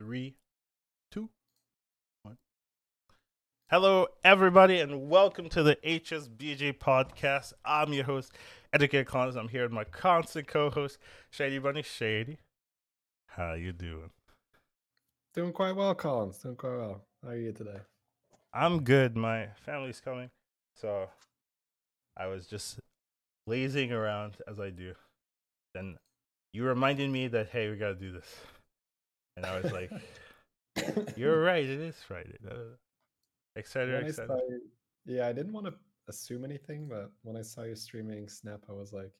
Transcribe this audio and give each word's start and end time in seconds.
Three, 0.00 0.34
two, 1.12 1.30
one. 2.24 2.36
Hello, 3.70 4.08
everybody, 4.24 4.80
and 4.80 5.08
welcome 5.08 5.48
to 5.50 5.62
the 5.62 5.76
HSBJ 5.86 6.78
podcast. 6.78 7.52
I'm 7.64 7.92
your 7.92 8.02
host, 8.02 8.32
Educated 8.72 9.06
Collins. 9.06 9.36
I'm 9.36 9.46
here 9.46 9.62
with 9.62 9.70
my 9.70 9.84
constant 9.84 10.48
co-host, 10.48 10.98
Shady 11.30 11.60
Bunny 11.60 11.82
Shady. 11.82 12.38
How 13.28 13.54
you 13.54 13.72
doing? 13.72 14.10
Doing 15.32 15.52
quite 15.52 15.76
well, 15.76 15.94
Collins. 15.94 16.38
Doing 16.38 16.56
quite 16.56 16.76
well. 16.76 17.02
How 17.22 17.30
are 17.30 17.36
you 17.36 17.52
today? 17.52 17.78
I'm 18.52 18.82
good. 18.82 19.16
My 19.16 19.46
family's 19.64 20.00
coming, 20.00 20.30
so 20.74 21.08
I 22.16 22.26
was 22.26 22.48
just 22.48 22.80
lazing 23.46 23.92
around 23.92 24.38
as 24.48 24.58
I 24.58 24.70
do. 24.70 24.94
Then 25.72 25.98
you 26.52 26.64
reminded 26.64 27.10
me 27.10 27.28
that 27.28 27.50
hey, 27.50 27.70
we 27.70 27.76
gotta 27.76 27.94
do 27.94 28.10
this, 28.10 28.26
and 29.36 29.44
I 29.46 29.60
was 29.60 29.72
like, 29.72 29.90
"You're 31.16 31.40
right. 31.42 31.64
It 31.64 31.80
is 31.80 31.96
Friday." 32.06 32.36
Uh, 32.48 32.76
excited, 33.56 33.92
When 33.94 34.04
I 34.04 34.08
excited. 34.08 34.28
saw 34.28 34.36
you- 34.48 34.70
yeah, 35.06 35.26
I 35.26 35.32
didn't 35.32 35.52
want 35.52 35.66
to 35.66 35.74
assume 36.08 36.44
anything, 36.44 36.88
but 36.88 37.10
when 37.22 37.36
I 37.36 37.42
saw 37.42 37.62
you 37.62 37.74
streaming 37.76 38.28
Snap, 38.28 38.60
I 38.68 38.72
was 38.72 38.92
like, 38.92 39.12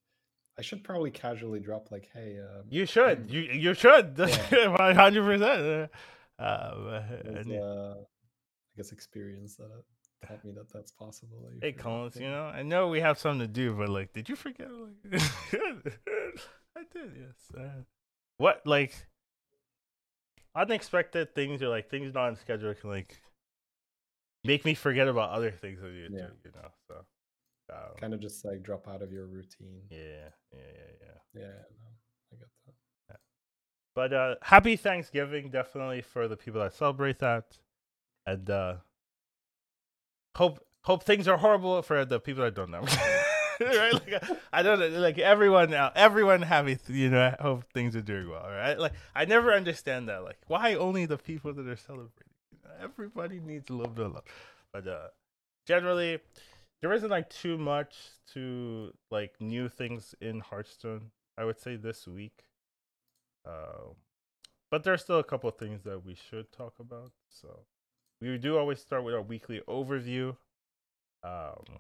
I 0.59 0.63
should 0.63 0.83
probably 0.85 1.11
casually 1.11 1.61
drop 1.61 1.91
like, 1.91 2.09
"Hey, 2.13 2.39
um, 2.41 2.65
You 2.69 2.87
should. 2.87 3.29
Mm. 3.29 3.31
You 3.33 3.41
you 3.41 3.75
should. 3.75 4.19
One 4.79 4.95
hundred 4.95 5.25
percent. 5.25 5.91
Um, 6.39 6.85
there's, 7.25 7.47
and 7.47 7.47
yeah. 7.53 7.61
uh, 7.61 7.95
I 7.99 8.73
guess 8.77 8.93
experience 8.93 9.57
that 9.57 9.71
taught 10.27 10.45
me 10.45 10.53
that 10.53 10.73
that's 10.73 10.91
possible. 10.93 11.43
that 11.43 11.65
Hey, 11.65 11.73
Collins. 11.73 12.17
You 12.17 12.29
know, 12.29 12.45
I 12.45 12.63
know 12.63 12.89
we 12.89 13.01
have 13.01 13.19
something 13.19 13.41
to 13.41 13.53
do, 13.53 13.75
but 13.75 13.89
like, 13.89 14.13
did 14.13 14.29
you 14.29 14.37
forget? 14.37 14.69
Like, 14.71 15.23
I 16.77 16.83
did. 16.93 17.13
Yes. 17.19 17.51
Uh, 17.57 17.83
what 18.39 18.63
like 18.67 19.07
unexpected 20.55 21.35
things 21.35 21.63
or 21.63 21.69
like 21.69 21.91
things 21.91 22.15
not 22.15 22.29
on 22.29 22.37
schedule 22.37 22.75
can 22.75 22.91
like 22.91 23.21
make 24.45 24.65
me 24.65 24.75
forget 24.75 25.09
about 25.09 25.31
other 25.31 25.51
things 25.51 25.81
that 25.81 25.91
you 25.91 26.09
do. 26.09 26.17
Yeah. 26.17 26.29
You 26.45 26.51
know. 26.55 26.69
So. 26.89 26.95
Um, 27.73 27.97
kind 27.99 28.13
of 28.13 28.21
just 28.21 28.45
like 28.45 28.63
drop 28.63 28.87
out 28.87 29.03
of 29.03 29.11
your 29.11 29.27
routine. 29.27 29.83
yeah. 29.91 30.29
Yeah. 30.53 30.59
Yeah. 30.61 30.91
Yeah. 31.01 31.41
Yeah, 31.41 31.47
no, 31.47 31.89
I 32.33 32.37
get 32.37 32.49
that. 33.09 33.21
But 33.95 34.13
uh 34.13 34.35
happy 34.43 34.77
Thanksgiving 34.77 35.51
definitely 35.51 36.03
for 36.03 36.29
the 36.29 36.37
people 36.37 36.61
that 36.61 36.75
celebrate 36.75 37.19
that. 37.21 37.59
And 38.27 38.49
uh 38.51 38.75
hope 40.37 40.61
hope 40.83 41.05
things 41.05 41.27
are 41.27 41.39
horrible 41.39 41.81
for 41.83 42.05
the 42.05 42.21
people 42.21 42.45
that 42.45 42.55
don't 42.55 42.71
know. 42.71 42.85
right? 43.61 43.93
Like 43.93 44.23
I 44.53 44.63
don't 44.63 44.93
like 44.95 45.19
everyone 45.19 45.71
now 45.71 45.93
everyone 45.95 46.43
happy 46.43 46.79
you 46.89 47.11
know, 47.11 47.21
I 47.39 47.43
hope 47.43 47.65
things 47.73 47.95
are 47.97 48.03
doing 48.03 48.29
well, 48.29 48.47
right? 48.49 48.79
Like 48.79 48.93
I 49.15 49.25
never 49.25 49.53
understand 49.53 50.09
that. 50.09 50.25
Like 50.25 50.39
why 50.47 50.75
only 50.75 51.07
the 51.07 51.19
people 51.19 51.53
that 51.53 51.67
are 51.67 51.77
celebrating? 51.77 52.33
Everybody 52.83 53.41
needs 53.41 53.71
a 53.71 53.75
little 53.75 53.93
bit 53.93 54.07
of 54.07 54.15
love. 54.15 54.25
But 54.73 54.87
uh 54.87 55.09
generally 55.67 56.21
there 56.81 56.93
isn't 56.93 57.11
like 57.11 57.31
too 57.31 57.57
much 57.57 57.95
to 58.35 58.93
like 59.11 59.35
new 59.41 59.69
things 59.69 60.15
in 60.21 60.41
Hearthstone, 60.41 61.11
I 61.39 61.45
would 61.45 61.59
say 61.59 61.77
this 61.77 62.07
week. 62.07 62.45
Um, 63.47 63.97
but 64.71 64.85
there's 64.85 65.03
still 65.03 65.19
a 65.19 65.25
couple 65.25 65.51
things 65.51 65.83
that 65.85 66.05
we 66.05 66.15
should 66.15 66.51
talk 66.53 66.75
about. 66.81 67.13
So 67.29 67.61
we 68.21 68.37
do 68.39 68.59
always 68.59 68.81
start 68.81 69.05
with 69.05 69.15
our 69.15 69.23
weekly 69.23 69.63
overview. 69.69 70.37
Um, 71.23 71.79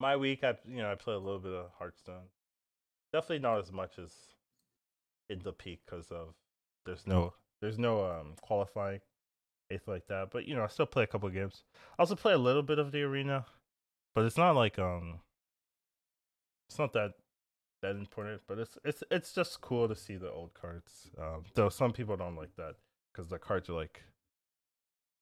my 0.00 0.16
week, 0.16 0.42
I 0.42 0.54
you 0.66 0.78
know 0.78 0.90
I 0.90 0.94
play 0.94 1.14
a 1.14 1.18
little 1.18 1.38
bit 1.38 1.52
of 1.52 1.70
Hearthstone. 1.78 2.28
Definitely 3.12 3.40
not 3.40 3.58
as 3.58 3.70
much 3.70 3.98
as 3.98 4.12
in 5.28 5.40
the 5.40 5.52
peak 5.52 5.80
because 5.86 6.10
of 6.10 6.34
there's 6.86 7.06
no 7.06 7.34
there's 7.60 7.78
no 7.78 8.04
um 8.04 8.34
qualifying 8.40 9.00
anything 9.70 9.94
like 9.94 10.06
that. 10.08 10.30
But 10.30 10.46
you 10.46 10.54
know 10.54 10.64
I 10.64 10.68
still 10.68 10.86
play 10.86 11.04
a 11.04 11.06
couple 11.06 11.28
games. 11.28 11.64
I 11.98 12.02
also 12.02 12.16
play 12.16 12.32
a 12.32 12.38
little 12.38 12.62
bit 12.62 12.78
of 12.78 12.92
the 12.92 13.02
arena, 13.02 13.46
but 14.14 14.24
it's 14.24 14.38
not 14.38 14.56
like 14.56 14.78
um 14.78 15.20
it's 16.68 16.78
not 16.78 16.92
that 16.94 17.12
that 17.82 17.96
important, 17.96 18.42
but 18.46 18.58
it's 18.58 18.78
it's 18.84 19.02
it's 19.10 19.32
just 19.32 19.60
cool 19.60 19.88
to 19.88 19.96
see 19.96 20.16
the 20.16 20.30
old 20.30 20.54
cards. 20.54 21.10
Um, 21.18 21.44
though 21.54 21.68
some 21.68 21.92
people 21.92 22.16
don't 22.16 22.36
like 22.36 22.54
that 22.56 22.76
because 23.12 23.28
the 23.28 23.38
cards 23.38 23.68
are 23.68 23.74
like 23.74 24.02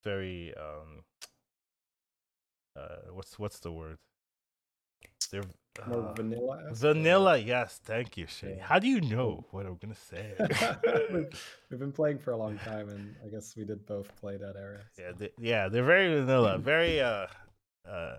very 0.04 0.54
um 0.56 1.02
uh 2.76 3.10
what's 3.12 3.38
what's 3.38 3.58
the 3.60 3.72
word? 3.72 3.98
They're 5.30 5.42
More 5.86 6.08
uh, 6.08 6.12
vanilla. 6.14 6.62
vanilla. 6.72 7.38
Yes, 7.38 7.80
thank 7.84 8.16
you, 8.16 8.26
Shay. 8.26 8.54
Yeah. 8.58 8.64
How 8.64 8.78
do 8.78 8.88
you 8.88 9.00
know 9.00 9.44
what 9.50 9.66
I'm 9.66 9.76
gonna 9.76 9.94
say? 9.94 10.32
we've, 11.12 11.26
we've 11.70 11.78
been 11.80 11.92
playing 11.92 12.18
for 12.18 12.32
a 12.32 12.36
long 12.36 12.58
time, 12.58 12.88
and 12.88 13.14
I 13.24 13.28
guess 13.28 13.54
we 13.56 13.64
did 13.64 13.86
both 13.86 14.14
play 14.20 14.36
that 14.36 14.56
era. 14.56 14.80
yeah, 14.98 15.12
they, 15.16 15.30
yeah, 15.38 15.68
they're 15.68 15.84
very 15.84 16.08
vanilla, 16.20 16.58
very 16.74 17.00
uh 17.00 17.26
uh 17.88 18.16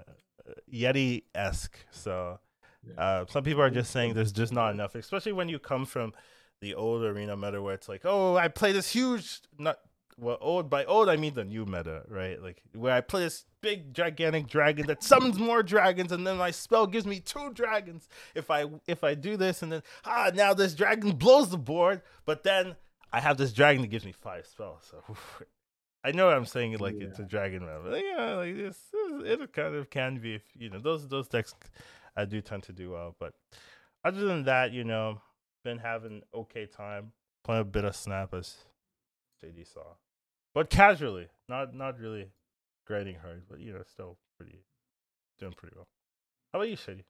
Yeti 0.72 1.24
esque. 1.36 1.78
So 1.92 2.40
Uh, 2.98 3.26
some 3.30 3.44
people 3.44 3.62
are 3.62 3.70
just 3.70 3.92
saying 3.92 4.14
there's 4.14 4.32
just 4.32 4.54
not 4.54 4.72
enough, 4.74 4.96
especially 4.96 5.34
when 5.34 5.50
you 5.50 5.60
come 5.60 5.86
from 5.86 6.14
the 6.62 6.74
old 6.74 7.04
arena 7.04 7.36
meta 7.36 7.62
where 7.62 7.74
it's 7.76 7.90
like, 7.90 8.02
oh, 8.06 8.36
I 8.38 8.48
play 8.48 8.72
this 8.72 8.90
huge, 8.92 9.42
not 9.58 9.78
well, 10.20 10.38
old 10.42 10.70
by 10.70 10.86
old 10.86 11.10
I 11.10 11.16
mean 11.16 11.34
the 11.34 11.46
new 11.46 11.66
meta, 11.66 12.04
right? 12.08 12.42
Like 12.42 12.62
where 12.74 12.94
I 12.94 13.02
play 13.02 13.22
this 13.22 13.46
big 13.62 13.94
gigantic 13.94 14.48
dragon 14.48 14.88
that 14.88 15.04
summons 15.04 15.40
more 15.40 15.64
dragons, 15.64 16.12
and 16.12 16.26
then 16.26 16.38
my 16.38 16.52
spell 16.52 16.88
gives 16.88 17.06
me 17.06 17.20
two 17.20 17.52
dragons 17.54 18.08
if 18.36 18.52
I 18.52 18.66
if 18.88 19.04
I 19.04 19.14
do 19.16 19.38
this, 19.38 19.62
and 19.62 19.72
then 19.72 19.84
ah 20.06 20.32
now 20.34 20.54
this 20.54 20.74
dragon 20.74 21.12
blows 21.12 21.50
the 21.50 21.58
board, 21.58 22.02
but 22.26 22.44
then 22.44 22.76
I 23.12 23.20
have 23.20 23.38
this 23.38 23.54
dragon 23.54 23.82
that 23.82 23.90
gives 23.90 24.06
me 24.06 24.12
five 24.12 24.46
spells. 24.46 24.90
So 24.90 25.04
I 26.04 26.12
know 26.12 26.30
I'm 26.30 26.46
saying 26.46 26.74
it 26.74 26.82
like 26.82 26.96
it's 26.96 27.20
a 27.20 27.24
dragon 27.24 27.62
meta, 27.62 27.82
but 27.84 28.04
yeah, 28.04 28.36
like 28.36 28.56
this, 28.56 28.78
it 29.26 29.54
kind 29.54 29.76
of 29.76 29.90
can 29.90 30.20
be 30.20 30.36
if 30.36 30.44
you 30.58 30.70
know 30.70 30.80
those 30.80 31.08
those 31.08 31.28
decks 31.28 31.54
I 32.16 32.26
do 32.26 32.42
tend 32.42 32.64
to 32.64 32.74
do 32.74 32.92
well. 32.92 33.16
But 33.20 33.34
other 34.04 34.26
than 34.26 34.44
that, 34.44 34.72
you 34.72 34.84
know, 34.84 35.22
been 35.64 35.78
having 35.78 36.22
okay 36.34 36.66
time 36.66 37.12
playing 37.44 37.62
a 37.62 37.66
bit 37.66 37.86
of 37.86 37.96
snap 37.96 38.34
as 38.34 38.58
JD 39.44 39.74
saw, 39.74 39.96
but 40.54 40.70
casually, 40.70 41.28
not 41.48 41.74
not 41.74 42.00
really 42.00 42.32
grinding 42.86 43.16
hard, 43.16 43.44
but 43.50 43.60
you 43.60 43.74
know, 43.74 43.82
still 43.86 44.18
pretty 44.38 44.64
doing 45.40 45.54
pretty 45.54 45.76
well. 45.76 45.88
How 46.52 46.60
about 46.60 46.70
you, 46.70 46.76
Shady? 46.76 47.06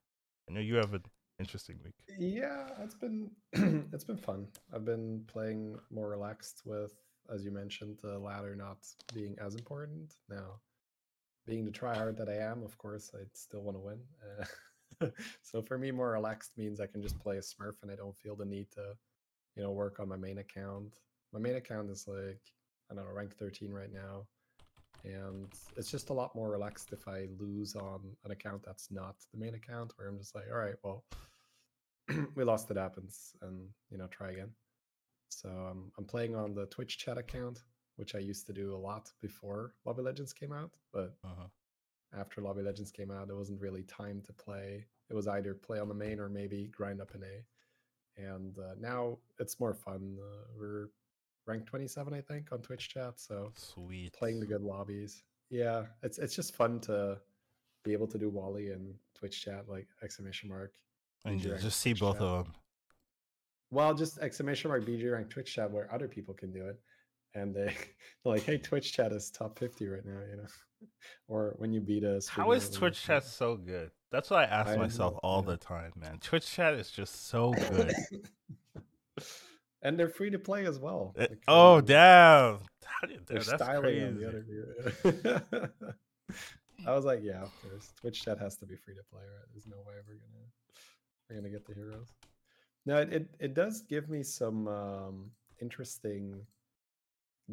I 0.50 0.54
know 0.54 0.60
you 0.60 0.76
have 0.76 0.94
an 0.94 1.04
interesting 1.40 1.80
week. 1.84 1.94
Yeah, 2.18 2.68
it's 2.82 2.96
been 2.96 3.32
it's 3.94 4.04
been 4.04 4.18
fun. 4.18 4.48
I've 4.74 4.86
been 4.86 5.24
playing 5.28 5.78
more 5.90 6.10
relaxed 6.10 6.62
with, 6.66 6.94
as 7.34 7.46
you 7.46 7.52
mentioned, 7.52 8.00
the 8.02 8.18
ladder 8.20 8.56
not 8.56 8.86
being 9.14 9.36
as 9.40 9.56
important. 9.56 10.16
Now, 10.30 10.60
being 11.46 11.66
the 11.66 11.72
tryhard 11.72 12.18
that 12.18 12.30
I 12.30 12.36
am, 12.38 12.64
of 12.64 12.78
course, 12.78 13.12
I 13.16 13.24
still 13.34 13.62
want 13.62 13.78
to 13.78 13.82
win. 13.82 14.00
Uh, 15.02 15.08
so 15.42 15.62
for 15.62 15.78
me, 15.78 15.92
more 15.92 16.12
relaxed 16.12 16.52
means 16.58 16.80
I 16.80 16.88
can 16.88 17.02
just 17.02 17.20
play 17.20 17.38
a 17.38 17.42
Smurf 17.42 17.82
and 17.82 17.92
I 17.92 17.96
don't 17.96 18.18
feel 18.18 18.36
the 18.36 18.46
need 18.46 18.68
to, 18.74 18.94
you 19.56 19.64
know, 19.64 19.72
work 19.72 20.00
on 20.00 20.10
my 20.10 20.18
main 20.18 20.40
account. 20.40 20.94
My 21.34 21.40
main 21.40 21.56
account 21.56 21.90
is 21.90 22.08
like 22.08 22.42
I 22.92 22.96
don't 22.96 23.06
know, 23.06 23.12
rank 23.14 23.36
13 23.38 23.72
right 23.72 23.92
now. 23.94 24.26
And 25.06 25.48
it's 25.78 25.92
just 25.92 26.10
a 26.10 26.14
lot 26.14 26.36
more 26.36 26.50
relaxed 26.50 26.92
if 26.92 27.08
I 27.08 27.28
lose 27.40 27.76
on 27.76 28.02
an 28.26 28.32
account 28.32 28.64
that's 28.66 28.92
not 28.92 29.16
the 29.32 29.40
main 29.40 29.54
account, 29.56 29.94
where 29.96 30.08
I'm 30.10 30.18
just 30.18 30.36
like, 30.36 30.46
all 30.52 30.58
right, 30.58 30.76
well, 30.84 31.06
we 32.36 32.44
lost 32.44 32.70
it 32.72 32.78
happens 32.78 33.34
and 33.42 33.68
you 33.92 33.98
know 33.98 34.08
try 34.08 34.32
again 34.32 34.50
so 35.30 35.50
um, 35.50 35.92
i'm 35.98 36.06
playing 36.06 36.36
on 36.36 36.54
the 36.56 36.66
twitch 36.68 36.98
chat 36.98 37.18
account 37.20 37.60
which 37.98 38.16
i 38.16 38.18
used 38.18 38.48
to 38.48 38.54
do 38.54 38.76
a 38.76 38.78
lot 38.78 39.12
before 39.22 39.74
lobby 39.86 40.02
legends 40.02 40.34
came 40.34 40.52
out 40.52 40.72
but 40.92 41.14
Uh-huh. 41.24 41.48
after 42.20 42.42
lobby 42.42 42.64
legends 42.64 42.92
came 42.92 43.12
out 43.12 43.28
there 43.28 43.36
wasn't 43.36 43.62
really 43.62 43.84
time 43.84 44.22
to 44.26 44.34
play 44.34 44.84
it 45.10 45.14
was 45.14 45.28
either 45.28 45.54
play 45.54 45.78
on 45.80 45.88
the 45.88 45.94
main 45.94 46.20
or 46.20 46.30
maybe 46.30 46.68
grind 46.76 47.00
up 47.00 47.14
an 47.14 47.24
a 47.24 48.22
and 48.22 48.58
uh, 48.58 48.74
now 48.80 49.18
it's 49.40 49.60
more 49.60 49.76
fun 49.76 50.18
uh, 50.20 50.46
we're 50.58 50.90
ranked 51.50 51.68
27 51.68 52.14
i 52.14 52.22
think 52.22 52.52
on 52.52 52.60
twitch 52.60 52.90
chat 52.90 53.14
so 53.20 53.52
Sweet. 53.56 54.14
playing 54.14 54.40
the 54.40 54.46
good 54.46 54.62
lobbies 54.62 55.24
yeah 55.50 55.84
it's 56.04 56.18
it's 56.18 56.36
just 56.36 56.56
fun 56.56 56.80
to 56.82 57.18
be 57.84 57.94
able 57.94 58.08
to 58.08 58.18
do 58.18 58.30
wally 58.30 58.70
and 58.70 58.94
twitch 59.16 59.44
chat 59.44 59.68
like 59.68 59.88
exclamation 60.04 60.48
mark 60.48 60.74
and 61.26 61.40
just 61.40 61.80
see 61.80 61.92
Twitch 61.92 62.00
both 62.00 62.16
chat. 62.16 62.22
of 62.22 62.46
them. 62.46 62.54
Well, 63.72 63.94
just 63.94 64.18
exclamation 64.20 64.70
mark 64.70 64.86
BG 64.86 65.12
rank 65.12 65.30
Twitch 65.30 65.54
chat 65.54 65.70
where 65.70 65.94
other 65.94 66.08
people 66.08 66.34
can 66.34 66.52
do 66.52 66.68
it. 66.68 66.80
And 67.36 67.54
they 67.54 67.66
they're 67.66 67.74
like, 68.26 68.44
hey, 68.44 68.58
Twitch 68.58 68.94
chat 68.94 69.12
is 69.12 69.30
top 69.30 69.60
50 69.60 69.88
right 69.88 70.06
now, 70.06 70.20
you 70.30 70.38
know. 70.38 70.48
or 71.28 71.56
when 71.58 71.72
you 71.72 71.80
beat 71.82 72.04
us. 72.04 72.28
How 72.28 72.52
is 72.52 72.70
Twitch 72.70 73.04
chat 73.04 73.24
so 73.24 73.56
good? 73.56 73.92
That's 74.12 74.32
what 74.32 74.40
I 74.40 74.44
ask 74.46 74.72
I 74.72 74.78
myself 74.78 75.14
know, 75.14 75.20
all 75.22 75.42
the 75.44 75.58
time, 75.58 75.92
man. 75.96 76.18
Twitch 76.20 76.52
chat 76.52 76.74
is 76.74 76.90
just 76.90 77.28
so 77.28 77.52
good. 77.52 77.94
and 79.82 79.98
they're 79.98 80.10
free 80.10 80.30
to 80.30 80.40
play 80.40 80.66
as 80.66 80.80
well. 80.80 81.14
Uh, 81.18 81.22
like, 81.22 81.44
oh 81.48 81.78
um, 81.78 81.86
damn! 81.86 82.60
How 82.86 83.08
do 83.08 83.14
you, 83.14 83.20
They're 83.26 83.44
that's 83.44 83.64
styling 83.64 84.04
on 84.04 84.16
the 84.20 84.28
other 84.28 84.42
view. 84.42 85.70
I 86.88 86.96
was 86.96 87.06
like, 87.06 87.20
yeah, 87.24 87.42
of 87.42 87.62
course. 87.62 87.94
Twitch 88.00 88.24
chat 88.24 88.40
has 88.40 88.56
to 88.58 88.66
be 88.66 88.76
free 88.76 88.96
to 88.96 89.04
play, 89.12 89.22
right? 89.22 89.48
There's 89.54 89.68
no 89.68 89.78
way 89.78 89.96
we're 90.08 90.16
gonna 90.16 90.46
we're 91.30 91.36
gonna 91.38 91.50
get 91.50 91.66
the 91.66 91.74
heroes. 91.74 92.14
Now 92.86 92.98
it, 92.98 93.14
it, 93.14 93.30
it 93.40 93.54
does 93.54 93.82
give 93.82 94.10
me 94.10 94.24
some 94.24 94.68
um, 94.68 95.32
interesting 95.62 96.42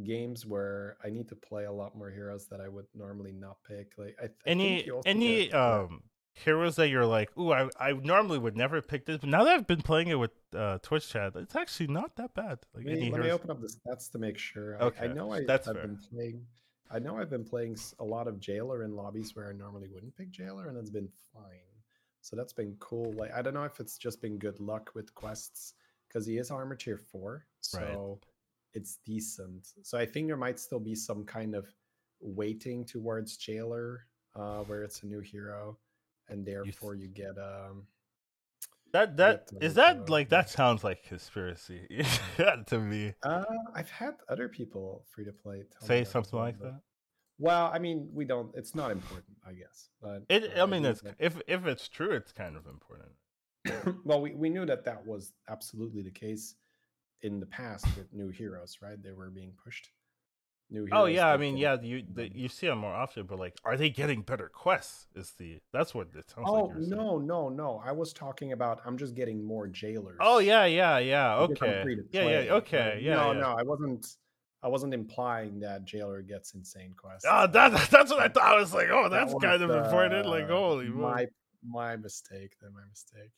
games 0.05 0.47
where 0.47 0.97
I 1.05 1.11
need 1.11 1.29
to 1.29 1.37
play 1.37 1.65
a 1.65 1.73
lot 1.73 1.97
more 1.97 2.11
heroes 2.11 2.47
that 2.49 2.61
I 2.61 2.69
would 2.69 2.87
normally 2.95 3.33
not 3.33 3.57
pick. 3.67 3.93
Like 3.97 4.17
I, 4.21 4.25
I 4.25 4.29
think 4.29 4.41
Any 4.47 4.91
also 4.91 5.09
any 5.09 5.53
um 5.53 6.03
heroes 6.45 6.77
that 6.77 6.89
you're 6.89 7.07
like, 7.07 7.37
ooh, 7.39 7.53
I 7.53 7.69
I 7.81 7.93
normally 7.93 8.39
would 8.39 8.57
never 8.57 8.81
pick 8.83 9.07
this, 9.07 9.19
but 9.19 9.29
now 9.29 9.45
that 9.45 9.55
I've 9.55 9.67
been 9.67 9.83
playing 9.83 10.09
it 10.09 10.15
with 10.17 10.33
uh 10.55 10.79
Twitch 10.83 11.09
chat, 11.09 11.35
it's 11.37 11.57
actually 11.57 11.89
not 11.89 12.17
that 12.17 12.35
bad. 12.35 12.59
Like 12.75 12.85
Let 12.87 12.99
me, 12.99 13.11
let 13.11 13.21
me 13.23 13.31
open 13.31 13.51
up 13.51 13.61
the 13.61 13.69
stats 13.69 14.11
to 14.13 14.19
make 14.19 14.39
sure. 14.39 14.77
I, 14.83 15.05
I 15.05 15.07
know 15.09 15.33
I, 15.33 15.45
that's 15.45 15.67
I've 15.69 15.75
fair. 15.77 15.87
been 15.87 15.99
playing. 16.13 16.47
I 16.91 16.99
know 17.01 17.17
I've 17.19 17.31
been 17.31 17.45
playing 17.45 17.77
a 17.99 18.05
lot 18.05 18.29
of 18.29 18.39
Jailer 18.39 18.85
in 18.85 18.95
lobbies 18.95 19.35
where 19.35 19.49
I 19.49 19.53
normally 19.53 19.89
wouldn't 19.89 20.17
pick 20.17 20.31
Jailer, 20.31 20.69
and 20.69 20.77
it's 20.79 20.91
been 20.91 21.09
fine. 21.35 21.43
So 22.21 22.37
that's 22.37 22.53
been 22.53 22.77
cool. 22.81 23.13
Like 23.15 23.33
I 23.35 23.43
don't 23.43 23.55
know 23.55 23.65
if 23.65 23.81
it's 23.81 23.99
just 23.99 24.21
been 24.21 24.39
good 24.39 24.61
luck 24.61 24.91
with 24.95 25.15
quests 25.15 25.75
because 26.09 26.27
he 26.27 26.39
is 26.39 26.51
armor 26.51 26.77
tier 26.77 26.99
four, 26.99 27.47
Right. 27.75 27.93
so 27.93 28.21
it's 28.75 28.99
decent. 29.07 29.69
So 29.83 29.97
I 29.99 30.05
think 30.07 30.27
there 30.27 30.37
might 30.37 30.59
still 30.61 30.79
be 30.81 30.95
some 30.95 31.25
kind 31.25 31.55
of 31.55 31.67
weighting 32.21 32.85
towards 32.85 33.37
Jailer, 33.37 34.07
uh, 34.35 34.59
where 34.65 34.83
it's 34.83 35.03
a 35.03 35.07
new 35.07 35.21
hero, 35.21 35.77
and 36.29 36.47
therefore 36.47 36.95
you 36.95 37.09
get 37.09 37.37
um. 37.39 37.87
That 38.93 39.17
that 39.17 39.49
is 39.61 39.75
that 39.75 39.97
uh, 39.97 40.05
like 40.09 40.29
that 40.31 40.49
sounds 40.49 40.83
like 40.85 41.03
conspiracy 41.05 41.87
to 42.67 42.79
me. 42.79 43.15
Uh, 43.23 43.45
I've 43.75 43.91
had 43.91 44.15
other 44.29 44.49
people 44.49 45.05
free 45.13 45.25
to 45.25 45.33
play 45.33 45.65
Say 45.83 46.05
something 46.05 46.39
like 46.39 46.59
that. 46.61 46.81
Well, 47.39 47.71
I 47.73 47.79
mean, 47.79 48.09
we 48.15 48.25
don't. 48.25 48.51
It's 48.55 48.75
not 48.75 48.91
important, 48.91 49.37
I 49.47 49.53
guess. 49.53 49.91
But 50.01 50.23
It 50.29 50.57
uh, 50.57 50.63
I 50.63 50.67
mean 50.67 50.85
it's 50.85 51.03
get- 51.03 51.17
if 51.19 51.41
if 51.47 51.67
it's 51.67 51.89
true, 51.89 52.13
it's 52.13 52.33
kind 52.33 52.57
of 52.57 52.67
important. 52.67 53.11
well, 54.05 54.21
we, 54.21 54.33
we 54.35 54.49
knew 54.49 54.65
that 54.65 54.85
that 54.85 55.05
was 55.05 55.33
absolutely 55.49 56.03
the 56.03 56.11
case 56.11 56.55
in 57.23 57.41
the 57.41 57.47
past 57.47 57.85
with 57.97 58.13
new 58.13 58.29
heroes, 58.29 58.79
right? 58.81 59.03
They 59.03 59.13
were 59.13 59.31
being 59.31 59.53
pushed. 59.63 59.91
New 60.69 60.89
Oh 60.91 61.05
yeah, 61.05 61.29
I 61.29 61.37
mean 61.37 61.57
yeah, 61.57 61.77
you 61.81 62.03
the, 62.13 62.29
you 62.35 62.49
see 62.49 62.67
them 62.67 62.79
more 62.79 62.93
often, 62.93 63.25
but 63.27 63.39
like, 63.39 63.55
are 63.65 63.77
they 63.77 63.89
getting 63.89 64.23
better 64.23 64.49
quests? 64.49 65.07
Is 65.15 65.33
the 65.39 65.61
that's 65.73 65.95
what 65.95 66.09
it 66.17 66.29
sounds 66.29 66.49
Oh 66.51 66.65
like. 66.65 66.89
you're 66.89 66.97
no, 66.97 67.19
no, 67.19 67.49
no! 67.49 67.81
I 67.85 67.93
was 67.93 68.13
talking 68.13 68.51
about. 68.51 68.81
I'm 68.85 68.99
just 68.99 69.15
getting 69.15 69.45
more 69.45 69.69
jailers. 69.69 70.17
Oh 70.19 70.39
yeah, 70.39 70.65
yeah, 70.65 70.99
yeah. 70.99 71.37
Okay. 71.37 71.85
Yeah, 72.11 72.29
yeah. 72.29 72.53
Okay. 72.55 72.99
Yeah. 73.01 73.15
No, 73.15 73.33
yeah. 73.33 73.41
no, 73.41 73.55
I 73.57 73.63
wasn't. 73.63 74.17
I 74.61 74.69
wasn't 74.69 74.93
implying 74.95 75.61
that 75.61 75.85
jailer 75.85 76.23
gets 76.23 76.55
insane 76.55 76.95
quests. 76.97 77.29
Oh, 77.31 77.47
that, 77.47 77.71
that's 77.91 78.11
what 78.11 78.21
I 78.21 78.27
thought. 78.27 78.57
I 78.57 78.59
was 78.59 78.75
like, 78.75 78.89
oh, 78.91 79.09
that's 79.09 79.33
was, 79.33 79.43
kind 79.43 79.63
of 79.63 79.71
important. 79.71 80.27
Like, 80.27 80.49
holy 80.49 80.89
my 80.89 80.93
moly. 80.93 81.27
my 81.63 81.97
mistake. 81.97 82.57
Then 82.61 82.73
my 82.75 82.81
mistake. 82.91 83.31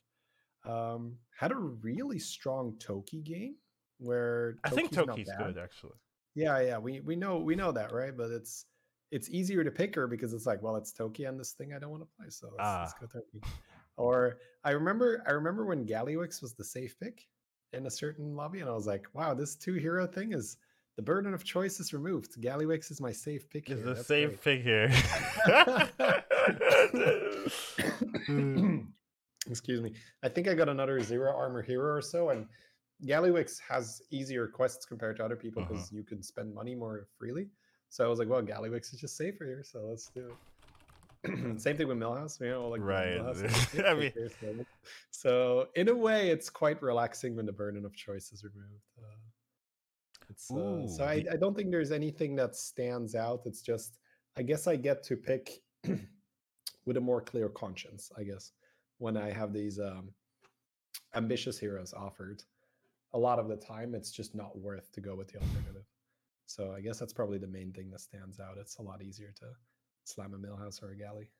Um, 0.64 1.16
had 1.36 1.52
a 1.52 1.56
really 1.56 2.18
strong 2.18 2.76
Toki 2.78 3.20
game 3.20 3.56
where 3.98 4.56
I 4.64 4.70
think 4.70 4.92
Toki's 4.92 5.30
good 5.36 5.58
actually. 5.58 5.92
Yeah, 6.38 6.60
yeah, 6.60 6.78
we 6.78 7.00
we 7.00 7.16
know 7.16 7.38
we 7.38 7.56
know 7.56 7.72
that, 7.72 7.92
right? 7.92 8.16
But 8.16 8.30
it's 8.30 8.66
it's 9.10 9.28
easier 9.28 9.64
to 9.64 9.70
pick 9.72 9.94
her 9.96 10.06
because 10.06 10.32
it's 10.34 10.46
like, 10.46 10.62
well, 10.62 10.76
it's 10.76 10.92
Toki 10.92 11.24
and 11.24 11.40
this 11.40 11.50
thing 11.52 11.72
I 11.74 11.78
don't 11.80 11.90
want 11.90 12.02
to 12.04 12.08
play, 12.16 12.26
so 12.30 12.46
let's, 12.46 12.58
let's 12.58 12.92
Ah. 12.92 12.94
go 13.00 13.06
Toki. 13.06 13.40
Or 13.96 14.38
I 14.62 14.70
remember 14.70 15.24
I 15.26 15.32
remember 15.32 15.64
when 15.66 15.84
Gallywix 15.84 16.40
was 16.40 16.54
the 16.54 16.62
safe 16.62 16.94
pick 17.00 17.26
in 17.72 17.86
a 17.86 17.90
certain 17.90 18.36
lobby, 18.36 18.60
and 18.60 18.68
I 18.70 18.72
was 18.72 18.86
like, 18.86 19.06
wow, 19.14 19.34
this 19.34 19.56
two 19.56 19.74
hero 19.74 20.06
thing 20.06 20.32
is 20.32 20.56
the 20.96 21.02
burden 21.02 21.34
of 21.34 21.42
choice 21.42 21.80
is 21.80 21.92
removed. 21.92 22.40
Gallywix 22.40 22.90
is 22.92 23.00
my 23.00 23.10
safe 23.12 23.50
pick. 23.50 23.68
Is 23.70 23.78
here. 23.82 23.94
the 23.94 24.04
same 24.04 24.28
great." 24.28 24.40
figure. 24.40 24.90
Excuse 29.48 29.80
me. 29.80 29.94
I 30.22 30.28
think 30.28 30.46
I 30.48 30.54
got 30.54 30.68
another 30.68 31.00
zero 31.00 31.34
armor 31.34 31.62
hero 31.62 31.94
or 31.96 32.02
so, 32.02 32.28
and 32.30 32.46
Gallywix 33.04 33.60
has 33.68 34.02
easier 34.10 34.46
quests 34.48 34.84
compared 34.84 35.16
to 35.18 35.24
other 35.24 35.36
people 35.36 35.62
Uh-huh. 35.62 35.72
because 35.72 35.92
you 35.92 36.02
can 36.02 36.22
spend 36.22 36.54
money 36.54 36.74
more 36.74 37.06
freely. 37.18 37.48
So 37.90 38.04
I 38.04 38.08
was 38.08 38.18
like, 38.18 38.28
well, 38.28 38.42
Gallywix 38.42 38.92
is 38.92 39.00
just 39.00 39.16
safer 39.16 39.44
here, 39.44 39.62
so 39.64 39.86
let's 39.86 40.08
do 40.08 40.30
it. 41.24 41.60
Same 41.60 41.76
thing 41.76 41.88
with 41.88 41.96
Millhouse, 41.98 42.40
you 42.40 42.48
know, 42.50 42.68
like 42.68 42.80
Right. 42.82 43.18
I 43.86 43.94
mean- 43.94 44.66
so, 45.10 45.68
in 45.74 45.88
a 45.88 45.94
way, 45.94 46.30
it's 46.30 46.50
quite 46.50 46.82
relaxing 46.82 47.34
when 47.36 47.46
the 47.46 47.52
burden 47.52 47.84
of 47.84 47.94
choice 47.94 48.30
is 48.32 48.44
removed. 48.44 48.84
Uh, 48.98 49.04
it's, 50.30 50.50
uh, 50.50 50.86
so 50.86 51.04
I, 51.04 51.24
I 51.32 51.36
don't 51.36 51.56
think 51.56 51.70
there's 51.70 51.90
anything 51.92 52.36
that 52.36 52.54
stands 52.54 53.14
out. 53.14 53.42
It's 53.46 53.62
just 53.62 53.98
I 54.36 54.42
guess 54.42 54.66
I 54.66 54.76
get 54.76 55.02
to 55.04 55.16
pick 55.16 55.62
with 56.84 56.96
a 56.96 57.00
more 57.00 57.20
clear 57.22 57.48
conscience. 57.48 58.12
I 58.16 58.24
guess 58.24 58.52
when 58.98 59.16
I 59.16 59.30
have 59.32 59.52
these 59.54 59.80
um, 59.80 60.10
ambitious 61.14 61.58
heroes 61.58 61.94
offered, 61.94 62.44
a 63.14 63.18
lot 63.18 63.38
of 63.38 63.48
the 63.48 63.56
time 63.56 63.94
it's 63.94 64.10
just 64.10 64.34
not 64.34 64.58
worth 64.58 64.92
to 64.92 65.00
go 65.00 65.14
with 65.14 65.28
the 65.28 65.38
alternative. 65.38 65.84
So 66.46 66.72
I 66.72 66.80
guess 66.80 66.98
that's 66.98 67.12
probably 67.12 67.38
the 67.38 67.46
main 67.46 67.72
thing 67.72 67.90
that 67.90 68.00
stands 68.00 68.40
out. 68.40 68.56
It's 68.58 68.78
a 68.78 68.82
lot 68.82 69.02
easier 69.02 69.32
to 69.40 69.46
slam 70.04 70.34
a 70.34 70.38
millhouse 70.38 70.82
or 70.82 70.90
a 70.90 70.96
galley. 70.96 71.30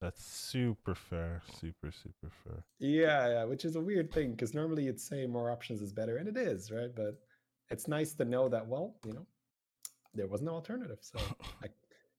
That's 0.00 0.22
super 0.22 0.94
fair. 0.94 1.42
Super, 1.60 1.90
super 1.90 2.32
fair. 2.44 2.64
Yeah, 2.78 3.28
yeah, 3.28 3.44
which 3.44 3.64
is 3.64 3.74
a 3.74 3.80
weird 3.80 4.12
thing 4.12 4.32
because 4.32 4.54
normally 4.54 4.84
you'd 4.84 5.00
say 5.00 5.26
more 5.26 5.50
options 5.50 5.82
is 5.82 5.92
better, 5.92 6.18
and 6.18 6.28
it 6.28 6.36
is, 6.36 6.70
right? 6.70 6.94
But 6.94 7.18
it's 7.70 7.88
nice 7.88 8.14
to 8.14 8.24
know 8.24 8.48
that, 8.48 8.66
well, 8.66 8.94
you 9.04 9.12
know, 9.12 9.26
there 10.14 10.28
was 10.28 10.40
no 10.40 10.52
alternative. 10.52 10.98
So, 11.00 11.18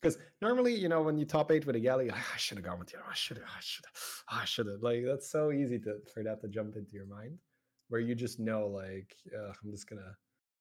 because 0.02 0.18
normally, 0.42 0.76
you 0.76 0.90
know, 0.90 1.02
when 1.02 1.18
you 1.18 1.26
top 1.26 1.52
eight 1.52 1.66
with 1.66 1.76
a 1.76 1.80
galley, 1.80 2.10
"Ah, 2.12 2.28
I 2.34 2.38
should 2.38 2.58
have 2.58 2.66
gone 2.66 2.80
with 2.80 2.94
you. 2.94 3.00
I 3.10 3.14
should 3.14 3.38
have. 3.38 3.48
I 3.48 3.60
should 3.62 3.86
have. 3.86 4.42
I 4.42 4.46
should 4.46 4.68
have. 4.68 4.82
Like 4.82 5.04
that's 5.06 5.30
so 5.30 5.52
easy 5.52 5.80
to 5.80 6.00
for 6.14 6.24
that 6.24 6.42
to 6.42 6.48
jump 6.48 6.76
into 6.76 6.94
your 6.94 7.06
mind, 7.06 7.38
where 7.90 8.02
you 8.02 8.16
just 8.16 8.40
know, 8.40 8.68
like, 8.68 9.16
uh, 9.38 9.54
I'm 9.64 9.72
just 9.72 9.90
gonna 9.90 10.16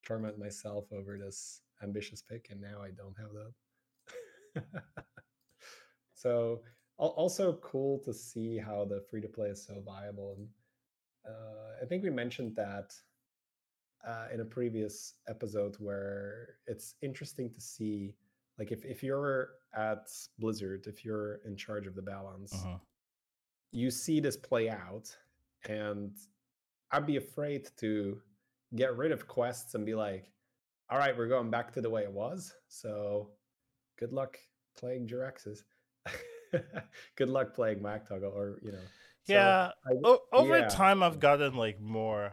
torment 0.04 0.38
myself 0.38 0.86
over 0.92 1.18
this 1.18 1.62
ambitious 1.82 2.22
pick, 2.22 2.48
and 2.50 2.60
now 2.60 2.82
I 2.82 2.90
don't 2.90 3.16
have 3.18 3.30
that. 3.34 4.82
so 6.14 6.60
also 6.98 7.52
cool 7.62 7.98
to 8.00 8.12
see 8.12 8.58
how 8.58 8.84
the 8.84 9.00
free 9.08 9.20
to 9.20 9.28
play 9.28 9.48
is 9.48 9.64
so 9.64 9.80
viable 9.86 10.34
and 10.36 10.48
uh, 11.28 11.82
i 11.82 11.86
think 11.86 12.02
we 12.02 12.10
mentioned 12.10 12.54
that 12.56 12.92
uh, 14.06 14.26
in 14.32 14.40
a 14.40 14.44
previous 14.44 15.14
episode 15.28 15.76
where 15.78 16.56
it's 16.66 16.94
interesting 17.02 17.50
to 17.52 17.60
see 17.60 18.14
like 18.58 18.72
if, 18.72 18.84
if 18.84 19.02
you're 19.02 19.50
at 19.74 20.08
blizzard 20.38 20.86
if 20.86 21.04
you're 21.04 21.36
in 21.46 21.56
charge 21.56 21.86
of 21.86 21.94
the 21.94 22.02
balance 22.02 22.52
Uh-huh. 22.54 22.78
you 23.70 23.90
see 23.90 24.18
this 24.20 24.36
play 24.36 24.68
out 24.70 25.14
and 25.68 26.12
i'd 26.92 27.06
be 27.06 27.16
afraid 27.16 27.68
to 27.78 28.18
get 28.76 28.96
rid 28.96 29.12
of 29.12 29.26
quests 29.28 29.74
and 29.74 29.84
be 29.86 29.94
like 29.94 30.30
all 30.90 30.98
right 30.98 31.16
we're 31.16 31.28
going 31.28 31.50
back 31.50 31.72
to 31.72 31.80
the 31.80 31.90
way 31.90 32.02
it 32.02 32.12
was 32.12 32.52
so 32.68 33.30
good 33.98 34.12
luck 34.12 34.38
playing 34.78 35.06
Jaraxxus. 35.08 35.60
good 37.16 37.28
luck 37.28 37.52
playing 37.54 37.82
Mac 37.82 38.08
Toggle 38.08 38.32
or 38.34 38.58
you 38.62 38.72
know 38.72 38.78
so 39.24 39.32
yeah. 39.34 39.70
I- 39.86 40.00
O- 40.04 40.22
over 40.32 40.58
yeah. 40.60 40.68
time, 40.68 41.02
I've 41.02 41.20
gotten 41.20 41.54
like 41.54 41.78
more 41.80 42.32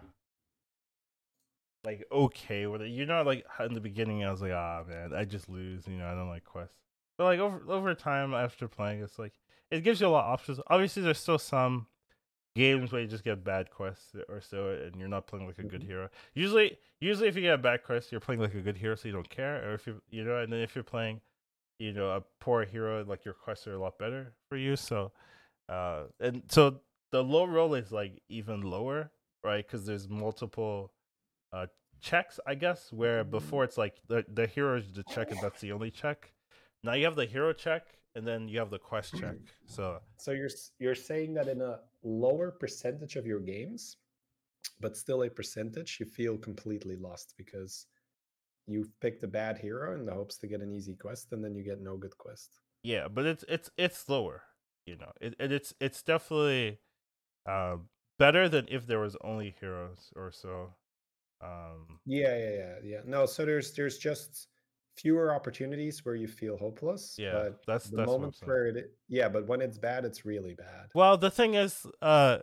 like 1.86 2.06
okay 2.12 2.66
with 2.68 2.82
it. 2.82 2.90
You 2.90 3.06
know, 3.06 3.22
like 3.24 3.46
in 3.60 3.74
the 3.74 3.82
beginning, 3.82 4.24
I 4.24 4.32
was 4.32 4.42
like, 4.42 4.52
ah, 4.52 4.84
man, 4.88 5.14
I 5.14 5.26
just 5.26 5.48
lose. 5.50 5.88
You 5.88 5.98
know, 5.98 6.08
I 6.08 6.16
don't 6.16 6.30
like 6.30 6.44
quests. 6.44 6.76
But 7.18 7.26
like 7.26 7.40
over 7.40 7.62
over 7.72 7.94
time, 7.96 8.34
after 8.34 8.68
playing, 8.68 9.02
it's 9.02 9.18
like 9.20 9.34
it 9.72 9.82
gives 9.84 10.02
you 10.02 10.08
a 10.08 10.10
lot 10.10 10.26
of 10.26 10.32
options. 10.34 10.60
Obviously, 10.68 11.04
there's 11.04 11.20
still 11.20 11.38
some 11.40 11.88
games 12.56 12.92
where 12.92 13.02
you 13.02 13.08
just 13.08 13.24
get 13.24 13.44
bad 13.44 13.70
quests 13.70 14.16
or 14.30 14.42
so, 14.42 14.70
and 14.70 14.96
you're 14.96 15.08
not 15.10 15.28
playing 15.28 15.46
like 15.46 15.60
a 15.60 15.64
good 15.64 15.82
Mhm. 15.82 15.88
hero. 15.88 16.10
Usually, 16.34 16.78
usually 17.02 17.28
if 17.28 17.36
you 17.36 17.42
get 17.42 17.54
a 17.56 17.58
bad 17.58 17.84
quest, 17.84 18.12
you're 18.12 18.22
playing 18.22 18.42
like 18.42 18.54
a 18.54 18.62
good 18.62 18.78
hero, 18.78 18.96
so 18.96 19.08
you 19.08 19.14
don't 19.14 19.30
care. 19.30 19.70
Or 19.70 19.74
if 19.74 19.86
you 19.88 20.02
you 20.10 20.24
know, 20.24 20.38
and 20.38 20.52
then 20.52 20.62
if 20.62 20.74
you're 20.76 20.84
playing, 20.84 21.22
you 21.80 21.92
know, 21.94 22.12
a 22.12 22.22
poor 22.40 22.64
hero, 22.66 23.04
like 23.04 23.26
your 23.26 23.34
quests 23.34 23.68
are 23.68 23.74
a 23.74 23.78
lot 23.80 23.98
better 24.00 24.34
for 24.50 24.56
you. 24.58 24.76
So, 24.78 25.12
uh, 25.70 26.06
and 26.20 26.44
so 26.50 26.80
the 27.12 27.24
low 27.24 27.46
roll 27.46 27.74
is 27.76 27.92
like 27.92 28.22
even 28.30 28.62
lower, 28.62 29.12
right? 29.44 29.66
Because 29.66 29.86
there's 29.86 30.08
multiple 30.10 30.92
uh 31.56 31.68
checks, 32.02 32.40
I 32.46 32.56
guess. 32.56 32.92
Where 32.92 33.24
before 33.24 33.64
it's 33.64 33.78
like 33.78 33.96
the 34.08 34.26
the 34.34 34.48
hero 34.48 34.78
is 34.78 34.92
the 34.94 35.04
check, 35.04 35.32
and 35.32 35.40
that's 35.42 35.62
the 35.62 35.72
only 35.72 35.92
check. 35.92 36.34
Now 36.84 36.94
you 36.94 37.06
have 37.06 37.16
the 37.16 37.26
hero 37.26 37.54
check, 37.54 37.84
and 38.16 38.28
then 38.28 38.48
you 38.48 38.60
have 38.60 38.70
the 38.70 38.80
quest 38.80 39.16
check. 39.20 39.38
So 39.66 40.00
so 40.18 40.32
you're 40.32 40.50
you're 40.80 40.96
saying 40.96 41.34
that 41.36 41.48
in 41.48 41.62
a 41.62 41.80
lower 42.04 42.52
percentage 42.52 43.16
of 43.16 43.26
your 43.26 43.40
games 43.40 43.98
but 44.80 44.98
still 44.98 45.24
a 45.24 45.30
percentage 45.30 45.98
you 46.00 46.06
feel 46.06 46.38
completely 46.38 46.96
lost 46.96 47.34
because 47.38 47.88
you've 48.68 48.92
picked 49.00 49.24
a 49.24 49.28
bad 49.28 49.58
hero 49.58 49.96
in 49.96 50.06
the 50.06 50.14
hopes 50.14 50.38
to 50.38 50.48
get 50.48 50.62
an 50.62 50.72
easy 50.72 50.96
quest 50.96 51.32
and 51.32 51.44
then 51.44 51.56
you 51.56 51.64
get 51.64 51.82
no 51.82 51.98
good 51.98 52.16
quest 52.18 52.60
yeah, 52.86 53.08
but 53.08 53.26
it's 53.26 53.44
it's 53.50 53.72
it's 53.80 54.08
lower. 54.08 54.44
You 54.86 54.98
know, 54.98 55.12
it, 55.20 55.34
it 55.40 55.52
it's 55.52 55.74
it's 55.82 56.04
definitely 56.04 56.78
uh, 57.50 57.78
better 58.20 58.48
than 58.48 58.68
if 58.70 58.86
there 58.86 59.00
was 59.00 59.18
only 59.22 59.56
heroes 59.60 60.14
or 60.16 60.32
so. 60.32 60.76
Um, 61.42 62.00
yeah 62.06 62.38
yeah 62.38 62.50
yeah 62.50 62.76
yeah 62.84 62.98
no 63.06 63.26
so 63.26 63.46
there's 63.46 63.74
there's 63.74 63.98
just 63.98 64.48
fewer 64.96 65.34
opportunities 65.34 66.06
where 66.06 66.16
you 66.16 66.28
feel 66.28 66.58
hopeless 66.58 67.16
yeah, 67.20 67.32
but 67.34 67.62
that's 67.68 67.90
the 67.90 67.98
that's 67.98 68.08
moments 68.08 68.42
where 68.46 68.68
it 68.68 68.94
yeah 69.10 69.28
but 69.28 69.46
when 69.48 69.62
it's 69.62 69.78
bad 69.78 70.06
it's 70.06 70.26
really 70.26 70.54
bad 70.56 70.88
Well, 70.94 71.18
the 71.18 71.30
thing 71.30 71.56
is, 71.56 71.86
uh, 72.02 72.38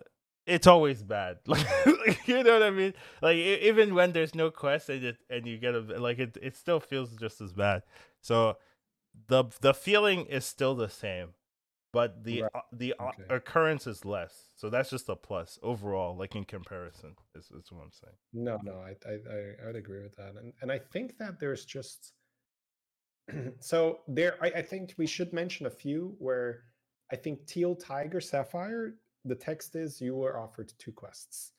it's 0.47 0.67
always 0.67 1.03
bad. 1.03 1.39
Like, 1.47 2.27
you 2.27 2.43
know 2.43 2.53
what 2.55 2.63
I 2.63 2.71
mean? 2.71 2.95
Like 3.21 3.37
even 3.37 3.95
when 3.95 4.13
there's 4.13 4.35
no 4.35 4.51
quest 4.51 4.89
and 4.89 5.05
it, 5.05 5.17
and 5.31 5.47
you 5.47 5.57
get 5.57 5.75
a 5.75 5.81
like 5.81 6.19
it 6.19 6.37
it 6.43 6.57
still 6.57 6.81
feels 6.81 7.15
just 7.17 7.41
as 7.41 7.53
bad. 7.53 7.83
So 8.21 8.57
the 9.29 9.45
the 9.61 9.73
feeling 9.73 10.27
is 10.27 10.45
still 10.45 10.75
the 10.75 10.89
same, 10.89 11.29
but 11.93 12.25
the 12.25 12.43
Right. 12.43 12.51
uh, 12.55 12.61
the 12.73 12.95
uh, 12.99 13.09
Okay. 13.09 13.25
occurrence 13.29 13.87
is 13.87 14.05
less. 14.05 14.49
So 14.57 14.71
that's 14.71 14.91
just 14.91 15.09
a 15.09 15.17
plus 15.17 15.59
overall, 15.63 16.17
like 16.17 16.35
in 16.35 16.45
comparison. 16.45 17.15
Is, 17.35 17.51
is 17.51 17.71
what 17.71 17.83
I'm 17.83 17.93
saying. 17.93 18.17
No, 18.33 18.59
no, 18.63 18.77
I, 18.81 18.97
I, 19.09 19.13
I, 19.63 19.67
would 19.67 19.77
agree 19.77 20.03
with 20.03 20.17
that, 20.17 20.35
and 20.37 20.53
and 20.63 20.73
I 20.73 20.79
think 20.79 21.19
that 21.19 21.39
there's 21.39 21.65
just 21.65 22.13
so 23.61 24.01
there. 24.09 24.37
I, 24.43 24.47
I 24.57 24.63
think 24.63 24.95
we 24.99 25.07
should 25.07 25.33
mention 25.33 25.67
a 25.67 25.71
few 25.71 26.15
where 26.19 26.65
I 27.13 27.17
think 27.17 27.47
Teal 27.47 27.75
Tiger 27.77 28.21
Sapphire. 28.21 28.95
The 29.25 29.35
text 29.37 29.77
is 29.77 30.01
you 30.01 30.17
were 30.17 30.37
offered 30.39 30.73
two 30.79 30.91
quests, 30.93 31.53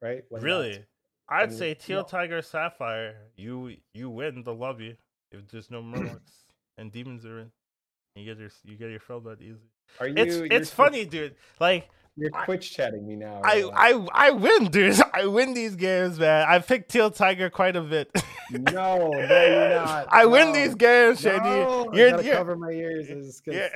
right? 0.00 0.22
When 0.30 0.40
that- 0.40 0.46
Really, 0.46 0.84
I'd 1.28 1.50
and- 1.50 1.58
say 1.58 1.74
Teal 1.74 2.00
no. 2.00 2.04
Tiger 2.06 2.40
Sapphire. 2.42 3.16
You 3.36 3.76
you 3.92 4.08
win 4.10 4.42
the 4.44 4.54
lobby 4.54 4.96
if 5.32 5.46
there's 5.48 5.70
no 5.70 5.82
Murlocs 5.90 6.44
and 6.78 6.90
demons 6.92 7.26
are 7.26 7.40
in. 7.40 7.52
You 8.14 8.24
get 8.24 8.38
your 8.38 8.50
you 8.64 8.76
get 8.76 8.90
your 8.90 9.00
Felbat 9.00 9.40
easy. 9.42 9.68
Are 10.00 10.08
you? 10.08 10.14
It's 10.16 10.34
it's 10.36 10.70
funny, 10.70 11.04
dude. 11.04 11.34
Like 11.60 11.88
You're 12.16 12.30
I- 12.34 12.44
Twitch 12.44 12.72
chatting 12.74 13.06
me 13.06 13.16
now. 13.16 13.40
I? 13.44 13.70
I 13.74 14.06
I 14.28 14.30
win, 14.30 14.66
dude. 14.70 15.00
I 15.14 15.26
win 15.26 15.54
these 15.54 15.76
games, 15.76 16.18
man. 16.18 16.46
I 16.48 16.58
picked 16.58 16.90
Teal 16.90 17.10
Tiger 17.10 17.50
quite 17.50 17.76
a 17.76 17.80
bit. 17.82 18.10
no, 18.50 18.60
no, 18.70 19.10
you're 19.10 19.68
not. 19.84 20.08
I 20.10 20.26
win 20.26 20.52
these 20.52 20.74
games, 20.74 21.20
Shady. 21.20 21.38
No, 21.38 21.90
you're 21.92 22.10
gotta 22.10 22.24
you're, 22.24 22.34
cover 22.34 22.56
my 22.56 22.70
ears. 22.70 23.08
I 23.10 23.14
was 23.14 23.42
you're, 23.46 23.68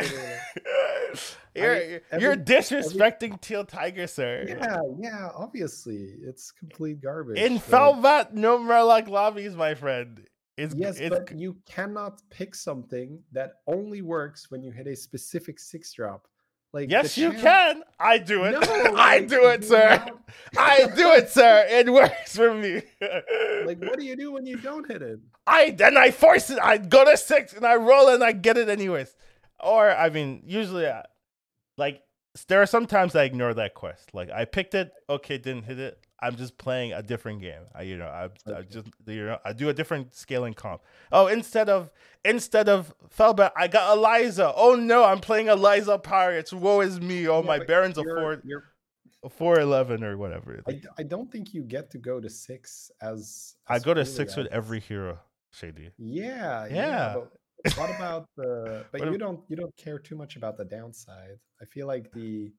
you're, 1.55 2.01
I- 2.13 2.19
you're 2.19 2.33
every- 2.33 2.45
disrespecting 2.45 3.41
Teal 3.41 3.65
Tiger, 3.65 4.07
sir. 4.07 4.45
Yeah, 4.49 4.81
yeah. 4.99 5.29
Obviously, 5.35 6.15
it's 6.23 6.51
complete 6.53 7.01
garbage. 7.01 7.39
In 7.39 7.55
but- 7.57 7.65
Felbat, 7.65 8.33
no 8.35 8.59
Murloc 8.59 9.09
lobbies, 9.09 9.55
my 9.57 9.75
friend. 9.75 10.21
It's 10.57 10.75
Yes, 10.75 10.99
it's 10.99 11.11
but 11.11 11.37
you 11.37 11.57
cannot 11.67 12.23
pick 12.31 12.55
something 12.55 13.23
that 13.33 13.57
only 13.67 14.03
works 14.03 14.51
when 14.51 14.63
you 14.63 14.71
hit 14.71 14.87
a 14.87 14.97
specific 14.97 15.59
six 15.59 15.93
drop. 15.93 16.27
Like 16.73 16.91
yes, 16.91 17.17
you 17.17 17.33
can. 17.33 17.83
I 17.99 18.19
do 18.19 18.45
it. 18.45 18.53
No, 18.61 18.61
I 18.97 19.19
like, 19.19 19.29
do 19.29 19.47
it, 19.49 19.65
sir. 19.65 19.89
not- 20.05 20.21
I 20.59 20.87
do 20.95 21.13
it, 21.13 21.31
sir. 21.31 21.67
It 21.69 21.91
works 21.93 22.37
for 22.37 22.53
me. 22.55 22.83
Like, 23.65 23.81
what 23.83 23.99
do 23.99 24.05
you 24.05 24.15
do 24.15 24.31
when 24.31 24.47
you 24.47 24.59
don't 24.59 24.89
hit 24.89 25.03
it? 25.03 25.19
I 25.47 25.71
then 25.71 25.97
I 25.97 26.11
force 26.13 26.51
it. 26.51 26.59
I 26.63 26.79
go 26.79 27.05
to 27.05 27.17
six 27.17 27.53
and 27.53 27.67
I 27.67 27.75
roll 27.77 28.09
and 28.11 28.23
I 28.23 28.31
get 28.33 28.57
it 28.57 28.69
anyways. 28.69 29.17
Or 29.59 29.91
I 29.91 30.09
mean, 30.11 30.43
usually, 30.47 30.87
I, 30.87 31.05
like 31.77 32.03
there 32.49 32.63
are 32.63 32.67
sometimes 32.67 33.17
I 33.17 33.25
ignore 33.25 33.55
that 33.55 33.75
quest. 33.75 34.15
Like 34.15 34.31
I 34.31 34.45
picked 34.45 34.75
it, 34.75 34.93
okay, 35.09 35.39
didn't 35.39 35.65
hit 35.65 35.79
it. 35.81 36.06
I'm 36.21 36.37
just 36.37 36.57
playing 36.57 36.93
a 36.95 37.03
different 37.03 37.41
game. 37.43 37.63
I, 37.75 37.83
you 37.83 37.97
know, 37.99 38.07
I, 38.07 38.29
I 38.51 38.63
just 38.63 38.89
you 39.07 39.25
know 39.27 39.39
I 39.45 39.53
do 39.53 39.69
a 39.69 39.75
different 39.75 40.15
scaling 40.15 40.55
comp. 40.55 40.83
Oh, 41.13 41.27
instead 41.27 41.69
of 41.69 41.91
instead 42.25 42.69
of 42.69 42.95
Felbat, 43.17 43.53
I 43.57 43.69
got 43.69 43.97
Eliza. 43.97 44.53
Oh 44.57 44.75
no, 44.75 45.05
I'm 45.05 45.21
playing 45.21 45.49
Eliza 45.49 45.99
Pirates. 45.99 46.53
Woe 46.53 46.81
is 46.81 47.01
me. 47.01 47.29
Oh 47.29 47.41
Yeah, 47.41 47.47
my 47.47 47.59
Baron's 47.59 47.99
a 47.99 48.03
four 48.05 48.41
you're- 48.45 48.63
four 49.31 49.59
eleven 49.61 50.05
or 50.05 50.17
whatever. 50.17 50.61
I, 50.69 50.81
I 50.99 51.03
don't 51.03 51.31
think 51.31 51.53
you 51.53 51.63
get 51.63 51.91
to 51.91 51.99
go 51.99 52.21
to 52.21 52.31
six 52.31 52.91
as. 53.03 53.55
I 53.69 53.79
go 53.79 53.93
to 53.93 54.05
six 54.05 54.37
with 54.37 54.47
every 54.47 54.81
hero, 54.81 55.19
Shady. 55.51 55.91
Yeah, 55.99 56.67
Yeah. 56.71 57.15
but 57.65 57.77
what 57.79 57.91
about 57.97 58.29
the? 58.37 58.85
But 58.93 59.01
What 59.01 59.13
you 59.13 59.19
don't 59.19 59.41
you 59.49 59.57
don't 59.57 59.77
care 59.77 59.99
too 59.99 60.15
much 60.17 60.37
about 60.37 60.57
the 60.57 60.65
downside. 60.65 61.39
I 61.61 61.65
feel 61.67 61.87
like 61.87 62.11
the. 62.13 62.53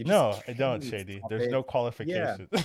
You 0.00 0.06
No, 0.06 0.38
I 0.48 0.52
don't, 0.54 0.82
Shady. 0.82 1.20
There's 1.28 1.44
eight. 1.44 1.50
no 1.50 1.62
qualification. 1.62 2.48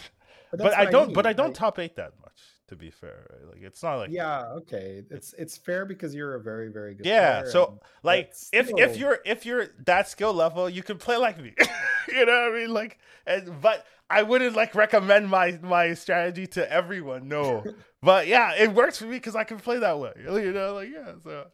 But, 0.51 0.59
but 0.59 0.73
I 0.77 0.85
don't. 0.85 1.13
But 1.13 1.25
I 1.25 1.33
don't 1.33 1.47
like- 1.47 1.55
top 1.55 1.79
eight 1.79 1.95
that 1.97 2.13
much. 2.21 2.31
To 2.69 2.75
be 2.75 2.89
fair, 2.89 3.27
right? 3.29 3.53
like 3.53 3.61
it's 3.61 3.83
not 3.83 3.95
like 3.95 4.09
Yeah, 4.09 4.45
okay. 4.53 5.03
It's 5.11 5.33
it's 5.33 5.57
fair 5.57 5.85
because 5.85 6.15
you're 6.15 6.35
a 6.35 6.41
very 6.41 6.71
very 6.71 6.95
good. 6.95 7.05
Yeah, 7.05 7.43
so, 7.45 7.79
like 8.03 8.33
if 8.53 8.71
if 8.75 8.97
you're 8.97 9.19
if 9.25 9.45
you're 9.45 9.67
that 9.85 10.07
skill 10.07 10.33
level, 10.33 10.67
you 10.69 10.81
can 10.81 10.97
play 10.97 11.17
like 11.17 11.39
me. 11.39 11.53
you 12.07 12.25
know 12.25 12.31
what 12.31 12.53
I 12.53 12.59
mean? 12.59 12.73
Like, 12.73 12.99
and 13.27 13.61
but 13.61 13.85
I 14.09 14.23
wouldn't 14.23 14.55
like 14.55 14.73
recommend 14.73 15.29
my 15.29 15.59
my 15.61 15.93
strategy 15.93 16.47
to 16.47 16.71
everyone. 16.71 17.27
No, 17.27 17.63
but 18.01 18.27
yeah, 18.27 18.55
it 18.55 18.73
works 18.73 18.97
for 18.97 19.05
me 19.05 19.17
because 19.17 19.35
I 19.35 19.43
can 19.43 19.59
play 19.59 19.77
that 19.79 19.99
way. 19.99 20.13
You 20.17 20.51
know, 20.51 20.73
like 20.73 20.89
yeah. 20.89 21.13
So 21.23 21.47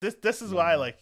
this 0.00 0.14
this 0.22 0.40
is 0.40 0.52
why 0.52 0.72
mm-hmm. 0.72 0.80
like 0.80 0.98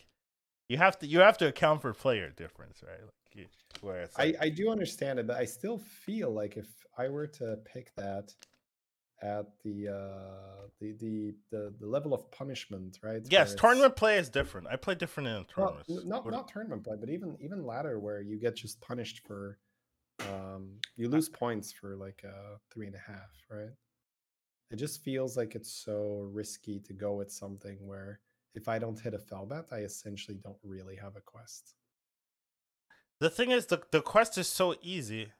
you 0.68 0.76
have 0.78 0.99
to 0.99 1.06
you 1.06 1.20
have 1.20 1.38
to 1.38 1.49
account 1.49 1.82
for 1.82 1.92
player 1.92 2.30
difference, 2.30 2.82
right? 2.87 3.00
Like 3.00 3.14
you, 3.38 3.47
where 3.80 4.02
it's 4.02 4.18
I, 4.18 4.35
I 4.40 4.49
do 4.49 4.71
understand 4.71 5.18
it, 5.18 5.26
but 5.26 5.37
I 5.37 5.45
still 5.45 5.78
feel 5.78 6.30
like 6.30 6.57
if 6.57 6.68
I 6.97 7.09
were 7.09 7.26
to 7.40 7.59
pick 7.64 7.95
that 7.97 8.35
at 9.23 9.47
the 9.64 9.88
uh 9.88 10.66
the 10.80 10.92
the 10.92 11.35
the, 11.50 11.75
the 11.80 11.87
level 11.87 12.14
of 12.14 12.30
punishment, 12.30 12.99
right? 13.02 13.23
yes, 13.30 13.54
tournament 13.54 13.97
play 13.97 14.18
is 14.18 14.28
different. 14.28 14.66
I 14.68 14.76
play 14.76 14.95
different 14.95 15.28
in 15.28 15.35
well, 15.35 15.45
tournaments. 15.78 15.90
n- 15.90 16.09
not 16.09 16.25
What- 16.25 16.35
not 16.35 16.49
tournament 16.49 16.85
play, 16.85 16.97
but 16.99 17.11
even 17.11 17.37
even 17.40 17.64
ladder 17.64 17.99
where 17.99 18.21
you 18.21 18.38
get 18.38 18.57
just 18.57 18.80
punished 18.80 19.21
for 19.26 19.59
um 20.33 20.78
you 20.97 21.09
lose 21.09 21.28
points 21.28 21.73
for 21.73 21.97
like 21.97 22.25
uh 22.25 22.57
three 22.73 22.87
and 22.87 22.95
a 22.97 22.99
half, 23.12 23.30
right? 23.50 23.71
It 24.71 24.76
just 24.76 25.02
feels 25.02 25.37
like 25.37 25.54
it's 25.54 25.73
so 25.73 26.28
risky 26.33 26.78
to 26.80 26.92
go 26.92 27.14
with 27.14 27.33
something 27.33 27.78
where 27.87 28.21
if 28.54 28.68
I 28.68 28.78
don't 28.78 28.99
hit 29.00 29.14
a 29.14 29.18
Felbat, 29.18 29.73
I 29.73 29.78
essentially 29.78 30.38
don't 30.42 30.59
really 30.62 30.97
have 30.97 31.16
a 31.16 31.21
quest. 31.21 31.75
The 33.20 33.30
thing 33.30 33.50
is, 33.50 33.66
the 33.66 33.82
the 33.90 34.00
quest 34.00 34.38
is 34.38 34.46
so 34.46 34.75
easy 34.82 35.32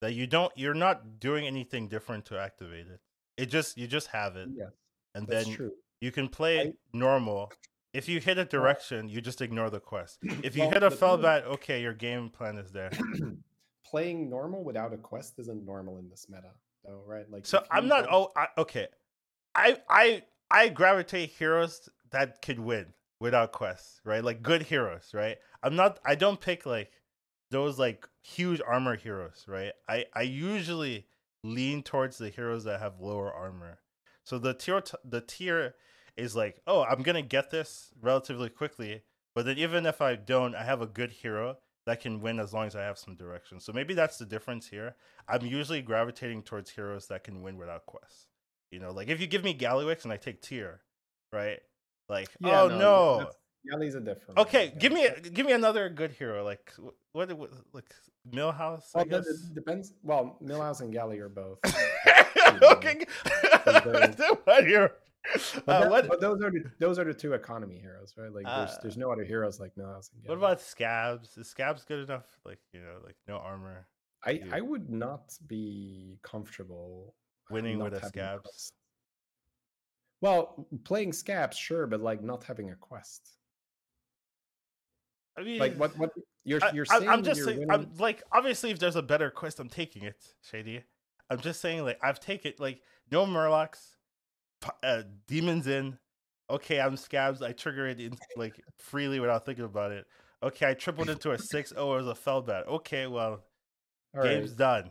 that 0.00 0.14
you 0.14 0.26
don't 0.26 0.52
you're 0.56 0.74
not 0.74 1.20
doing 1.20 1.46
anything 1.46 1.88
different 1.88 2.24
to 2.26 2.38
activate 2.38 2.86
it. 2.86 3.00
It 3.36 3.46
just 3.46 3.76
you 3.76 3.86
just 3.86 4.08
have 4.08 4.36
it, 4.36 4.48
Yes, 4.54 4.70
and 5.14 5.26
then 5.26 5.44
true. 5.46 5.72
you 6.00 6.10
can 6.10 6.28
play 6.28 6.60
I- 6.60 6.72
normal. 6.92 7.52
If 7.92 8.08
you 8.08 8.20
hit 8.20 8.38
a 8.38 8.44
direction, 8.56 9.08
you 9.08 9.20
just 9.20 9.40
ignore 9.42 9.70
the 9.70 9.80
quest. 9.80 10.18
If 10.42 10.56
you 10.56 10.62
Well, 10.62 10.70
hit 10.72 10.82
a 10.82 10.86
is- 10.86 10.94
Felbat, 10.94 11.44
okay, 11.44 11.82
your 11.82 11.94
game 11.94 12.28
plan 12.30 12.56
is 12.58 12.70
there. 12.72 12.90
playing 13.84 14.28
normal 14.28 14.62
without 14.64 14.92
a 14.92 14.98
quest 14.98 15.38
isn't 15.38 15.64
normal 15.64 15.96
in 15.98 16.08
this 16.10 16.26
meta, 16.28 16.50
though, 16.84 17.02
right? 17.06 17.30
Like, 17.30 17.46
So 17.46 17.64
I'm 17.70 17.88
not. 17.88 18.06
Oh, 18.10 18.30
I, 18.36 18.48
okay. 18.58 18.88
I 19.54 19.76
I 19.88 20.22
I 20.50 20.68
gravitate 20.68 21.30
heroes 21.30 21.88
that 22.10 22.40
could 22.42 22.58
win 22.58 22.86
without 23.20 23.52
quests, 23.52 24.00
right? 24.04 24.22
Like 24.24 24.42
good 24.42 24.62
heroes, 24.62 25.10
right? 25.12 25.36
I'm 25.62 25.76
not. 25.76 25.98
I 26.04 26.14
don't 26.14 26.40
pick 26.40 26.64
like 26.66 26.90
those 27.50 27.78
like 27.78 28.08
huge 28.22 28.60
armor 28.66 28.96
heroes, 28.96 29.44
right? 29.48 29.72
I 29.88 30.06
I 30.14 30.22
usually 30.22 31.06
lean 31.44 31.82
towards 31.82 32.18
the 32.18 32.30
heroes 32.30 32.64
that 32.64 32.80
have 32.80 33.00
lower 33.00 33.32
armor. 33.32 33.78
So 34.24 34.38
the 34.38 34.54
tier 34.54 34.80
t- 34.80 34.96
the 35.04 35.20
tier 35.20 35.74
is 36.16 36.34
like, 36.36 36.60
oh, 36.66 36.82
I'm 36.84 37.02
gonna 37.02 37.22
get 37.22 37.50
this 37.50 37.90
relatively 38.00 38.48
quickly, 38.48 39.02
but 39.34 39.46
then 39.46 39.58
even 39.58 39.86
if 39.86 40.00
I 40.00 40.16
don't, 40.16 40.54
I 40.54 40.64
have 40.64 40.82
a 40.82 40.86
good 40.86 41.10
hero 41.10 41.58
that 41.86 42.00
can 42.00 42.20
win 42.20 42.38
as 42.38 42.52
long 42.52 42.66
as 42.66 42.76
I 42.76 42.82
have 42.82 42.98
some 42.98 43.14
direction. 43.14 43.60
So 43.60 43.72
maybe 43.72 43.94
that's 43.94 44.18
the 44.18 44.26
difference 44.26 44.66
here. 44.68 44.96
I'm 45.26 45.46
usually 45.46 45.80
gravitating 45.80 46.42
towards 46.42 46.70
heroes 46.70 47.06
that 47.06 47.24
can 47.24 47.40
win 47.40 47.56
without 47.56 47.86
quests. 47.86 48.26
You 48.70 48.78
know, 48.80 48.90
like 48.90 49.08
if 49.08 49.20
you 49.20 49.26
give 49.26 49.42
me 49.42 49.54
Gallywix 49.54 50.04
and 50.04 50.12
I 50.12 50.18
take 50.18 50.42
tier, 50.42 50.82
right? 51.32 51.60
Like, 52.08 52.28
Yeah, 52.40 52.62
oh 52.62 52.68
no, 52.68 52.76
no. 52.78 53.30
Yali's 53.70 53.94
a 53.94 54.00
different. 54.00 54.38
Okay, 54.38 54.66
yeah. 54.66 54.78
give 54.78 54.92
me 54.92 55.06
a, 55.06 55.20
give 55.20 55.46
me 55.46 55.52
another 55.52 55.88
good 55.88 56.12
hero. 56.12 56.44
Like 56.44 56.72
what, 57.12 57.36
what 57.36 57.50
like 57.72 57.90
Millhouse, 58.30 58.94
Well, 58.94 59.04
that 59.04 59.08
guess. 59.10 59.26
it 59.26 59.54
depends. 59.54 59.94
Well, 60.02 60.38
Millhouse 60.42 60.80
and 60.80 60.92
Galley 60.92 61.18
are 61.18 61.28
both. 61.28 61.58
okay. 62.62 63.04
what 64.44 64.64
hero? 64.66 64.90
But, 65.66 65.68
Uh, 65.68 65.80
that- 65.80 65.90
what 65.90 66.08
but 66.08 66.20
those 66.20 66.40
are 66.42 66.50
the, 66.50 66.64
those 66.78 66.98
are 66.98 67.04
the 67.04 67.12
two 67.14 67.32
economy 67.34 67.78
heroes, 67.78 68.14
right? 68.16 68.32
Like, 68.32 68.44
there's 68.46 68.70
Uh, 68.70 68.78
there's 68.82 68.96
no 68.96 69.10
other 69.12 69.24
heroes 69.24 69.58
like 69.60 69.74
Millhouse 69.76 70.10
and 70.14 70.22
what 70.26 70.38
about 70.38 70.58
Scabbs? 70.60 71.36
Is 71.36 71.52
Scabbs 71.54 71.84
good 71.86 72.08
enough? 72.08 72.26
Like, 72.44 72.60
you 72.72 72.80
know, 72.80 72.96
like 73.04 73.16
no 73.26 73.36
armor. 73.36 73.86
I? 74.24 74.42
I 74.52 74.60
would 74.60 74.88
not 74.90 75.32
be 75.46 76.18
comfortable 76.22 77.14
Winning 77.50 77.78
with 77.78 77.94
a 77.94 78.00
Scabbs? 78.00 78.42
quest. 78.42 78.72
Well, 80.20 80.66
playing 80.84 81.12
Scabbs, 81.12 81.54
sure, 81.56 81.86
but 81.86 82.00
like 82.00 82.22
not 82.22 82.44
having 82.44 82.70
a 82.70 82.76
quest. 82.76 83.37
I 85.38 85.42
mean 85.42 85.58
Like 85.58 85.74
what 85.76 85.96
what 85.96 86.10
you're 86.44 86.62
I, 86.64 86.72
you're 86.72 86.84
saying? 86.84 87.08
I'm 87.08 87.22
just 87.22 87.44
saying. 87.44 87.60
winning- 87.60 87.70
I'm 87.70 87.90
like, 87.98 88.22
obviously, 88.32 88.70
if 88.70 88.78
there's 88.78 88.96
a 88.96 89.02
better 89.02 89.30
quest, 89.30 89.60
I'm 89.60 89.68
taking 89.68 90.02
it, 90.02 90.16
Shady. 90.42 90.82
I'm 91.30 91.38
just 91.40 91.60
saying, 91.60 91.84
like, 91.84 91.98
I've 92.02 92.20
taken 92.20 92.54
like 92.58 92.80
no 93.12 93.26
Murlocs, 93.26 93.90
uh, 94.82 95.02
demons 95.26 95.66
in. 95.66 95.98
Okay, 96.50 96.80
I'm 96.80 96.96
Scabbs. 96.96 97.42
I 97.42 97.52
trigger 97.52 97.86
it 97.86 98.00
in 98.00 98.16
like 98.36 98.60
freely 98.78 99.20
without 99.20 99.44
thinking 99.44 99.64
about 99.66 99.92
it. 99.92 100.06
Okay, 100.42 100.68
I 100.70 100.74
tripled 100.74 101.10
into 101.10 101.32
a 101.32 101.38
six. 101.38 101.72
Oh, 101.76 101.92
it 101.94 102.02
was 102.02 102.08
a 102.08 102.14
Felbat. 102.14 102.66
Okay, 102.66 103.06
well, 103.06 103.44
All 104.14 104.22
right. 104.22 104.38
game's 104.38 104.52
done. 104.52 104.90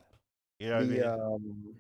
You 0.60 0.70
know 0.70 0.76
what 0.76 0.84
I 0.84 0.88
mean? 0.88 1.04
um, 1.04 1.74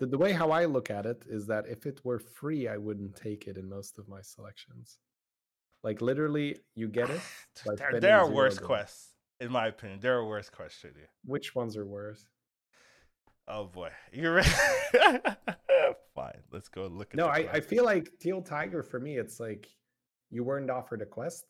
the 0.00 0.06
the 0.06 0.18
way 0.18 0.32
how 0.32 0.50
I 0.50 0.64
look 0.64 0.90
at 0.90 1.06
it 1.06 1.24
is 1.28 1.46
that 1.46 1.66
if 1.68 1.86
it 1.86 2.00
were 2.04 2.18
free, 2.18 2.66
I 2.66 2.76
wouldn't 2.76 3.14
take 3.14 3.46
it 3.46 3.56
in 3.56 3.68
most 3.68 3.98
of 3.98 4.08
my 4.08 4.20
selections. 4.22 4.98
Like 5.84 6.00
literally, 6.00 6.56
you 6.74 6.88
get 6.88 7.10
it. 7.10 7.20
there, 7.76 8.00
there 8.00 8.18
are 8.18 8.28
worse 8.28 8.58
quests. 8.58 9.10
in 9.38 9.52
my 9.52 9.68
opinion. 9.68 10.00
There 10.00 10.16
are 10.16 10.26
worse 10.26 10.50
quests, 10.50 10.80
Shady. 10.80 11.06
Which 11.24 11.54
ones 11.54 11.76
are 11.76 11.86
worse? 11.86 12.26
Oh 13.46 13.66
boy, 13.66 13.90
you're 14.12 14.34
right. 14.34 14.46
Fine, 16.14 16.40
let's 16.50 16.68
go 16.68 16.86
look 16.86 17.08
at. 17.12 17.16
No, 17.16 17.26
I, 17.26 17.46
I 17.52 17.60
feel 17.60 17.84
like 17.84 18.08
Teal 18.18 18.40
Tiger 18.40 18.82
for 18.82 18.98
me, 18.98 19.18
it's 19.18 19.38
like 19.38 19.68
you 20.30 20.42
weren't 20.42 20.70
offered 20.70 21.02
a 21.02 21.06
quest, 21.06 21.44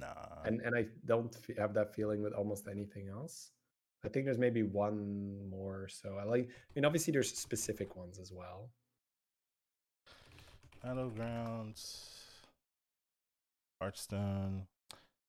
Nah, 0.00 0.06
and 0.46 0.60
and 0.62 0.74
I 0.74 0.86
don't 1.04 1.36
have 1.58 1.74
that 1.74 1.94
feeling 1.94 2.22
with 2.22 2.32
almost 2.32 2.68
anything 2.68 3.08
else. 3.08 3.50
I 4.04 4.08
think 4.08 4.24
there's 4.24 4.38
maybe 4.38 4.62
one 4.62 5.48
more. 5.50 5.88
So 5.88 6.16
I 6.18 6.24
like. 6.24 6.48
I 6.48 6.72
mean, 6.74 6.86
obviously 6.86 7.12
there's 7.12 7.36
specific 7.36 7.96
ones 7.96 8.18
as 8.18 8.32
well. 8.32 8.70
Battlegrounds, 10.84 12.19
Hearthstone. 13.80 14.66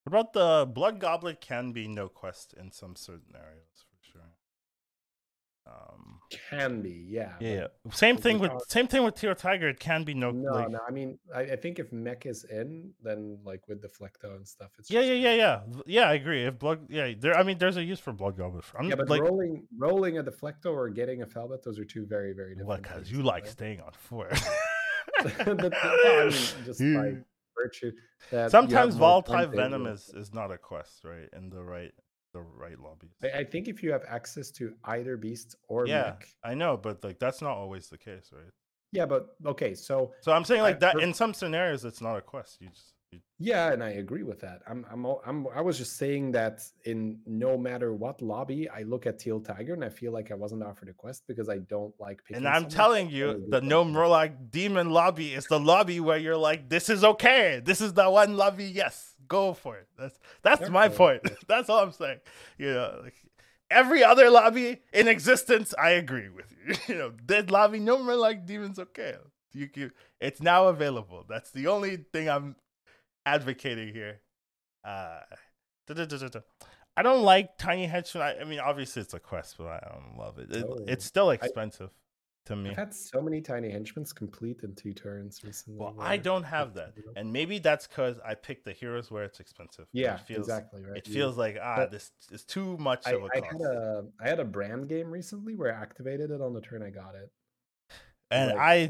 What 0.03 0.19
about 0.19 0.33
the 0.33 0.65
Blood 0.71 0.99
Goblet? 0.99 1.41
Can 1.41 1.71
be 1.71 1.87
no 1.87 2.09
quest 2.09 2.53
in 2.59 2.71
some 2.71 2.95
certain 2.95 3.35
areas 3.35 3.85
for 3.87 4.11
sure. 4.11 4.21
Um, 5.67 6.19
Can 6.49 6.81
be, 6.81 7.05
yeah. 7.07 7.33
yeah, 7.39 7.53
yeah. 7.53 7.91
Same 7.93 8.17
thing 8.17 8.39
with 8.39 8.51
without- 8.51 8.69
same 8.69 8.87
thing 8.87 9.03
with 9.03 9.13
Teal 9.15 9.35
Tiger. 9.35 9.69
It 9.69 9.79
can 9.79 10.03
be 10.03 10.15
no. 10.15 10.31
No, 10.31 10.51
like, 10.53 10.69
no. 10.69 10.79
I 10.85 10.91
mean, 10.91 11.19
I, 11.33 11.41
I 11.41 11.55
think 11.55 11.77
if 11.77 11.93
mech 11.93 12.25
is 12.25 12.43
in, 12.45 12.91
then 13.03 13.37
like 13.45 13.67
with 13.67 13.79
the 13.81 13.87
Flecto 13.87 14.35
and 14.35 14.45
stuff, 14.45 14.71
it's 14.79 14.89
Yeah, 14.89 15.01
just 15.01 15.11
yeah, 15.13 15.33
yeah, 15.33 15.33
yeah, 15.35 15.81
yeah. 15.85 16.09
I 16.09 16.13
agree. 16.15 16.43
If 16.45 16.57
blood, 16.57 16.87
yeah, 16.89 17.13
there. 17.17 17.37
I 17.37 17.43
mean, 17.43 17.59
there's 17.59 17.77
a 17.77 17.83
use 17.83 17.99
for 17.99 18.11
blood 18.11 18.37
goblet. 18.37 18.65
I'm 18.77 18.89
Yeah, 18.89 18.95
but 18.95 19.07
like, 19.07 19.21
rolling 19.21 19.67
rolling 19.77 20.17
a 20.17 20.23
deflecto 20.23 20.73
or 20.73 20.89
getting 20.89 21.21
a 21.21 21.27
Felbat, 21.27 21.61
those 21.61 21.77
are 21.79 21.85
two 21.85 22.07
very 22.07 22.33
very 22.33 22.55
different. 22.55 22.81
because 22.81 23.11
you 23.11 23.21
like 23.21 23.43
right? 23.43 23.51
staying 23.51 23.81
on. 23.81 23.91
The- 24.09 24.25
the- 25.23 25.71
well, 26.03 26.21
I 26.21 26.23
mean, 26.23 26.31
just 26.65 26.79
by 26.79 27.17
virtue 27.55 27.91
that 28.31 28.51
Sometimes 28.51 28.93
have 28.93 28.99
volatile 28.99 29.47
venom 29.47 29.83
do 29.85 29.89
it. 29.89 29.93
is, 29.93 30.09
is 30.15 30.33
not 30.33 30.51
a 30.51 30.57
quest, 30.57 31.03
right? 31.03 31.29
In 31.35 31.49
the 31.49 31.63
right 31.63 31.91
the 32.33 32.39
right 32.41 32.79
lobbies. 32.79 33.11
I, 33.23 33.39
I 33.39 33.43
think 33.43 33.67
if 33.67 33.83
you 33.83 33.91
have 33.91 34.03
access 34.07 34.51
to 34.51 34.73
either 34.85 35.17
beast 35.17 35.55
or 35.67 35.85
yeah, 35.85 36.03
mech, 36.03 36.27
I 36.43 36.53
know, 36.53 36.77
but 36.77 37.03
like 37.03 37.19
that's 37.19 37.41
not 37.41 37.51
always 37.57 37.87
the 37.89 37.97
case, 37.97 38.29
right? 38.31 38.51
yeah. 38.93 39.05
But 39.05 39.27
okay, 39.45 39.73
so 39.73 40.13
So 40.21 40.31
I'm 40.31 40.45
saying 40.45 40.61
I- 40.61 40.63
like 40.63 40.79
that 40.79 40.93
per- 40.95 41.01
in 41.01 41.13
some 41.13 41.33
scenarios 41.33 41.83
it's 41.85 41.99
not 42.01 42.15
a 42.15 42.21
quest. 42.21 42.61
You 42.61 42.69
just 42.69 42.93
you, 42.93 43.00
yeah, 43.39 43.73
and 43.73 43.83
I 43.83 43.89
agree 43.91 44.23
with 44.23 44.39
that. 44.41 44.61
I'm 44.67 44.85
I'm 44.91 45.05
I'm 45.25 45.47
I 45.55 45.61
was 45.61 45.77
just 45.77 45.97
saying 45.97 46.31
that 46.33 46.61
in 46.85 47.19
no 47.25 47.57
matter 47.57 47.93
what 47.93 48.21
lobby, 48.21 48.69
I 48.69 48.83
look 48.83 49.07
at 49.07 49.19
Teal 49.19 49.39
Tiger 49.39 49.73
and 49.73 49.83
I 49.83 49.89
feel 49.89 50.11
like 50.11 50.31
I 50.31 50.35
wasn't 50.35 50.63
offered 50.63 50.89
a 50.89 50.93
quest 50.93 51.23
because 51.27 51.49
I 51.49 51.57
don't 51.57 51.93
like 51.99 52.23
picking. 52.23 52.45
and 52.45 52.47
I'm 52.47 52.69
telling 52.69 53.09
you, 53.09 53.43
the 53.49 53.61
no. 53.61 53.83
Murloc 53.83 54.51
demon 54.51 54.91
lobby 54.91 55.33
is 55.33 55.47
the 55.47 55.59
lobby 55.59 55.99
where 55.99 56.17
you're 56.17 56.37
like, 56.37 56.69
this 56.69 56.87
is 56.89 57.03
okay. 57.03 57.61
This 57.63 57.81
is 57.81 57.93
the 57.93 58.09
one 58.09 58.37
lobby. 58.37 58.65
Yes, 58.65 59.15
go 59.27 59.53
for 59.53 59.77
it. 59.77 59.87
That's 59.97 60.19
that's 60.43 60.69
my 60.69 60.87
point. 60.87 61.21
that's 61.47 61.67
all 61.69 61.79
I'm 61.79 61.91
saying. 61.91 62.19
You 62.59 62.73
know, 62.73 62.99
like 63.03 63.15
every 63.71 64.03
other 64.03 64.29
lobby 64.29 64.81
in 64.93 65.07
existence, 65.07 65.73
I 65.81 65.91
agree 65.91 66.29
with 66.29 66.45
you. 66.51 66.75
You 66.87 66.95
know, 66.95 67.11
dead 67.25 67.49
lobby, 67.49 67.79
no 67.79 67.97
Murloc 67.97 68.45
demon's 68.45 68.77
okay. 68.77 69.15
You 69.53 69.67
can, 69.67 69.91
it's 70.19 70.41
now 70.41 70.67
available. 70.67 71.25
That's 71.27 71.51
the 71.51 71.67
only 71.67 71.97
thing 72.13 72.29
I'm 72.29 72.55
advocating 73.25 73.93
here. 73.93 74.19
Uh. 74.83 75.19
I 76.97 77.03
don't 77.03 77.23
like 77.23 77.57
tiny 77.57 77.85
henchman. 77.85 78.23
I, 78.23 78.39
I 78.39 78.43
mean, 78.45 78.59
obviously 78.59 79.01
it's 79.01 79.13
a 79.13 79.19
quest, 79.19 79.57
but 79.57 79.67
I 79.67 79.89
don't 79.93 80.17
love 80.17 80.39
it. 80.39 80.51
it 80.55 80.65
Oh. 80.67 80.77
it's 80.87 81.03
still 81.05 81.31
expensive 81.31 81.89
to 82.45 82.55
me. 82.55 82.69
I've 82.71 82.77
had 82.77 82.93
so 82.93 83.21
many 83.21 83.41
tiny 83.41 83.69
henchmen 83.71 84.05
complete 84.15 84.61
in 84.63 84.73
two 84.75 84.93
turns 84.93 85.43
recently. 85.43 85.79
Well, 85.79 85.95
I 85.99 86.17
don't 86.17 86.43
have 86.43 86.73
that, 86.75 86.93
and 87.15 87.31
maybe 87.31 87.59
that's 87.59 87.87
because 87.87 88.17
I 88.25 88.35
picked 88.35 88.65
the 88.65 88.71
heroes 88.73 89.11
where 89.11 89.23
it's 89.23 89.39
expensive. 89.39 89.85
It 89.93 89.99
Yeah, 89.99 90.17
feels, 90.17 90.47
exactly. 90.47 90.83
Right. 90.83 90.97
It 90.97 91.07
You- 91.07 91.13
feels 91.13 91.37
like 91.37 91.57
ah, 91.61 91.75
but 91.77 91.91
this 91.91 92.11
is 92.31 92.43
too 92.45 92.77
much 92.77 93.05
I, 93.05 93.11
of 93.11 93.23
a 93.23 93.25
I 93.25 93.39
cost. 93.41 93.51
had 93.51 93.61
a 93.61 94.05
I 94.21 94.29
had 94.29 94.39
a 94.39 94.45
brand 94.45 94.87
game 94.89 95.11
recently 95.11 95.55
where 95.55 95.75
I 95.75 95.81
activated 95.81 96.31
it 96.31 96.41
on 96.41 96.53
the 96.53 96.61
turn 96.61 96.81
I 96.83 96.89
got 96.89 97.15
it. 97.15 97.31
And 98.31 98.51
like, 98.51 98.59
I, 98.59 98.89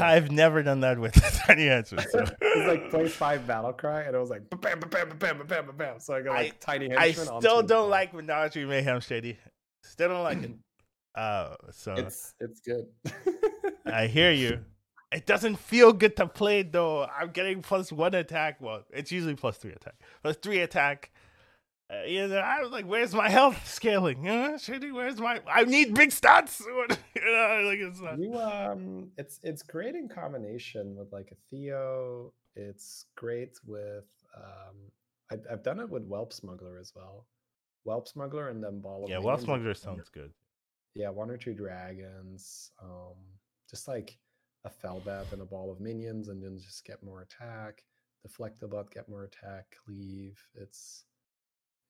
I've 0.14 0.30
never 0.30 0.62
done 0.62 0.80
that 0.80 0.98
with 0.98 1.14
tiny 1.46 1.66
henchman. 1.66 2.04
So. 2.10 2.20
it 2.20 2.36
was 2.40 2.66
like 2.66 2.90
play 2.90 3.08
five 3.08 3.46
battle 3.46 3.72
cry, 3.72 4.02
and 4.02 4.14
it 4.14 4.18
was 4.18 4.30
like 4.30 4.48
bam, 4.50 4.80
bam, 4.80 4.90
bam, 4.90 5.08
bam, 5.18 5.38
bam, 5.38 5.46
bam, 5.46 5.76
bam. 5.76 6.00
So 6.00 6.14
I 6.14 6.22
got 6.22 6.34
like 6.34 6.60
tiny 6.60 6.94
I 6.94 7.06
henchmen. 7.06 7.28
onto 7.28 7.46
still 7.46 7.62
don't 7.62 7.90
like 7.90 8.12
Menagerie 8.14 8.66
Mayhem 8.66 9.00
Shady. 9.00 9.38
Still 9.82 10.08
don't 10.10 10.22
like 10.22 10.42
it. 10.42 10.50
Uh, 11.16 11.56
so 11.70 11.94
It's 11.94 12.34
it's 12.40 12.60
good. 12.60 12.88
I 13.86 14.06
hear 14.06 14.32
you. 14.32 14.60
It 15.10 15.24
doesn't 15.24 15.56
feel 15.56 15.94
good 15.94 16.14
to 16.16 16.26
play 16.26 16.62
though. 16.62 17.06
I'm 17.06 17.30
getting 17.30 17.62
plus 17.62 17.90
one 17.90 18.12
attack. 18.14 18.60
Well, 18.60 18.82
it's 18.92 19.10
usually 19.10 19.34
plus 19.34 19.56
three 19.56 19.72
attack. 19.72 19.94
Plus 20.22 20.36
three 20.36 20.60
attack. 20.60 21.10
Uh, 21.88 22.02
you 22.04 22.26
know, 22.26 22.36
I 22.38 22.60
was 22.62 22.72
like, 22.72 22.84
"Where's 22.84 23.14
my 23.14 23.28
health 23.28 23.64
scaling? 23.66 24.24
You 24.24 24.30
know, 24.32 24.56
Shady, 24.58 24.90
where's 24.90 25.18
my? 25.20 25.40
I 25.46 25.64
need 25.64 25.94
big 25.94 26.10
stats." 26.10 26.60
you 26.66 26.74
know, 27.24 27.62
like 27.64 27.78
it's 27.78 28.00
not. 28.00 28.18
you 28.18 28.34
um, 28.38 29.10
it's 29.16 29.38
it's 29.44 29.62
great 29.62 29.94
in 29.94 30.08
combination 30.08 30.96
with 30.96 31.12
like 31.12 31.28
a 31.32 31.36
Theo. 31.48 32.32
It's 32.56 33.06
great 33.16 33.58
with 33.66 34.08
um, 34.36 34.76
I, 35.30 35.36
I've 35.52 35.62
done 35.62 35.78
it 35.78 35.88
with 35.88 36.04
Whelp 36.08 36.32
Smuggler 36.32 36.78
as 36.78 36.92
well. 36.96 37.26
Whelp 37.84 38.08
Smuggler 38.08 38.48
and 38.48 38.62
then 38.64 38.80
Ball 38.80 39.04
of 39.04 39.10
Yeah, 39.10 39.18
Whelp 39.18 39.40
smuggler 39.40 39.70
it's 39.70 39.84
one 39.86 39.94
or- 39.94 39.98
sounds 39.98 40.08
good. 40.08 40.32
yeah, 40.96 41.10
one 41.10 41.30
or 41.30 41.36
two 41.36 41.54
dragons. 41.54 42.72
Um, 42.82 43.14
just 43.70 43.86
like 43.86 44.18
a 44.64 44.70
Felbat 44.70 45.32
and 45.32 45.40
a 45.42 45.44
ball 45.44 45.70
of 45.70 45.78
minions, 45.80 46.28
and 46.28 46.42
then 46.42 46.58
just 46.58 46.84
get 46.84 47.00
more 47.04 47.20
attack. 47.22 47.84
Deflect-o-Bot, 48.24 48.90
get 48.90 49.08
more 49.08 49.22
attack. 49.22 49.66
Cleave. 49.84 50.42
It's 50.56 51.04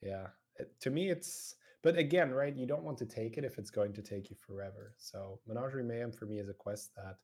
yeah. 0.02 0.28
It, 0.58 0.78
to 0.80 0.90
me, 0.90 1.10
it's 1.10 1.56
but 1.82 1.96
again, 1.96 2.32
right? 2.32 2.56
You 2.56 2.66
don't 2.66 2.82
want 2.82 2.98
to 2.98 3.06
take 3.06 3.38
it 3.38 3.44
if 3.44 3.58
it's 3.58 3.70
going 3.70 3.92
to 3.92 4.02
take 4.02 4.30
you 4.30 4.36
forever. 4.36 4.94
So 4.98 5.40
Menagerie 5.46 5.84
Mayhem 5.84 6.12
for 6.12 6.26
me 6.26 6.38
is 6.38 6.48
a 6.48 6.54
quest 6.54 6.94
that 6.96 7.18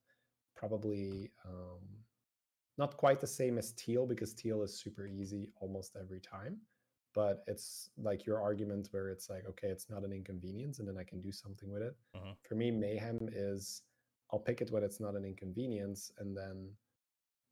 probably 0.55 1.31
um, 1.45 1.81
not 2.79 2.97
quite 2.97 3.21
the 3.21 3.27
same 3.27 3.59
as 3.59 3.73
Teal 3.73 4.07
because 4.07 4.35
Teal 4.35 4.63
is 4.63 4.79
super 4.79 5.07
easy 5.07 5.51
almost 5.61 5.97
every 5.99 6.21
time. 6.21 6.59
But 7.15 7.45
it's 7.47 7.91
like 7.99 8.25
your 8.25 8.41
argument 8.41 8.89
where 8.93 9.11
it's 9.11 9.29
like, 9.29 9.45
okay, 9.47 9.69
it's 9.69 9.91
not 9.91 10.05
an 10.05 10.13
inconvenience, 10.13 10.79
and 10.79 10.89
then 10.89 10.97
I 10.97 11.05
can 11.05 11.21
do 11.21 11.31
something 11.31 11.71
with 11.71 11.83
it. 11.83 11.95
Mhm. 12.17 12.37
For 12.49 12.55
me, 12.55 12.71
Mayhem 12.71 13.29
is 13.33 13.83
I'll 14.33 14.39
pick 14.39 14.63
it 14.63 14.71
when 14.71 14.83
it's 14.83 14.99
not 15.01 15.15
an 15.15 15.25
inconvenience, 15.25 16.11
and 16.19 16.35
then 16.35 16.75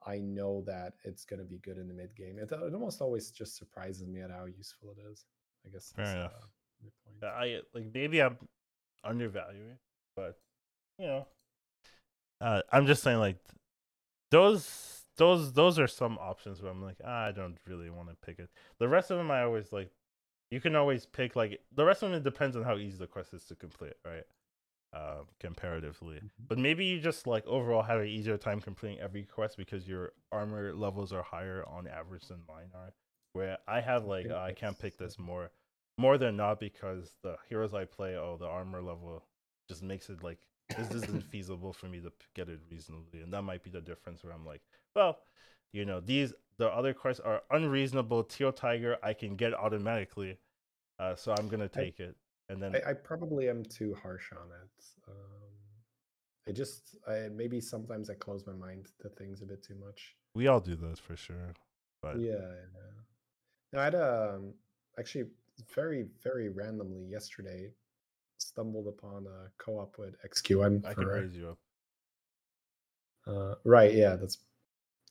I 0.06 0.18
know 0.18 0.62
that 0.66 0.94
it's 1.04 1.24
going 1.24 1.40
to 1.40 1.46
be 1.46 1.58
good 1.58 1.76
in 1.76 1.88
the 1.88 1.94
mid 1.94 2.14
game. 2.16 2.38
It, 2.38 2.50
it 2.50 2.74
almost 2.74 3.00
always 3.00 3.30
just 3.30 3.56
surprises 3.56 4.06
me 4.06 4.20
at 4.20 4.30
how 4.30 4.46
useful 4.46 4.90
it 4.90 5.10
is. 5.10 5.24
I 5.66 5.68
guess. 5.70 5.92
Fair 5.94 6.16
enough. 6.16 6.32
uh, 6.34 6.46
point. 7.04 7.16
Yeah, 7.22 7.28
I 7.28 7.60
like 7.74 7.86
maybe 7.92 8.22
I'm 8.22 8.38
undervaluing, 9.04 9.78
but 10.16 10.38
you 10.98 11.06
know, 11.06 11.26
uh, 12.40 12.62
I'm 12.72 12.86
just 12.86 13.02
saying 13.02 13.18
like 13.18 13.36
those 14.30 15.04
those 15.16 15.52
those 15.52 15.78
are 15.78 15.86
some 15.86 16.18
options 16.18 16.62
where 16.62 16.70
I'm 16.70 16.82
like 16.82 16.96
ah, 17.04 17.26
I 17.26 17.32
don't 17.32 17.58
really 17.66 17.90
want 17.90 18.08
to 18.08 18.16
pick 18.24 18.38
it. 18.38 18.48
The 18.78 18.88
rest 18.88 19.10
of 19.10 19.18
them 19.18 19.30
I 19.30 19.42
always 19.42 19.72
like. 19.72 19.90
You 20.50 20.60
can 20.60 20.74
always 20.74 21.06
pick 21.06 21.36
like 21.36 21.60
the 21.76 21.84
rest 21.84 22.02
of 22.02 22.10
them. 22.10 22.18
It 22.18 22.24
depends 22.24 22.56
on 22.56 22.64
how 22.64 22.76
easy 22.76 22.96
the 22.98 23.06
quest 23.06 23.32
is 23.34 23.44
to 23.44 23.54
complete, 23.54 23.92
right? 24.04 24.24
Uh, 24.92 25.22
comparatively, 25.38 26.16
Mhm. 26.16 26.48
but 26.48 26.59
maybe 26.59 26.85
you 26.85 27.00
just 27.00 27.24
like 27.24 27.46
overall 27.46 27.83
have 27.83 28.00
an 28.00 28.09
easier 28.09 28.37
time 28.37 28.61
completing 28.61 28.98
every 28.98 29.24
quest 29.24 29.57
because 29.57 29.87
your 29.88 30.12
armor 30.33 30.74
levels 30.74 31.12
are 31.12 31.22
higher 31.22 31.64
on 31.68 31.87
average 31.87 32.26
than 32.26 32.42
mine 32.48 32.72
are. 32.74 32.92
Where 33.33 33.59
I 33.68 33.81
have 33.81 34.05
like 34.05 34.24
think 34.24 34.35
uh, 34.35 34.40
I 34.40 34.53
can't 34.53 34.76
pick 34.76 34.98
this 34.98 35.16
more 35.16 35.53
more 35.96 36.18
than 36.18 36.37
not 36.37 36.59
because 36.59 37.14
the 37.22 37.37
heroes 37.48 37.72
I 37.72 37.85
play, 37.85 38.16
oh, 38.16 38.37
the 38.37 38.48
armor 38.48 38.83
level 38.83 39.22
just 39.68 39.85
makes 39.85 40.11
it 40.11 40.24
like 40.24 40.40
this 40.76 40.92
isn't 40.92 41.22
feasible 41.31 41.72
for 41.72 41.87
me 41.87 42.00
to 42.00 42.12
get 42.35 42.48
it 42.48 42.59
reasonably, 42.68 43.20
and 43.20 43.33
that 43.33 43.42
might 43.42 43.62
be 43.62 43.70
the 43.70 43.81
difference. 43.81 44.24
Where 44.24 44.33
I'm 44.33 44.44
like, 44.44 44.62
well, 44.96 45.20
you 45.72 45.85
know, 45.85 46.00
these 46.00 46.35
the 46.59 46.68
other 46.68 46.92
quests 46.94 47.20
are 47.20 47.42
unreasonable. 47.53 48.24
Teal 48.24 48.53
Tiger 48.53 48.96
I 49.05 49.14
can 49.14 49.37
get 49.37 49.55
automatically, 49.55 50.38
uh, 50.98 51.14
so 51.14 51.33
I'm 51.33 51.48
gonna 51.48 51.68
take 51.68 52.00
it. 52.00 52.16
And 52.50 52.60
then 52.60 52.74
I, 52.74 52.90
I 52.90 52.92
probably 52.94 53.48
am 53.48 53.64
too 53.64 53.96
harsh 54.02 54.32
on 54.32 54.48
it. 54.62 54.84
Um, 55.08 55.50
I 56.48 56.52
just, 56.52 56.96
I 57.08 57.28
maybe 57.32 57.60
sometimes 57.60 58.10
I 58.10 58.14
close 58.14 58.44
my 58.46 58.52
mind 58.52 58.88
to 59.02 59.08
things 59.08 59.40
a 59.40 59.46
bit 59.46 59.62
too 59.62 59.76
much. 59.76 60.16
we 60.34 60.48
all 60.48 60.60
do 60.60 60.74
those 60.74 60.98
for 60.98 61.16
sure. 61.16 61.54
But 62.02 62.18
Yeah, 62.18 62.32
yeah. 62.32 62.90
No, 63.72 63.78
I 63.80 63.84
had 63.84 63.94
um, 63.94 64.54
actually 64.98 65.26
very, 65.74 66.06
very 66.24 66.48
randomly 66.48 67.04
yesterday 67.04 67.70
stumbled 68.38 68.88
upon 68.88 69.26
a 69.26 69.50
co-op 69.62 69.96
with 69.98 70.16
XQN. 70.28 70.84
I 70.84 70.94
can 70.94 71.06
raise 71.06 71.36
you 71.36 71.50
up. 71.50 71.58
Uh, 73.26 73.54
right. 73.64 73.94
Yeah, 73.94 74.16
that's 74.16 74.38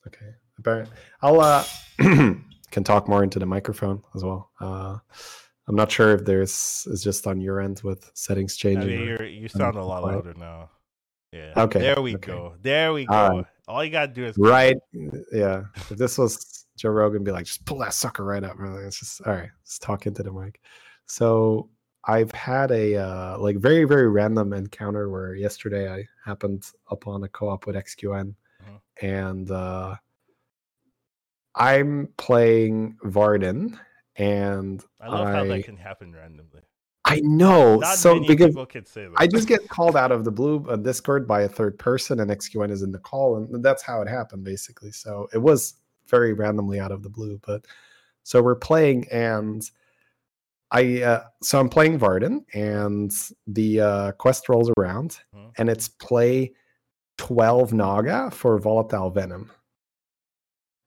okay. 0.07 0.33
Apparently, 0.57 0.95
I'll 1.21 1.39
uh 1.39 1.63
can 2.71 2.83
talk 2.83 3.07
more 3.07 3.23
into 3.23 3.39
the 3.39 3.45
microphone 3.45 4.03
as 4.15 4.23
well. 4.23 4.51
Uh, 4.59 4.97
I'm 5.69 5.75
not 5.75 5.91
sure 5.91 6.13
if 6.15 6.25
there's 6.25 6.85
is 6.89 7.03
just 7.03 7.27
on 7.27 7.39
your 7.39 7.61
end 7.61 7.81
with 7.83 8.09
settings 8.15 8.57
I 8.57 8.61
changing. 8.61 8.87
mean, 8.89 8.99
or- 9.01 9.05
you're, 9.05 9.25
you 9.27 9.47
sound 9.47 9.77
a 9.77 9.83
lot 9.83 10.03
louder 10.03 10.33
now. 10.33 10.71
Yeah. 11.31 11.53
Okay, 11.55 11.79
There 11.79 12.01
we 12.01 12.15
okay. 12.15 12.31
go. 12.31 12.55
There 12.63 12.91
we 12.91 13.05
go. 13.05 13.45
All 13.67 13.83
you 13.85 13.91
gotta 13.91 14.11
do 14.11 14.25
is 14.25 14.35
Right. 14.35 14.75
Yeah. 15.31 15.65
If 15.75 15.89
this 15.89 16.17
was 16.17 16.65
Joe 16.75 16.89
Rogan 16.89 17.23
be 17.23 17.29
like, 17.31 17.45
just 17.45 17.63
pull 17.65 17.77
that 17.79 17.93
sucker 17.93 18.25
right 18.25 18.43
up. 18.43 18.57
Really, 18.57 18.83
it's 18.83 18.99
just 18.99 19.21
all 19.27 19.33
right. 19.33 19.49
Let's 19.61 19.77
talk 19.77 20.07
into 20.07 20.23
the 20.23 20.31
mic. 20.33 20.59
So 21.05 21.69
I've 22.05 22.31
had 22.31 22.71
a 22.71 22.95
uh, 22.95 23.37
like 23.37 23.57
very 23.57 23.83
very 23.83 24.09
random 24.09 24.53
encounter 24.53 25.07
where 25.11 25.35
yesterday 25.35 25.87
I 25.93 26.07
happened 26.25 26.63
upon 26.89 27.23
a 27.23 27.27
co-op 27.29 27.67
with 27.67 27.75
XQN, 27.75 28.33
Mhm. 28.63 28.81
and 29.03 29.51
uh, 29.51 29.97
I'm 31.53 32.09
playing 32.17 32.97
Varden, 33.03 33.79
and 34.19 34.83
I 35.01 35.07
love 35.07 35.27
how 35.27 35.43
that 35.45 35.63
can 35.63 35.77
happen 35.77 36.13
randomly. 36.13 36.61
I 37.05 37.21
know 37.21 37.77
Not 37.77 37.97
so 37.97 38.19
because 38.19 38.47
people 38.49 38.65
can 38.67 38.85
say 38.85 39.05
that. 39.05 39.13
I 39.17 39.25
just 39.25 39.47
get 39.47 39.67
called 39.67 39.95
out 39.95 40.11
of 40.11 40.25
the 40.25 40.31
blue 40.31 40.63
uh, 40.69 40.75
Discord 40.75 41.27
by 41.27 41.41
a 41.41 41.49
third 41.49 41.79
person, 41.79 42.19
and 42.19 42.29
XQN 42.29 42.69
is 42.69 42.83
in 42.83 42.91
the 42.91 42.99
call, 42.99 43.37
and 43.37 43.63
that's 43.63 43.81
how 43.81 44.01
it 44.01 44.07
happened 44.07 44.43
basically. 44.43 44.91
So 44.91 45.27
it 45.33 45.39
was 45.39 45.75
very 46.07 46.33
randomly 46.33 46.79
out 46.79 46.91
of 46.91 47.01
the 47.01 47.09
blue, 47.09 47.39
but 47.47 47.65
so 48.23 48.43
we're 48.43 48.55
playing, 48.55 49.07
and 49.11 49.67
I 50.71 51.01
uh, 51.01 51.23
so 51.41 51.59
I'm 51.59 51.69
playing 51.69 51.97
Varden, 51.97 52.45
and 52.53 53.11
the 53.47 53.81
uh, 53.81 54.11
quest 54.11 54.49
rolls 54.49 54.69
around, 54.77 55.19
Mhm. 55.35 55.51
and 55.57 55.69
it's 55.69 55.87
play 55.87 56.53
twelve 57.17 57.73
Naga 57.73 58.29
for 58.29 58.59
Volatile 58.59 59.09
Venom, 59.09 59.49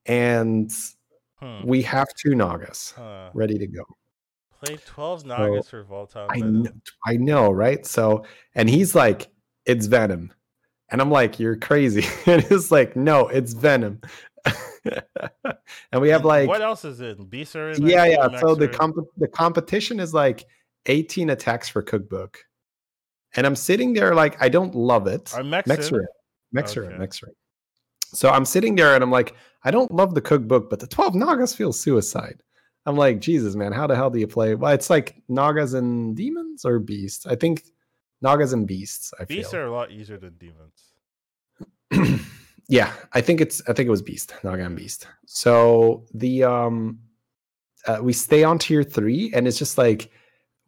and 0.06 0.72
Hmm. 1.42 1.66
we 1.66 1.82
have 1.82 2.06
two 2.14 2.36
Nagas 2.36 2.92
Huh. 2.96 3.30
ready 3.34 3.58
to 3.58 3.66
go. 3.66 3.82
Play 4.64 4.76
12 4.76 5.26
Nagas 5.26 5.68
for 5.68 5.82
Volta. 5.82 6.28
I 6.30 6.38
know, 6.38 6.70
I 7.04 7.16
know, 7.16 7.50
right? 7.50 7.84
So, 7.84 8.24
and 8.54 8.70
he's 8.70 8.94
like, 8.94 9.28
it's 9.66 9.86
Venom. 9.86 10.32
And 10.90 11.00
I'm 11.00 11.10
like, 11.10 11.40
you're 11.40 11.56
crazy. 11.56 12.06
and 12.30 12.42
he's 12.44 12.70
like, 12.70 12.94
no, 12.94 13.26
it's 13.26 13.54
Venom. 13.54 14.00
and 15.92 16.00
we 16.00 16.10
have 16.10 16.24
like, 16.24 16.48
what 16.48 16.62
else 16.62 16.84
is 16.84 17.00
it? 17.00 17.18
Beaster? 17.28 17.76
yeah, 17.80 18.04
yeah. 18.04 18.38
So 18.38 18.54
the 18.54 18.68
comp- 18.68 19.08
the 19.16 19.28
competition 19.28 19.98
is 19.98 20.14
like 20.14 20.44
18 20.86 21.30
attacks 21.30 21.68
for 21.68 21.82
cookbook. 21.82 22.38
And 23.34 23.46
I'm 23.46 23.56
sitting 23.56 23.94
there 23.94 24.14
like, 24.14 24.40
I 24.40 24.48
don't 24.48 24.74
love 24.74 25.08
it. 25.08 25.32
In? 25.36 25.46
Mexer, 25.46 26.04
Mexer, 26.54 26.86
Okay. 26.86 26.96
Mexer. 26.96 27.28
So 28.14 28.28
I'm 28.30 28.44
sitting 28.44 28.76
there 28.76 28.94
and 28.94 29.02
I'm 29.02 29.10
like, 29.10 29.34
I 29.64 29.70
don't 29.70 29.92
love 29.92 30.14
the 30.14 30.20
cookbook, 30.20 30.68
but 30.68 30.80
the 30.80 30.86
12 30.86 31.14
Nagas 31.14 31.54
feel 31.54 31.72
suicide. 31.72 32.42
I'm 32.84 32.96
like, 32.96 33.20
Jesus, 33.20 33.54
man, 33.54 33.72
how 33.72 33.86
the 33.86 33.94
hell 33.94 34.10
do 34.10 34.18
you 34.18 34.26
play? 34.26 34.54
Well, 34.54 34.72
it's 34.72 34.90
like 34.90 35.22
Nagas 35.28 35.74
and 35.74 36.16
demons 36.16 36.64
or 36.64 36.80
beasts. 36.80 37.26
I 37.26 37.36
think 37.36 37.62
Nagas 38.22 38.52
and 38.52 38.66
beasts. 38.66 39.12
I 39.20 39.24
Beasts 39.24 39.52
feel. 39.52 39.60
are 39.60 39.66
a 39.66 39.72
lot 39.72 39.92
easier 39.92 40.18
than 40.18 40.34
demons. 40.38 42.20
yeah, 42.68 42.92
I 43.12 43.20
think 43.20 43.40
it's. 43.40 43.62
I 43.68 43.72
think 43.72 43.86
it 43.86 43.90
was 43.90 44.02
beast, 44.02 44.34
Naga 44.42 44.64
and 44.64 44.76
beast. 44.76 45.06
So 45.26 46.06
the 46.14 46.44
um, 46.44 46.98
uh, 47.86 47.98
we 48.02 48.12
stay 48.12 48.42
on 48.44 48.58
tier 48.58 48.82
three, 48.82 49.32
and 49.34 49.46
it's 49.46 49.58
just 49.58 49.78
like 49.78 50.10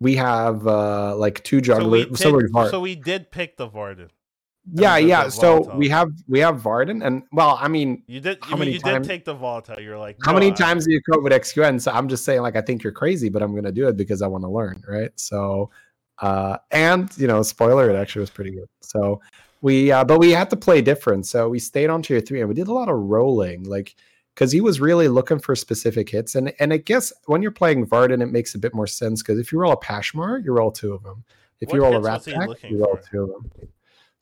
we 0.00 0.16
have 0.16 0.66
uh 0.66 1.16
like 1.16 1.42
two 1.44 1.62
So 1.64 1.88
we, 1.88 2.04
jugglers. 2.04 2.52
So, 2.52 2.68
so 2.70 2.80
we 2.80 2.94
did 2.94 3.30
pick 3.30 3.56
the 3.56 3.66
Varden. 3.66 4.10
Yeah, 4.72 4.96
yeah. 4.96 5.28
So 5.28 5.58
volatile. 5.58 5.78
we 5.78 5.88
have 5.90 6.08
we 6.28 6.38
have 6.40 6.58
Varden, 6.60 7.02
and 7.02 7.22
well, 7.32 7.58
I 7.60 7.68
mean, 7.68 8.02
You 8.06 8.20
did. 8.20 8.38
How 8.42 8.50
you, 8.50 8.52
mean, 8.54 8.58
many 8.60 8.72
you 8.72 8.78
time- 8.80 9.02
did 9.02 9.08
take 9.08 9.24
the 9.24 9.34
volatile. 9.34 9.80
You're 9.80 9.98
like, 9.98 10.16
how 10.24 10.32
many 10.32 10.48
I- 10.48 10.54
times 10.54 10.86
do 10.86 10.92
you 10.92 11.00
code 11.02 11.22
with 11.22 11.32
XQN? 11.32 11.80
So 11.80 11.90
I'm 11.92 12.08
just 12.08 12.24
saying, 12.24 12.40
like, 12.42 12.56
I 12.56 12.60
think 12.62 12.82
you're 12.82 12.92
crazy, 12.92 13.28
but 13.28 13.42
I'm 13.42 13.54
gonna 13.54 13.72
do 13.72 13.88
it 13.88 13.96
because 13.96 14.22
I 14.22 14.26
want 14.26 14.44
to 14.44 14.48
learn, 14.48 14.82
right? 14.88 15.10
So, 15.16 15.70
uh, 16.20 16.58
and 16.70 17.10
you 17.16 17.26
know, 17.26 17.42
spoiler, 17.42 17.90
it 17.90 17.96
actually 17.96 18.20
was 18.20 18.30
pretty 18.30 18.52
good. 18.52 18.68
So 18.80 19.20
we, 19.60 19.90
uh, 19.92 20.04
but 20.04 20.18
we 20.18 20.30
had 20.30 20.50
to 20.50 20.56
play 20.56 20.82
different. 20.82 21.26
So 21.26 21.48
we 21.48 21.58
stayed 21.58 21.90
on 21.90 22.02
tier 22.02 22.20
three, 22.20 22.40
and 22.40 22.48
we 22.48 22.54
did 22.54 22.68
a 22.68 22.72
lot 22.72 22.88
of 22.88 22.96
rolling, 22.96 23.64
like, 23.64 23.94
because 24.34 24.50
he 24.52 24.60
was 24.60 24.80
really 24.80 25.08
looking 25.08 25.38
for 25.38 25.54
specific 25.54 26.08
hits, 26.08 26.34
and 26.34 26.52
and 26.58 26.72
I 26.72 26.78
guess 26.78 27.12
when 27.26 27.40
you're 27.42 27.50
playing 27.50 27.86
Varden, 27.86 28.20
it 28.22 28.32
makes 28.32 28.54
a 28.54 28.58
bit 28.58 28.74
more 28.74 28.86
sense 28.86 29.22
because 29.22 29.38
if 29.38 29.52
you 29.52 29.58
roll 29.58 29.72
a 29.72 29.76
Pashmar, 29.76 30.44
you 30.44 30.52
roll 30.52 30.70
two 30.72 30.92
of 30.94 31.02
them. 31.02 31.22
If 31.60 31.72
you 31.72 31.80
What 31.82 31.92
roll 31.92 32.04
a 32.06 32.10
hits 32.12 32.26
Rat 32.26 32.48
Pack, 32.48 32.70
you 32.70 32.78
roll 32.84 32.96
for? 32.96 33.10
two 33.10 33.22
of 33.22 33.28
them. 33.30 33.50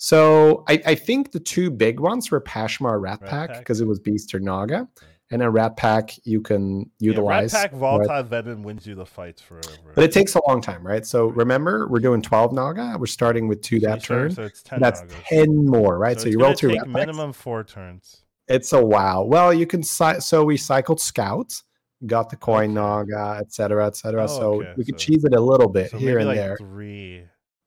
So 0.02 0.64
I, 0.68 0.82
I 0.84 0.94
think 0.96 1.30
the 1.30 1.38
two 1.38 1.70
big 1.70 2.00
ones 2.00 2.28
were 2.32 2.40
Pashmar 2.40 3.00
Rat, 3.00 3.20
Rat 3.22 3.30
Pack 3.30 3.58
because 3.60 3.80
it 3.80 3.86
was 3.86 4.00
Beast 4.00 4.34
or 4.34 4.40
Naga, 4.40 4.88
and 5.30 5.44
a 5.44 5.48
Rat 5.48 5.76
Pack 5.76 6.10
you 6.24 6.40
can 6.40 6.80
Yeah, 6.98 7.10
utilize. 7.10 7.52
Rat 7.54 7.70
Pack 7.70 7.78
volatile 7.78 8.24
venom 8.24 8.64
wins 8.64 8.84
you 8.84 8.96
the 8.96 9.06
fights 9.06 9.40
forever. 9.40 9.92
But 9.94 10.02
it 10.02 10.10
takes 10.10 10.34
a 10.34 10.40
long 10.48 10.60
time, 10.60 10.84
right? 10.84 11.06
So 11.06 11.26
remember, 11.28 11.86
we're 11.86 12.00
doing 12.00 12.20
12 12.20 12.52
Naga. 12.52 12.96
We're 12.98 13.06
starting 13.06 13.46
with 13.46 13.62
two 13.62 13.78
that 13.78 14.02
turn. 14.02 14.32
So 14.32 14.42
it's 14.42 14.60
ten. 14.64 14.80
That's 14.80 15.02
Nagas. 15.02 15.16
10 15.28 15.66
more, 15.66 15.98
right? 15.98 16.18
So, 16.18 16.24
So, 16.24 16.30
you 16.30 16.40
roll 16.40 16.54
two 16.54 16.70
Rat 16.70 16.78
Packs. 16.78 16.88
minimum 16.88 17.32
four 17.32 17.62
turns. 17.62 18.24
It's 18.48 18.72
a 18.72 18.84
wow. 18.84 19.22
Well, 19.22 19.54
you 19.54 19.68
can 19.68 19.84
so 19.84 20.42
we 20.44 20.56
cycled 20.56 21.00
Scouts 21.00 21.62
got 22.06 22.28
the 22.28 22.34
coin 22.36 22.76
Okay. 22.76 23.14
Naga, 23.14 23.38
et 23.38 23.52
cetera, 23.52 23.86
et 23.86 23.94
cetera. 23.94 24.24
Oh, 24.24 24.26
so 24.26 24.52
okay, 24.62 24.72
we 24.76 24.84
could 24.84 24.98
so- 25.00 25.06
cheese 25.06 25.24
it 25.24 25.32
a 25.32 25.40
little 25.40 25.68
bit 25.68 25.92
So 25.92 25.98
here 25.98 26.18
maybe 26.18 26.20
and 26.22 26.28
like 26.28 26.36
there. 26.38 26.56
three. 26.56 27.22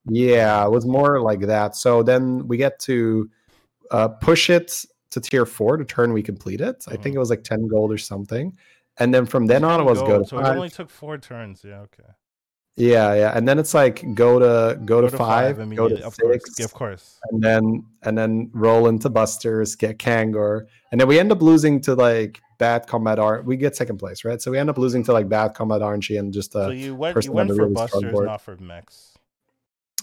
Yeah, 0.10 0.66
it 0.66 0.72
was 0.72 0.86
more 0.86 1.20
like 1.22 1.42
that. 1.42 1.76
So 1.76 2.04
then 2.04 2.48
we 2.48 2.58
get 2.58 2.80
to 2.82 3.30
uh, 3.92 4.08
push 4.10 4.50
it 4.50 4.86
to 5.12 5.22
tier 5.22 5.46
four 5.46 5.78
to 5.78 5.86
turn 5.86 6.14
we 6.14 6.22
complete 6.24 6.62
it. 6.62 6.84
I 6.88 6.92
think 6.92 7.14
Mhm. 7.14 7.16
it 7.16 7.20
was 7.20 7.30
like 7.30 7.44
10 7.44 7.68
gold 7.68 7.92
or 7.92 7.98
something. 7.98 8.56
And 8.98 9.14
then 9.14 9.26
from 9.26 9.46
then 9.46 9.64
on, 9.64 9.76
it 9.80 9.84
10 9.84 9.86
was 9.86 10.00
go 10.02 10.08
gold, 10.08 10.24
to 10.24 10.30
So 10.30 10.40
it 10.40 10.46
only 10.46 10.70
took 10.70 10.90
four 10.90 11.18
turns. 11.18 11.64
Yeah. 11.64 11.82
Okay. 11.82 12.10
Yeah, 12.78 13.14
yeah. 13.14 13.32
And 13.38 13.48
then 13.48 13.58
it's 13.58 13.74
like 13.74 14.04
go 14.16 14.38
to 14.40 14.78
go, 14.84 15.00
to, 15.02 15.10
five, 15.10 15.58
go 15.58 15.64
immediately, 15.64 15.98
to 15.98 16.08
of 16.08 16.18
course. 16.18 16.34
six, 16.34 16.60
Yeah, 16.60 16.66
of 16.66 16.74
course. 16.74 17.20
and 17.32 17.42
then 17.42 17.86
and 18.04 18.18
then 18.18 18.50
roll 18.54 18.88
into 18.88 19.10
busters, 19.10 19.76
get 19.76 19.98
Kangor, 19.98 20.66
and 20.92 21.00
then 21.00 21.08
we 21.08 21.18
end 21.18 21.32
up 21.32 21.42
losing 21.42 21.80
to 21.82 21.96
like 21.96 22.42
bad 22.58 22.86
combat 22.86 23.18
art. 23.18 23.46
We 23.46 23.56
get 23.56 23.78
second 23.78 23.98
place, 23.98 24.26
right? 24.26 24.42
So 24.42 24.52
we 24.52 24.58
end 24.58 24.70
up 24.70 24.78
losing 24.78 25.04
to 25.06 25.14
like 25.14 25.30
bad 25.30 25.54
combat 25.54 25.82
RNG 25.82 26.20
and 26.20 26.34
just 26.34 26.52
so 26.52 26.66
uh, 26.66 26.70
you 26.70 26.96
went. 26.96 27.24
You 27.24 27.32
went 27.32 27.50
for 27.52 27.56
really 27.56 27.74
busters, 27.74 28.04
not 28.14 28.42
for 28.42 28.58
mechs. 28.58 29.15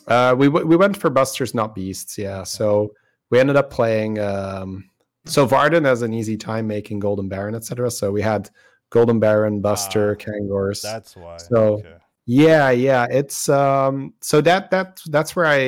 Uh 0.09 0.35
we 0.37 0.49
we 0.49 0.77
went 0.77 0.97
for 0.97 1.11
busters, 1.11 1.55
not 1.55 1.75
beasts. 1.75 2.19
Yeah, 2.19 2.43
so 2.45 2.93
we 3.31 3.39
ended 3.41 3.57
up 3.57 3.71
playing. 3.71 4.19
um 4.19 4.89
So 5.25 5.47
Varden 5.47 5.85
has 5.85 6.03
an 6.03 6.13
easy 6.13 6.37
time 6.37 6.67
making 6.67 6.99
Golden 7.01 7.29
Baron, 7.29 7.55
etc. 7.55 7.91
So 7.91 8.11
we 8.13 8.23
had 8.23 8.51
Golden 8.91 9.21
Baron, 9.21 9.61
Buster, 9.61 10.17
Ah, 10.19 10.23
Kangors. 10.25 10.83
That's 10.83 11.17
why. 11.17 11.37
So- 11.39 11.75
okay. 11.79 11.97
Yeah, 12.27 12.71
yeah. 12.71 13.07
It's 13.11 13.49
um 13.49 14.15
so 14.21 14.41
that 14.43 14.71
that 14.71 15.01
that's 15.11 15.35
where 15.35 15.47
I 15.47 15.59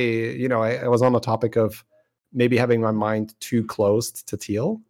you 0.43 0.49
know 0.49 0.63
I, 0.63 0.85
I 0.85 0.89
was 0.89 1.03
on 1.03 1.13
the 1.13 1.21
topic 1.21 1.57
of 1.57 1.85
maybe 2.33 2.57
having 2.57 2.81
my 2.81 2.91
mind 2.93 3.35
too 3.41 3.65
closed 3.65 4.27
to 4.29 4.37
teal. 4.37 4.81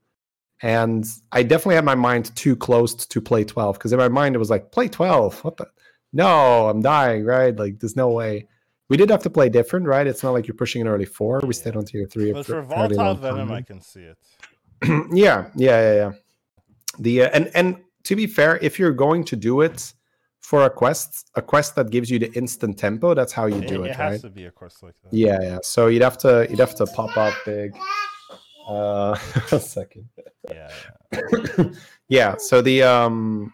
And 0.62 1.04
I 1.32 1.42
definitely 1.42 1.74
had 1.74 1.84
my 1.84 1.94
mind 1.94 2.34
too 2.36 2.56
closed 2.56 3.10
to 3.10 3.20
play 3.20 3.44
12 3.44 3.76
because 3.78 3.92
in 3.92 3.98
my 3.98 4.08
mind 4.08 4.34
it 4.34 4.38
was 4.38 4.50
like 4.50 4.72
play 4.72 4.88
12. 4.88 5.44
What 5.44 5.56
the 5.56 5.66
no, 6.12 6.68
I'm 6.68 6.80
dying, 6.80 7.24
right? 7.24 7.54
Like 7.56 7.80
there's 7.80 7.96
no 7.96 8.10
way. 8.10 8.46
We 8.88 8.96
did 8.96 9.10
have 9.10 9.22
to 9.22 9.30
play 9.30 9.48
different, 9.48 9.86
right? 9.86 10.06
It's 10.06 10.22
not 10.22 10.32
like 10.32 10.46
you're 10.46 10.56
pushing 10.56 10.82
an 10.82 10.88
early 10.88 11.06
four. 11.06 11.40
We 11.46 11.54
stayed 11.54 11.76
on 11.76 11.84
tier 11.84 12.06
three. 12.06 12.32
But 12.32 12.46
for 12.46 12.62
volatile 12.62 13.14
venom. 13.14 13.50
I 13.50 13.62
can 13.62 13.80
see 13.80 14.00
it. 14.00 14.18
yeah, 15.12 15.48
yeah, 15.56 15.80
yeah, 15.80 15.94
yeah. 15.94 16.12
The 16.98 17.22
uh, 17.22 17.30
and 17.32 17.50
and 17.54 17.78
to 18.04 18.16
be 18.16 18.26
fair, 18.26 18.58
if 18.58 18.78
you're 18.78 18.92
going 18.92 19.24
to 19.24 19.36
do 19.36 19.62
it 19.62 19.92
for 20.40 20.64
a 20.64 20.70
quest, 20.70 21.30
a 21.34 21.42
quest 21.42 21.74
that 21.76 21.90
gives 21.90 22.10
you 22.10 22.18
the 22.18 22.30
instant 22.34 22.78
tempo, 22.78 23.14
that's 23.14 23.32
how 23.32 23.46
you 23.46 23.62
It, 23.62 23.68
do 23.68 23.84
it 23.84 23.90
it, 23.90 23.96
has 23.96 24.12
right? 24.12 24.20
to 24.20 24.30
be 24.30 24.44
a 24.44 24.50
course 24.50 24.82
like 24.82 24.94
that. 25.02 25.12
Yeah, 25.12 25.38
yeah. 25.40 25.58
So 25.62 25.86
you'd 25.86 26.02
have 26.02 26.18
to 26.18 26.46
you'd 26.50 26.60
have 26.60 26.74
to 26.76 26.86
pop 26.86 27.16
up 27.16 27.34
big. 27.46 27.74
Uh, 28.68 29.16
a 29.52 29.60
second. 29.60 30.08
Yeah. 30.50 30.70
yeah. 31.12 31.64
yeah. 32.08 32.36
So 32.36 32.60
the 32.60 32.82
um, 32.82 33.52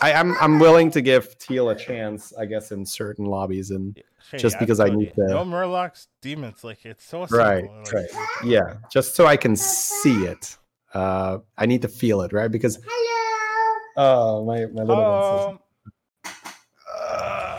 I, 0.00 0.12
I'm 0.12 0.36
I'm 0.40 0.58
willing 0.58 0.90
to 0.92 1.00
give 1.00 1.36
Teal 1.38 1.70
a 1.70 1.74
chance, 1.74 2.32
I 2.38 2.44
guess, 2.46 2.70
in 2.72 2.84
certain 2.86 3.24
lobbies, 3.24 3.70
and 3.70 3.98
Shady, 4.30 4.42
Just 4.42 4.58
because 4.58 4.78
I 4.80 4.86
told 4.88 4.98
need 4.98 5.12
you, 5.16 5.24
to- 5.26 5.30
No 5.34 5.44
Murlocs, 5.44 6.06
demons. 6.22 6.62
Like 6.62 6.84
it's 6.84 7.04
so 7.04 7.26
simple. 7.26 7.38
Right, 7.38 7.64
like, 7.64 7.92
right. 7.92 8.08
yeah, 8.44 8.74
just 8.92 9.14
so 9.16 9.26
I 9.26 9.36
can 9.36 9.56
see 9.56 10.24
it. 10.26 10.56
Uh, 10.94 11.38
I 11.56 11.66
need 11.66 11.82
to 11.82 11.88
feel 11.88 12.22
it, 12.22 12.32
right? 12.32 12.50
Because 12.50 12.78
Hello. 12.86 13.78
oh, 13.96 14.44
my 14.44 14.66
my 14.66 14.82
little 14.82 15.04
one 15.04 15.54
says, 15.54 16.32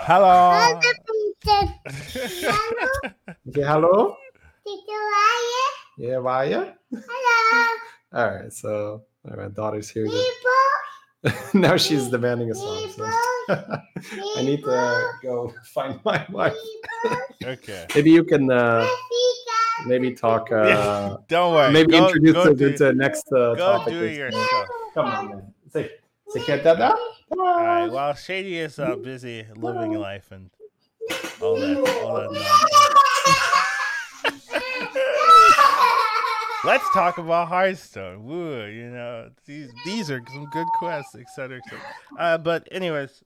Hello. 0.05 0.79
Hello. 0.81 0.81
Okay, 3.49 3.61
hello. 3.63 4.15
Teacher 4.65 4.83
Yeah, 5.97 6.15
Raya. 6.15 6.73
Hello. 6.91 7.67
All 8.13 8.31
right, 8.31 8.51
so 8.53 9.03
all 9.25 9.35
right, 9.35 9.47
my 9.49 9.53
daughter's 9.53 9.89
here. 9.89 10.05
People. 10.05 10.21
now 11.53 11.75
she's 11.75 12.07
demanding 12.07 12.51
a 12.51 12.55
song. 12.55 12.89
So. 12.95 13.05
I 14.37 14.41
need 14.41 14.63
to 14.63 15.11
go 15.21 15.53
find 15.65 15.99
my 16.05 16.25
wife. 16.29 16.55
okay. 17.43 17.85
Maybe 17.95 18.11
you 18.11 18.23
can 18.23 18.49
uh, 18.49 18.87
maybe 19.85 20.13
talk. 20.13 20.51
Uh, 20.51 21.17
Don't 21.27 21.53
worry. 21.53 21.73
maybe 21.73 21.91
go, 21.91 22.07
introduce 22.07 22.33
go 22.33 22.43
her 22.45 22.53
do, 22.53 22.71
to 22.71 22.85
the 22.85 22.93
next 22.93 23.25
uh, 23.33 23.53
Go 23.55 23.55
topic. 23.55 23.93
do 23.93 24.05
your 24.07 24.31
stuff. 24.31 24.67
Come 24.93 25.05
on, 25.05 25.29
man. 25.29 25.53
Say, 25.71 25.91
say, 26.29 26.45
get 26.45 26.63
that 26.63 26.77
down. 26.77 26.97
All 27.31 27.63
right. 27.63 27.87
While 27.87 28.13
Shady 28.13 28.57
is 28.57 28.79
uh, 28.79 28.95
busy 28.95 29.45
living 29.55 29.93
life 29.93 30.31
and 30.31 30.49
all 31.41 31.55
that, 31.59 31.77
all 32.03 32.15
that 32.15 32.31
nonsense. 32.31 32.88
Let's 36.63 36.89
talk 36.91 37.17
about 37.17 37.47
Hearthstone. 37.47 38.23
Woo, 38.23 38.65
you 38.65 38.89
know, 38.89 39.29
these 39.45 39.71
these 39.85 40.11
are 40.11 40.21
some 40.31 40.45
good 40.51 40.67
quests, 40.77 41.15
etc. 41.15 41.57
etc. 41.57 41.79
Uh, 42.17 42.37
but 42.37 42.67
anyways, 42.71 43.23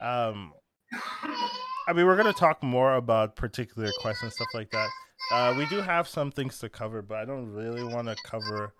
um, 0.00 0.52
I 0.92 1.92
mean, 1.94 2.06
we're 2.06 2.16
gonna 2.16 2.32
talk 2.32 2.62
more 2.62 2.94
about 2.94 3.36
particular 3.36 3.90
quests 4.00 4.22
and 4.22 4.32
stuff 4.32 4.48
like 4.54 4.70
that. 4.70 4.88
Uh, 5.32 5.54
we 5.56 5.66
do 5.66 5.80
have 5.80 6.06
some 6.06 6.30
things 6.30 6.58
to 6.58 6.68
cover, 6.68 7.02
but 7.02 7.18
I 7.18 7.24
don't 7.24 7.50
really 7.50 7.82
want 7.82 8.08
to 8.08 8.16
cover 8.26 8.74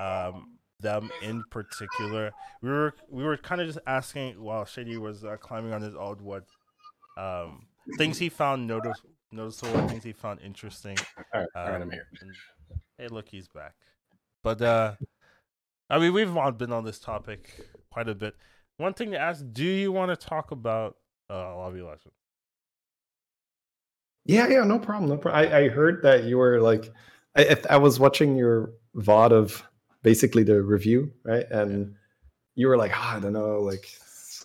um, 0.00 0.58
them 0.80 1.10
in 1.22 1.42
particular. 1.50 2.32
We 2.62 2.70
were 2.70 2.94
we 3.10 3.24
were 3.24 3.36
kind 3.36 3.60
of 3.60 3.66
just 3.66 3.78
asking 3.86 4.40
while 4.42 4.64
Shady 4.64 4.96
was 4.96 5.24
uh, 5.24 5.36
climbing 5.36 5.72
on 5.72 5.82
his 5.82 5.94
old 5.94 6.20
wood, 6.20 6.44
um, 7.18 7.66
things 7.98 8.18
he 8.18 8.28
found 8.28 8.66
notice 8.66 9.00
noticeable, 9.30 9.88
things 9.88 10.04
he 10.04 10.12
found 10.12 10.40
interesting. 10.40 10.96
All 11.34 11.40
right, 11.40 11.48
all 11.54 11.64
right, 11.66 11.74
Um, 11.76 11.82
I'm 11.82 11.90
here. 11.90 12.06
And- 12.98 13.08
hey, 13.10 13.14
look, 13.14 13.28
he's 13.28 13.48
back. 13.48 13.74
But 14.42 14.60
uh, 14.62 14.94
I 15.90 15.98
mean, 15.98 16.12
we've 16.12 16.36
all 16.36 16.52
been 16.52 16.72
on 16.72 16.84
this 16.84 16.98
topic 16.98 17.66
quite 17.90 18.08
a 18.08 18.14
bit. 18.14 18.34
One 18.76 18.92
thing 18.94 19.12
to 19.12 19.18
ask: 19.18 19.44
Do 19.52 19.64
you 19.64 19.92
want 19.92 20.10
to 20.18 20.26
talk 20.28 20.50
about 20.50 20.96
uh, 21.30 21.56
Lobby 21.56 21.80
Legends? 21.80 22.14
Yeah, 24.26 24.48
yeah, 24.48 24.64
no 24.64 24.78
problem. 24.78 25.08
No 25.10 25.16
problem. 25.16 25.52
I, 25.52 25.58
I 25.64 25.68
heard 25.68 26.02
that 26.02 26.24
you 26.24 26.38
were 26.38 26.60
like, 26.60 26.90
I, 27.36 27.44
I- 27.44 27.74
I 27.74 27.76
was 27.76 28.00
watching 28.00 28.36
your 28.36 28.72
VOD 28.96 29.32
of 29.32 29.62
basically 30.02 30.42
the 30.42 30.62
review, 30.62 31.12
right? 31.24 31.46
And 31.50 31.94
you 32.54 32.68
were 32.68 32.76
like, 32.76 32.92
"Ah, 32.94 33.16
I 33.16 33.20
don't 33.20 33.32
know, 33.32 33.60
like, 33.60 33.86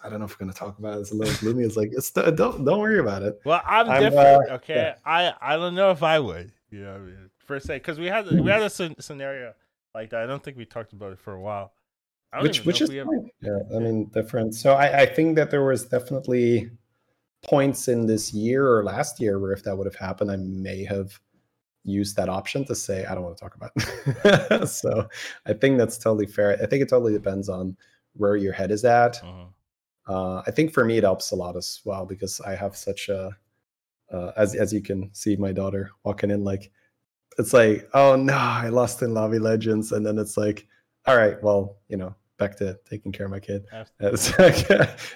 I 0.03 0.09
don't 0.09 0.19
know 0.19 0.25
if 0.25 0.31
we're 0.39 0.45
gonna 0.45 0.53
talk 0.53 0.79
about 0.79 0.97
it. 0.97 1.01
It's 1.01 1.11
a 1.11 1.15
little 1.15 1.35
gloomy. 1.39 1.63
It's 1.63 1.77
like, 1.77 1.91
it's 1.93 2.11
don't 2.11 2.35
don't 2.37 2.79
worry 2.79 2.99
about 2.99 3.23
it. 3.23 3.39
Well, 3.45 3.61
I'm, 3.65 3.89
I'm, 3.89 4.01
different. 4.01 4.49
uh, 4.49 4.53
okay, 4.55 4.75
yeah. 4.75 4.95
I 5.05 5.33
I 5.41 5.55
don't 5.57 5.75
know 5.75 5.91
if 5.91 6.03
I 6.03 6.19
would. 6.19 6.51
You 6.71 6.81
know, 6.83 6.91
what 6.93 7.01
I 7.01 7.03
mean, 7.05 7.29
per 7.49 7.59
se, 7.59 7.77
because 7.79 7.99
we 7.99 8.05
had 8.05 8.27
we 8.27 8.49
had 8.51 8.61
a 8.61 8.69
scenario 8.69 9.53
like 9.95 10.11
that. 10.11 10.21
I 10.21 10.27
don't 10.27 10.43
think 10.43 10.55
we 10.55 10.65
talked 10.65 10.93
about 10.93 11.11
it 11.11 11.19
for 11.19 11.33
a 11.33 11.41
while. 11.41 11.73
Which 12.41 12.63
which 12.63 12.79
is 12.79 12.91
if 12.91 12.97
ever- 12.99 13.25
yeah 13.41 13.75
i 13.75 13.79
mean 13.79 14.05
different 14.13 14.53
so 14.53 14.73
I, 14.73 15.01
I 15.01 15.05
think 15.07 15.35
that 15.37 15.49
there 15.49 15.63
was 15.63 15.87
definitely 15.87 16.69
points 17.41 17.87
in 17.87 18.05
this 18.05 18.31
year 18.33 18.61
or 18.71 18.83
last 18.83 19.19
year 19.19 19.39
where 19.39 19.51
if 19.51 19.63
that 19.63 19.75
would 19.75 19.87
have 19.91 19.95
happened 19.95 20.29
i 20.29 20.35
may 20.35 20.83
have 20.83 21.19
used 21.83 22.15
that 22.17 22.29
option 22.29 22.63
to 22.65 22.75
say 22.75 22.97
i 23.07 23.15
don't 23.15 23.23
want 23.23 23.35
to 23.35 23.43
talk 23.43 23.55
about 23.55 23.71
it 23.75 24.67
so 24.81 25.07
i 25.47 25.53
think 25.53 25.79
that's 25.79 25.97
totally 25.97 26.27
fair 26.27 26.51
i 26.61 26.67
think 26.67 26.83
it 26.83 26.89
totally 26.89 27.13
depends 27.13 27.49
on 27.49 27.75
where 28.13 28.35
your 28.35 28.53
head 28.53 28.69
is 28.77 28.85
at 28.85 29.13
Mhm. 29.23 29.47
uh, 30.07 30.43
i 30.45 30.51
think 30.51 30.71
for 30.71 30.85
me 30.85 30.97
it 30.99 31.03
helps 31.03 31.31
a 31.31 31.35
lot 31.35 31.55
as 31.57 31.81
well 31.83 32.05
because 32.05 32.39
i 32.41 32.53
have 32.63 32.75
such 32.75 33.09
a 33.09 33.35
uh, 34.13 34.31
as 34.37 34.53
as 34.63 34.71
you 34.71 34.81
can 34.89 35.09
see 35.13 35.35
my 35.35 35.51
daughter 35.51 35.89
walking 36.03 36.29
in 36.29 36.43
like 36.43 36.71
it's 37.37 37.53
like 37.53 37.87
oh 37.93 38.15
no 38.15 38.33
i 38.35 38.67
lost 38.69 39.01
in 39.01 39.13
lobby 39.13 39.39
legends 39.39 39.91
and 39.91 40.05
then 40.05 40.17
it's 40.17 40.35
like 40.37 40.67
all 41.05 41.15
right 41.17 41.41
well 41.43 41.77
you 41.87 41.97
know 41.97 42.13
back 42.37 42.55
to 42.57 42.77
taking 42.89 43.11
care 43.11 43.25
of 43.25 43.31
my 43.31 43.39
kid 43.39 43.65
it's 43.99 44.37
like 44.39 44.65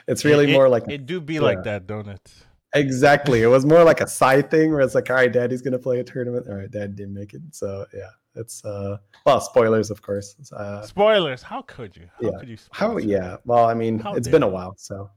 it's 0.08 0.24
really 0.26 0.50
It- 0.52 0.54
more 0.54 0.70
like 0.70 0.84
it 0.90 1.06
do 1.06 1.20
be 1.22 1.40
like 1.40 1.64
that, 1.64 1.88
don't 1.88 2.08
it? 2.08 2.34
exactly 2.76 3.42
it 3.44 3.48
was 3.48 3.66
more 3.66 3.84
like 3.84 4.02
a 4.02 4.08
side 4.08 4.50
thing 4.52 4.72
where 4.72 4.82
it's 4.82 4.96
like 4.96 5.10
all 5.10 5.16
right 5.16 5.32
daddy's 5.32 5.62
gonna 5.62 5.80
play 5.80 6.00
a 6.00 6.04
tournament 6.04 6.48
all 6.50 6.56
right 6.56 6.72
dad 6.72 6.96
didn't 6.96 7.14
make 7.14 7.34
it 7.34 7.42
so 7.52 7.86
yeah 7.94 8.10
it's 8.36 8.66
uh 8.66 8.98
well 9.26 9.40
spoilers 9.40 9.92
of 9.92 10.02
course 10.02 10.36
uh 10.54 10.82
Spoilers. 10.82 11.44
How 11.44 11.62
could 11.62 11.96
you? 11.96 12.08
How 12.20 12.32
yeah. 12.32 12.40
could 12.40 12.50
you? 12.50 12.58
how 12.72 12.98
yeah 12.98 13.38
well 13.46 13.66
i 13.70 13.74
mean 13.76 14.00
How 14.00 14.16
it's 14.16 14.28
been 14.28 14.42
a 14.44 14.48
while 14.48 14.74
so 14.78 15.10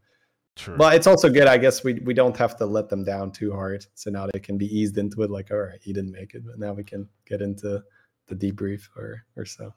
True. 0.56 0.76
But 0.76 0.94
it's 0.94 1.06
also 1.06 1.28
good, 1.28 1.46
I 1.46 1.58
guess. 1.58 1.84
We 1.84 1.94
we 2.00 2.14
don't 2.14 2.36
have 2.36 2.56
to 2.56 2.66
let 2.66 2.88
them 2.88 3.04
down 3.04 3.30
too 3.30 3.52
hard, 3.52 3.86
so 3.94 4.10
now 4.10 4.26
they 4.32 4.38
can 4.40 4.56
be 4.56 4.66
eased 4.66 4.96
into 4.96 5.22
it. 5.22 5.30
Like, 5.30 5.50
all 5.50 5.58
right, 5.58 5.78
he 5.82 5.92
didn't 5.92 6.12
make 6.12 6.34
it, 6.34 6.44
but 6.46 6.58
now 6.58 6.72
we 6.72 6.82
can 6.82 7.06
get 7.26 7.42
into 7.42 7.82
the 8.26 8.34
debrief 8.34 8.88
or 8.96 9.22
or 9.36 9.44
so. 9.44 9.72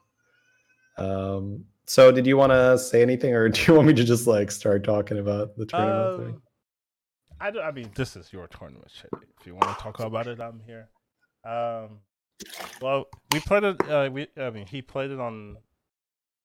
Um. 0.97 1.65
So, 1.85 2.11
did 2.11 2.27
you 2.27 2.37
want 2.37 2.51
to 2.51 2.77
say 2.77 3.01
anything, 3.01 3.33
or 3.33 3.49
do 3.49 3.61
you 3.63 3.73
want 3.73 3.87
me 3.87 3.93
to 3.93 4.03
just 4.03 4.25
like 4.27 4.51
start 4.51 4.83
talking 4.83 5.17
about 5.19 5.57
the 5.57 5.65
tournament? 5.65 6.17
thing? 6.23 6.35
Um, 6.35 6.41
I, 7.41 7.51
don't- 7.51 7.63
I 7.63 7.71
mean, 7.71 7.89
this 7.95 8.15
is 8.15 8.31
your 8.31 8.47
tournament, 8.47 8.91
shit. 8.93 9.09
If 9.39 9.47
you 9.47 9.55
want 9.55 9.75
to 9.75 9.83
talk 9.83 9.99
about 9.99 10.27
it, 10.27 10.39
I'm 10.39 10.61
here. 10.65 10.89
Um, 11.45 11.99
well, 12.81 13.07
we 13.33 13.39
played 13.39 13.63
it. 13.63 13.89
Uh, 13.89 14.09
we, 14.11 14.27
I 14.37 14.49
mean, 14.49 14.67
he 14.67 14.81
played 14.81 15.09
it 15.11 15.19
on 15.19 15.57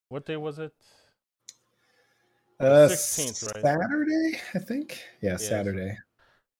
what 0.08 0.24
day 0.24 0.36
was 0.36 0.58
it? 0.58 0.72
Uh, 2.64 2.88
16th, 2.88 3.54
right? 3.54 3.62
Saturday, 3.62 4.40
I 4.54 4.58
think. 4.58 5.02
Yeah, 5.20 5.36
so- 5.36 5.44
Saturday. 5.44 5.98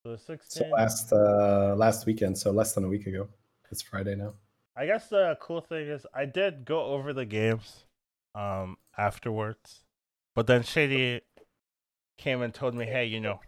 So 0.02 0.12
the 0.12 0.18
So 0.18 0.34
16th. 0.34 0.70
last 0.70 1.12
uh 1.12 1.74
last 1.76 2.04
weekend, 2.06 2.36
so 2.36 2.50
less 2.50 2.74
than 2.74 2.84
a 2.84 2.88
week 2.88 3.06
ago. 3.06 3.28
It's 3.70 3.80
Friday 3.82 4.14
now. 4.14 4.34
I 4.76 4.86
guess 4.86 5.08
the 5.08 5.36
cool 5.40 5.60
thing 5.62 5.88
is 5.88 6.06
I 6.14 6.26
did 6.26 6.64
go 6.66 6.84
over 6.84 7.12
the 7.12 7.24
games 7.24 7.86
um 8.34 8.76
afterwards. 8.98 9.84
But 10.34 10.46
then 10.46 10.62
Shady 10.62 11.22
came 12.18 12.42
and 12.42 12.52
told 12.52 12.74
me, 12.74 12.84
"Hey, 12.84 13.06
you 13.06 13.20
know, 13.20 13.40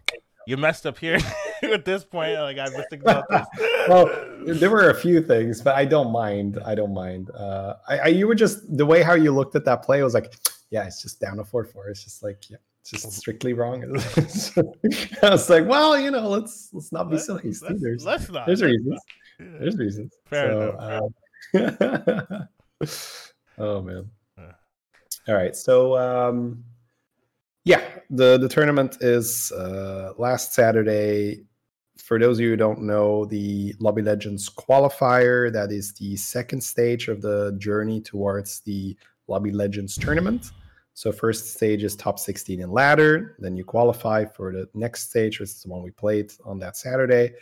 you 0.47 0.57
messed 0.57 0.87
up 0.87 0.97
here 0.97 1.19
at 1.61 1.85
this 1.85 2.03
point. 2.03 2.33
Like 2.39 2.57
I 2.57 2.63
was 2.63 2.73
thinking 2.89 3.01
about 3.01 3.25
this." 3.29 3.47
well, 3.87 4.09
there 4.55 4.69
were 4.71 4.89
a 4.89 4.95
few 4.95 5.21
things, 5.21 5.61
but 5.61 5.75
I 5.75 5.85
don't 5.85 6.11
mind. 6.11 6.57
I 6.65 6.73
don't 6.75 6.93
mind. 6.93 7.29
Uh, 7.29 7.75
I, 7.87 7.97
I 7.99 8.07
you 8.07 8.25
were 8.27 8.35
just 8.35 8.75
the 8.75 8.85
way 8.85 9.03
how 9.03 9.13
you 9.13 9.31
looked 9.31 9.55
at 9.55 9.65
that 9.65 9.83
play 9.83 10.01
was 10.01 10.13
like, 10.15 10.33
yeah, 10.69 10.85
it's 10.85 11.01
just 11.01 11.19
down 11.19 11.37
to 11.37 11.43
four 11.43 11.63
four. 11.63 11.89
It's 11.89 12.03
just 12.03 12.23
like, 12.23 12.49
yeah, 12.49 12.57
it's 12.81 13.03
just 13.03 13.11
strictly 13.13 13.53
wrong. 13.53 13.83
I 15.23 15.29
was 15.29 15.49
like, 15.49 15.65
well, 15.67 15.99
you 15.99 16.11
know, 16.11 16.27
let's 16.29 16.69
let's 16.73 16.91
not 16.91 17.09
be 17.09 17.17
silly. 17.17 17.41
Let's, 17.43 17.81
There's 17.81 18.05
let's 18.05 18.29
not. 18.29 18.45
there's 18.47 18.61
reasons. 18.61 18.87
not. 18.87 18.99
Yeah. 19.39 19.57
there's 19.59 19.77
reasons. 19.77 20.13
Fair 20.25 20.51
so, 20.51 21.11
um, 21.53 22.47
oh 23.57 23.81
man. 23.81 24.09
Yeah. 24.37 24.51
All 25.27 25.35
right. 25.35 25.55
So 25.55 25.97
um 25.97 26.63
yeah, 27.63 27.83
the 28.09 28.37
the 28.37 28.49
tournament 28.49 28.97
is 29.01 29.51
uh 29.51 30.13
last 30.17 30.53
Saturday. 30.53 31.43
For 31.97 32.19
those 32.19 32.37
of 32.37 32.41
you 32.41 32.51
who 32.51 32.55
don't 32.55 32.83
know, 32.83 33.25
the 33.25 33.75
Lobby 33.79 34.01
Legends 34.01 34.49
qualifier, 34.49 35.51
that 35.51 35.71
is 35.71 35.93
the 35.95 36.15
second 36.15 36.61
stage 36.61 37.09
of 37.09 37.21
the 37.21 37.55
journey 37.57 37.99
towards 37.99 38.61
the 38.61 38.95
Lobby 39.27 39.51
Legends 39.51 39.97
tournament. 39.97 40.51
So 40.93 41.11
first 41.11 41.53
stage 41.53 41.83
is 41.83 41.95
top 41.95 42.17
16 42.17 42.59
in 42.59 42.71
ladder, 42.71 43.35
then 43.39 43.55
you 43.55 43.63
qualify 43.63 44.25
for 44.25 44.51
the 44.51 44.67
next 44.73 45.09
stage, 45.09 45.39
which 45.39 45.49
is 45.49 45.61
the 45.61 45.69
one 45.69 45.83
we 45.83 45.91
played 45.91 46.31
on 46.43 46.57
that 46.59 46.75
Saturday. 46.75 47.33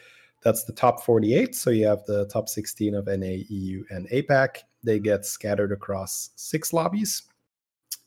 That's 0.44 0.66
the 0.66 0.74
top 0.74 1.04
48. 1.04 1.56
So 1.56 1.70
you 1.70 1.88
have 1.88 2.06
the 2.06 2.28
top 2.28 2.50
16 2.50 2.94
of 2.94 3.08
NA, 3.08 3.38
EU, 3.48 3.84
and 3.90 4.10
APAC. 4.10 4.58
They 4.84 5.00
get 5.00 5.26
scattered 5.26 5.72
across 5.72 6.32
six 6.36 6.74
lobbies. 6.74 7.24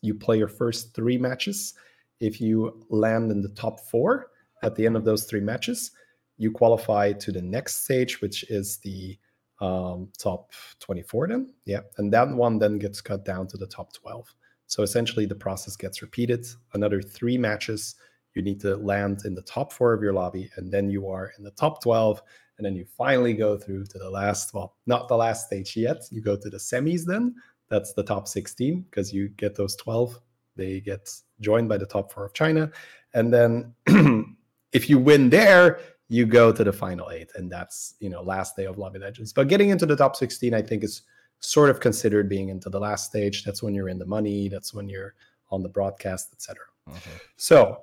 You 0.03 0.15
play 0.15 0.39
your 0.39 0.49
first 0.49 0.95
three 0.95 1.19
matches. 1.19 1.75
If 2.21 2.41
you 2.41 2.85
land 2.91 3.33
in 3.33 3.41
the 3.41 3.49
top 3.49 3.81
four 3.81 4.31
at 4.63 4.77
the 4.77 4.87
end 4.87 4.97
of 4.97 5.05
those 5.05 5.25
three 5.25 5.41
matches, 5.41 5.93
you 6.37 6.53
qualify 6.53 7.13
to 7.13 7.33
the 7.33 7.43
next 7.43 7.85
stage, 7.85 8.21
which 8.21 8.49
is 8.51 8.77
the 8.79 9.19
um, 9.61 10.09
top 10.19 10.53
24 10.81 11.29
then. 11.29 11.53
Yeah. 11.65 11.81
And 11.97 12.13
that 12.13 12.29
one 12.29 12.59
then 12.59 12.79
gets 12.79 13.01
cut 13.01 13.25
down 13.25 13.47
to 13.49 13.57
the 13.57 13.67
top 13.67 13.93
12. 13.93 14.35
So 14.67 14.83
essentially, 14.83 15.27
the 15.27 15.35
process 15.35 15.77
gets 15.77 16.03
repeated. 16.03 16.47
Another 16.75 17.01
three 17.01 17.39
matches. 17.39 17.95
You 18.35 18.43
need 18.43 18.61
to 18.61 18.77
land 18.77 19.23
in 19.25 19.35
the 19.35 19.43
top 19.43 19.73
four 19.73 19.93
of 19.95 20.03
your 20.03 20.13
lobby, 20.13 20.51
and 20.57 20.71
then 20.71 20.91
you 20.91 21.09
are 21.09 21.33
in 21.39 21.43
the 21.43 21.51
top 21.53 21.83
12. 21.83 22.23
And 22.59 22.67
then 22.67 22.77
you 22.77 22.85
finally 22.85 23.35
go 23.35 23.57
through 23.57 23.87
to 23.87 23.99
the 23.99 24.11
last, 24.11 24.53
well, 24.53 24.77
not 24.87 25.09
the 25.09 25.17
last 25.17 25.47
stage 25.47 25.77
yet. 25.77 26.03
You 26.11 26.21
go 26.21 26.37
to 26.37 26.51
the 26.51 26.59
semis 26.59 27.05
then. 27.05 27.35
That's 27.69 27.95
the 27.95 28.03
top 28.03 28.29
16 28.29 28.83
because 28.83 29.13
you 29.13 29.29
get 29.31 29.55
those 29.55 29.77
12. 29.77 30.21
They 30.57 30.81
get 30.81 31.11
joined 31.41 31.69
by 31.69 31.79
the 31.79 31.87
top 31.87 32.13
four 32.13 32.27
of 32.27 32.33
China. 32.35 32.71
And 33.15 33.33
then 33.33 33.75
if 34.73 34.91
you 34.91 34.99
win 34.99 35.31
there, 35.31 35.81
you 36.09 36.25
go 36.27 36.53
to 36.53 36.65
the 36.65 36.73
final 36.73 37.11
eight. 37.11 37.31
And 37.35 37.51
that's, 37.51 37.95
you 38.01 38.09
know, 38.09 38.23
last 38.23 38.57
day 38.57 38.65
of 38.65 38.79
Lobby 38.79 38.99
Legends. 38.99 39.33
But 39.33 39.49
getting 39.49 39.69
into 39.71 39.87
the 39.87 39.97
top 39.97 40.17
16, 40.17 40.55
I 40.55 40.63
think 40.63 40.83
is 40.83 41.03
sort 41.41 41.71
of 41.71 41.81
considered 41.81 42.29
being 42.29 42.49
into 42.49 42.71
the 42.71 42.81
last 42.81 43.07
stage. 43.07 43.45
That's 43.45 43.63
when 43.63 43.75
you're 43.75 43.89
in 43.89 43.99
the 43.99 44.07
money. 44.07 44.49
That's 44.49 44.73
when 44.75 44.89
you're 44.89 45.15
on 45.51 45.63
the 45.63 45.69
broadcast, 45.69 46.33
etc. 46.33 46.65
Mhm. 46.89 47.21
So 47.37 47.83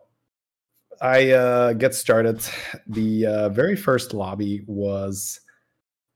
I 1.01 1.31
uh, 1.31 1.73
get 1.73 1.93
started. 1.93 2.41
The 2.87 3.25
uh, 3.25 3.49
very 3.49 3.75
first 3.75 4.13
lobby 4.13 4.63
was 4.67 5.41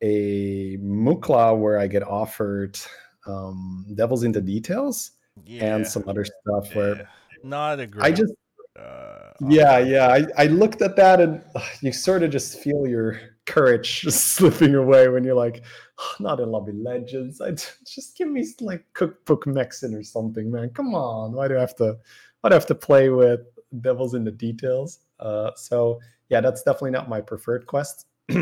a 0.01 0.77
Mukla 0.77 1.57
where 1.59 1.77
I 1.77 1.87
get 1.87 2.03
offered 2.03 2.79
um, 3.27 3.85
Devils 3.95 4.23
into 4.23 4.41
Details 4.41 5.11
Yeah. 5.43 5.75
and 5.75 5.87
some 5.87 6.03
other 6.07 6.25
stuff 6.25 6.73
where 6.75 7.07
not 7.43 7.79
a 7.79 7.87
great. 7.87 8.03
I 8.05 8.11
just 8.11 8.33
uh, 8.79 9.31
yeah 9.47 9.77
yeah 9.79 10.07
I, 10.07 10.43
I 10.43 10.45
looked 10.47 10.81
at 10.81 10.95
that 10.95 11.21
and 11.21 11.41
ugh, 11.55 11.63
you 11.81 11.91
sort 11.91 12.23
of 12.23 12.31
just 12.31 12.59
feel 12.59 12.87
your 12.87 13.19
courage 13.45 14.01
just 14.01 14.27
slipping 14.35 14.75
away 14.75 15.07
when 15.07 15.23
you're 15.23 15.35
like 15.35 15.63
"Oh, 15.99 16.13
not 16.19 16.39
in 16.39 16.49
lobby 16.51 16.71
legends. 16.73 17.41
I 17.41 17.51
just 17.51 18.17
give 18.17 18.27
me 18.27 18.45
like 18.61 18.85
cookbook 18.93 19.45
mexin 19.45 19.97
or 19.97 20.03
something 20.03 20.51
man. 20.51 20.69
Come 20.69 20.93
on. 20.95 21.33
Why 21.33 21.47
do 21.47 21.57
i 21.57 21.59
have 21.59 21.75
to 21.77 21.97
why 22.41 22.49
do 22.49 22.53
i 22.53 22.57
have 22.57 22.67
to 22.67 22.75
play 22.75 23.09
with 23.09 23.41
devils 23.81 24.13
in 24.13 24.23
the 24.23 24.31
details? 24.31 24.99
Uh 25.19 25.51
so 25.55 25.99
yeah 26.29 26.41
that's 26.41 26.63
definitely 26.63 26.91
not 26.91 27.09
my 27.09 27.21
preferred 27.21 27.65
quest. 27.65 28.05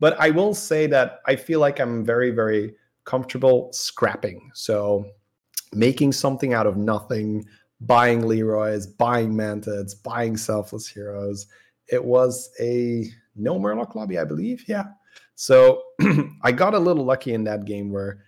But 0.00 0.16
i 0.20 0.30
will 0.30 0.54
say 0.54 0.86
that 0.86 1.18
i 1.26 1.34
feel 1.34 1.58
like 1.58 1.80
i'm 1.80 2.04
very 2.04 2.30
very 2.30 2.74
comfortable 3.08 3.70
scrapping. 3.72 4.50
So 4.52 5.06
making 5.72 6.12
something 6.12 6.52
out 6.52 6.66
of 6.66 6.76
nothing, 6.76 7.46
buying 7.80 8.26
Leeroy's, 8.26 8.86
buying 8.86 9.32
Mantids, 9.32 9.92
buying 10.02 10.36
Selfless 10.36 10.88
Heroes. 10.88 11.46
It 11.88 12.04
was 12.04 12.50
a 12.60 13.06
no 13.36 13.58
Murloc 13.58 13.94
lobby, 13.94 14.18
I 14.18 14.24
believe. 14.24 14.64
Yeah. 14.66 14.84
So 15.34 15.82
I 16.42 16.52
got 16.52 16.74
a 16.74 16.78
little 16.78 17.04
lucky 17.04 17.34
in 17.34 17.44
that 17.44 17.64
game 17.64 17.90
where 17.92 18.24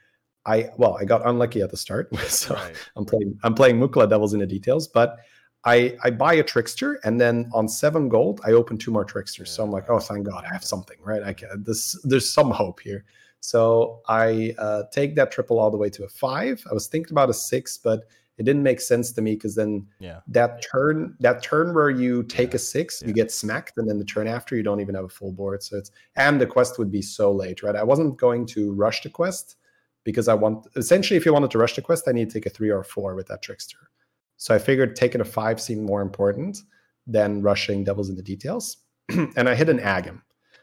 I 0.46 0.70
well, 0.76 0.96
I 0.98 1.04
got 1.04 1.26
unlucky 1.26 1.60
at 1.62 1.70
the 1.70 1.76
start. 1.76 2.10
So 2.28 2.54
Right. 2.54 2.76
I'm 2.96 3.04
playing 3.04 3.38
I'm 3.42 3.54
playing 3.54 3.78
Mukla 3.80 4.08
Devils 4.08 4.34
in 4.34 4.40
the 4.40 4.46
details, 4.46 4.88
but 4.88 5.18
I 5.64 5.96
I 6.02 6.10
buy 6.10 6.34
a 6.34 6.42
trickster 6.42 7.00
and 7.04 7.20
then 7.20 7.50
on 7.52 7.68
seven 7.68 8.08
gold 8.08 8.40
I 8.46 8.52
open 8.52 8.78
two 8.78 8.90
more 8.90 9.04
tricksters. 9.04 9.50
So 9.50 9.62
I'm 9.64 9.70
like, 9.70 9.90
oh 9.90 9.98
thank 9.98 10.26
God, 10.26 10.44
I 10.48 10.52
have 10.52 10.64
something, 10.64 10.96
right? 11.02 11.22
I 11.22 11.32
can 11.32 11.62
this 11.64 12.00
there's 12.04 12.30
some 12.30 12.50
hope 12.50 12.80
here. 12.80 13.04
So 13.40 14.02
I 14.06 14.54
uh, 14.58 14.84
take 14.92 15.14
that 15.16 15.32
triple 15.32 15.58
all 15.58 15.70
the 15.70 15.76
way 15.76 15.90
to 15.90 16.04
a 16.04 16.08
five. 16.08 16.62
I 16.70 16.74
was 16.74 16.86
thinking 16.86 17.12
about 17.12 17.30
a 17.30 17.34
six, 17.34 17.78
but 17.78 18.04
it 18.40 18.44
didn't 18.44 18.62
make 18.62 18.80
sense 18.80 19.12
to 19.12 19.20
me 19.20 19.34
because 19.34 19.54
then 19.54 19.86
Yeah. 19.98 20.20
that 20.28 20.62
turn 20.72 21.14
that 21.20 21.42
turn 21.42 21.74
where 21.74 21.90
you 21.90 22.22
take 22.22 22.50
Yeah, 22.52 22.56
a 22.56 22.58
six, 22.58 23.00
yeah. 23.02 23.08
you 23.08 23.14
get 23.14 23.30
smacked, 23.30 23.76
and 23.76 23.86
then 23.88 23.98
the 23.98 24.04
turn 24.04 24.26
after 24.26 24.56
you 24.56 24.62
don't 24.62 24.80
even 24.80 24.94
have 24.94 25.04
a 25.04 25.08
full 25.10 25.30
board. 25.30 25.62
So 25.62 25.76
it's 25.76 25.90
and 26.16 26.40
the 26.40 26.46
quest 26.46 26.78
would 26.78 26.90
be 26.90 27.02
so 27.02 27.30
late, 27.32 27.62
right? 27.62 27.76
I 27.76 27.82
wasn't 27.84 28.16
going 28.16 28.46
to 28.46 28.72
rush 28.72 29.02
the 29.02 29.10
quest 29.10 29.56
because 30.04 30.26
I 30.26 30.32
want 30.34 30.66
essentially 30.74 31.18
if 31.18 31.26
you 31.26 31.34
wanted 31.34 31.50
to 31.50 31.58
rush 31.58 31.74
the 31.76 31.82
quest, 31.82 32.08
I 32.08 32.12
need 32.12 32.30
to 32.30 32.34
take 32.34 32.46
a 32.46 32.50
three 32.50 32.70
or 32.70 32.80
a 32.80 32.84
four 32.84 33.14
with 33.14 33.26
that 33.28 33.42
trickster. 33.42 33.90
So 34.38 34.54
I 34.54 34.58
figured 34.58 34.96
taking 34.96 35.20
a 35.20 35.24
five 35.38 35.60
seemed 35.60 35.82
more 35.82 36.00
important 36.00 36.62
than 37.06 37.42
rushing 37.42 37.84
devils 37.84 38.08
in 38.08 38.16
the 38.16 38.22
details. 38.22 38.78
and 39.10 39.48
I 39.50 39.54
hit 39.54 39.68
an 39.68 39.80
agam. 39.80 40.22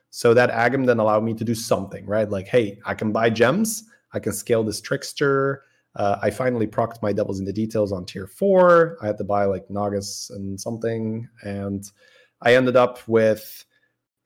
So 0.09 0.33
that 0.33 0.49
agam 0.49 0.87
then 0.87 0.97
allowed 0.99 1.23
me 1.23 1.35
to 1.35 1.43
do 1.43 1.53
something, 1.53 2.03
right? 2.07 2.27
Like, 2.27 2.47
hey, 2.47 2.79
I 2.85 2.95
can 2.95 3.11
buy 3.11 3.29
gems, 3.29 3.83
I 4.13 4.19
can 4.19 4.33
scale 4.33 4.63
this 4.63 4.81
trickster. 4.81 5.61
Uh, 5.97 6.19
I 6.21 6.29
finally 6.29 6.67
procced 6.67 7.01
my 7.01 7.11
devils 7.11 7.39
in 7.39 7.45
the 7.45 7.51
details 7.51 7.91
on 7.91 8.05
tier 8.05 8.27
four. 8.27 8.97
I 9.01 9.07
had 9.07 9.17
to 9.17 9.23
buy 9.23 9.45
like 9.45 9.67
Nagas 9.69 10.29
and 10.29 10.59
something. 10.59 11.27
And 11.41 11.91
I 12.41 12.53
ended 12.55 12.75
up 12.75 13.05
with 13.07 13.65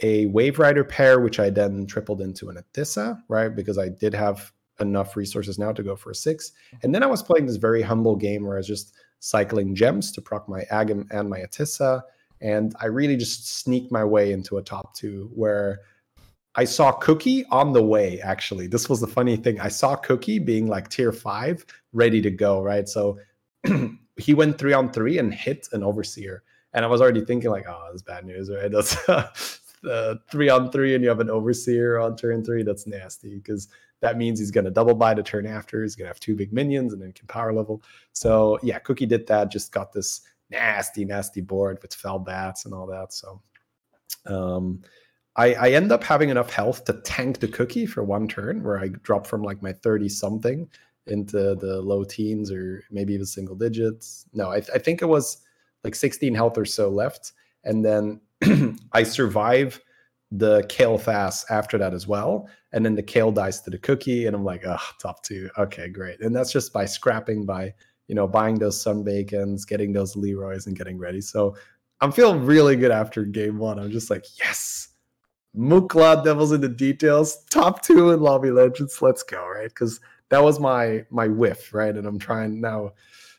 a 0.01 0.25
Wave 0.27 0.60
Rider 0.60 0.84
pair, 0.84 1.21
which 1.21 1.39
I 1.39 1.49
then 1.49 1.86
tripled 1.86 2.21
into 2.21 2.49
an 2.49 2.57
Atissa, 2.57 3.21
right? 3.29 3.55
Because 3.55 3.77
I 3.77 3.88
did 3.88 4.13
have 4.13 4.51
enough 4.81 5.15
resources 5.15 5.57
now 5.57 5.71
to 5.71 5.84
go 5.84 5.95
for 5.95 6.12
a 6.12 6.15
six. 6.15 6.51
And 6.84 6.93
then 6.93 7.03
I 7.03 7.07
was 7.07 7.23
playing 7.23 7.45
this 7.45 7.55
very 7.55 7.81
humble 7.81 8.17
game 8.17 8.45
where 8.45 8.57
I 8.57 8.60
was 8.60 8.67
just 8.67 8.93
cycling 9.19 9.73
gems 9.73 10.12
to 10.12 10.21
proc 10.21 10.49
my 10.49 10.63
Agam 10.71 11.07
and 11.12 11.29
my 11.29 11.39
Atissa. 11.39 12.01
And 12.41 12.75
I 12.81 12.88
really 12.88 13.15
just 13.15 13.47
sneaked 13.60 13.91
my 13.91 14.03
way 14.03 14.34
into 14.34 14.57
a 14.57 14.63
top 14.63 14.93
two 14.93 15.29
where 15.34 15.81
I 16.55 16.65
saw 16.65 16.91
Cookie 16.91 17.45
on 17.45 17.71
the 17.71 17.81
way, 17.81 18.19
actually. 18.21 18.67
This 18.67 18.89
was 18.89 18.99
the 18.99 19.07
funny 19.07 19.37
thing. 19.37 19.59
I 19.59 19.69
saw 19.69 19.95
Cookie 19.95 20.39
being 20.39 20.67
like 20.67 20.89
tier 20.89 21.11
five, 21.11 21.65
ready 21.93 22.21
to 22.21 22.31
go, 22.31 22.61
right? 22.61 22.89
So 22.89 23.19
he 24.17 24.33
went 24.33 24.57
three 24.57 24.73
on 24.73 24.91
three 24.91 25.17
and 25.17 25.33
hit 25.33 25.67
an 25.71 25.83
overseer. 25.83 26.43
And 26.73 26.83
I 26.83 26.87
was 26.87 27.01
already 27.01 27.23
thinking, 27.23 27.51
like, 27.51 27.65
oh, 27.67 27.87
that's 27.89 28.01
bad 28.01 28.25
news, 28.25 28.49
right? 28.49 28.71
That's 29.07 29.09
uh, 29.89 30.15
three 30.29 30.47
on 30.49 30.71
three, 30.71 30.95
and 30.95 31.03
you 31.03 31.09
have 31.09 31.19
an 31.19 31.29
overseer 31.29 31.99
on 31.99 32.15
turn 32.15 32.45
three. 32.45 32.63
That's 32.63 32.87
nasty 32.87 33.35
because 33.35 33.67
that 34.01 34.17
means 34.17 34.39
he's 34.39 34.51
going 34.51 34.65
to 34.65 34.71
double 34.71 34.95
buy 34.95 35.13
the 35.13 35.23
turn 35.23 35.45
after. 35.45 35.81
He's 35.81 35.95
going 35.95 36.05
to 36.05 36.09
have 36.09 36.19
two 36.19 36.35
big 36.35 36.53
minions 36.53 36.93
and 36.93 37.01
then 37.01 37.11
can 37.13 37.27
power 37.27 37.53
level. 37.53 37.83
So, 38.13 38.59
yeah, 38.63 38.79
Cookie 38.79 39.05
did 39.05 39.27
that, 39.27 39.51
just 39.51 39.71
got 39.71 39.91
this 39.91 40.21
nasty, 40.49 41.05
nasty 41.05 41.41
board 41.41 41.79
with 41.81 41.95
Felbats 41.95 42.65
and 42.65 42.73
all 42.73 42.87
that. 42.87 43.13
So, 43.13 43.41
um, 44.25 44.81
I, 45.36 45.54
I 45.54 45.72
end 45.72 45.91
up 45.91 46.04
having 46.04 46.30
enough 46.30 46.52
health 46.52 46.86
to 46.86 46.94
tank 47.02 47.39
the 47.39 47.48
cookie 47.48 47.86
for 47.86 48.04
one 48.04 48.28
turn 48.28 48.63
where 48.63 48.80
I 48.80 48.89
drop 48.89 49.26
from 49.26 49.44
like 49.44 49.62
my 49.62 49.72
30 49.72 50.10
something 50.10 50.70
into 51.08 51.56
the 51.56 51.82
low 51.82 52.04
teens 52.04 52.52
or 52.52 52.84
maybe 52.91 53.13
even 53.13 53.26
single 53.26 53.56
digits. 53.56 54.26
No, 54.34 54.52
I, 54.52 54.58
I 54.58 54.78
think 54.78 55.02
it 55.02 55.08
was 55.08 55.38
like 55.84 55.96
16 55.96 56.36
health 56.36 56.58
or 56.58 56.65
so 56.65 56.89
left. 56.89 57.34
And 57.63 57.84
then 57.86 58.22
I 58.94 59.04
survive 59.04 59.80
the 60.32 60.62
Kael'thas 60.63 61.46
after 61.50 61.78
that 61.78 61.94
as 61.94 62.08
well. 62.08 62.48
And 62.72 62.86
then 62.86 62.96
the 62.96 63.04
Kael 63.04 63.34
dies 63.34 63.62
to 63.62 63.70
the 63.70 63.78
cookie. 63.78 64.28
And 64.28 64.36
I'm 64.36 64.46
like, 64.46 64.63
oh, 64.65 64.78
top 65.02 65.24
two. 65.24 65.50
Okay, 65.58 65.89
great. 65.89 66.22
And 66.22 66.36
that's 66.36 66.52
just 66.52 66.72
by 66.72 66.86
scrapping, 66.86 67.46
by, 67.46 67.74
you 68.08 68.15
know, 68.15 68.28
buying 68.28 68.58
those 68.58 68.82
sun 68.82 69.04
bacons, 69.04 69.65
getting 69.65 69.91
those 69.91 70.15
Leeroy's 70.15 70.67
and 70.67 70.78
getting 70.78 70.98
ready. 70.98 71.22
So 71.22 71.56
I'm 72.00 72.12
feeling 72.12 72.46
really 72.46 72.76
good 72.76 72.91
after 72.91 73.26
game 73.26 73.58
one. 73.58 73.78
I'm 73.78 73.91
just 73.91 74.10
like, 74.10 74.26
yes, 74.39 74.89
Mukla 75.55 76.23
Devils 76.23 76.51
in 76.53 76.61
the 76.61 76.69
details, 76.69 77.43
top 77.49 77.81
two 77.81 78.11
in 78.11 78.21
Lobby 78.21 78.51
Legends. 78.51 79.01
Let's 79.01 79.23
go, 79.23 79.45
right? 79.47 79.67
Because 79.69 79.99
that 80.29 80.43
was 80.43 80.59
my 80.59 81.05
my 81.09 81.27
whiff, 81.27 81.73
right? 81.73 81.95
And 81.95 82.07
I'm 82.07 82.19
trying 82.19 82.61
now. 82.61 82.93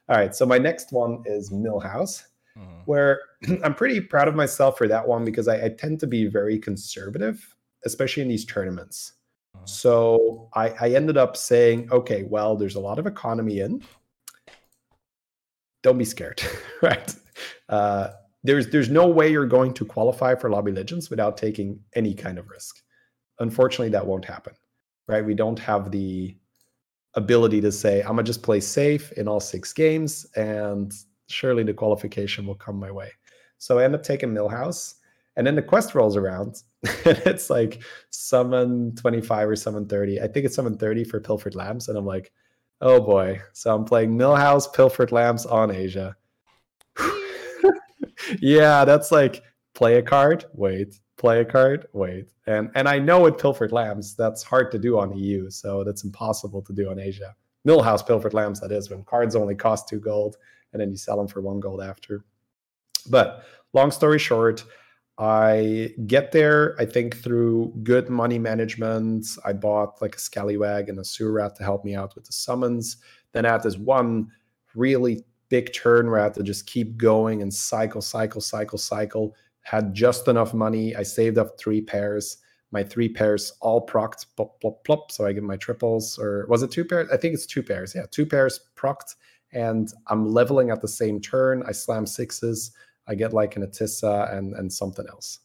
All 0.08 0.16
right, 0.18 0.34
so 0.34 0.44
my 0.44 0.58
next 0.58 0.92
one 0.92 1.22
is 1.24 1.50
Millhouse, 1.50 2.24
Mhm. 2.58 2.82
where 2.84 3.20
I'm 3.64 3.74
pretty 3.74 4.00
proud 4.00 4.28
of 4.28 4.34
myself 4.34 4.76
for 4.76 4.88
that 4.88 5.06
one 5.06 5.24
because 5.24 5.48
I, 5.48 5.64
I 5.66 5.68
tend 5.70 6.00
to 6.00 6.06
be 6.06 6.26
very 6.26 6.58
conservative, 6.58 7.54
especially 7.84 8.22
in 8.24 8.28
these 8.28 8.44
tournaments. 8.44 9.12
Mhm. 9.56 9.68
So 9.68 10.48
I, 10.54 10.70
I 10.80 10.90
ended 10.90 11.16
up 11.16 11.36
saying, 11.36 11.90
okay, 11.92 12.24
well, 12.24 12.56
there's 12.56 12.74
a 12.74 12.80
lot 12.80 12.98
of 12.98 13.06
economy 13.06 13.60
in. 13.60 13.82
Don't 15.82 15.98
be 15.98 16.04
scared, 16.04 16.42
right? 16.82 17.14
Uh, 17.68 18.10
there's 18.44 18.68
there's 18.68 18.90
no 18.90 19.06
way 19.06 19.30
you're 19.30 19.46
going 19.46 19.72
to 19.74 19.84
qualify 19.84 20.34
for 20.34 20.50
lobby 20.50 20.72
legends 20.72 21.10
without 21.10 21.36
taking 21.36 21.80
any 21.94 22.14
kind 22.14 22.38
of 22.38 22.48
risk. 22.48 22.82
Unfortunately, 23.38 23.90
that 23.90 24.06
won't 24.06 24.24
happen, 24.24 24.54
right? 25.08 25.24
We 25.24 25.34
don't 25.34 25.58
have 25.58 25.90
the 25.90 26.36
ability 27.14 27.60
to 27.60 27.72
say 27.72 28.00
I'm 28.00 28.10
gonna 28.10 28.24
just 28.24 28.42
play 28.42 28.60
safe 28.60 29.12
in 29.12 29.28
all 29.28 29.40
six 29.40 29.72
games, 29.72 30.26
and 30.36 30.92
surely 31.28 31.62
the 31.62 31.74
qualification 31.74 32.46
will 32.46 32.54
come 32.54 32.78
my 32.78 32.90
way. 32.90 33.10
So 33.58 33.78
I 33.78 33.84
end 33.84 33.94
up 33.94 34.02
taking 34.02 34.30
Millhouse, 34.30 34.94
and 35.36 35.46
then 35.46 35.54
the 35.54 35.62
quest 35.62 35.94
rolls 35.94 36.16
around, 36.16 36.62
and 37.04 37.18
it's 37.26 37.48
like 37.48 37.82
summon 38.10 38.94
25 38.96 39.48
or 39.48 39.56
summon 39.56 39.86
30. 39.86 40.20
I 40.20 40.26
think 40.26 40.46
it's 40.46 40.56
summon 40.56 40.76
30 40.76 41.04
for 41.04 41.20
Pilfered 41.20 41.54
Lamps, 41.54 41.88
and 41.88 41.96
I'm 41.96 42.06
like, 42.06 42.32
oh 42.80 43.00
boy. 43.00 43.40
So 43.52 43.74
I'm 43.74 43.84
playing 43.84 44.18
Millhouse 44.18 44.72
Pilfered 44.72 45.12
Lamps 45.12 45.46
on 45.46 45.70
Asia. 45.70 46.16
Yeah, 48.40 48.84
that's 48.84 49.12
like 49.12 49.42
play 49.74 49.96
a 49.96 50.02
card, 50.02 50.44
wait, 50.52 51.00
play 51.16 51.40
a 51.40 51.44
card, 51.44 51.86
wait. 51.92 52.30
And 52.46 52.70
and 52.74 52.88
I 52.88 52.98
know 52.98 53.20
with 53.22 53.38
Pilfered 53.38 53.72
Lamps, 53.72 54.14
that's 54.14 54.42
hard 54.42 54.70
to 54.72 54.78
do 54.78 54.98
on 54.98 55.16
EU, 55.16 55.50
so 55.50 55.84
that's 55.84 56.04
impossible 56.04 56.62
to 56.62 56.72
do 56.72 56.90
on 56.90 56.98
Asia. 56.98 57.34
Millhouse 57.66 58.06
Pilfered 58.06 58.34
Lamps, 58.34 58.60
that 58.60 58.72
is, 58.72 58.90
when 58.90 59.04
cards 59.04 59.36
only 59.36 59.54
cost 59.54 59.88
two 59.88 60.00
gold, 60.00 60.36
and 60.72 60.80
then 60.80 60.90
you 60.90 60.96
sell 60.96 61.16
them 61.16 61.28
for 61.28 61.40
one 61.40 61.60
gold 61.60 61.80
after. 61.80 62.24
But 63.08 63.44
long 63.72 63.90
story 63.90 64.18
short, 64.18 64.64
I 65.18 65.94
get 66.06 66.32
there, 66.32 66.74
I 66.80 66.86
think, 66.86 67.16
through 67.18 67.72
good 67.82 68.08
money 68.08 68.38
management. 68.38 69.26
I 69.44 69.52
bought 69.52 70.00
like 70.00 70.16
a 70.16 70.18
scallywag 70.18 70.88
and 70.88 70.98
a 70.98 71.04
sewer 71.04 71.32
rat 71.32 71.54
to 71.56 71.62
help 71.64 71.84
me 71.84 71.94
out 71.94 72.14
with 72.14 72.24
the 72.24 72.32
summons. 72.32 72.96
Then 73.32 73.46
I 73.46 73.52
had 73.52 73.62
this 73.62 73.76
one 73.76 74.30
really 74.74 75.24
big 75.52 75.70
turn 75.74 76.10
where 76.10 76.24
I 76.24 76.30
to 76.30 76.42
just 76.42 76.66
keep 76.66 76.96
going 76.96 77.42
and 77.42 77.52
cycle, 77.52 78.00
cycle, 78.00 78.40
cycle, 78.40 78.78
cycle. 78.78 79.36
Had 79.60 79.92
just 79.92 80.26
enough 80.26 80.54
money. 80.54 80.96
I 80.96 81.02
saved 81.02 81.36
up 81.36 81.60
three 81.60 81.82
pairs. 81.82 82.38
My 82.70 82.82
three 82.82 83.10
pairs 83.10 83.52
all 83.60 83.86
procced, 83.86 84.24
plop, 84.34 84.58
plop, 84.62 84.82
plop. 84.84 85.12
So 85.12 85.26
I 85.26 85.34
get 85.34 85.42
my 85.42 85.58
triples, 85.58 86.18
or 86.18 86.46
was 86.48 86.62
it 86.62 86.70
two 86.70 86.86
pairs? 86.86 87.10
I 87.12 87.18
think 87.18 87.34
it's 87.34 87.44
two 87.44 87.62
pairs. 87.62 87.94
Yeah, 87.94 88.06
two 88.10 88.24
pairs 88.24 88.60
procced. 88.76 89.16
And 89.52 89.92
I'm 90.06 90.24
leveling 90.26 90.70
at 90.70 90.80
the 90.80 90.88
same 90.88 91.20
turn. 91.20 91.62
I 91.68 91.72
slam 91.72 92.06
sixes. 92.06 92.72
I 93.06 93.14
get 93.14 93.34
like 93.34 93.54
an 93.56 93.66
Atissa 93.66 94.34
and, 94.34 94.54
and 94.54 94.72
something 94.72 95.04
else. 95.10 95.40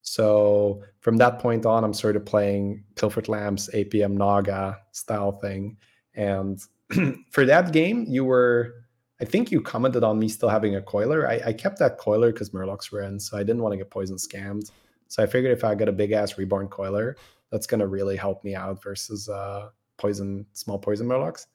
So 0.00 0.82
from 1.00 1.18
that 1.18 1.38
point 1.38 1.66
on, 1.66 1.84
I'm 1.84 1.92
sort 1.92 2.16
of 2.16 2.24
playing 2.24 2.82
Pilfered 2.94 3.28
Lamps, 3.28 3.68
APM 3.74 4.12
Naga 4.14 4.78
style 4.92 5.32
thing. 5.32 5.76
And 6.14 6.58
for 7.30 7.44
that 7.44 7.74
game, 7.74 8.06
you 8.08 8.24
were, 8.24 8.72
I 9.20 9.24
think 9.24 9.50
you 9.50 9.60
commented 9.60 10.02
on 10.02 10.18
me 10.18 10.28
still 10.28 10.48
having 10.48 10.76
a 10.76 10.82
coiler. 10.82 11.28
I, 11.28 11.40
I 11.46 11.52
kept 11.52 11.78
that 11.80 11.98
coiler 11.98 12.32
because 12.32 12.50
Murlocs 12.50 12.90
were 12.90 13.02
in, 13.02 13.20
so 13.20 13.36
I 13.36 13.40
didn't 13.42 13.62
want 13.62 13.72
to 13.72 13.76
get 13.76 13.90
poison 13.90 14.16
scammed. 14.16 14.70
So 15.08 15.22
I 15.22 15.26
figured 15.26 15.52
if 15.52 15.62
I 15.64 15.74
get 15.74 15.88
a 15.88 15.92
big 15.92 16.12
ass 16.12 16.38
reborn 16.38 16.68
coiler, 16.68 17.16
that's 17.50 17.66
going 17.66 17.80
to 17.80 17.86
really 17.86 18.16
help 18.16 18.44
me 18.44 18.54
out 18.54 18.82
versus 18.82 19.28
uh, 19.28 19.70
poison, 19.98 20.46
small 20.52 20.78
poison 20.78 21.06
Murlocs 21.06 21.46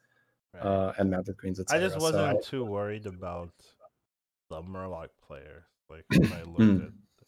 Right. 0.54 0.62
uh, 0.62 0.92
and 0.98 1.10
Mounted 1.10 1.38
Queens, 1.38 1.60
I 1.70 1.78
just 1.78 1.98
wasn't 1.98 2.38
I- 2.38 2.40
too 2.42 2.64
worried 2.64 3.06
about 3.06 3.50
the 4.48 4.62
Murloc 4.62 5.08
player. 5.26 5.64
Like 5.90 6.04
when 6.16 6.32
I 6.32 6.42
looked 6.42 6.60
Hmm. 6.60 6.80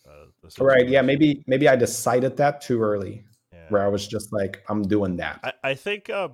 at 0.07 0.11
uh, 0.13 0.27
the 0.43 0.65
Right. 0.65 0.89
Yeah. 0.89 1.03
Maybe 1.03 1.43
maybe 1.47 1.69
I 1.69 1.77
decided 1.77 2.37
that 2.37 2.61
too 2.61 2.81
early, 2.83 3.25
Yeah. 3.53 3.67
where 3.71 3.85
I 3.85 3.89
was 3.89 4.07
just 4.07 4.33
like, 4.33 4.63
I'm 4.69 4.83
doing 4.83 5.17
that. 5.17 5.41
I, 5.43 5.71
I 5.71 5.75
think 5.75 6.11
uh, 6.11 6.29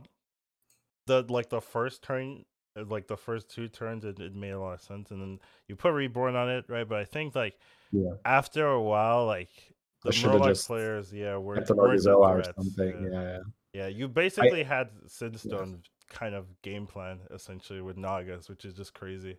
the 1.07 1.23
like 1.29 1.49
the 1.51 1.61
first 1.61 2.03
turn, 2.03 2.45
like 2.89 3.07
the 3.07 3.17
first 3.17 3.49
two 3.49 3.69
turns, 3.69 4.05
it, 4.05 4.19
it 4.19 4.35
made 4.35 4.51
a 4.51 4.61
lot 4.61 4.75
of 4.75 4.81
sense, 4.81 5.11
and 5.11 5.21
then 5.21 5.39
you 5.69 5.77
put 5.77 5.93
reborn 5.93 6.35
on 6.37 6.49
it, 6.51 6.65
right? 6.69 6.89
But 6.89 6.99
I 6.99 7.05
think 7.05 7.35
like 7.35 7.59
Yeah. 7.93 8.15
after 8.25 8.67
a 8.67 8.83
while, 8.83 9.27
like 9.27 9.51
the 10.03 10.11
Murloc 10.11 10.67
players, 10.67 11.13
yeah, 11.13 11.37
were 11.37 11.57
Kept 11.57 11.71
an 11.71 11.77
weren't 11.77 12.01
a 12.05 12.09
Orgazilla 12.11 12.41
or 12.41 12.43
something. 12.45 13.03
yeah. 13.05 13.11
Yeah. 13.11 13.23
yeah. 13.23 13.39
Yeah, 13.73 13.87
you 13.89 14.07
basically 14.07 14.63
had 14.63 14.91
Sinstone 15.09 15.81
kind 16.09 16.35
of 16.35 16.47
game 16.63 16.87
plan 16.87 17.19
essentially 17.33 17.81
with 17.81 17.97
Nagas, 17.97 18.49
which 18.49 18.65
is 18.65 18.75
just 18.75 18.95
crazy. 18.95 19.39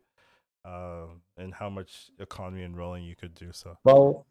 Um, 0.65 1.21
and 1.37 1.53
how 1.53 1.69
much 1.69 2.09
economy 2.19 2.63
and 2.63 2.75
rolling 2.75 3.03
you 3.03 3.15
could 3.15 3.35
do. 3.35 3.51
So 3.53 3.77
Well, 3.83 4.25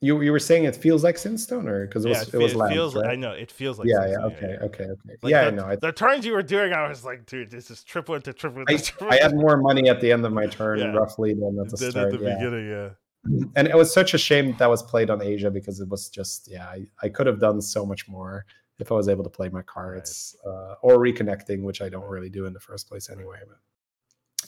you 0.00 0.20
you 0.20 0.32
were 0.32 0.38
saying 0.38 0.64
it 0.64 0.76
feels 0.76 1.02
like 1.02 1.16
Sinstone, 1.16 1.66
or 1.66 1.86
because 1.86 2.04
it 2.04 2.08
was 2.10 2.18
yeah, 2.18 2.22
it, 2.22 2.30
fe- 2.30 2.38
was 2.38 2.52
it 2.52 2.74
feels. 2.74 2.94
right? 2.94 3.06
I 3.06 3.14
know 3.16 3.32
it 3.32 3.50
feels 3.50 3.78
like. 3.78 3.88
yeah, 3.88 4.06
yeah, 4.06 4.16
Sinstone, 4.16 4.24
okay, 4.24 4.56
okay, 4.62 4.84
okay. 4.84 5.12
Like 5.22 5.30
yeah, 5.30 5.44
the, 5.44 5.46
I 5.46 5.50
know. 5.50 5.64
I, 5.66 5.76
the 5.76 5.92
turns 5.92 6.26
you 6.26 6.32
were 6.32 6.42
doing, 6.42 6.72
I 6.72 6.88
was 6.88 7.04
like, 7.04 7.26
dude, 7.26 7.50
this 7.50 7.70
is 7.70 7.82
triple 7.82 8.14
into 8.14 8.32
triple 8.32 8.60
into 8.60 8.74
I, 8.74 8.76
triple. 8.76 9.10
I 9.10 9.16
had 9.22 9.34
more 9.34 9.56
money 9.56 9.88
at 9.88 10.00
the 10.00 10.12
end 10.12 10.24
of 10.26 10.32
my 10.32 10.46
turn, 10.46 10.78
Yeah. 10.78 10.92
roughly, 10.92 11.34
than 11.34 11.58
at 11.58 11.70
the 11.70 11.76
than 11.76 11.90
start. 11.90 12.12
at 12.12 12.20
the 12.20 12.26
yeah. 12.26 12.34
beginning. 12.34 12.68
Yeah. 12.68 12.88
and 13.56 13.66
it 13.66 13.76
was 13.76 13.92
such 13.92 14.14
a 14.14 14.18
shame 14.18 14.54
that 14.58 14.68
was 14.68 14.82
played 14.82 15.10
on 15.10 15.22
Asia 15.22 15.50
because 15.50 15.80
it 15.80 15.88
was 15.88 16.08
just 16.08 16.48
yeah 16.50 16.66
I, 16.66 16.86
I 17.02 17.08
could 17.08 17.26
have 17.26 17.40
done 17.40 17.60
so 17.60 17.84
much 17.84 18.08
more 18.08 18.44
if 18.78 18.92
I 18.92 18.94
was 18.94 19.08
able 19.08 19.24
to 19.24 19.30
play 19.30 19.48
my 19.48 19.62
cards 19.62 20.36
uh, 20.46 20.74
or 20.82 20.98
reconnecting, 20.98 21.62
which 21.62 21.80
I 21.80 21.88
don't 21.88 22.08
really 22.08 22.28
do 22.28 22.44
in 22.44 22.52
the 22.52 22.60
first 22.60 22.88
place 22.88 23.08
anyway. 23.08 23.38
But 23.48 23.56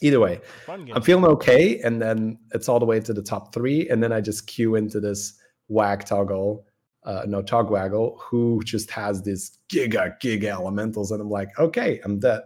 either 0.03 0.21
way, 0.21 0.41
I'm 0.69 1.03
feeling 1.03 1.25
okay, 1.25 1.81
and 1.81 2.01
then 2.01 2.39
it's 2.53 2.69
all 2.69 2.79
the 2.79 2.87
way 2.87 3.01
to 3.01 3.13
the 3.13 3.23
top 3.23 3.55
three, 3.55 3.89
and 3.89 4.03
then 4.03 4.13
I 4.13 4.21
just 4.21 4.47
queue 4.47 4.75
into 4.75 5.01
this 5.01 5.38
wag 5.69 6.05
toggle, 6.05 6.67
uh, 7.05 7.23
no 7.27 7.43
togwaggle, 7.43 8.19
who 8.21 8.63
just 8.65 8.91
has 8.91 9.23
this 9.23 9.59
giga 9.69 10.19
giga 10.21 10.47
elementals, 10.49 11.11
and 11.11 11.21
I'm 11.21 11.31
like, 11.31 11.59
okay, 11.59 12.01
I'm 12.05 12.19
dead. 12.19 12.43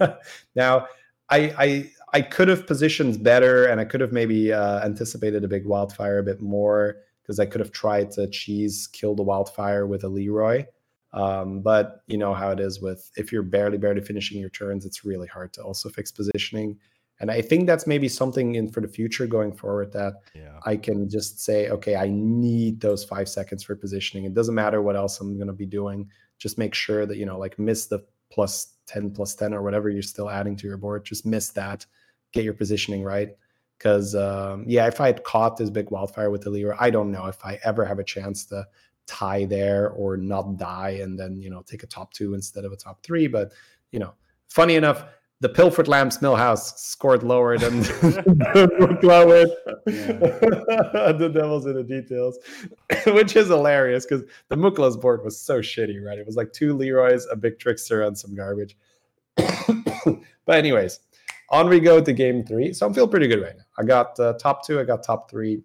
now, 0.54 0.86
I 1.30 1.54
I 1.58 1.90
I 2.12 2.22
could 2.22 2.48
have 2.48 2.66
positioned 2.66 3.22
better, 3.22 3.66
and 3.66 3.80
I 3.80 3.84
could 3.84 4.00
have 4.00 4.12
maybe 4.12 4.52
uh, 4.52 4.84
anticipated 4.84 5.44
a 5.44 5.48
big 5.48 5.66
wildfire 5.66 6.18
a 6.18 6.22
bit 6.22 6.40
more 6.40 6.96
because 7.22 7.38
I 7.38 7.46
could 7.46 7.60
have 7.60 7.72
tried 7.72 8.10
to 8.12 8.28
cheese 8.28 8.88
kill 8.92 9.14
the 9.14 9.22
wildfire 9.22 9.86
with 9.86 10.04
a 10.04 10.08
Leeroy. 10.08 10.66
Um, 11.14 11.60
but 11.60 12.02
you 12.06 12.16
know 12.16 12.32
how 12.32 12.50
it 12.50 12.60
is 12.60 12.80
with 12.80 13.10
if 13.16 13.32
you're 13.32 13.42
barely 13.42 13.78
barely 13.78 14.00
finishing 14.00 14.40
your 14.40 14.50
turns, 14.50 14.86
it's 14.86 15.04
really 15.04 15.26
hard 15.26 15.52
to 15.54 15.62
also 15.62 15.88
fix 15.88 16.10
positioning. 16.10 16.78
And 17.22 17.30
I 17.30 17.40
think 17.40 17.68
that's 17.68 17.86
maybe 17.86 18.08
something 18.08 18.56
in 18.56 18.68
for 18.68 18.80
the 18.80 18.88
future 18.88 19.28
going 19.28 19.52
forward 19.52 19.92
that 19.92 20.14
yeah. 20.34 20.58
I 20.66 20.76
can 20.76 21.08
just 21.08 21.38
say, 21.38 21.68
okay, 21.70 21.94
I 21.94 22.08
need 22.10 22.80
those 22.80 23.04
five 23.04 23.28
seconds 23.28 23.62
for 23.62 23.76
positioning. 23.76 24.24
It 24.24 24.34
doesn't 24.34 24.56
matter 24.56 24.82
what 24.82 24.96
else 24.96 25.20
I'm 25.20 25.36
going 25.36 25.46
to 25.46 25.52
be 25.52 25.64
doing. 25.64 26.10
Just 26.38 26.58
make 26.58 26.74
sure 26.74 27.06
that, 27.06 27.18
you 27.18 27.24
know, 27.24 27.38
like 27.38 27.60
miss 27.60 27.86
the 27.86 28.04
plus 28.32 28.74
10, 28.86 29.12
plus 29.12 29.36
10 29.36 29.54
or 29.54 29.62
whatever 29.62 29.88
you're 29.88 30.02
still 30.02 30.28
adding 30.28 30.56
to 30.56 30.66
your 30.66 30.76
board. 30.76 31.04
Just 31.04 31.24
miss 31.24 31.50
that. 31.50 31.86
Get 32.32 32.42
your 32.42 32.54
positioning 32.54 33.04
right. 33.04 33.30
Because, 33.78 34.16
um, 34.16 34.64
yeah, 34.66 34.88
if 34.88 35.00
I 35.00 35.06
had 35.06 35.22
caught 35.22 35.56
this 35.56 35.70
big 35.70 35.92
wildfire 35.92 36.30
with 36.30 36.42
the 36.42 36.50
Leeroy, 36.50 36.74
I 36.80 36.90
don't 36.90 37.12
know 37.12 37.26
if 37.26 37.38
I 37.44 37.60
ever 37.62 37.84
have 37.84 38.00
a 38.00 38.04
chance 38.04 38.46
to 38.46 38.66
tie 39.06 39.44
there 39.44 39.90
or 39.90 40.16
not 40.16 40.56
die 40.56 40.98
and 41.00 41.16
then, 41.16 41.40
you 41.40 41.50
know, 41.50 41.62
take 41.62 41.84
a 41.84 41.86
top 41.86 42.12
two 42.12 42.34
instead 42.34 42.64
of 42.64 42.72
a 42.72 42.76
top 42.76 43.00
three. 43.04 43.28
But, 43.28 43.52
you 43.92 44.00
know, 44.00 44.12
funny 44.48 44.74
enough, 44.74 45.04
the 45.42 45.48
Pilfered 45.48 45.88
Lamps 45.88 46.18
Millhouse 46.18 46.78
scored 46.78 47.24
lower 47.24 47.58
than 47.58 47.82
Brooklyn 48.78 49.50
the 49.86 51.30
devil's 51.34 51.66
in 51.66 51.74
the 51.74 51.82
details, 51.82 52.38
which 53.08 53.34
is 53.34 53.48
hilarious 53.48 54.06
because 54.06 54.22
the 54.48 54.56
Mukla's 54.56 54.96
board 54.96 55.24
was 55.24 55.38
so 55.38 55.60
shitty, 55.60 56.00
right? 56.00 56.16
It 56.16 56.26
was 56.26 56.36
like 56.36 56.52
two 56.52 56.74
Leeroy's, 56.74 57.26
a 57.30 57.34
big 57.34 57.58
trickster, 57.58 58.02
and 58.02 58.16
some 58.16 58.36
garbage. 58.36 58.76
but 59.36 60.56
anyways, 60.56 61.00
on 61.50 61.68
we 61.68 61.80
go 61.80 62.00
to 62.00 62.12
game 62.12 62.44
three. 62.44 62.72
So 62.72 62.86
I'm 62.86 62.94
feeling 62.94 63.10
pretty 63.10 63.26
good 63.26 63.42
right 63.42 63.56
now. 63.56 63.64
I 63.76 63.82
got 63.82 64.18
uh, 64.20 64.34
top 64.34 64.64
two, 64.64 64.78
I 64.78 64.84
got 64.84 65.02
top 65.02 65.28
three. 65.28 65.60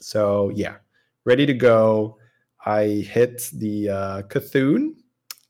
So 0.00 0.50
yeah, 0.56 0.74
ready 1.24 1.46
to 1.46 1.54
go. 1.54 2.18
I 2.66 2.84
hit 2.84 3.48
the 3.52 3.90
uh, 3.90 4.22
Cthulhu, 4.22 4.94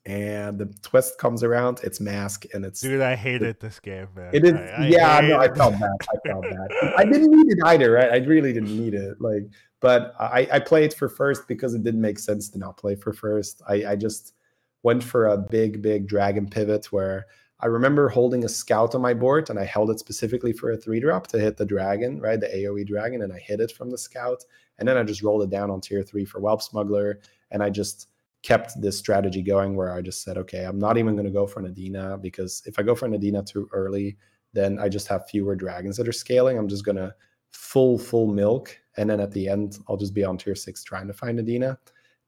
and 0.09 0.59
the 0.59 0.67
twist 0.81 1.19
comes 1.19 1.43
around. 1.43 1.81
It's 1.85 2.01
mask, 2.01 2.47
and 2.55 2.65
it's 2.65 2.81
Dude, 2.81 3.03
I 3.03 3.15
hated 3.15 3.61
this 3.61 3.79
game, 3.79 4.09
man. 4.17 4.31
it 4.33 4.43
is, 4.43 4.55
I, 4.55 4.57
I 4.57 4.87
yeah, 4.87 5.21
no, 5.21 5.39
I 5.39 5.53
felt 5.53 5.79
bad. 5.79 5.91
I 6.01 6.29
felt 6.29 6.43
bad. 6.51 6.95
I 6.97 7.05
didn't 7.05 7.31
need 7.31 7.53
it 7.53 7.59
either, 7.67 7.93
right? 7.93 8.11
I 8.11 8.17
really 8.17 8.55
didn't 8.55 8.75
need 8.75 8.95
it. 8.95 9.21
Like, 9.21 9.43
but 9.81 10.15
I, 10.19 10.49
I 10.51 10.59
played 10.61 10.95
for 10.95 11.11
first 11.11 11.47
because 11.47 11.75
it 11.75 11.85
didn't 11.85 12.01
make 12.01 12.19
sense 12.19 12.49
to 12.51 12.59
not 12.59 12.79
play 12.79 12.95
for 12.95 13.13
first. 13.13 13.61
I, 13.69 13.85
I 13.85 13.97
just 13.97 14.33
went 14.83 15.05
for 15.05 15.27
a 15.27 15.37
big, 15.37 15.83
big 15.83 16.09
dragon 16.09 16.49
pivot 16.49 16.91
where 16.91 17.27
I 17.61 17.67
remember 17.67 18.09
holding 18.09 18.45
a 18.45 18.49
scout 18.49 18.95
on 18.95 19.03
my 19.03 19.13
board 19.13 19.51
and 19.51 19.59
I 19.59 19.65
held 19.67 19.91
it 19.91 19.99
specifically 19.99 20.55
for 20.55 20.73
a 20.73 20.77
three 20.77 21.01
drop 21.01 21.27
to 21.29 21.39
hit 21.39 21.59
the 21.59 21.67
dragon, 21.67 22.19
right? 22.19 22.41
The 22.41 22.47
AoE 22.47 22.87
dragon, 22.87 23.21
and 23.23 23.33
I 23.33 23.39
hit 23.41 23.61
it 23.61 23.73
from 23.73 23.91
the 23.91 23.99
scout. 23.99 24.43
And 24.79 24.89
then 24.89 24.97
I 24.97 25.03
just 25.03 25.23
rolled 25.23 25.43
it 25.43 25.51
down 25.51 25.71
on 25.71 25.83
tier 25.83 26.03
three 26.03 26.25
for 26.25 26.41
Whelp 26.41 26.63
Smuggler. 26.63 27.21
And 27.51 27.63
I 27.63 27.69
just 27.69 28.09
kept 28.43 28.81
this 28.81 28.99
strategy 28.99 29.43
going 29.43 29.75
where 29.75 29.93
I 29.93 30.01
just 30.01 30.23
said, 30.23 30.37
okay, 30.39 30.65
I'm 30.65 30.79
not 30.79 30.97
even 30.97 31.15
going 31.15 31.27
to 31.27 31.33
go 31.33 31.47
for 31.47 31.61
an 31.61 31.75
Nadina 31.75 32.21
because 32.21 32.63
if 32.67 32.79
I 32.79 32.83
go 32.83 32.95
for 32.95 33.07
an 33.07 33.13
Nadina 33.13 33.45
too 33.45 33.69
early, 33.73 34.17
then 34.53 34.79
I 34.79 34.89
just 34.89 35.09
have 35.09 35.29
fewer 35.29 35.57
dragons 35.57 35.97
that 35.97 36.09
are 36.09 36.13
scaling. 36.13 36.57
I'm 36.57 36.69
just 36.69 36.85
going 36.85 36.97
to 36.97 37.15
full, 37.51 37.99
full 37.99 38.27
milk. 38.27 38.79
And 38.97 39.11
then 39.11 39.21
at 39.21 39.33
the 39.33 39.49
end, 39.49 39.79
I'll 39.89 39.97
just 39.97 40.15
be 40.15 40.25
on 40.25 40.39
tier 40.39 40.55
six 40.55 40.83
trying 40.85 41.07
to 41.09 41.13
find 41.13 41.39
Nadina. 41.39 41.77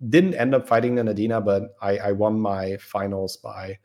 Didn't 0.09 0.35
end 0.35 0.55
up 0.55 0.67
fighting 0.67 0.95
the 0.95 1.03
Nadina, 1.03 1.45
but 1.45 1.75
I, 1.81 1.99
I 1.99 2.13
won 2.13 2.41
my 2.41 2.77
finals 2.79 3.37
by 3.37 3.79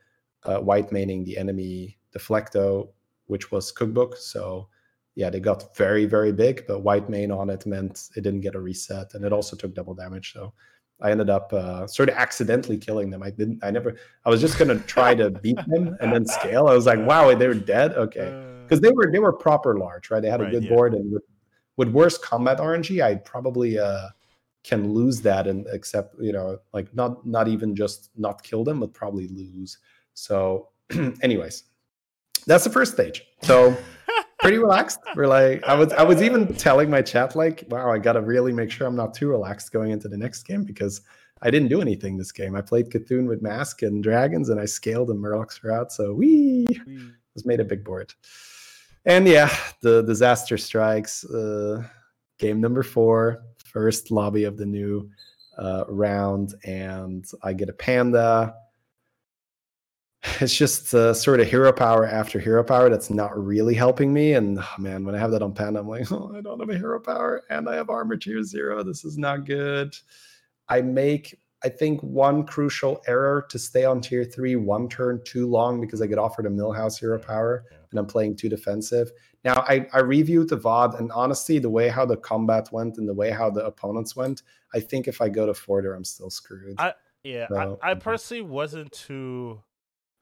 uh, 0.44 0.58
white 0.58 0.90
maining 0.90 1.24
the 1.24 1.36
enemy 1.36 1.98
Deflecto, 2.16 2.88
which 3.26 3.50
was 3.50 3.72
Cookbook. 3.72 4.16
So 4.16 4.68
yeah, 5.14 5.30
they 5.30 5.40
got 5.40 5.76
very, 5.76 6.06
very 6.06 6.32
big, 6.32 6.64
but 6.66 6.80
white 6.80 7.08
main 7.08 7.30
on 7.30 7.50
it 7.50 7.66
meant 7.66 8.10
it 8.16 8.22
didn't 8.22 8.40
get 8.40 8.54
a 8.54 8.60
reset 8.60 9.14
and 9.14 9.24
it 9.24 9.32
also 9.32 9.56
took 9.56 9.74
double 9.74 9.94
damage. 9.94 10.32
So 10.32 10.52
I 11.00 11.10
ended 11.10 11.28
up 11.28 11.52
uh, 11.52 11.86
sort 11.86 12.08
of 12.08 12.14
accidentally 12.16 12.78
killing 12.78 13.10
them. 13.10 13.22
I 13.22 13.30
didn't. 13.30 13.62
I 13.62 13.70
never. 13.70 13.96
I 14.24 14.30
was 14.30 14.40
just 14.40 14.58
gonna 14.58 14.78
try 14.80 15.14
to 15.14 15.30
beat 15.42 15.58
them 15.66 15.96
and 16.00 16.12
then 16.12 16.26
scale. 16.26 16.68
I 16.68 16.74
was 16.74 16.86
like, 16.86 17.00
wow, 17.00 17.34
they 17.34 17.48
were 17.48 17.54
dead. 17.54 17.92
Okay, 17.92 18.28
Uh, 18.28 18.56
because 18.62 18.80
they 18.80 18.90
were 18.90 19.10
they 19.10 19.18
were 19.18 19.32
proper 19.32 19.78
large, 19.78 20.10
right? 20.10 20.20
They 20.20 20.30
had 20.30 20.40
a 20.40 20.50
good 20.50 20.64
yeah. 20.64 20.70
board, 20.70 20.94
and 20.94 21.12
with, 21.12 21.22
with 21.76 21.88
worse 21.90 22.18
combat 22.18 22.58
RNG, 22.58 23.02
I 23.02 23.16
probably 23.16 23.78
uh, 23.78 24.08
can 24.64 24.92
lose 24.92 25.20
that 25.20 25.46
and 25.46 25.66
accept, 25.68 26.16
you 26.20 26.32
know, 26.32 26.58
like 26.72 26.92
not 26.94 27.24
not 27.24 27.48
even 27.48 27.76
just 27.76 28.10
not 28.16 28.42
kill 28.42 28.64
them, 28.64 28.80
but 28.80 28.92
probably 28.92 29.28
lose. 29.28 29.78
So, 30.14 30.70
anyways, 31.22 31.64
that's 32.46 32.64
the 32.64 32.70
first 32.70 32.92
stage. 32.92 33.24
So 33.42 33.76
pretty 34.38 34.58
relaxed. 34.58 35.00
We're 35.14 35.26
like, 35.26 35.64
I 35.64 35.74
was 35.74 35.92
I 35.92 36.02
was 36.02 36.22
even 36.22 36.54
telling 36.54 36.90
my 36.90 37.02
chat 37.02 37.36
like, 37.36 37.64
wow, 37.68 37.90
I 37.90 37.98
gotta 37.98 38.20
really 38.20 38.52
make 38.52 38.70
sure 38.70 38.86
I'm 38.86 38.96
not 38.96 39.14
too 39.14 39.28
relaxed 39.28 39.72
going 39.72 39.90
into 39.90 40.08
the 40.08 40.16
next 40.16 40.42
game 40.44 40.64
because 40.64 41.00
I 41.42 41.50
didn't 41.50 41.68
do 41.68 41.80
anything 41.80 42.16
this 42.16 42.32
game. 42.32 42.56
I 42.56 42.62
played 42.62 42.90
Cthulhu 42.90 43.28
with 43.28 43.42
Mask 43.42 43.82
and 43.82 44.02
Dragons, 44.02 44.48
and 44.48 44.60
I 44.60 44.64
scaled 44.64 45.10
and 45.10 45.22
Murlocs 45.22 45.62
were 45.62 45.72
out. 45.72 45.92
So 45.92 46.12
we 46.12 46.66
was 47.34 47.44
made 47.44 47.60
a 47.60 47.64
big 47.64 47.84
board. 47.84 48.14
And 49.04 49.28
yeah, 49.28 49.54
the 49.82 50.02
disaster 50.02 50.58
strikes. 50.58 51.24
Uh, 51.24 51.86
game 52.38 52.60
number 52.60 52.82
four, 52.82 53.44
first 53.64 54.10
lobby 54.10 54.44
of 54.44 54.56
the 54.56 54.66
new 54.66 55.08
uh, 55.58 55.84
round, 55.88 56.54
and 56.64 57.24
I 57.42 57.52
get 57.52 57.68
a 57.68 57.72
panda. 57.72 58.54
It's 60.40 60.54
just 60.54 60.92
uh, 60.94 61.14
sort 61.14 61.40
of 61.40 61.48
hero 61.48 61.72
power 61.72 62.04
after 62.04 62.38
hero 62.38 62.62
power 62.62 62.90
that's 62.90 63.10
not 63.10 63.36
really 63.42 63.74
helping 63.74 64.12
me. 64.12 64.34
And 64.34 64.58
oh, 64.58 64.74
man, 64.78 65.04
when 65.04 65.14
I 65.14 65.18
have 65.18 65.30
that 65.30 65.42
on 65.42 65.52
panda, 65.54 65.80
I'm 65.80 65.88
like, 65.88 66.10
oh, 66.12 66.32
I 66.36 66.40
don't 66.40 66.60
have 66.60 66.68
a 66.70 66.76
hero 66.76 67.00
power, 67.00 67.42
and 67.50 67.68
I 67.68 67.74
have 67.76 67.88
armor 67.90 68.16
tier 68.16 68.42
zero. 68.42 68.82
This 68.82 69.04
is 69.04 69.16
not 69.16 69.46
good. 69.46 69.96
I 70.68 70.82
make 70.82 71.38
I 71.64 71.68
think 71.70 72.02
one 72.02 72.44
crucial 72.44 73.02
error 73.06 73.46
to 73.48 73.58
stay 73.58 73.84
on 73.84 74.00
tier 74.00 74.24
three 74.24 74.56
one 74.56 74.88
turn 74.88 75.20
too 75.24 75.46
long 75.48 75.80
because 75.80 76.02
I 76.02 76.06
get 76.06 76.18
offered 76.18 76.46
a 76.46 76.50
Millhouse 76.50 76.98
hero 76.98 77.18
power 77.18 77.64
Yeah. 77.70 77.78
and 77.90 77.98
I'm 77.98 78.06
playing 78.06 78.36
too 78.36 78.48
defensive. 78.48 79.10
Now 79.42 79.64
I, 79.66 79.86
I 79.94 80.00
reviewed 80.00 80.48
the 80.50 80.58
VOD 80.58 80.98
and 80.98 81.10
honestly 81.12 81.58
the 81.58 81.70
way 81.70 81.88
how 81.88 82.04
the 82.04 82.16
combat 82.18 82.68
went 82.72 82.98
and 82.98 83.08
the 83.08 83.14
way 83.14 83.30
how 83.30 83.48
the 83.48 83.64
opponents 83.64 84.14
went, 84.14 84.42
I 84.74 84.80
think 84.80 85.08
if 85.08 85.20
I 85.22 85.28
go 85.30 85.46
to 85.46 85.54
Forder, 85.54 85.94
I'm 85.94 86.04
still 86.04 86.30
screwed. 86.30 86.74
I- 86.78 86.94
Yeah, 87.24 87.48
So, 87.48 87.78
I, 87.82 87.92
I 87.92 87.94
personally 87.94 88.42
wasn't 88.42 88.92
too 88.92 89.60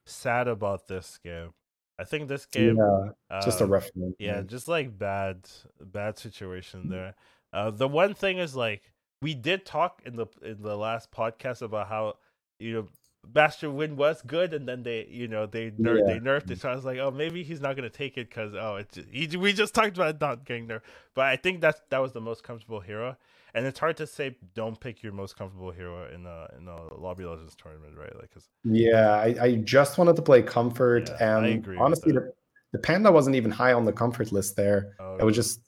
sad 0.07 0.49
about 0.49 0.89
this 0.89 1.19
game. 1.23 1.53
I 1.99 2.05
think 2.05 2.29
this 2.29 2.47
game, 2.47 2.77
yeah, 2.77 3.41
just 3.45 3.61
a 3.61 3.65
um, 3.65 3.71
rough 3.71 3.89
one. 3.95 4.15
yeah, 4.19 4.43
just 4.43 4.67
like 4.67 4.99
bad, 4.99 5.49
bad 5.81 6.19
situation 6.19 6.89
there. 6.89 7.15
Uh, 7.53 7.71
the 7.71 7.87
one 7.87 8.15
thing 8.15 8.39
is 8.39 8.57
like 8.57 8.91
we 9.23 9.33
did 9.35 9.65
talk 9.65 10.03
in 10.05 10.17
the 10.17 10.27
in 10.43 10.61
the 10.61 10.77
last 10.77 11.13
podcast 11.13 11.63
about 11.63 11.89
how 11.89 12.17
you 12.59 12.73
know 12.75 12.89
Master 13.33 13.69
Nguyen 13.69 13.95
was 13.95 14.23
good, 14.23 14.53
and 14.53 14.69
then 14.69 14.83
they 14.83 15.07
you 15.09 15.29
know 15.29 15.47
they 15.47 15.73
ner- 15.79 15.99
Yeah. 15.99 16.15
they 16.15 16.19
nerfed 16.19 16.51
it. 16.51 16.61
So 16.61 16.69
I 16.69 16.75
was 16.75 16.85
like, 16.85 16.99
oh, 16.99 17.11
maybe 17.13 17.45
he's 17.45 17.61
not 17.61 17.77
gonna 17.77 17.91
take 17.91 18.19
it 18.19 18.29
because 18.29 18.55
oh, 18.55 18.77
it's 18.77 18.99
he, 19.11 19.37
we 19.37 19.53
just 19.53 19.73
talked 19.73 19.97
about 19.97 20.21
not 20.21 20.45
getting 20.45 20.67
nerfed. 20.67 20.83
But 21.15 21.27
I 21.27 21.37
think 21.37 21.61
that's 21.61 21.81
that 21.91 21.99
was 21.99 22.13
the 22.13 22.21
most 22.21 22.43
comfortable 22.43 22.81
hero, 22.81 23.17
and 23.55 23.67
it's 23.67 23.79
hard 23.79 23.97
to 23.99 24.07
say 24.07 24.37
don't 24.55 24.79
pick 24.79 25.03
your 25.03 25.13
most 25.13 25.37
comfortable 25.37 25.71
hero 25.71 26.09
in 26.13 26.27
a 26.27 26.49
in 26.59 26.69
a 26.69 26.95
Lobby 26.95 27.25
Legends 27.25 27.55
tournament, 27.57 27.97
right? 27.97 28.15
like 28.17 28.31
because 28.31 28.49
Yeah, 28.65 29.11
I, 29.13 29.37
I 29.41 29.55
just 29.57 29.99
wanted 29.99 30.17
to 30.17 30.23
play 30.23 30.43
comfort, 30.43 31.09
Yeah, 31.09 31.39
and 31.39 31.67
honestly, 31.79 32.13
the, 32.13 32.33
the 32.73 32.79
panda 32.79 33.11
wasn't 33.11 33.37
even 33.37 33.51
high 33.51 33.73
on 33.73 33.85
the 33.85 33.93
comfort 33.93 34.33
list 34.33 34.57
there. 34.57 34.97
oh, 35.01 35.17
It 35.19 35.25
was 35.25 35.37
just 35.37 35.61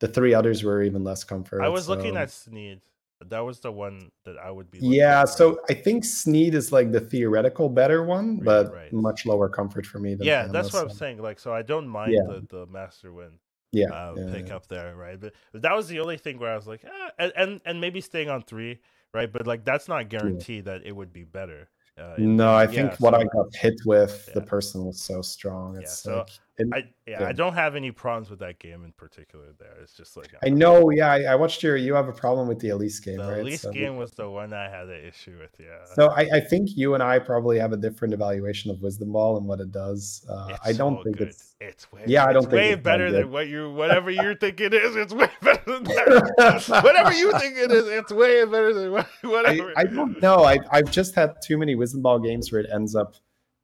the 0.00 0.08
three 0.08 0.34
others 0.34 0.64
were 0.64 0.82
even 0.82 1.04
less 1.04 1.24
comfort. 1.24 1.62
I 1.62 1.68
was 1.68 1.88
looking 1.88 2.16
at 2.16 2.30
Sneed. 2.30 2.80
That 3.26 3.40
was 3.40 3.58
the 3.58 3.72
one 3.72 4.12
that 4.24 4.36
I 4.38 4.50
would 4.50 4.70
be. 4.70 4.78
looking 4.78 4.94
Yeah, 4.94 5.22
at. 5.22 5.28
so 5.28 5.60
I 5.68 5.74
think 5.74 6.04
Sneed 6.04 6.54
is 6.54 6.70
like 6.70 6.92
the 6.92 7.00
theoretical 7.00 7.68
better 7.68 8.04
one, 8.04 8.36
but 8.36 8.72
right. 8.72 8.92
much 8.92 9.26
lower 9.26 9.48
comfort 9.48 9.84
for 9.86 9.98
me 9.98 10.14
than 10.14 10.26
yeah, 10.26 10.44
Thanos, 10.46 10.52
that's 10.52 10.72
what 10.72 10.82
I'm 10.84 10.90
saying. 10.90 11.20
Like, 11.20 11.40
so 11.40 11.52
I 11.52 11.62
don't 11.62 11.88
mind 11.88 12.14
Yeah. 12.14 12.20
the 12.28 12.46
the 12.48 12.66
Master 12.66 13.10
Nguyen 13.10 13.38
Yeah, 13.72 13.90
uh, 13.90 14.14
yeah, 14.16 14.32
pick 14.32 14.48
yeah. 14.48 14.56
up 14.56 14.66
there, 14.68 14.96
right? 14.96 15.20
But, 15.20 15.34
that 15.52 15.74
was 15.76 15.88
the 15.88 16.00
only 16.00 16.16
thing 16.16 16.38
where 16.38 16.52
I 16.52 16.56
was 16.56 16.66
like, 16.66 16.82
ah, 16.90 17.10
and, 17.18 17.32
and 17.36 17.60
and 17.66 17.80
maybe 17.80 18.00
staying 18.00 18.30
on 18.30 18.42
three, 18.42 18.78
right? 19.12 19.30
But 19.30 19.46
like 19.46 19.64
that's 19.64 19.88
not 19.88 20.08
guaranteed 20.08 20.64
that 20.64 20.86
it 20.86 20.92
would 20.92 21.12
be 21.12 21.24
better. 21.24 21.68
Uh, 21.98 22.14
No, 22.18 22.52
I 22.54 22.62
yeah, 22.62 22.88
think 22.88 23.00
what 23.00 23.14
so- 23.14 23.20
I 23.20 23.24
got 23.24 23.54
hit 23.54 23.74
with, 23.84 24.32
the 24.32 24.40
person 24.40 24.84
was 24.86 25.00
so 25.00 25.20
strong. 25.20 25.74
Yeah, 25.74 25.80
It's 25.80 25.98
so 25.98 26.18
like, 26.18 26.30
it- 26.58 26.68
I 26.72 26.78
yeah, 27.06 27.22
Yeah. 27.22 27.28
I 27.28 27.32
don't 27.32 27.54
have 27.54 27.74
any 27.76 27.90
problems 27.90 28.28
with 28.28 28.40
that 28.40 28.58
game 28.58 28.84
in 28.84 28.92
particular. 28.92 29.46
There, 29.58 29.74
it's 29.82 29.94
just 29.94 30.16
like 30.16 30.34
I 30.44 30.48
know. 30.50 30.90
Yeah, 30.90 31.10
I, 31.10 31.22
I 31.22 31.34
watched 31.36 31.62
your. 31.62 31.76
You 31.76 31.94
have 31.94 32.08
a 32.08 32.12
problem 32.12 32.48
with 32.48 32.58
the 32.58 32.68
Elise 32.70 33.00
game, 33.00 33.16
the 33.18 33.26
right? 33.32 33.44
least 33.44 33.62
So- 33.62 33.72
game 33.72 33.96
was 33.96 34.10
the 34.12 34.28
one 34.28 34.52
I 34.52 34.68
had 34.68 34.88
an 34.88 35.02
issue 35.04 35.38
with. 35.40 35.50
Yeah, 35.58 35.84
So 35.94 36.08
I, 36.10 36.28
I 36.34 36.40
think 36.40 36.76
you 36.76 36.92
and 36.94 37.02
I 37.02 37.18
probably 37.18 37.58
have 37.58 37.72
a 37.72 37.76
different 37.78 38.12
evaluation 38.12 38.70
of 38.70 38.82
Wisdom 38.82 39.12
Ball 39.12 39.38
and 39.38 39.46
what 39.46 39.60
it 39.60 39.72
does. 39.72 40.26
Uh, 40.28 40.56
I 40.64 40.72
don't 40.72 40.98
so 40.98 41.04
think 41.04 41.16
good. 41.18 41.28
it's. 41.28 41.54
It's 41.60 41.90
way, 41.90 42.02
Yeah, 42.06 42.24
I 42.24 42.32
don't 42.32 42.44
it's 42.44 42.50
think 42.52 42.60
way 42.60 42.70
it's 42.74 42.82
better 42.84 43.10
than 43.10 43.32
what 43.32 43.48
you 43.48 43.72
whatever 43.72 44.10
you 44.12 44.36
think 44.36 44.60
it 44.60 44.72
is. 44.72 44.94
It's 44.94 45.12
way 45.12 45.28
better 45.42 45.60
than 45.66 45.82
that. 45.84 46.64
whatever 46.84 47.12
you 47.12 47.32
think 47.38 47.56
it 47.56 47.72
is, 47.72 47.88
it's 47.88 48.12
way 48.12 48.44
better 48.44 48.72
than 48.72 48.92
what- 48.92 49.08
I, 49.24 49.26
whatever. 49.26 49.72
I 49.76 49.82
don't 49.84 50.22
know. 50.22 50.44
I, 50.44 50.58
I've 50.70 50.90
just 50.92 51.16
had 51.16 51.34
too 51.42 51.58
many 51.58 51.74
Wisdom 51.74 52.02
Ball 52.02 52.20
games 52.20 52.52
where 52.52 52.60
it 52.60 52.70
ends 52.72 52.94
up 52.94 53.14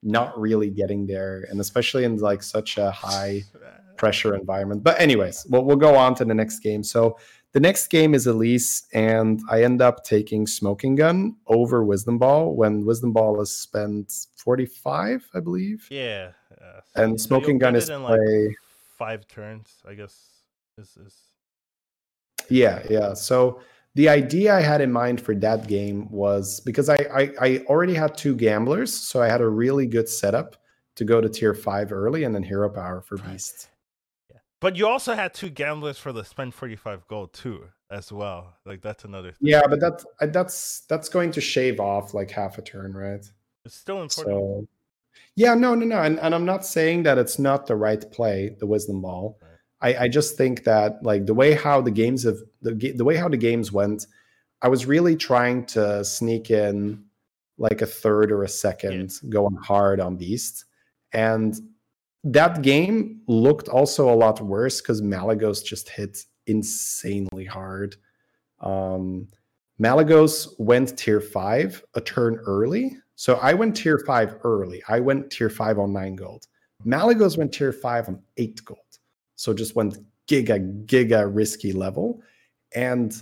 not 0.05 0.39
really 0.39 0.71
getting 0.71 1.07
there, 1.07 1.47
and 1.51 1.61
especially 1.61 2.05
in 2.05 2.19
like 2.19 2.43
such 2.43 2.77
a 2.79 2.91
high 2.91 3.43
pressure 3.97 4.35
environment. 4.35 4.83
But 4.83 5.01
anyways, 5.01 5.47
we'll, 5.49 5.65
we'll 5.65 5.77
go 5.77 5.97
on 5.97 6.15
to 6.17 6.25
the 6.25 6.35
next 6.35 6.61
game. 6.61 6.85
So 6.85 7.19
the 7.53 7.61
next 7.61 7.87
game 7.87 8.15
is 8.15 8.27
Elise, 8.27 8.87
and 8.93 9.41
I 9.49 9.63
end 9.63 9.81
up 9.81 10.05
taking 10.05 10.47
Smoking 10.47 10.97
Gun 10.97 11.37
over 11.47 11.85
Wisdom 11.85 12.19
Ball 12.19 12.55
when 12.55 12.85
Wisdom 12.85 13.13
Ball 13.13 13.41
is 13.41 13.57
spent 13.57 14.13
45, 14.37 15.25
I 15.35 15.41
believe. 15.41 15.87
Yeah, 15.91 16.33
uh, 16.61 16.81
And 16.97 17.19
so 17.21 17.29
Smoking 17.29 17.59
Gun 17.59 17.77
is 17.77 17.89
in, 17.89 18.03
like, 18.03 18.19
five 18.99 19.27
turns, 19.29 19.73
I 19.89 19.95
guess. 19.95 20.17
Is 20.79 20.97
is 20.97 21.17
Yeah, 22.49 22.83
yeah. 22.91 23.15
So 23.15 23.61
the 23.95 24.09
idea 24.09 24.55
I 24.55 24.61
had 24.61 24.81
in 24.81 24.91
mind 24.91 25.21
for 25.21 25.35
that 25.37 25.69
game 25.69 26.11
was 26.11 26.61
because 26.61 26.89
I, 26.89 26.97
I 27.15 27.31
I 27.41 27.65
already 27.67 27.95
had 27.95 28.17
two 28.17 28.35
gamblers, 28.35 28.93
so 28.93 29.23
I 29.23 29.29
had 29.29 29.41
a 29.41 29.49
really 29.49 29.87
good 29.87 30.09
setup 30.09 30.57
to 30.97 31.05
go 31.05 31.21
to 31.21 31.29
tier 31.29 31.55
five 31.55 31.93
early 31.93 32.25
and 32.25 32.35
then 32.35 32.43
hero 32.43 32.69
power 32.69 33.01
for 33.01 33.17
Right. 33.17 33.33
beast. 33.33 33.69
But 34.61 34.77
you 34.77 34.87
also 34.87 35.15
had 35.15 35.35
two 35.35 35.51
gamblers 35.51 35.99
for 35.99 36.13
the 36.13 36.25
spend 36.25 36.55
forty 36.55 36.77
five 36.77 37.07
gold 37.07 37.33
too, 37.33 37.65
as 37.91 38.11
well. 38.11 38.55
Like 38.65 38.81
that's 38.81 39.05
another. 39.05 39.33
Thing. 39.33 39.49
Yeah, 39.49 39.63
but 39.69 39.79
that's 39.79 40.07
that's 40.21 40.81
that's 40.89 41.09
going 41.09 41.33
to 41.33 41.41
shave 41.41 41.81
off 41.81 42.15
like 42.15 42.31
half 42.31 42.59
a 42.59 42.63
turn, 42.63 42.95
right? 42.95 43.25
It's 43.65 43.75
still 43.75 44.03
important. 44.03 44.37
So 44.37 44.67
yeah, 45.37 45.55
no, 45.55 45.75
no, 45.75 45.85
no. 45.85 46.03
And, 46.03 46.19
and 46.19 46.35
I'm 46.35 46.45
not 46.45 46.65
saying 46.65 47.05
that 47.05 47.19
it's 47.19 47.39
not 47.39 47.67
the 47.67 47.77
right 47.77 48.11
play, 48.11 48.57
the 48.59 48.67
wisdom 48.67 49.03
ball. 49.03 49.39
I, 49.85 50.05
I 50.05 50.09
just 50.09 50.39
think 50.39 50.65
that 50.65 51.03
like 51.03 51.27
the 51.27 51.35
way 51.35 51.53
how 51.53 51.83
the 51.83 51.91
games 51.91 52.25
have 52.25 52.39
the 52.63 52.73
the 52.97 53.05
way 53.05 53.17
how 53.17 53.29
the 53.29 53.37
games 53.37 53.71
went, 53.71 54.07
I 54.63 54.69
was 54.69 54.87
really 54.87 55.15
trying 55.15 55.67
to 55.67 56.03
sneak 56.05 56.51
in 56.51 57.05
like 57.59 57.83
a 57.83 57.87
third 57.87 58.33
or 58.33 58.43
a 58.43 58.49
second 58.49 59.13
going 59.29 59.57
hard 59.57 60.01
on 60.01 60.17
Beast. 60.17 60.65
And 61.13 61.55
that 62.25 62.63
game 62.63 63.21
looked 63.29 63.69
also 63.69 64.13
a 64.13 64.17
lot 64.17 64.41
worse 64.41 64.81
because 64.81 65.03
Malygos 65.03 65.63
just 65.63 65.91
hit 65.91 66.19
insanely 66.47 67.45
hard. 67.45 67.97
Um, 68.61 69.29
Malygos 69.79 70.55
went 70.59 70.97
tier 70.97 71.21
five 71.21 71.85
a 71.95 72.01
turn 72.01 72.41
early. 72.47 72.97
So 73.17 73.35
I 73.35 73.53
went 73.53 73.77
tier 73.77 73.99
five 73.99 74.37
early. 74.45 74.83
I 74.89 75.01
went 75.01 75.31
tier 75.31 75.51
five 75.51 75.79
on 75.79 75.93
nine 75.93 76.17
gold. 76.17 76.47
Malygos 76.87 77.37
went 77.37 77.53
tier 77.53 77.73
five 77.73 78.09
on 78.09 78.23
eight 78.39 78.65
gold. 78.65 78.79
So 79.37 79.53
just 79.55 79.77
went 79.77 79.99
giga, 80.29 80.87
giga 80.87 81.29
risky 81.33 81.73
level. 81.73 82.23
And 82.75 83.15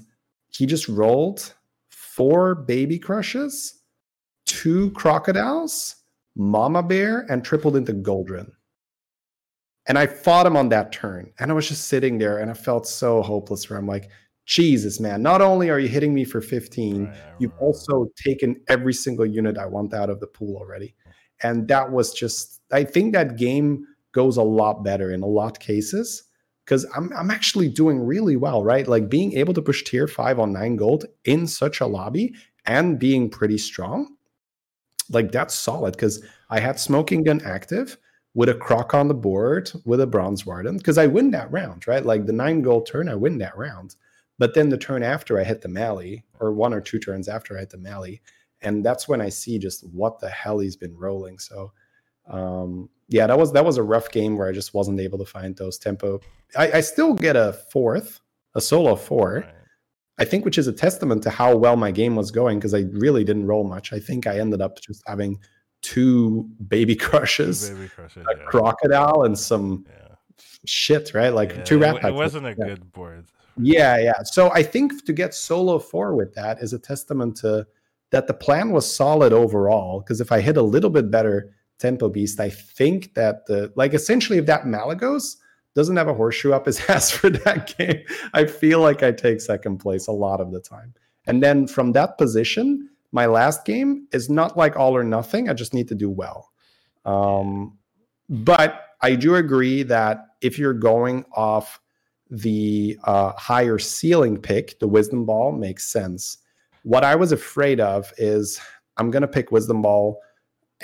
he 0.48 0.66
just 0.66 0.88
rolled 0.88 1.54
four 1.90 2.54
baby 2.54 2.98
crushes, 2.98 3.80
two 4.46 4.90
crocodiles, 4.92 5.96
mama 6.36 6.82
bear, 6.82 7.26
and 7.30 7.44
tripled 7.44 7.76
into 7.76 7.92
Goldrinn. 7.92 8.50
And 9.86 9.98
I 9.98 10.06
fought 10.06 10.46
him 10.46 10.56
on 10.56 10.68
that 10.68 10.92
turn. 10.92 11.32
And 11.38 11.50
I 11.50 11.54
was 11.54 11.68
just 11.68 11.88
sitting 11.88 12.18
there 12.18 12.38
and 12.38 12.50
I 12.50 12.54
felt 12.54 12.86
so 12.86 13.20
hopeless 13.22 13.64
for 13.64 13.76
him. 13.76 13.86
Like, 13.86 14.10
Jesus, 14.46 15.00
man, 15.00 15.22
not 15.22 15.40
only 15.40 15.70
are 15.70 15.78
you 15.78 15.88
hitting 15.88 16.14
me 16.14 16.24
for 16.24 16.40
15, 16.40 17.04
Right, 17.06 17.14
you've 17.38 17.52
remember. 17.52 17.64
also 17.64 18.08
taken 18.16 18.60
every 18.68 18.92
single 18.92 19.26
unit 19.26 19.56
I 19.58 19.66
want 19.66 19.94
out 19.94 20.10
of 20.10 20.20
the 20.20 20.26
pool 20.26 20.56
already. 20.56 20.94
And 21.42 21.66
that 21.68 21.90
was 21.90 22.12
just, 22.12 22.60
I 22.72 22.84
think 22.84 23.12
that 23.12 23.36
game 23.36 23.86
goes 24.12 24.36
a 24.36 24.42
lot 24.42 24.84
better 24.84 25.12
in 25.12 25.22
a 25.22 25.26
lot 25.26 25.56
of 25.56 25.60
cases 25.60 26.24
because 26.64 26.86
I'm, 26.96 27.12
I'm 27.16 27.30
actually 27.30 27.68
doing 27.68 28.00
really 28.00 28.36
well, 28.36 28.62
right? 28.62 28.86
Like 28.86 29.08
being 29.08 29.32
able 29.34 29.54
to 29.54 29.62
push 29.62 29.82
tier 29.82 30.06
five 30.06 30.38
on 30.38 30.52
nine 30.52 30.76
gold 30.76 31.06
in 31.24 31.46
such 31.46 31.80
a 31.80 31.86
lobby 31.86 32.34
and 32.64 32.98
being 32.98 33.28
pretty 33.28 33.58
strong, 33.58 34.16
like 35.10 35.32
that's 35.32 35.54
solid 35.54 35.92
because 35.92 36.24
I 36.50 36.60
had 36.60 36.78
Smoking 36.78 37.24
Gun 37.24 37.40
active 37.44 37.96
with 38.34 38.48
a 38.48 38.54
croc 38.54 38.94
on 38.94 39.08
the 39.08 39.14
board 39.14 39.70
with 39.84 40.00
a 40.00 40.06
bronze 40.06 40.46
warden 40.46 40.78
because 40.78 40.98
I 40.98 41.06
win 41.06 41.32
that 41.32 41.50
round, 41.50 41.86
right? 41.86 42.04
Like 42.04 42.26
the 42.26 42.32
nine 42.32 42.62
gold 42.62 42.86
turn, 42.86 43.08
I 43.08 43.14
win 43.14 43.38
that 43.38 43.56
round. 43.56 43.96
But 44.38 44.54
then 44.54 44.70
the 44.70 44.78
turn 44.78 45.02
after 45.02 45.38
I 45.38 45.44
hit 45.44 45.60
the 45.60 45.68
Mally, 45.68 46.24
or 46.40 46.52
one 46.52 46.72
or 46.72 46.80
two 46.80 46.98
turns 46.98 47.28
after 47.28 47.56
I 47.56 47.60
hit 47.60 47.70
the 47.70 47.78
Mally, 47.78 48.22
and 48.62 48.84
that's 48.84 49.06
when 49.06 49.20
I 49.20 49.28
see 49.28 49.58
just 49.58 49.86
what 49.88 50.20
the 50.20 50.30
hell 50.30 50.60
he's 50.60 50.76
been 50.76 50.96
rolling. 50.96 51.38
So 51.38 51.72
um 52.28 52.88
yeah, 53.12 53.26
that 53.26 53.38
was 53.38 53.52
that 53.52 53.64
was 53.64 53.76
a 53.76 53.82
rough 53.82 54.10
game 54.10 54.36
where 54.36 54.48
I 54.48 54.52
just 54.52 54.72
wasn't 54.74 54.98
able 55.00 55.18
to 55.18 55.24
find 55.26 55.54
those 55.56 55.78
tempo. 55.78 56.20
I, 56.56 56.72
I 56.72 56.80
still 56.80 57.14
get 57.14 57.36
a 57.36 57.52
fourth, 57.70 58.20
a 58.54 58.60
solo 58.60 58.96
four. 58.96 59.34
Right. 59.44 59.54
I 60.18 60.24
think, 60.24 60.44
which 60.44 60.58
is 60.58 60.66
a 60.68 60.72
testament 60.72 61.22
to 61.24 61.30
how 61.30 61.56
well 61.56 61.76
my 61.76 61.90
game 61.90 62.16
was 62.16 62.30
going 62.30 62.58
because 62.58 62.74
I 62.74 62.84
really 62.92 63.24
didn't 63.24 63.46
roll 63.46 63.64
much. 63.64 63.92
I 63.92 63.98
think 63.98 64.26
I 64.26 64.38
ended 64.38 64.60
up 64.60 64.78
just 64.80 65.02
having 65.06 65.38
two 65.80 66.48
baby 66.68 66.94
Two 66.96 67.08
crushes, 67.08 67.70
baby 67.70 67.88
crushes, 67.88 68.24
a 68.26 68.36
yeah. 68.38 68.44
crocodile, 68.44 69.24
and 69.24 69.38
some 69.38 69.84
Yeah. 69.88 70.14
shit, 70.66 71.12
right? 71.14 71.30
Like 71.34 71.50
Yeah, 71.50 71.62
two 71.64 71.76
it 71.76 71.80
rat 71.80 71.96
It 71.96 72.02
packs. 72.02 72.14
wasn't 72.14 72.46
a 72.46 72.54
good 72.54 72.92
board. 72.92 73.24
Yeah, 73.58 73.98
yeah. 73.98 74.22
So 74.24 74.50
I 74.52 74.62
think 74.62 75.04
to 75.06 75.12
get 75.12 75.34
solo 75.34 75.78
four 75.78 76.14
with 76.14 76.34
that 76.34 76.62
is 76.62 76.72
a 76.72 76.78
testament 76.78 77.36
to 77.38 77.66
that 78.10 78.26
the 78.26 78.34
plan 78.34 78.70
was 78.70 78.84
solid 78.94 79.32
overall. 79.32 80.00
Because 80.00 80.20
if 80.20 80.30
I 80.30 80.40
hit 80.40 80.56
a 80.56 80.62
little 80.62 80.90
bit 80.90 81.10
better 81.10 81.54
tempo 81.82 82.08
beast, 82.08 82.40
I 82.40 82.48
think 82.48 83.14
that 83.14 83.46
the 83.46 83.72
like 83.76 83.92
essentially 83.92 84.38
if 84.38 84.46
that 84.46 84.62
Malygos 84.62 85.36
doesn't 85.74 85.96
have 85.96 86.08
a 86.08 86.14
horseshoe 86.14 86.52
up 86.52 86.66
his 86.66 86.80
ass 86.88 87.10
for 87.10 87.28
that 87.30 87.76
game, 87.76 88.04
I 88.32 88.46
feel 88.46 88.80
like 88.80 89.02
I 89.02 89.12
take 89.12 89.40
second 89.40 89.78
place 89.78 90.06
a 90.06 90.12
lot 90.12 90.40
of 90.40 90.52
the 90.52 90.60
time. 90.60 90.94
And 91.26 91.42
then 91.42 91.66
from 91.66 91.92
that 91.92 92.18
position, 92.18 92.88
my 93.12 93.26
last 93.26 93.64
game 93.64 94.08
is 94.12 94.30
not 94.30 94.56
like 94.56 94.76
all 94.76 94.96
or 94.96 95.04
nothing. 95.04 95.48
I 95.48 95.52
just 95.52 95.74
need 95.74 95.88
to 95.88 95.94
do 95.94 96.10
well. 96.10 96.50
Um, 97.04 97.78
but 98.28 98.80
I 99.02 99.14
do 99.14 99.34
agree 99.34 99.82
that 99.84 100.26
if 100.40 100.58
you're 100.58 100.72
going 100.74 101.24
off 101.32 101.80
the 102.30 102.98
uh, 103.04 103.32
higher 103.32 103.78
ceiling 103.78 104.38
pick, 104.38 104.78
the 104.78 104.88
wisdom 104.88 105.26
ball 105.26 105.52
makes 105.52 105.92
sense. 105.92 106.38
What 106.82 107.04
I 107.04 107.14
was 107.14 107.30
afraid 107.30 107.78
of 107.78 108.12
is 108.16 108.58
I'm 108.96 109.10
going 109.10 109.22
to 109.22 109.28
pick 109.28 109.52
wisdom 109.52 109.82
ball, 109.82 110.20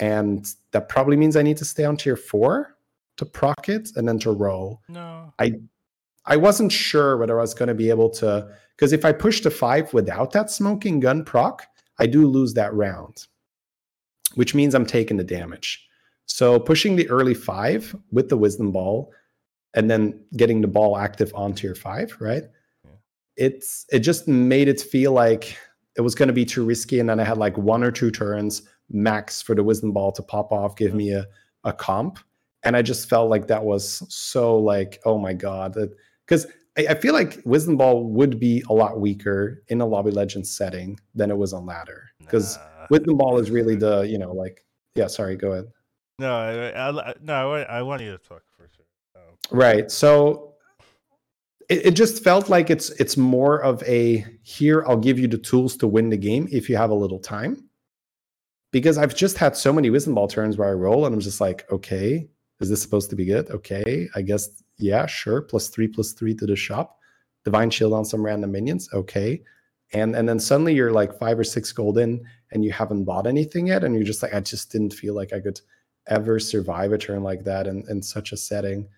and 0.01 0.47
that 0.73 0.89
probably 0.89 1.17
means 1.17 1.37
I 1.37 1.43
need 1.43 1.57
to 1.59 1.65
stay 1.65 1.85
on 1.85 1.97
tier 1.97 2.17
four 2.17 2.77
to 3.17 3.27
proc 3.27 3.69
it 3.69 3.91
and 3.97 4.09
then 4.09 4.19
to 4.21 4.31
roll. 4.31 4.81
No. 4.89 5.33
I 5.39 5.55
I 6.25 6.37
wasn't 6.37 6.73
sure 6.73 7.17
whether 7.17 7.39
I 7.39 7.43
was 7.43 7.55
going 7.55 7.69
to 7.69 7.75
be 7.75 7.89
able 7.89 8.11
to, 8.11 8.49
because 8.77 8.93
if 8.93 9.05
I 9.05 9.13
push 9.13 9.41
to 9.41 9.51
five 9.51 9.93
without 9.95 10.33
that 10.33 10.51
smoking 10.51 11.01
gun 11.01 11.25
proc, 11.25 11.67
I 11.99 12.07
do 12.07 12.27
lose 12.27 12.53
that 12.55 12.73
round, 12.75 13.27
which 14.35 14.55
means 14.55 14.75
I'm 14.75 14.87
taking 14.87 15.17
the 15.17 15.25
damage. 15.25 15.89
So 16.27 16.61
pushing 16.61 16.97
the 16.97 17.09
early 17.09 17.33
five 17.33 17.97
with 18.13 18.29
the 18.29 18.37
wisdom 18.37 18.73
ball 18.73 19.11
and 19.73 19.91
then 19.91 20.23
getting 20.37 20.61
the 20.61 20.69
ball 20.69 20.99
active 20.99 21.33
on 21.35 21.55
tier 21.55 21.75
five, 21.75 22.15
right? 22.21 22.45
Yeah. 22.85 22.91
It's 23.37 23.87
it 23.91 24.01
just 24.01 24.29
made 24.29 24.69
it 24.69 24.81
feel 24.81 25.13
like 25.13 25.57
it 25.97 26.03
was 26.03 26.15
going 26.15 26.29
to 26.29 26.35
be 26.35 26.45
too 26.45 26.65
risky. 26.65 27.01
And 27.01 27.09
then 27.09 27.19
I 27.19 27.25
had 27.25 27.39
like 27.39 27.57
one 27.57 27.83
or 27.83 27.91
two 27.91 28.11
turns 28.11 28.63
max 28.91 29.43
for 29.43 29.55
the 29.55 29.63
wisdom 29.63 29.93
ball 29.93 30.13
to 30.13 30.23
pop 30.23 30.53
off, 30.53 30.77
give 30.77 30.95
me 30.95 31.13
a, 31.13 31.27
a 31.65 31.73
comp. 31.73 32.19
And 32.65 32.77
I 32.77 32.83
just 32.83 33.09
felt 33.09 33.31
like 33.31 33.47
that 33.49 33.65
was 33.65 34.03
so 34.13 34.59
like, 34.59 35.01
oh 35.05 35.19
my 35.19 35.33
God. 35.33 35.77
Because 36.27 36.47
I, 36.77 36.87
I 36.91 36.95
feel 36.95 37.15
like 37.15 37.41
wisdom 37.45 37.77
ball 37.77 38.05
would 38.05 38.41
be 38.41 38.63
a 38.69 38.73
lot 38.73 39.01
weaker 39.01 39.63
in 39.69 39.81
a 39.81 39.87
lobby 39.87 40.11
legends 40.11 40.51
setting 40.51 40.99
than 41.15 41.31
it 41.31 41.37
was 41.37 41.53
on 41.53 41.67
ladder. 41.67 42.09
Because 42.19 42.57
Nah. 42.57 42.87
wisdom 42.91 43.17
ball 43.17 43.39
is 43.39 43.51
really 43.51 43.77
the, 43.77 44.03
you 44.03 44.19
know, 44.19 44.33
like, 44.33 44.65
yeah, 44.95 45.07
sorry, 45.07 45.37
go 45.37 45.53
ahead. 45.53 45.67
No, 46.19 46.35
I, 46.35 46.89
I, 46.89 47.15
no, 47.23 47.53
I, 47.55 47.63
I 47.63 47.83
want 47.83 48.03
you 48.03 48.11
to 48.11 48.19
talk 48.19 48.43
for 48.57 48.67
sure. 48.75 48.85
Um, 49.15 49.57
Right. 49.57 49.91
So 49.91 50.55
it, 51.69 51.87
it 51.87 51.91
just 51.93 52.25
felt 52.25 52.49
like 52.49 52.71
it's 52.71 52.91
it's 52.91 53.17
more 53.17 53.63
of 53.63 53.83
a 53.85 54.25
here 54.43 54.85
I'll 54.87 54.97
give 54.97 55.19
you 55.19 55.29
the 55.29 55.39
tools 55.39 55.77
to 55.79 55.87
win 55.87 56.11
the 56.11 56.17
game 56.17 56.49
if 56.51 56.69
you 56.69 56.77
have 56.77 56.91
a 56.91 56.95
little 56.95 57.21
time. 57.21 57.68
Because 58.71 58.99
I've 58.99 59.15
just 59.15 59.39
had 59.39 59.57
so 59.57 59.73
many 59.73 59.91
wisdom 59.91 60.15
ball 60.15 60.29
turns 60.29 60.57
where 60.59 60.69
I 60.69 60.73
roll 60.73 61.07
and 61.07 61.15
I'm 61.15 61.21
just 61.21 61.41
like, 61.41 61.71
okay, 61.73 62.29
is 62.61 62.69
this 62.69 62.83
supposed 62.83 63.09
to 63.11 63.17
be 63.17 63.25
good? 63.25 63.49
Okay, 63.51 64.09
I 64.15 64.23
guess 64.23 64.63
yeah, 64.79 65.07
sure. 65.07 65.43
Plus 65.43 65.69
three, 65.69 65.89
plus 65.89 66.13
three 66.13 66.35
to 66.35 66.47
the 66.47 66.57
shop. 66.57 66.99
Divine 67.45 67.71
shield 67.71 67.93
on 67.93 68.05
some 68.05 68.25
random 68.25 68.53
minions. 68.53 68.89
Okay. 68.93 69.43
And 69.93 70.15
and 70.15 70.29
then 70.29 70.39
suddenly 70.39 70.75
you're 70.75 70.93
like 70.93 71.19
five 71.19 71.39
or 71.39 71.45
six 71.45 71.73
gold 71.73 71.99
in 71.99 72.25
and 72.53 72.65
you 72.65 72.73
haven't 72.73 73.05
bought 73.05 73.27
anything 73.27 73.69
yet. 73.69 73.85
And 73.85 73.95
you're 73.95 74.05
just 74.05 74.23
like, 74.23 74.35
I 74.35 74.41
just 74.41 74.71
didn't 74.71 74.93
feel 74.93 75.15
like 75.15 75.33
I 75.33 75.41
could 75.41 75.61
ever 76.09 76.39
survive 76.39 76.93
a 76.93 76.99
turn 76.99 77.23
like 77.23 77.45
that 77.45 77.67
in, 77.67 77.85
in 77.89 78.03
such 78.03 78.33
a 78.33 78.37
setting. 78.37 78.89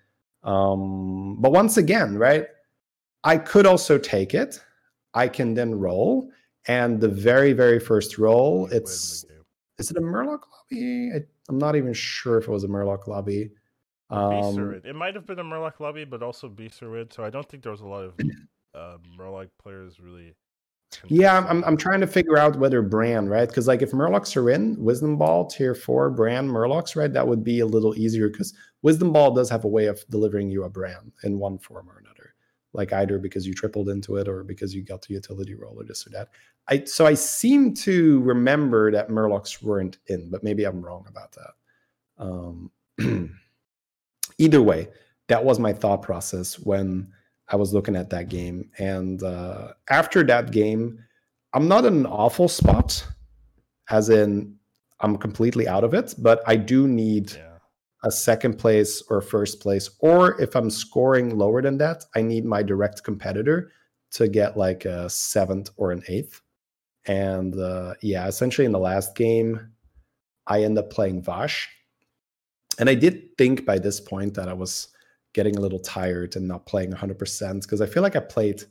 Um, 0.42 1.36
but 1.40 1.52
once 1.52 1.76
again, 1.76 2.16
right? 2.16 2.46
I 3.24 3.36
could 3.36 3.66
also 3.66 3.98
take 3.98 4.34
it. 4.34 4.60
I 5.14 5.28
can 5.28 5.54
then 5.54 5.74
roll. 5.74 6.30
And 6.66 7.00
the 7.00 7.08
very, 7.08 7.52
very 7.52 7.78
first 7.78 8.18
roll, 8.18 8.66
it's. 8.72 9.24
Is 9.80 9.90
it 9.90 9.96
a 9.96 10.00
Murloc 10.00 10.40
lobby? 10.52 11.10
I, 11.14 11.20
I'm 11.48 11.58
not 11.58 11.74
even 11.74 11.94
sure 11.94 12.36
if 12.36 12.44
it 12.44 12.50
was 12.50 12.64
a 12.64 12.68
Murloc 12.68 13.06
lobby. 13.06 13.50
Um, 14.10 14.80
It 14.84 14.94
might 14.94 15.14
have 15.14 15.24
been 15.24 15.38
a 15.38 15.44
Murloc 15.44 15.80
lobby, 15.80 16.04
but 16.04 16.22
also 16.22 16.48
Beast 16.48 16.80
so 16.80 17.24
I 17.24 17.30
don't 17.30 17.48
think 17.48 17.62
there 17.62 17.72
was 17.72 17.80
a 17.80 17.86
lot 17.86 18.04
of 18.04 18.14
uh, 18.74 18.98
Murloc 19.18 19.48
players 19.60 19.98
really. 19.98 20.34
yeah, 21.06 21.38
I'm, 21.48 21.64
I'm, 21.64 21.78
trying 21.78 22.00
to 22.00 22.06
figure 22.06 22.36
out 22.36 22.58
whether 22.58 22.82
Brann, 22.82 23.28
right? 23.28 23.48
Because 23.48 23.68
like 23.68 23.80
if 23.80 23.92
Murlocs 23.92 24.36
are 24.36 24.50
in, 24.50 24.76
Wisdom 24.82 25.16
Ball, 25.16 25.46
Tier 25.46 25.74
4, 25.74 26.10
Brann, 26.10 26.48
Murlocs, 26.48 26.94
right? 26.94 27.12
That 27.12 27.26
would 27.26 27.42
be 27.42 27.60
a 27.60 27.66
little 27.66 27.96
easier 27.96 28.28
because 28.28 28.52
Wisdom 28.82 29.12
Ball 29.12 29.32
does 29.32 29.48
have 29.48 29.64
a 29.64 29.68
way 29.68 29.86
of 29.86 30.04
delivering 30.10 30.50
you 30.50 30.64
a 30.64 30.68
Brann 30.68 31.12
in 31.22 31.38
one 31.38 31.58
form 31.58 31.88
or 31.88 31.98
another. 31.98 32.29
Like 32.72 32.92
either 32.92 33.18
because 33.18 33.46
you 33.46 33.54
tripled 33.54 33.88
into 33.88 34.16
it 34.16 34.28
or 34.28 34.44
because 34.44 34.74
you 34.74 34.82
got 34.82 35.02
the 35.02 35.14
utility 35.14 35.54
roll 35.54 35.80
or 35.80 35.84
this 35.84 36.06
or 36.06 36.10
that. 36.10 36.28
I 36.68 36.84
so 36.84 37.04
I 37.04 37.14
seem 37.14 37.74
to 37.74 38.20
remember 38.20 38.92
that 38.92 39.08
Murlocs 39.08 39.62
weren't 39.62 39.98
in, 40.06 40.30
but 40.30 40.44
maybe 40.44 40.64
I'm 40.64 40.80
wrong 40.80 41.04
about 41.08 41.32
that. 41.32 41.54
Um, 42.18 42.70
either 44.38 44.62
way, 44.62 44.88
that 45.28 45.44
was 45.44 45.58
my 45.58 45.72
thought 45.72 46.02
process 46.02 46.58
when 46.58 47.12
I 47.48 47.56
was 47.56 47.74
looking 47.74 47.96
at 47.96 48.10
that 48.10 48.28
game. 48.28 48.70
And 48.78 49.22
uh, 49.22 49.72
after 49.88 50.22
that 50.24 50.52
game, 50.52 50.98
I'm 51.52 51.66
not 51.66 51.84
in 51.84 51.94
an 51.94 52.06
awful 52.06 52.48
spot, 52.48 53.04
as 53.90 54.08
in 54.08 54.56
I'm 55.00 55.16
completely 55.16 55.66
out 55.66 55.82
of 55.82 55.94
it, 55.94 56.14
but 56.18 56.42
I 56.46 56.56
do 56.56 56.86
need 56.86 57.32
Yeah. 57.32 57.49
A 58.02 58.10
second 58.10 58.58
place 58.58 59.02
or 59.10 59.20
first 59.20 59.60
place. 59.60 59.90
Or 60.00 60.40
if 60.40 60.54
I'm 60.56 60.70
scoring 60.70 61.36
lower 61.36 61.60
than 61.60 61.76
that, 61.78 62.04
I 62.14 62.22
need 62.22 62.44
my 62.46 62.62
direct 62.62 63.04
competitor 63.04 63.72
to 64.12 64.26
get 64.26 64.56
like 64.56 64.84
a 64.86 65.08
seventh 65.10 65.70
or 65.76 65.92
an 65.92 66.02
eighth. 66.08 66.40
And 67.06 67.58
uh, 67.58 67.94
yeah, 68.02 68.26
essentially 68.26 68.64
in 68.64 68.72
the 68.72 68.78
last 68.78 69.14
game, 69.16 69.72
I 70.46 70.62
end 70.64 70.78
up 70.78 70.90
playing 70.90 71.22
Vashj. 71.22 71.66
And 72.78 72.88
I 72.88 72.94
did 72.94 73.36
think 73.36 73.66
by 73.66 73.78
this 73.78 74.00
point 74.00 74.34
that 74.34 74.48
I 74.48 74.54
was 74.54 74.88
getting 75.34 75.56
a 75.56 75.60
little 75.60 75.78
tired 75.78 76.34
and 76.36 76.48
not 76.48 76.66
playing 76.66 76.92
100% 76.92 77.62
because 77.62 77.80
I 77.80 77.86
feel 77.86 78.02
like 78.02 78.16
I 78.16 78.20
played 78.20 78.60
Yeah, 78.62 78.66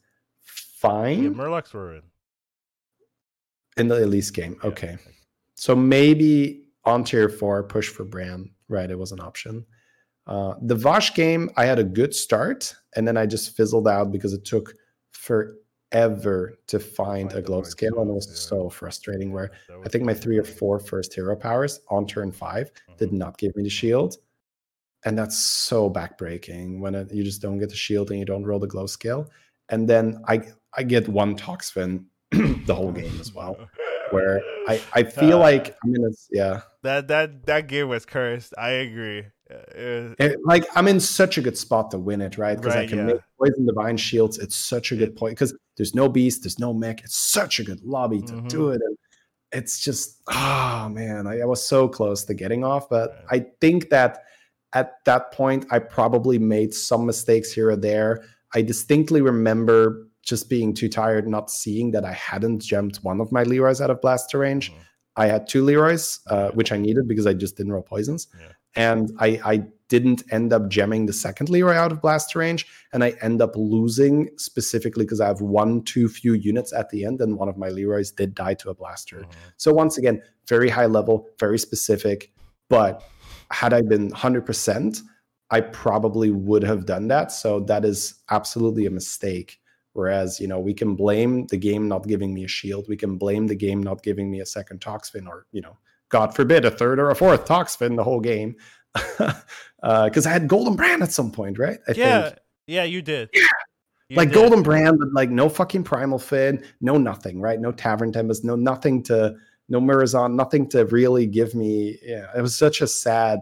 fine 0.80 1.36
Murlocs 1.36 1.74
were 1.74 1.96
in. 1.96 2.02
in 3.78 3.88
the 3.88 4.04
Elise 4.04 4.32
game. 4.32 4.58
Yeah. 4.64 4.70
Okay. 4.70 4.98
So 5.56 5.76
maybe 5.76 6.66
on 6.86 7.04
tier 7.04 7.30
four, 7.30 7.64
push 7.64 7.88
for 7.90 8.04
Brann. 8.04 8.50
Right, 8.70 8.90
it 8.90 8.98
was 8.98 9.12
an 9.12 9.20
option. 9.20 9.66
Uh, 10.28 10.54
the 10.62 10.76
Vashj 10.76 11.16
game, 11.16 11.50
I 11.58 11.66
had 11.66 11.80
a 11.80 11.84
good 11.84 12.14
start, 12.14 12.74
and 12.96 13.08
then 13.08 13.18
I 13.18 13.26
just 13.26 13.58
fizzled 13.58 13.88
out 13.88 14.12
because 14.12 14.32
it 14.34 14.46
took 14.46 14.76
forever 15.12 16.54
to 16.68 16.80
find 16.80 17.34
a 17.34 17.42
glow 17.42 17.64
scale, 17.64 18.00
and 18.00 18.10
it 18.12 18.14
was 18.14 18.28
yeah. 18.30 18.36
so 18.36 18.70
frustrating. 18.70 19.32
Where 19.32 19.52
I 19.84 19.90
think 19.90 20.04
my 20.06 20.14
three 20.14 20.38
or 20.38 20.44
four 20.44 20.80
first 20.80 21.14
hero 21.16 21.36
powers 21.36 21.82
on 21.90 22.06
turn 22.06 22.32
five 22.32 22.72
did 22.98 23.10
Mhm. 23.10 23.18
not 23.18 23.38
give 23.40 23.56
me 23.56 23.64
the 23.64 23.70
shield, 23.70 24.18
and 25.04 25.18
that's 25.18 25.38
so 25.38 25.90
backbreaking 25.90 26.80
when 26.80 26.94
it, 26.94 27.12
you 27.12 27.24
just 27.24 27.42
don't 27.42 27.58
get 27.58 27.70
the 27.70 27.76
shield 27.76 28.12
and 28.12 28.20
you 28.20 28.26
don't 28.26 28.44
roll 28.46 28.60
the 28.60 28.68
glow 28.68 28.86
scale, 28.86 29.32
and 29.70 29.90
then 29.90 30.22
I 30.28 30.42
I 30.78 30.84
get 30.84 31.08
one 31.08 31.36
Toxfin 31.36 32.06
the 32.68 32.76
whole 32.76 32.92
game 33.02 33.20
as 33.20 33.34
well 33.34 33.58
where 34.12 34.42
I, 34.68 34.82
I 34.94 35.04
feel 35.20 35.38
Uh, 35.38 35.50
like 35.50 35.76
I'm 35.84 35.96
in 35.96 36.04
a 36.06 36.10
yeah 36.32 36.62
that 36.84 37.08
that 37.10 37.46
that 37.46 37.68
game 37.68 37.90
was 37.90 38.06
cursed. 38.06 38.54
I 38.58 38.70
agree. 38.72 39.26
It 39.50 40.16
was- 40.20 40.32
it- 40.32 40.40
like 40.46 40.66
I'm 40.76 40.88
in 40.88 41.00
such 41.00 41.38
a 41.38 41.42
good 41.42 41.58
spot 41.58 41.92
to 41.92 41.98
win 41.98 42.22
it, 42.22 42.38
right? 42.38 42.56
Because 42.58 42.76
I 42.76 42.86
can 42.88 43.00
yeah. 43.00 43.06
make 43.06 43.22
poison 43.40 43.66
divine 43.66 43.98
shields. 43.98 44.38
It's 44.38 44.56
such 44.56 44.92
a 44.92 44.96
good 44.96 45.16
point 45.16 45.34
because 45.36 45.56
there's 45.78 45.96
no 45.96 46.08
beast, 46.10 46.44
there's 46.44 46.60
no 46.60 46.74
mech. 46.74 47.04
It's 47.04 47.18
such 47.18 47.60
a 47.60 47.64
good 47.64 47.82
lobby 47.84 48.22
to 48.24 48.34
Mm-hmm. 48.34 48.48
do 48.48 48.70
it, 48.70 48.82
and 48.86 48.98
it's 49.52 49.80
just 49.80 50.22
oh 50.28 50.90
man, 50.90 51.26
I, 51.28 51.40
I 51.42 51.46
was 51.46 51.66
so 51.66 51.88
close 51.88 52.24
to 52.26 52.34
getting 52.34 52.64
off, 52.64 52.90
but 52.90 53.24
Right. 53.32 53.42
I 53.42 53.46
think 53.62 53.90
that 53.90 54.24
at 54.74 55.04
that 55.06 55.32
point 55.32 55.66
I 55.72 55.80
probably 55.80 56.38
made 56.38 56.74
some 56.76 57.06
mistakes 57.08 57.52
here 57.52 57.70
or 57.72 57.76
there. 57.76 58.24
I 58.54 58.62
distinctly 58.62 59.22
remember 59.22 60.08
just 60.24 60.50
being 60.50 60.74
too 60.74 60.90
tired, 60.90 61.28
not 61.28 61.50
seeing 61.50 61.92
that 61.92 62.06
I 62.06 62.14
hadn't 62.14 62.62
jumped 62.62 62.98
one 62.98 63.22
of 63.22 63.32
my 63.32 63.44
Leeroy's 63.44 63.82
out 63.82 63.90
of 63.90 64.02
blaster 64.02 64.40
range. 64.40 64.72
Mhm. 64.72 64.76
I 65.16 65.28
had 65.28 65.48
two 65.48 65.64
Leeroy's, 65.64 66.20
uh, 66.28 66.52
which 66.52 66.72
I 66.72 66.78
needed 66.78 67.08
because 67.08 67.28
I 67.28 67.34
just 67.34 67.58
didn't 67.58 67.74
roll 67.74 67.82
poisons. 67.82 68.28
Yeah. 68.40 68.52
And 68.76 69.12
I, 69.20 69.42
I 69.44 69.64
didn't 69.88 70.24
end 70.32 70.54
up 70.54 70.70
gemming 70.70 71.08
the 71.08 71.14
second 71.14 71.50
Leeroy 71.50 71.74
out 71.74 71.92
of 71.92 72.02
blaster 72.02 72.40
range. 72.40 72.68
And 72.94 73.04
I 73.04 73.16
end 73.22 73.42
up 73.42 73.56
losing 73.56 74.30
specifically 74.38 75.04
because 75.06 75.20
I 75.20 75.28
have 75.28 75.42
one 75.42 75.82
too 75.84 76.08
few 76.08 76.34
units 76.34 76.72
at 76.72 76.90
the 76.90 77.04
end, 77.06 77.22
and 77.22 77.38
one 77.38 77.50
of 77.50 77.58
my 77.58 77.70
Leeroy's 77.70 78.12
did 78.12 78.36
die 78.36 78.54
to 78.56 78.70
a 78.70 78.74
blaster. 78.76 79.22
Mhm. 79.22 79.32
So 79.58 79.74
once 79.74 79.98
again, 79.98 80.22
very 80.48 80.70
high 80.70 80.86
level, 80.86 81.28
very 81.40 81.58
specific. 81.58 82.32
But 82.70 83.04
had 83.52 83.74
I 83.74 83.82
been 83.82 84.12
100%, 84.12 85.02
I 85.50 85.62
probably 85.62 86.30
would 86.30 86.64
have 86.64 86.86
done 86.86 87.08
that. 87.08 87.32
So 87.32 87.62
that 87.62 87.84
is 87.84 88.14
absolutely 88.30 88.86
a 88.86 88.92
mistake. 88.92 89.59
Whereas, 89.94 90.40
you 90.40 90.48
know, 90.48 90.60
we 90.60 90.74
can 90.74 90.96
blame 90.96 91.48
the 91.48 91.58
game 91.58 91.88
not 91.88 92.08
giving 92.08 92.34
me 92.34 92.44
a 92.44 92.48
shield. 92.48 92.86
We 92.88 92.98
can 92.98 93.18
blame 93.18 93.48
the 93.48 93.56
game 93.56 93.82
not 93.82 94.04
giving 94.04 94.30
me 94.30 94.40
a 94.40 94.46
second 94.46 94.82
Toxfin 94.82 95.28
or, 95.28 95.46
you 95.52 95.62
know, 95.62 95.78
God 96.10 96.36
forbid, 96.36 96.66
a 96.66 96.72
third 96.72 97.00
or 97.00 97.10
a 97.10 97.16
fourth 97.16 97.46
Toxfin 97.46 97.96
the 97.96 98.04
whole 98.04 98.22
game. 98.22 98.56
Uh, 99.82 100.10
because 100.10 100.26
I 100.26 100.32
had 100.32 100.50
Golden 100.50 100.76
Brann 100.76 101.02
at 101.02 101.14
some 101.14 101.32
point, 101.32 101.58
right? 101.58 101.80
I 101.88 101.94
yeah, 101.94 102.24
think. 102.24 102.40
yeah, 102.68 102.84
you 102.84 103.02
did. 103.02 103.30
Yeah. 103.34 103.48
You 104.10 104.18
like 104.18 104.28
did. 104.28 104.36
Golden 104.36 104.62
Brann, 104.62 104.98
but 104.98 105.14
like 105.14 105.30
no 105.30 105.48
fucking 105.48 105.86
Primal 105.86 106.20
Fin, 106.20 106.64
no 106.82 106.98
nothing, 106.98 107.40
right? 107.40 107.62
No 107.62 107.72
Tavern 107.72 108.12
Tempest, 108.12 108.44
no 108.44 108.58
nothing 108.58 109.02
to, 109.04 109.36
no 109.70 109.80
Murazon, 109.80 110.34
nothing 110.34 110.68
to 110.72 110.86
really 110.88 111.28
give 111.28 111.56
me. 111.56 111.98
Yeah, 112.04 112.26
it 112.36 112.42
was 112.42 112.56
such 112.56 112.82
a 112.82 112.88
sad, 112.88 113.40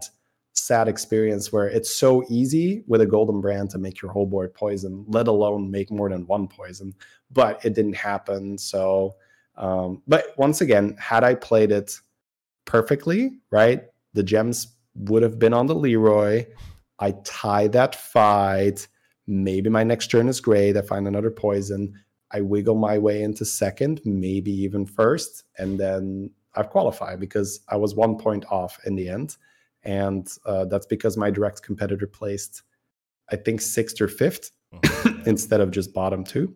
sad 0.60 0.88
experience 0.88 1.52
where 1.52 1.66
it's 1.66 1.94
so 1.94 2.24
easy 2.28 2.84
with 2.86 3.00
a 3.00 3.06
Golden 3.06 3.40
Brann 3.40 3.68
to 3.68 3.78
make 3.78 4.00
your 4.02 4.10
whole 4.10 4.26
board 4.26 4.54
poison, 4.54 5.04
let 5.08 5.28
alone 5.28 5.70
make 5.70 5.90
more 5.90 6.08
than 6.08 6.26
one 6.26 6.48
poison. 6.48 6.94
But 7.30 7.64
it 7.64 7.74
didn't 7.74 7.96
happen. 7.96 8.58
So, 8.58 9.16
um, 9.56 10.02
but 10.06 10.34
once 10.36 10.60
again, 10.60 10.96
had 10.98 11.24
I 11.24 11.34
played 11.34 11.72
it 11.72 11.98
perfectly, 12.64 13.38
right? 13.50 13.84
The 14.14 14.22
gems 14.22 14.76
would 14.94 15.22
have 15.22 15.38
been 15.38 15.54
on 15.54 15.66
the 15.66 15.74
Leeroy. 15.74 16.46
I 16.98 17.12
tie 17.24 17.68
that 17.68 17.94
fight. 17.94 18.86
Maybe 19.26 19.70
my 19.70 19.84
next 19.84 20.10
turn 20.10 20.28
is 20.28 20.40
great. 20.40 20.76
I 20.76 20.82
find 20.82 21.06
another 21.06 21.30
poison. 21.30 21.94
I 22.30 22.40
wiggle 22.40 22.74
my 22.74 22.98
way 22.98 23.22
into 23.22 23.44
second, 23.44 24.00
maybe 24.04 24.52
even 24.52 24.84
first, 24.84 25.44
and 25.58 25.78
then 25.78 26.30
I've 26.54 26.70
qualified 26.70 27.20
because 27.20 27.60
I 27.68 27.76
was 27.76 27.94
one 27.94 28.18
point 28.18 28.44
off 28.50 28.78
in 28.84 28.96
the 28.96 29.08
end. 29.08 29.36
And 29.88 30.30
uh, 30.44 30.66
that's 30.66 30.84
because 30.84 31.16
my 31.16 31.30
direct 31.30 31.62
competitor 31.62 32.06
placed, 32.06 32.62
I 33.32 33.36
think, 33.36 33.62
sixth 33.62 34.02
or 34.02 34.06
fifth 34.06 34.50
yeah. 34.70 35.14
instead 35.26 35.62
of 35.62 35.70
just 35.70 35.94
bottom 35.94 36.24
two. 36.24 36.54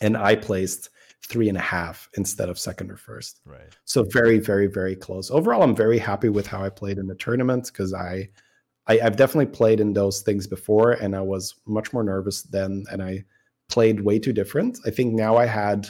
And 0.00 0.16
I 0.16 0.34
placed 0.34 0.90
three 1.24 1.48
and 1.48 1.56
a 1.56 1.60
half 1.60 2.08
instead 2.16 2.48
of 2.48 2.58
second 2.58 2.90
or 2.90 2.96
first. 2.96 3.40
Right. 3.46 3.76
So 3.84 4.02
very, 4.02 4.40
very, 4.40 4.66
very 4.66 4.96
close. 4.96 5.30
Overall, 5.30 5.62
I'm 5.62 5.76
very 5.76 5.98
happy 5.98 6.28
with 6.28 6.48
how 6.48 6.64
I 6.64 6.70
played 6.70 6.98
in 6.98 7.06
the 7.06 7.14
tournament 7.14 7.66
because 7.66 7.94
I, 7.94 8.28
I, 8.88 8.98
I've 8.98 9.16
definitely 9.16 9.54
played 9.54 9.78
in 9.78 9.92
those 9.92 10.22
things 10.22 10.48
before, 10.48 10.92
and 10.92 11.14
I 11.14 11.20
was 11.20 11.54
much 11.68 11.92
more 11.92 12.02
nervous 12.02 12.42
then, 12.42 12.82
and 12.90 13.00
I 13.00 13.24
played 13.68 14.00
way 14.00 14.18
too 14.18 14.32
different. 14.32 14.80
I 14.84 14.90
think 14.90 15.14
now 15.14 15.36
I 15.36 15.46
had 15.46 15.88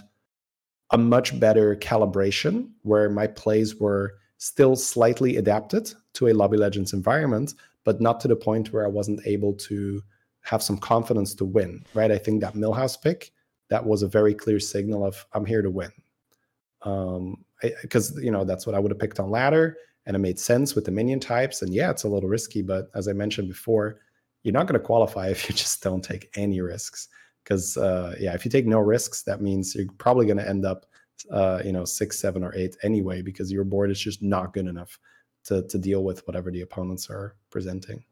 a 0.90 0.98
much 0.98 1.40
better 1.40 1.74
calibration 1.76 2.72
where 2.82 3.08
my 3.08 3.28
plays 3.28 3.76
were 3.76 4.19
still 4.41 4.74
slightly 4.74 5.36
adapted 5.36 5.93
to 6.14 6.28
a 6.28 6.34
Lobby 6.34 6.57
Legends 6.57 6.93
environment, 6.93 7.55
but 7.84 8.01
not 8.01 8.20
to 8.20 8.28
the 8.28 8.36
point 8.36 8.72
where 8.72 8.84
I 8.84 8.88
wasn't 8.88 9.26
able 9.26 9.53
to 9.55 10.03
have 10.43 10.62
some 10.62 10.78
confidence 10.78 11.34
to 11.34 11.45
win. 11.45 11.84
Right? 11.95 12.11
I 12.11 12.18
think 12.18 12.41
that 12.41 12.55
Millhouse 12.55 13.01
pick 13.01 13.32
that 13.68 13.84
was 13.84 14.03
a 14.03 14.09
very 14.09 14.34
clear 14.34 14.59
signal 14.59 15.05
of 15.05 15.24
I'm 15.32 15.47
here 15.47 15.62
to 15.62 15.70
win 15.70 15.93
um 16.82 17.36
because 17.82 18.18
you 18.22 18.30
know 18.30 18.43
that's 18.43 18.66
what 18.66 18.74
i 18.74 18.78
would 18.78 18.91
have 18.91 18.99
picked 18.99 19.20
on 19.20 19.30
ladder 19.30 19.76
and 20.07 20.16
it 20.16 20.18
made 20.18 20.38
sense 20.38 20.74
with 20.74 20.86
the 20.86 20.91
minion 20.91 21.20
types 21.20 21.61
and 21.61 21.74
yeah 21.74 21.91
it's 21.91 22.05
a 22.05 22.09
little 22.09 22.26
risky 22.26 22.62
but 22.62 22.88
as 22.95 23.07
i 23.07 23.12
mentioned 23.12 23.47
before 23.47 24.01
you're 24.43 24.53
not 24.53 24.66
going 24.66 24.78
to 24.78 24.86
qualify 24.86 25.28
if 25.30 25.49
you 25.49 25.55
just 25.55 25.82
don't 25.82 26.03
take 26.03 26.30
any 26.34 26.61
risks. 26.61 27.09
Because 27.43 27.76
uh, 27.76 28.14
yeah, 28.20 28.34
if 28.34 28.45
you 28.45 28.51
take 28.51 28.66
no 28.66 28.78
risks, 28.78 29.22
that 29.22 29.41
means 29.41 29.74
you're 29.74 29.86
probably 29.99 30.26
going 30.26 30.36
to 30.36 30.49
end 30.49 30.64
up, 30.64 30.86
uh, 31.30 31.62
you 31.64 31.72
know, 31.72 31.84
six, 31.84 32.18
seven, 32.18 32.42
or 32.42 32.54
eight 32.54 32.76
anyway, 32.82 33.22
because 33.22 33.52
your 33.52 33.64
board 33.64 33.90
is 33.90 34.00
just 34.00 34.22
not 34.22 34.52
good 34.52 34.66
enough 34.66 34.98
to 35.44 35.66
to 35.68 35.78
deal 35.78 36.04
with 36.04 36.26
whatever 36.26 36.50
the 36.50 36.62
opponents 36.62 37.08
are 37.10 37.36
presenting. 37.50 38.04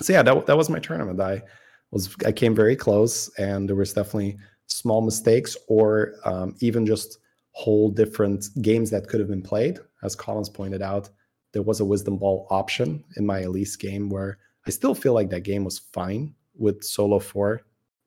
So 0.00 0.12
yeah, 0.12 0.22
that 0.22 0.46
that 0.46 0.56
was 0.56 0.70
my 0.70 0.78
tournament. 0.78 1.20
I 1.20 1.42
was 1.90 2.14
I 2.24 2.32
came 2.32 2.54
very 2.54 2.76
close, 2.76 3.28
and 3.38 3.68
there 3.68 3.76
was 3.76 3.92
definitely 3.92 4.38
small 4.66 5.00
mistakes 5.00 5.56
or 5.68 6.14
um, 6.24 6.54
even 6.60 6.86
just 6.86 7.18
whole 7.52 7.90
different 7.90 8.48
games 8.60 8.90
that 8.90 9.08
could 9.08 9.20
have 9.20 9.30
been 9.30 9.42
played. 9.42 9.78
As 10.02 10.14
Collins 10.14 10.50
pointed 10.50 10.82
out, 10.82 11.08
there 11.52 11.62
was 11.62 11.80
a 11.80 11.84
wisdom 11.84 12.18
ball 12.18 12.46
option 12.50 13.02
in 13.16 13.24
my 13.24 13.40
Elise 13.40 13.76
game 13.76 14.10
where 14.10 14.38
I 14.66 14.70
still 14.70 14.94
feel 14.94 15.14
like 15.14 15.30
that 15.30 15.40
game 15.44 15.64
was 15.64 15.78
fine 15.78 16.34
with 16.54 16.82
solo 16.84 17.18
four, 17.18 17.62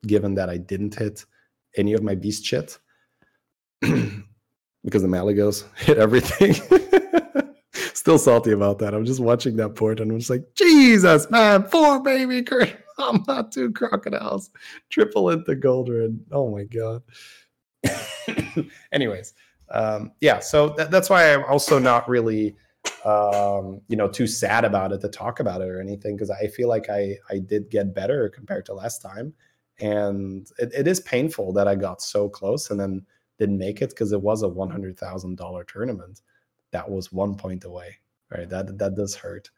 given 0.06 0.34
that 0.34 0.48
I 0.48 0.56
didn't 0.56 0.94
hit 0.94 1.24
any 1.76 1.94
of 1.94 2.02
my 2.02 2.14
beast 2.14 2.44
shit 2.44 2.78
because 4.84 5.02
the 5.02 5.08
Malygos 5.08 5.64
hit 5.76 5.98
everything. 5.98 6.54
still 7.94 8.18
salty 8.18 8.52
about 8.52 8.78
that. 8.78 8.94
I'm 8.94 9.04
just 9.04 9.20
watching 9.20 9.56
that 9.56 9.74
port 9.74 10.00
and 10.00 10.10
I'm 10.10 10.18
just 10.18 10.30
like, 10.30 10.44
Jesus, 10.54 11.30
man, 11.30 11.64
four 11.68 12.02
baby. 12.02 12.44
I'm 12.98 13.24
not 13.26 13.52
two 13.52 13.72
crocodiles. 13.72 14.50
Triple 14.88 15.30
into 15.30 15.54
Goldred. 15.54 16.18
Oh 16.32 16.50
my 16.50 16.64
god. 16.64 17.02
Anyways, 18.92 19.34
um, 19.70 20.12
yeah, 20.20 20.38
so 20.38 20.70
th- 20.70 20.88
that's 20.88 21.08
why 21.08 21.32
I'm 21.32 21.44
also 21.44 21.78
not 21.78 22.08
really 22.08 22.56
um, 23.04 23.80
you 23.88 23.96
know, 23.96 24.08
too 24.08 24.26
sad 24.26 24.64
about 24.64 24.92
it 24.92 25.00
to 25.00 25.08
talk 25.08 25.40
about 25.40 25.60
it 25.60 25.68
or 25.68 25.80
anything 25.80 26.16
because 26.16 26.30
I 26.30 26.46
feel 26.48 26.68
like 26.68 26.90
I 26.90 27.16
I 27.30 27.38
did 27.38 27.70
get 27.70 27.94
better 27.94 28.28
compared 28.28 28.66
to 28.66 28.74
last 28.74 29.00
time, 29.00 29.32
and 29.78 30.46
it, 30.58 30.72
it 30.74 30.86
is 30.86 31.00
painful 31.00 31.52
that 31.54 31.68
I 31.68 31.74
got 31.74 32.02
so 32.02 32.28
close 32.28 32.70
and 32.70 32.78
then 32.78 33.04
didn't 33.40 33.58
make 33.58 33.82
it 33.82 33.90
because 33.90 34.12
it 34.12 34.22
was 34.22 34.42
a 34.42 34.48
one 34.48 34.70
hundred 34.70 34.96
thousand 34.96 35.36
dollar 35.36 35.64
tournament 35.64 36.20
that 36.70 36.88
was 36.88 37.10
one 37.10 37.34
point 37.34 37.64
away. 37.64 37.96
Right, 38.30 38.48
that 38.48 38.78
that 38.78 38.94
does 38.94 39.16
hurt, 39.16 39.50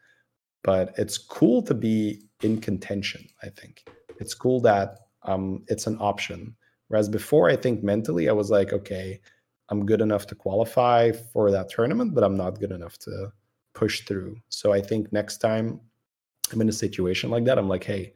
but 0.63 0.95
it's 0.97 1.19
cool 1.19 1.61
to 1.61 1.75
be 1.75 2.23
in 2.41 2.59
contention. 2.59 3.27
I 3.43 3.49
think 3.49 3.85
it's 4.19 4.33
cool 4.33 4.59
that 4.61 4.97
um, 5.21 5.63
it's 5.67 5.85
an 5.85 5.97
option. 5.99 6.55
Whereas 6.87 7.07
before, 7.07 7.51
I 7.51 7.55
think 7.55 7.83
mentally 7.83 8.29
I 8.29 8.31
was 8.33 8.49
like, 8.49 8.73
okay, 8.73 9.21
I'm 9.69 9.85
good 9.85 10.01
enough 10.01 10.25
to 10.27 10.35
qualify 10.35 11.11
for 11.11 11.51
that 11.51 11.69
tournament, 11.69 12.15
but 12.15 12.23
I'm 12.23 12.35
not 12.35 12.59
good 12.59 12.71
enough 12.71 12.97
to 12.99 13.31
push 13.75 14.01
through. 14.01 14.37
So 14.49 14.73
I 14.73 14.81
think 14.81 15.13
next 15.13 15.37
time 15.37 15.79
I'm 16.51 16.61
in 16.61 16.69
a 16.69 16.73
situation 16.73 17.29
like 17.29 17.45
that, 17.45 17.59
I'm 17.59 17.69
like, 17.69 17.83
hey, 17.83 18.13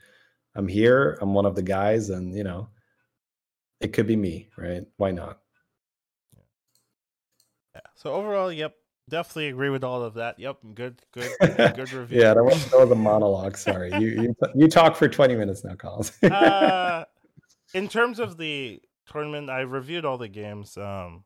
I'm 0.56 0.68
here. 0.68 1.20
I'm 1.22 1.36
one 1.36 1.46
of 1.46 1.54
the 1.54 1.62
guys, 1.62 2.10
and 2.10 2.36
you 2.36 2.44
know, 2.44 2.70
it 3.80 3.94
could 3.94 4.08
be 4.08 4.16
me, 4.16 4.50
right? 4.58 4.84
Why 4.98 5.12
not? 5.12 5.40
So 8.08 8.14
overall, 8.14 8.54
yep, 8.54 8.74
definitely 9.10 9.50
agree 9.50 9.70
with 9.70 9.84
all 9.84 10.02
of 10.02 10.14
that. 10.14 10.40
Yep, 10.40 10.60
good, 10.76 11.02
good, 11.14 11.30
good 11.42 11.92
review. 11.92 12.22
yeah, 12.22 12.34
that 12.36 12.42
was, 12.42 12.64
that 12.70 12.80
was 12.80 12.90
a 12.90 12.96
monologue. 12.96 13.58
Sorry, 13.58 13.92
you 14.00 14.08
you 14.08 14.36
you 14.56 14.68
talk 14.70 14.96
for 14.96 15.10
20 15.10 15.36
minutes 15.36 15.66
now, 15.66 15.76
Collins. 15.76 16.14
uh, 16.24 17.04
in 17.74 17.90
terms 17.90 18.20
of 18.20 18.38
the 18.38 18.82
tournament, 19.12 19.50
I 19.50 19.60
reviewed 19.60 20.06
all 20.06 20.18
the 20.18 20.30
games. 20.30 20.78
Um, 20.78 21.26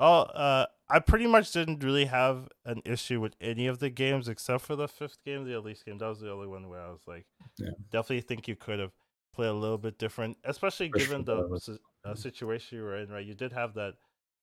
Oh, 0.00 0.22
uh, 0.22 0.66
I 0.90 0.98
pretty 0.98 1.28
much 1.28 1.52
didn't 1.52 1.84
really 1.84 2.06
have 2.06 2.48
an 2.64 2.82
issue 2.84 3.20
with 3.20 3.36
any 3.40 3.68
of 3.68 3.78
the 3.78 3.88
games 3.90 4.28
except 4.28 4.64
for 4.64 4.74
the 4.74 4.88
fifth 4.88 5.22
game, 5.24 5.44
the 5.44 5.56
Elise 5.56 5.84
game. 5.84 5.98
That 5.98 6.08
was 6.08 6.18
the 6.20 6.32
only 6.32 6.48
one 6.48 6.68
where 6.68 6.80
I 6.80 6.90
was 6.90 7.02
like, 7.06 7.26
Yeah. 7.58 7.70
definitely 7.92 8.22
think 8.22 8.48
you 8.48 8.56
could 8.56 8.80
have 8.80 8.92
played 9.32 9.48
a 9.50 9.54
little 9.54 9.78
bit 9.78 9.98
different, 9.98 10.36
especially 10.42 10.88
For 10.88 10.98
given 10.98 11.24
sure. 11.24 11.48
the 11.48 11.78
uh, 12.04 12.14
situation 12.16 12.76
you 12.78 12.84
were 12.84 12.96
in. 12.96 13.08
Right, 13.08 13.24
you 13.24 13.34
did 13.34 13.52
have 13.52 13.72
that 13.74 13.94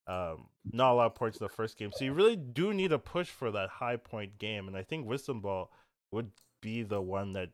um, 0.07 0.47
not 0.71 0.91
a 0.91 0.95
lot 0.95 1.05
of 1.07 1.15
points 1.15 1.39
in 1.39 1.45
the 1.45 1.49
first 1.49 1.77
game, 1.77 1.91
so 1.93 2.05
you 2.05 2.13
really 2.13 2.35
do 2.35 2.73
need 2.73 2.91
a 2.91 2.99
push 2.99 3.29
for 3.29 3.51
that 3.51 3.69
high 3.69 3.97
point 3.97 4.37
game. 4.37 4.67
And 4.67 4.75
I 4.75 4.83
think 4.83 5.07
Wisdom 5.07 5.41
Ball 5.41 5.71
would 6.11 6.31
be 6.61 6.83
the 6.83 7.01
one 7.01 7.33
that 7.33 7.49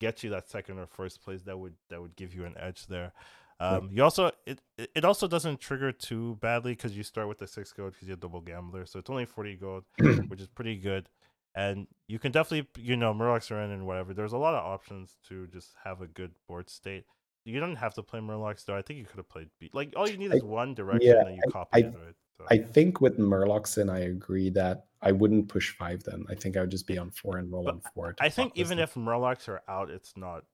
gets 0.00 0.24
you 0.24 0.30
that 0.30 0.48
second 0.48 0.78
or 0.78 0.86
first 0.86 1.22
place 1.22 1.42
that 1.42 1.58
would 1.58 1.74
that 1.90 2.00
would 2.00 2.16
give 2.16 2.34
you 2.34 2.44
an 2.44 2.54
edge 2.58 2.86
there. 2.86 3.12
Um, 3.60 3.90
you 3.92 4.02
also 4.02 4.30
it 4.46 4.60
it 4.76 5.04
also 5.04 5.28
doesn't 5.28 5.60
trigger 5.60 5.92
too 5.92 6.38
badly 6.40 6.72
because 6.72 6.96
you 6.96 7.02
start 7.02 7.28
with 7.28 7.38
the 7.38 7.46
six 7.46 7.72
gold 7.72 7.92
because 7.92 8.08
you're 8.08 8.16
a 8.16 8.20
double 8.20 8.40
gambler, 8.40 8.86
so 8.86 8.98
it's 8.98 9.10
only 9.10 9.26
forty 9.26 9.54
gold, 9.54 9.84
which 10.28 10.40
is 10.40 10.48
pretty 10.48 10.76
good. 10.76 11.08
And 11.54 11.86
you 12.08 12.18
can 12.18 12.32
definitely 12.32 12.68
you 12.82 12.96
know 12.96 13.12
Murlocs 13.12 13.50
are 13.50 13.60
in 13.60 13.70
and 13.70 13.86
whatever. 13.86 14.14
There's 14.14 14.32
a 14.32 14.38
lot 14.38 14.54
of 14.54 14.64
options 14.64 15.18
to 15.28 15.46
just 15.48 15.74
have 15.84 16.00
a 16.00 16.06
good 16.06 16.32
board 16.48 16.70
state. 16.70 17.04
You 17.44 17.58
don't 17.60 17.76
have 17.76 17.94
to 17.94 18.02
play 18.02 18.20
Murlocs 18.20 18.64
though. 18.64 18.76
I 18.76 18.82
think 18.82 18.98
you 18.98 19.04
could 19.04 19.16
have 19.16 19.28
played 19.28 19.48
beat. 19.58 19.74
Like 19.74 19.94
all 19.96 20.08
you 20.08 20.18
need 20.18 20.32
is 20.34 20.42
one 20.42 20.74
direction 20.74 21.08
yeah, 21.10 21.26
and 21.26 21.36
you 21.36 21.42
I- 21.46 21.50
copy 21.50 21.68
I- 21.72 21.78
it. 21.86 21.94
Right? 21.94 22.14
So, 22.38 22.46
I 22.50 22.56
think 22.56 23.02
with 23.02 23.18
Murlocs, 23.18 23.76
and 23.76 23.90
I 23.90 23.98
agree 23.98 24.48
that 24.50 24.86
I 25.02 25.12
wouldn't 25.12 25.48
push 25.48 25.76
five. 25.76 26.02
Then 26.04 26.24
I 26.30 26.34
think 26.34 26.56
I 26.56 26.60
would 26.60 26.70
just 26.70 26.86
be 26.86 26.96
on 26.96 27.10
four 27.10 27.36
and 27.36 27.52
roll 27.52 27.64
But 27.64 27.74
on 27.74 27.80
four. 27.94 28.14
I 28.18 28.30
think 28.30 28.52
even 28.56 28.78
if 28.78 28.94
Murlocs 28.94 29.46
are 29.46 29.60
out, 29.68 29.90
it's 29.90 30.16
not 30.16 30.44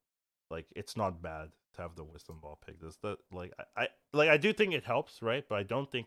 like 0.51 0.67
it's 0.75 0.97
not 0.97 1.23
bad 1.23 1.51
to 1.75 1.83
have 1.83 1.95
the 1.95 2.03
wisdom 2.03 2.41
ball 2.43 2.59
pick. 2.67 2.81
This 2.81 2.97
the 2.97 3.17
like 3.31 3.53
I, 3.77 3.83
I 3.85 3.89
like 4.13 4.29
I 4.29 4.37
do 4.37 4.53
think 4.53 4.75
it 4.75 4.83
helps, 4.83 5.23
right? 5.23 5.45
But 5.49 5.61
I 5.61 5.63
don't 5.63 5.89
think 5.89 6.07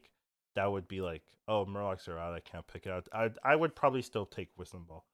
that 0.55 0.69
would 0.69 0.89
be 0.89 0.99
like, 0.99 1.23
oh, 1.47 1.65
Murlocs 1.65 2.09
are 2.09 2.19
out, 2.19 2.33
I 2.33 2.41
can't 2.41 2.67
pick 2.67 2.85
it 2.85 2.91
out. 2.91 3.07
I 3.13 3.29
I 3.41 3.55
would 3.55 3.73
probably 3.73 4.01
still 4.01 4.25
take 4.25 4.49
wisdom 4.57 4.83
ball 4.85 5.05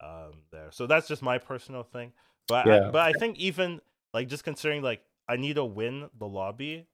um 0.00 0.42
there. 0.50 0.72
So 0.72 0.88
that's 0.88 1.06
just 1.06 1.22
my 1.22 1.38
personal 1.38 1.84
thing. 1.84 2.12
But 2.48 2.66
I, 2.68 2.90
but 2.90 3.02
I 3.02 3.12
think 3.12 3.38
even 3.38 3.80
like 4.14 4.28
just 4.28 4.44
considering 4.44 4.82
like 4.82 5.02
I 5.28 5.36
need 5.36 5.54
to 5.56 5.64
win 5.64 6.08
the 6.18 6.26
lobby, 6.26 6.86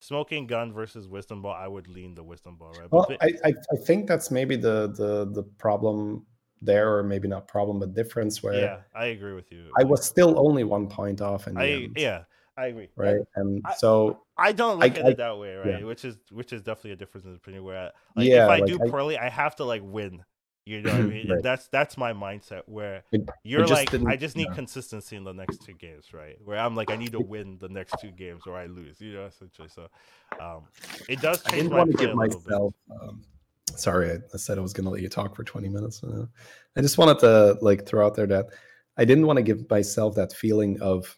smoking 0.00 0.46
gun 0.46 0.72
versus 0.72 1.08
wisdom 1.08 1.42
ball, 1.42 1.54
I 1.54 1.66
would 1.68 1.88
lean 1.88 2.14
the 2.14 2.22
wisdom 2.22 2.56
ball, 2.56 2.72
right? 2.78 2.90
Well, 2.90 3.06
But 3.08 3.18
I, 3.22 3.32
I, 3.48 3.52
I 3.72 3.76
think 3.84 4.06
that's 4.06 4.30
maybe 4.30 4.56
the 4.56 4.88
the 4.96 5.30
the 5.32 5.42
problem 5.58 6.26
there, 6.62 6.94
or 6.96 7.02
maybe 7.02 7.26
not 7.26 7.48
problem, 7.48 7.78
but 7.80 7.94
difference 7.94 8.42
where 8.42 8.54
yeah, 8.60 8.76
I 8.94 9.06
agree 9.06 9.32
with 9.32 9.50
you. 9.50 9.70
I 9.78 9.84
was 9.84 10.04
still 10.04 10.38
only 10.38 10.64
one 10.64 10.86
point 10.88 11.20
off 11.20 11.48
I 11.48 11.68
end, 11.70 11.96
yeah, 11.96 12.24
I 12.56 12.66
agree. 12.66 12.88
right? 12.96 13.20
And 13.36 13.62
I- 13.64 13.74
so 13.74 14.20
I 14.36 14.52
don't 14.52 14.82
I- 14.82 14.86
look 14.86 14.98
at 14.98 15.04
I- 15.06 15.08
it 15.10 15.16
that 15.16 15.38
way, 15.38 15.54
right? 15.56 15.80
yeah. 15.80 15.84
Which 15.86 16.04
is 16.04 16.18
which 16.30 16.52
is 16.52 16.60
definitely 16.62 16.92
a 16.92 16.96
difference 16.96 17.24
in 17.26 17.34
opinion. 17.34 17.64
Where, 17.64 17.78
I, 17.78 17.84
like, 18.14 18.28
Yeah, 18.28 18.44
if 18.44 18.50
I 18.50 18.58
like, 18.58 18.66
do 18.66 18.78
I- 18.84 18.88
poorly, 18.90 19.18
I 19.18 19.28
have 19.30 19.56
to 19.56 19.64
like 19.64 19.82
win. 19.84 20.22
You 20.66 20.82
know 20.82 20.92
what 20.92 21.00
I 21.00 21.04
mean? 21.04 21.28
Right. 21.30 21.42
That's 21.42 21.68
that's 21.68 21.96
my 21.96 22.12
mindset. 22.12 22.62
Where 22.66 23.02
you're 23.42 23.66
like, 23.66 23.92
I 24.06 24.16
just 24.16 24.36
need 24.36 24.48
yeah. 24.50 24.54
consistency 24.54 25.16
in 25.16 25.24
the 25.24 25.32
next 25.32 25.64
two 25.64 25.72
games, 25.72 26.12
right? 26.12 26.36
Where 26.44 26.58
I'm 26.58 26.76
like, 26.76 26.90
I 26.90 26.96
need 26.96 27.12
to 27.12 27.20
win 27.20 27.58
the 27.60 27.68
next 27.68 27.94
two 28.00 28.10
games 28.10 28.42
or 28.46 28.56
I 28.56 28.66
lose. 28.66 29.00
You 29.00 29.14
know, 29.14 29.26
essentially. 29.26 29.68
So, 29.68 29.88
um, 30.40 30.62
it 31.08 31.20
does 31.20 31.44
I 31.46 31.50
change 31.50 31.62
didn't 31.62 31.72
my 31.72 31.78
want 31.78 31.90
to 31.92 31.96
give 31.96 32.10
a 32.10 32.14
little 32.14 32.40
bit. 32.40 32.50
myself. 32.50 32.74
Um, 33.02 33.22
sorry, 33.76 34.10
I, 34.12 34.18
I 34.34 34.36
said 34.36 34.58
I 34.58 34.60
was 34.60 34.72
going 34.72 34.84
to 34.84 34.90
let 34.90 35.02
you 35.02 35.08
talk 35.08 35.34
for 35.34 35.44
20 35.44 35.68
minutes. 35.68 36.02
I 36.76 36.80
just 36.80 36.98
wanted 36.98 37.18
to 37.20 37.58
like 37.62 37.86
throw 37.86 38.06
out 38.06 38.14
there 38.14 38.26
that 38.26 38.46
I 38.96 39.04
didn't 39.04 39.26
want 39.26 39.38
to 39.38 39.42
give 39.42 39.68
myself 39.70 40.14
that 40.16 40.32
feeling 40.32 40.80
of, 40.80 41.16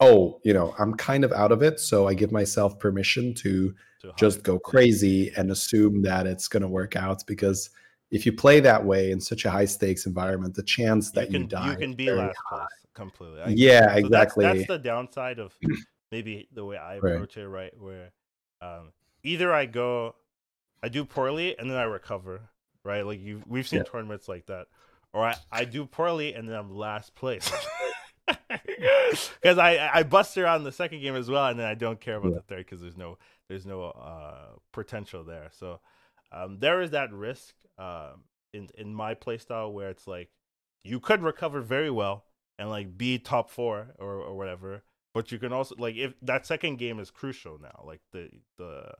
oh, 0.00 0.40
you 0.44 0.54
know, 0.54 0.74
I'm 0.78 0.94
kind 0.94 1.24
of 1.24 1.32
out 1.32 1.52
of 1.52 1.62
it, 1.62 1.80
so 1.80 2.06
I 2.06 2.14
give 2.14 2.32
myself 2.32 2.78
permission 2.78 3.34
to 3.34 3.74
to 4.02 4.12
just 4.16 4.42
go 4.42 4.58
crazy 4.58 5.32
and 5.36 5.50
assume 5.50 6.02
that 6.02 6.26
it's 6.26 6.48
going 6.48 6.62
to 6.62 6.68
work 6.68 6.96
out 6.96 7.22
because 7.26 7.70
if 8.12 8.26
you 8.26 8.32
play 8.32 8.60
that 8.60 8.84
way 8.84 9.10
in 9.10 9.20
such 9.20 9.44
a 9.44 9.50
high 9.50 9.64
stakes 9.64 10.06
environment, 10.06 10.54
the 10.54 10.62
chance 10.62 11.10
that 11.12 11.30
you, 11.30 11.40
can 11.40 11.48
die 11.48 11.70
you 11.70 11.76
can 11.76 11.94
be 11.94 12.10
last 12.10 12.38
place 12.48 12.68
completely. 12.94 13.42
I. 13.42 13.54
Yeah, 13.54 13.92
So 13.92 13.96
exactly. 13.96 14.44
that's 14.44 14.66
the 14.66 14.78
downside 14.78 15.38
of 15.38 15.54
maybe 16.12 16.48
the 16.52 16.64
way 16.64 16.76
I 16.76 16.96
Right. 16.96 17.14
approach 17.14 17.36
it, 17.36 17.48
right? 17.48 17.72
Where 17.78 18.12
um, 18.60 18.92
either 19.24 19.52
I 19.52 19.66
go, 19.66 20.14
I 20.82 20.88
do 20.88 21.04
poorly 21.04 21.58
and 21.58 21.70
then 21.70 21.76
I 21.78 21.84
recover, 21.84 22.42
right? 22.84 23.04
Like 23.06 23.20
you, 23.20 23.42
we've 23.48 23.66
seen 23.66 23.80
Yeah. 23.80 23.90
tournaments 23.90 24.28
like 24.28 24.46
that, 24.46 24.66
or 25.12 25.24
I, 25.24 25.36
I 25.50 25.64
do 25.64 25.86
poorly 25.86 26.34
and 26.34 26.48
then 26.48 26.56
I'm 26.56 26.70
last 26.70 27.14
place. 27.14 27.50
Because 29.42 29.58
I 29.58 29.90
I 29.92 30.02
bust 30.04 30.38
around 30.38 30.64
the 30.64 30.72
second 30.72 31.00
game 31.00 31.16
as 31.16 31.28
well, 31.28 31.46
and 31.46 31.58
then 31.58 31.66
I 31.66 31.74
don't 31.74 32.00
care 32.00 32.16
about 32.16 32.32
Yeah. 32.32 32.36
the 32.36 32.42
third 32.42 32.58
because 32.58 32.80
there's 32.80 32.96
no 32.96 33.18
there's 33.48 33.66
no 33.66 33.84
uh 33.84 34.56
potential 34.72 35.24
there. 35.24 35.50
So 35.52 35.80
um, 36.32 36.58
there 36.58 36.80
is 36.80 36.90
that 36.90 37.12
risk 37.12 37.54
um, 37.78 38.24
in 38.52 38.68
in 38.76 38.94
my 38.94 39.14
playstyle 39.14 39.72
where 39.72 39.90
it's 39.90 40.06
like 40.06 40.30
you 40.84 41.00
could 41.00 41.22
recover 41.22 41.60
very 41.60 41.90
well 41.90 42.24
and 42.58 42.68
like 42.70 42.96
be 42.96 43.18
top 43.18 43.50
four 43.50 43.94
or 43.98 44.16
or 44.16 44.36
whatever, 44.36 44.82
but 45.14 45.30
you 45.32 45.38
can 45.38 45.52
also 45.52 45.74
like 45.78 45.96
if 45.96 46.14
that 46.22 46.46
second 46.46 46.76
game 46.76 46.98
is 46.98 47.10
crucial 47.10 47.58
now, 47.60 47.84
like 47.86 48.00
the 48.12 48.30
the 48.58 48.92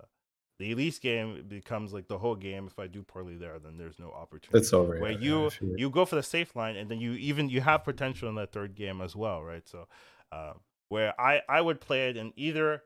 the 0.58 0.72
Elise 0.72 0.98
game 0.98 1.44
becomes 1.48 1.92
like 1.92 2.06
the 2.06 2.18
whole 2.18 2.36
game. 2.36 2.66
If 2.66 2.78
I 2.78 2.86
do 2.86 3.02
poorly 3.02 3.36
there, 3.36 3.58
then 3.58 3.76
there's 3.78 3.98
no 3.98 4.10
opportunity. 4.12 4.58
It's 4.58 4.72
over. 4.72 4.98
where 4.98 5.10
yeah, 5.10 5.18
you 5.18 5.46
if 5.46 5.60
you- 5.60 5.90
go 5.90 6.04
for 6.04 6.16
the 6.16 6.22
safe 6.22 6.54
line, 6.54 6.76
and 6.76 6.90
then 6.90 7.00
you 7.00 7.12
even 7.14 7.48
you 7.48 7.60
have 7.60 7.84
potential 7.84 8.28
in 8.28 8.36
that 8.36 8.52
third 8.52 8.74
game 8.74 9.00
as 9.00 9.16
well, 9.16 9.42
right? 9.42 9.66
So, 9.68 9.88
um, 10.30 10.60
where 10.88 11.18
I 11.20 11.42
I 11.48 11.60
would 11.60 11.80
play 11.80 12.10
it 12.10 12.16
in 12.16 12.32
either 12.36 12.82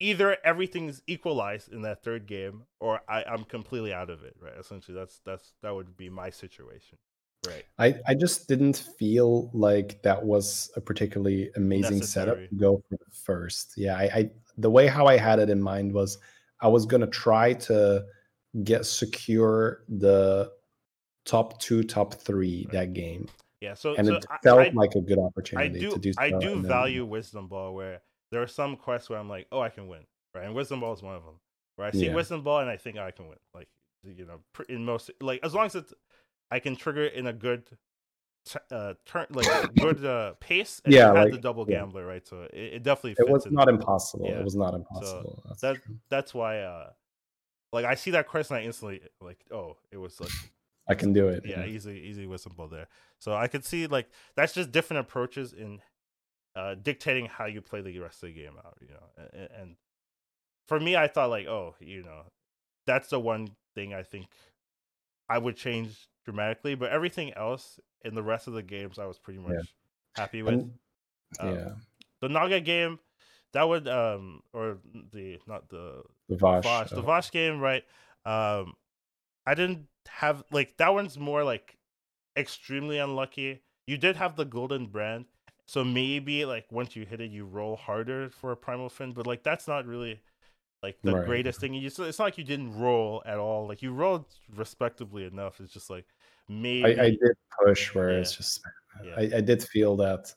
either 0.00 0.36
everything's 0.44 1.02
equalized 1.06 1.72
in 1.72 1.82
that 1.82 2.02
third 2.02 2.26
game, 2.26 2.64
or 2.80 3.00
I 3.08 3.22
I'm 3.24 3.44
completely 3.44 3.92
out 3.92 4.10
of 4.10 4.24
it, 4.24 4.34
right? 4.40 4.54
Essentially, 4.58 4.96
that's 4.96 5.20
that's 5.24 5.52
that 5.62 5.74
would 5.74 5.96
be 5.96 6.08
my 6.10 6.30
situation. 6.30 6.98
Right. 7.46 7.64
I, 7.78 7.94
I 8.06 8.14
just 8.14 8.48
didn't 8.48 8.84
feel 8.98 9.50
like 9.54 10.02
that 10.02 10.22
was 10.22 10.70
a 10.76 10.80
particularly 10.80 11.50
amazing 11.56 12.02
setup 12.02 12.36
to 12.36 12.54
go 12.54 12.82
for 12.88 12.98
the 12.98 13.14
first. 13.14 13.74
Yeah, 13.78 13.96
I, 13.96 14.02
I 14.14 14.30
the 14.58 14.70
way 14.70 14.86
how 14.86 15.06
I 15.06 15.16
had 15.16 15.38
it 15.38 15.48
in 15.48 15.62
mind 15.62 15.92
was 15.94 16.18
I 16.60 16.68
was 16.68 16.84
gonna 16.84 17.06
try 17.06 17.54
to 17.54 18.04
get 18.64 18.84
secure 18.84 19.84
the 19.88 20.50
top 21.24 21.58
two, 21.60 21.82
top 21.82 22.14
three 22.14 22.66
Right. 22.66 22.72
that 22.72 22.92
game, 22.92 23.26
Yeah. 23.60 23.74
So, 23.74 23.94
and 23.94 24.06
so 24.06 24.16
it 24.16 24.26
I, 24.28 24.38
felt 24.42 24.58
I, 24.60 24.70
like 24.74 24.94
a 24.96 25.00
good 25.00 25.18
I 25.18 25.22
opportunity 25.22 25.80
do 25.80 25.92
to 25.92 25.98
do. 25.98 26.12
I 26.18 26.30
do 26.30 26.36
and 26.36 26.44
then- 26.44 26.62
value 26.62 27.06
wisdom 27.06 27.48
ball 27.48 27.74
where 27.74 28.02
there 28.30 28.42
are 28.42 28.46
some 28.46 28.76
quests 28.76 29.10
where 29.10 29.18
I'm 29.18 29.28
like, 29.28 29.46
oh, 29.52 29.60
I 29.60 29.68
can 29.70 29.88
win, 29.88 30.00
right? 30.34 30.44
And 30.44 30.54
wisdom 30.54 30.80
ball 30.80 30.92
is 30.92 31.02
one 31.02 31.16
of 31.16 31.24
them. 31.24 31.34
Where 31.76 31.88
I 31.88 31.90
see 31.92 32.06
Yeah. 32.06 32.14
wisdom 32.14 32.42
ball 32.42 32.60
and 32.60 32.70
I 32.70 32.76
think 32.76 32.98
I 32.98 33.10
can 33.10 33.28
win, 33.28 33.38
like 33.54 33.68
you 34.02 34.24
know, 34.26 34.40
in 34.68 34.84
most 34.84 35.10
like 35.20 35.40
as 35.42 35.54
long 35.54 35.66
as 35.66 35.74
it's 35.74 35.92
I 36.50 36.58
can 36.58 36.74
trigger 36.76 37.04
it 37.04 37.14
in 37.14 37.26
a 37.26 37.32
good 37.32 37.64
t- 38.46 38.58
uh 38.70 38.94
turn 39.06 39.26
like 39.30 39.46
a 39.46 39.68
good 39.68 40.04
uh 40.16 40.34
pace. 40.40 40.80
And 40.84 40.92
Yeah, 40.94 41.10
like- 41.10 41.32
the 41.32 41.38
double 41.38 41.66
yeah. 41.68 41.78
gambler, 41.78 42.04
right? 42.06 42.26
So 42.26 42.42
it, 42.52 42.74
it 42.74 42.82
definitely 42.82 43.12
It 43.12 43.16
fits 43.18 43.30
was 43.30 43.46
not 43.50 43.68
impossible. 43.68 44.26
Yeah. 44.26 44.38
It 44.40 44.44
was 44.44 44.56
not 44.56 44.74
impossible. 44.74 45.42
That's 45.48 45.60
that- 45.62 45.82
true. 45.82 45.96
That's 46.10 46.34
why, 46.34 46.60
uh 46.60 46.90
like 47.72 47.84
I 47.84 47.94
see 47.94 48.10
that 48.12 48.26
quest 48.26 48.50
and 48.50 48.58
I 48.58 48.62
instantly 48.64 49.00
like, 49.20 49.38
oh, 49.52 49.76
it 49.92 49.96
was 49.96 50.20
like 50.20 50.30
I 50.88 50.94
can 50.94 51.12
do 51.12 51.28
it. 51.28 51.44
yeah, 51.46 51.64
easy 51.64 51.92
easy 51.92 52.26
wisdom 52.26 52.54
ball 52.56 52.66
there. 52.68 52.88
So 53.20 53.32
I 53.34 53.46
could 53.48 53.64
see 53.64 53.86
like 53.86 54.08
that's 54.36 54.52
just 54.52 54.72
different 54.72 55.00
approaches 55.06 55.52
in 55.52 55.80
uh 56.56 56.74
dictating 56.74 57.26
how 57.26 57.46
you 57.46 57.60
play 57.60 57.80
the 57.80 57.98
rest 57.98 58.22
of 58.22 58.28
the 58.28 58.34
game 58.34 58.54
out, 58.64 58.76
you 58.80 58.88
know. 58.88 59.24
And, 59.32 59.48
and 59.60 59.76
for 60.68 60.80
me 60.80 60.96
I 60.96 61.06
thought 61.08 61.30
like, 61.30 61.46
oh, 61.46 61.74
you 61.80 62.02
know, 62.02 62.22
that's 62.86 63.08
the 63.08 63.20
one 63.20 63.48
thing 63.74 63.94
I 63.94 64.02
think 64.02 64.26
I 65.28 65.38
would 65.38 65.56
change 65.56 66.08
dramatically, 66.24 66.74
but 66.74 66.90
everything 66.90 67.32
else 67.34 67.78
in 68.04 68.14
the 68.14 68.22
rest 68.22 68.46
of 68.48 68.54
the 68.54 68.62
games 68.62 68.98
I 68.98 69.06
was 69.06 69.18
pretty 69.18 69.38
much 69.40 69.52
Yeah. 69.54 69.62
happy 70.16 70.42
with. 70.42 70.54
And- 70.54 70.78
Um, 71.38 71.54
yeah. 71.54 71.70
The 72.20 72.28
Naga 72.28 72.60
game 72.60 72.98
that 73.52 73.62
would 73.68 73.86
um 73.86 74.42
or 74.52 74.78
the 75.12 75.38
not 75.46 75.68
the 75.68 76.02
The 76.28 76.36
Vashj. 76.36 76.62
Vashj, 76.64 76.88
the 76.90 77.02
uh, 77.02 77.04
Vashj 77.04 77.30
game, 77.30 77.60
right? 77.60 77.84
Um, 78.24 78.74
I 79.46 79.54
didn't 79.54 79.86
have 80.08 80.42
like 80.50 80.76
that 80.78 80.92
one's 80.92 81.16
more 81.16 81.44
like 81.44 81.78
extremely 82.36 82.98
unlucky. 82.98 83.62
You 83.86 83.96
did 83.96 84.16
have 84.16 84.34
the 84.36 84.44
golden 84.44 84.86
Brann, 84.88 85.26
so 85.70 85.84
maybe 85.84 86.44
like 86.44 86.66
once 86.72 86.96
you 86.96 87.06
hit 87.06 87.20
it, 87.20 87.30
you 87.30 87.44
roll 87.44 87.76
harder 87.76 88.28
for 88.28 88.50
a 88.50 88.56
primal 88.56 88.88
fin, 88.88 89.12
but 89.12 89.24
like 89.24 89.44
that's 89.44 89.68
not 89.68 89.86
really 89.86 90.20
like 90.82 90.98
the 91.04 91.14
Right. 91.14 91.24
greatest 91.26 91.60
thing. 91.60 91.74
You 91.74 91.82
just, 91.82 92.00
it's 92.00 92.18
not 92.18 92.24
like 92.24 92.38
you 92.38 92.42
didn't 92.42 92.76
roll 92.76 93.22
at 93.24 93.38
all. 93.38 93.68
Like 93.68 93.80
you 93.80 93.92
rolled 93.92 94.24
respectably 94.56 95.24
enough. 95.26 95.60
It's 95.60 95.72
just 95.72 95.88
like 95.88 96.06
maybe 96.48 96.98
I, 96.98 97.04
I 97.04 97.10
did 97.10 97.36
push 97.62 97.94
where 97.94 98.10
it's 98.18 98.34
just 98.34 98.60
Yeah. 99.04 99.14
I, 99.16 99.22
I 99.36 99.40
did 99.40 99.62
feel 99.62 99.94
that 99.98 100.34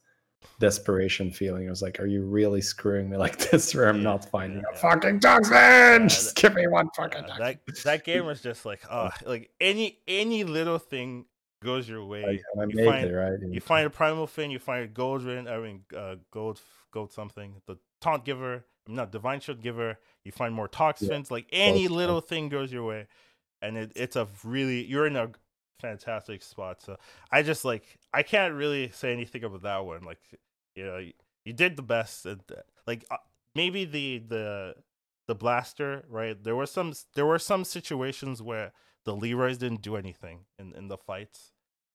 desperation 0.60 1.32
feeling. 1.32 1.66
I 1.66 1.70
was 1.72 1.82
like, 1.82 2.00
are 2.00 2.06
you 2.06 2.22
really 2.24 2.62
screwing 2.62 3.10
me 3.10 3.18
like 3.18 3.38
this 3.50 3.74
where 3.74 3.90
I'm 3.90 3.98
Yeah, 3.98 4.04
not 4.04 4.30
finding 4.30 4.60
yeah, 4.60 4.66
a 4.72 4.78
fucking 4.78 5.20
Toxfin? 5.20 5.50
that- 5.50 6.10
just 6.10 6.36
give 6.36 6.54
me 6.54 6.68
one 6.68 6.90
fucking 6.96 7.24
Yeah, 7.28 7.34
Toxfin. 7.34 7.38
that 7.40 7.84
that 7.86 8.04
game 8.04 8.26
was 8.32 8.42
just 8.42 8.66
like 8.66 8.82
oh, 8.92 9.10
like 9.26 9.50
any 9.60 9.98
any 10.08 10.44
little 10.44 10.78
thing 10.78 11.26
goes 11.64 11.88
your 11.88 12.06
way. 12.06 12.42
And 12.54 12.62
I 12.62 12.66
you 12.66 12.86
find- 12.86 13.10
it 13.10 13.14
right. 13.14 13.40
You 13.42 13.62
find 13.62 13.88
a 13.88 13.90
primal 13.90 14.28
fin, 14.28 14.52
you 14.52 14.60
find 14.60 14.84
a 14.84 14.88
gold 14.88 15.24
rin, 15.24 15.48
I 15.48 15.58
mean, 15.60 15.84
uh, 15.96 16.16
gold, 16.32 16.62
gold 16.92 17.12
something, 17.12 17.62
the 17.66 17.78
taunt 18.02 18.26
giver, 18.26 18.66
I'm 18.88 18.96
not 18.96 19.12
divine 19.12 19.40
shield 19.40 19.62
giver. 19.62 19.98
You 20.26 20.32
find 20.32 20.54
more 20.54 20.68
tox 20.68 21.02
Yeah, 21.02 21.10
fins. 21.10 21.32
Like 21.32 21.48
any 21.52 21.88
both 21.88 21.96
little 21.98 22.22
thing 22.22 22.50
goes 22.50 22.72
your 22.72 22.84
way, 22.84 23.08
and 23.62 23.78
it, 23.78 23.92
it's 23.96 24.16
a 24.16 24.28
really 24.44 24.84
you're 24.86 25.08
in 25.08 25.16
a 25.16 25.32
fantastic 25.80 26.44
spot. 26.44 26.82
So 26.82 26.98
I 27.32 27.44
just 27.44 27.64
like 27.64 27.84
I 28.14 28.24
can't 28.24 28.54
really 28.54 28.90
say 28.90 29.14
anything 29.14 29.44
about 29.44 29.64
that 29.64 29.86
one. 29.86 30.04
Like 30.04 30.20
you 30.76 30.86
know, 30.86 30.98
you, 30.98 31.14
you 31.46 31.54
did 31.54 31.76
the 31.76 31.82
best. 31.82 32.26
And, 32.26 32.42
uh, 32.52 32.62
like 32.86 33.06
uh, 33.10 33.18
maybe 33.56 33.86
the 33.86 34.20
the 34.28 34.76
the 35.28 35.36
blaster, 35.36 36.04
right? 36.10 36.42
There 36.42 36.56
were 36.56 36.66
some 36.66 36.94
there 37.16 37.26
were 37.26 37.40
some 37.40 37.64
situations 37.64 38.42
where 38.42 38.74
the 39.06 39.16
Leeroy's 39.16 39.58
didn't 39.58 39.82
do 39.82 39.96
anything 39.96 40.42
in 40.60 40.74
in 40.76 40.90
the 40.90 40.98
fights. 40.98 41.53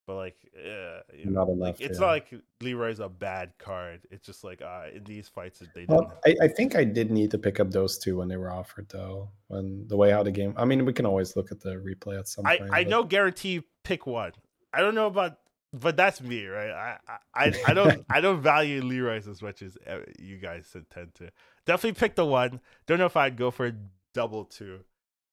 But 0.08 0.16
like, 0.16 0.36
uh, 0.56 1.00
you 1.14 1.26
know, 1.26 1.44
Not 1.44 1.48
like, 1.48 1.56
enough, 1.56 1.80
it's 1.82 1.98
yeah. 1.98 2.06
not 2.06 2.12
like 2.12 2.34
Leeroy's 2.62 2.98
a 2.98 3.10
bad 3.10 3.52
card. 3.58 4.00
It's 4.10 4.24
just 4.24 4.42
like 4.42 4.62
uh, 4.62 4.86
in 4.94 5.04
these 5.04 5.28
fights 5.28 5.62
they. 5.74 5.84
Well, 5.86 6.18
I, 6.24 6.34
I 6.44 6.48
think 6.48 6.76
I 6.76 6.84
did 6.84 7.10
need 7.10 7.30
to 7.32 7.38
pick 7.38 7.60
up 7.60 7.70
those 7.70 7.98
two 7.98 8.16
when 8.16 8.26
they 8.26 8.38
were 8.38 8.50
offered, 8.50 8.88
though. 8.88 9.28
When 9.48 9.86
the 9.86 9.98
way 9.98 10.10
how 10.10 10.22
the 10.22 10.30
game, 10.30 10.54
I 10.56 10.64
mean, 10.64 10.86
we 10.86 10.94
can 10.94 11.04
always 11.04 11.36
look 11.36 11.52
at 11.52 11.60
the 11.60 11.74
replay 11.74 12.18
at 12.18 12.26
some 12.26 12.46
I, 12.46 12.56
point. 12.56 12.70
I 12.72 12.84
but- 12.84 12.90
know 12.90 13.04
guarantee 13.04 13.64
pick 13.84 14.06
one. 14.06 14.32
I 14.72 14.80
don't 14.80 14.94
know 14.94 15.08
about, 15.08 15.40
but 15.74 15.98
that's 15.98 16.22
me, 16.22 16.46
right? 16.46 16.70
I 16.70 17.18
I, 17.34 17.52
I, 17.66 17.74
don't 17.74 18.06
I 18.10 18.22
don't 18.22 18.40
value 18.40 18.82
Leeroy's 18.82 19.28
as 19.28 19.42
much 19.42 19.60
as 19.60 19.76
uh, 19.86 19.98
you 20.18 20.38
guys 20.38 20.74
tend 20.88 21.14
to. 21.16 21.30
Definitely 21.66 22.00
pick 22.00 22.14
the 22.14 22.24
one. 22.24 22.60
Don't 22.86 22.98
know 22.98 23.04
if 23.04 23.16
I'd 23.18 23.36
go 23.36 23.50
for 23.50 23.66
a 23.66 23.72
double 24.14 24.46
two, 24.46 24.78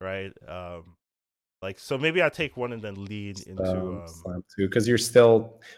right? 0.01 0.33
Um, 0.45 0.97
like 1.67 1.77
so 1.87 1.93
maybe 2.05 2.19
I 2.27 2.29
take 2.41 2.53
one 2.63 2.71
and 2.75 2.81
then 2.85 2.95
lead 3.11 3.35
into 3.51 3.71
um, 3.71 4.05
um, 4.29 4.41
too 4.53 4.65
because 4.67 4.85
you're 4.89 5.05
still 5.11 5.35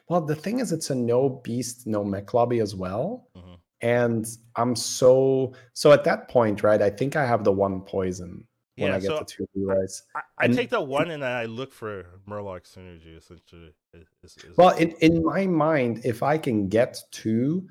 well 0.10 0.22
the 0.32 0.36
thing 0.44 0.60
is 0.64 0.68
it's 0.78 0.90
a 0.96 0.96
no 1.14 1.20
beast 1.46 1.88
no 1.96 2.04
mech 2.14 2.28
lobby 2.38 2.60
as 2.68 2.74
well 2.84 3.06
Mhm. 3.38 3.56
and 4.00 4.24
i'm 4.60 4.74
so 4.76 5.54
so 5.82 5.88
at 5.98 6.04
that 6.10 6.22
point 6.36 6.58
right 6.68 6.82
i 6.90 6.92
think 7.00 7.12
i 7.16 7.26
have 7.34 7.42
the 7.50 7.56
one 7.68 7.76
poison 7.96 8.32
when 8.80 8.90
Yeah, 8.90 8.98
i 8.98 9.00
get 9.06 9.08
so 9.14 9.18
the 9.20 9.26
two 9.34 9.46
Leeroy's. 9.56 9.96
I, 10.16 10.22
I 10.42 10.46
and- 10.46 10.56
take 10.60 10.70
the 10.78 10.82
one 11.00 11.10
and 11.16 11.24
I 11.42 11.46
look 11.60 11.72
for 11.82 11.94
Murloc 12.30 12.62
synergy 12.74 13.14
essentially. 13.22 13.72
is- 13.94 14.36
is- 14.44 14.58
well 14.62 14.74
in, 14.84 14.90
in 15.08 15.14
my 15.34 15.44
mind 15.66 15.94
if 16.14 16.20
i 16.34 16.36
can 16.46 16.58
get 16.78 16.92
two 17.22 17.68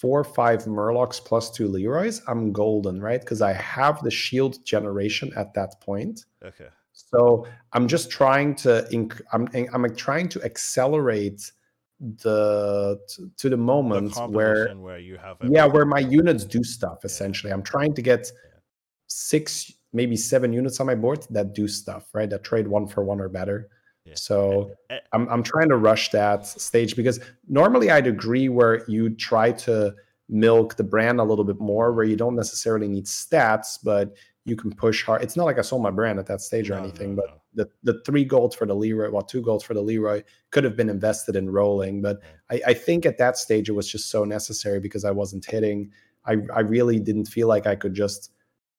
four 0.00 0.20
five 0.38 0.60
murlocs 0.78 1.18
plus 1.28 1.44
two 1.56 1.68
leeroy's 1.76 2.18
i'm 2.30 2.42
golden 2.62 2.96
right 3.08 3.20
because 3.24 3.40
i 3.50 3.52
have 3.76 3.96
the 4.06 4.10
shield 4.22 4.54
generation 4.74 5.28
at 5.42 5.48
that 5.58 5.70
point 5.88 6.16
okay. 6.50 6.70
So 6.96 7.46
I'm 7.72 7.86
just 7.88 8.10
trying 8.10 8.54
to 8.56 8.86
inc- 8.90 9.20
I'm 9.32 9.48
I'm 9.72 9.94
trying 9.96 10.28
to 10.30 10.42
accelerate 10.42 11.52
the 12.00 12.98
to, 13.08 13.30
to 13.36 13.48
the 13.48 13.56
The 13.56 13.62
moment 13.62 14.16
where 14.30 14.54
composition 14.54 14.82
where 14.82 14.98
you 14.98 15.16
have 15.18 15.36
yeah 15.42 15.66
where 15.66 15.84
my 15.86 15.98
units 16.00 16.44
do 16.44 16.62
stuff 16.64 17.04
essentially. 17.04 17.52
I'm 17.52 17.62
trying 17.62 17.94
to 17.94 18.02
get 18.02 18.20
Yeah. 18.26 18.60
six 19.08 19.72
maybe 19.92 20.16
seven 20.16 20.52
units 20.52 20.80
on 20.80 20.86
my 20.86 20.94
board 20.94 21.26
that 21.30 21.54
do 21.54 21.68
stuff 21.68 22.04
right 22.14 22.28
that 22.30 22.44
trade 22.44 22.66
one 22.66 22.86
for 22.86 23.04
one 23.04 23.20
or 23.20 23.28
better. 23.28 23.68
Yeah. 24.04 24.14
So 24.16 24.70
Eh, 24.90 24.98
I'm 25.12 25.28
I'm 25.28 25.42
trying 25.42 25.68
to 25.68 25.76
rush 25.76 26.10
that 26.10 26.46
stage 26.46 26.96
because 26.96 27.20
normally 27.48 27.90
I'd 27.90 28.06
agree 28.06 28.48
where 28.48 28.84
you 28.88 29.10
try 29.10 29.52
to 29.66 29.94
milk 30.28 30.76
the 30.76 30.84
Brann 30.84 31.18
a 31.20 31.24
little 31.24 31.44
bit 31.44 31.60
more 31.60 31.92
where 31.92 32.04
you 32.04 32.16
don't 32.16 32.34
necessarily 32.36 32.88
need 32.88 33.04
stats 33.06 33.78
but 33.82 34.14
you 34.46 34.56
can 34.56 34.72
push 34.72 35.04
hard. 35.04 35.22
It's 35.22 35.36
not 35.36 35.44
like 35.44 35.58
I 35.58 35.62
sold 35.62 35.82
my 35.82 35.90
brand 35.90 36.18
at 36.18 36.26
that 36.26 36.40
stage 36.40 36.70
or 36.70 36.74
no, 36.74 36.78
no, 36.78 36.84
anything, 36.84 37.14
but 37.16 37.42
the 37.52 37.68
the 37.82 38.00
three 38.06 38.24
goals 38.24 38.54
for 38.54 38.64
the 38.64 38.74
Leeroy, 38.74 39.10
well, 39.10 39.22
two 39.22 39.42
goals 39.42 39.64
for 39.64 39.74
the 39.74 39.82
Leeroy 39.82 40.22
could 40.50 40.64
have 40.64 40.76
been 40.76 40.88
invested 40.88 41.36
in 41.36 41.50
rolling. 41.50 42.00
But 42.00 42.20
I, 42.50 42.60
I 42.68 42.74
think 42.74 43.04
at 43.04 43.18
that 43.18 43.36
stage 43.36 43.68
it 43.68 43.72
was 43.72 43.90
just 43.90 44.08
so 44.10 44.24
necessary 44.24 44.80
because 44.80 45.04
I 45.04 45.10
wasn't 45.10 45.44
hitting. 45.44 45.90
I 46.24 46.36
I 46.54 46.60
really 46.60 46.98
didn't 47.00 47.26
feel 47.26 47.48
like 47.48 47.66
I 47.66 47.74
could 47.76 47.92
just 47.94 48.30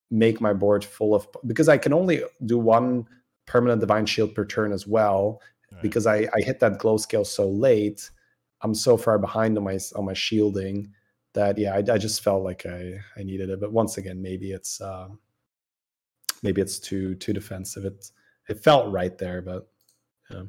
make 0.10 0.40
my 0.40 0.54
board 0.54 0.86
full 0.86 1.14
of 1.14 1.28
because 1.46 1.68
I 1.70 1.78
can 1.78 1.94
only 1.94 2.24
do 2.46 2.58
one 2.58 3.06
permanent 3.46 3.82
divine 3.82 4.06
shield 4.06 4.34
per 4.34 4.46
turn 4.46 4.72
as 4.72 4.88
well 4.88 5.42
Right. 5.72 5.82
because 5.82 6.08
I, 6.08 6.28
I 6.34 6.40
hit 6.42 6.62
that 6.62 6.80
glow 6.80 6.96
scale 6.98 7.26
so 7.26 7.50
late. 7.50 8.10
I'm 8.62 8.74
so 8.74 8.96
far 8.96 9.20
behind 9.20 9.58
on 9.58 9.66
my 9.66 9.78
on 9.98 10.06
my 10.06 10.14
shielding 10.14 10.94
that 11.34 11.58
yeah, 11.58 11.74
I, 11.76 11.80
I 11.80 11.98
just 11.98 12.24
felt 12.24 12.44
like 12.44 12.66
I 12.66 13.00
I 13.18 13.24
needed 13.24 13.50
it. 13.50 13.60
But 13.60 13.74
once 13.74 13.98
again, 13.98 14.22
maybe 14.22 14.52
it's 14.54 14.80
um, 14.80 15.20
maybe 16.44 16.62
it's 16.62 16.80
too 16.80 17.16
too 17.16 17.34
defensive. 17.34 17.86
It 17.86 18.12
it 18.50 18.64
felt 18.64 18.92
right 18.92 19.18
there, 19.18 19.42
but 19.42 19.68
yeah. 20.30 20.44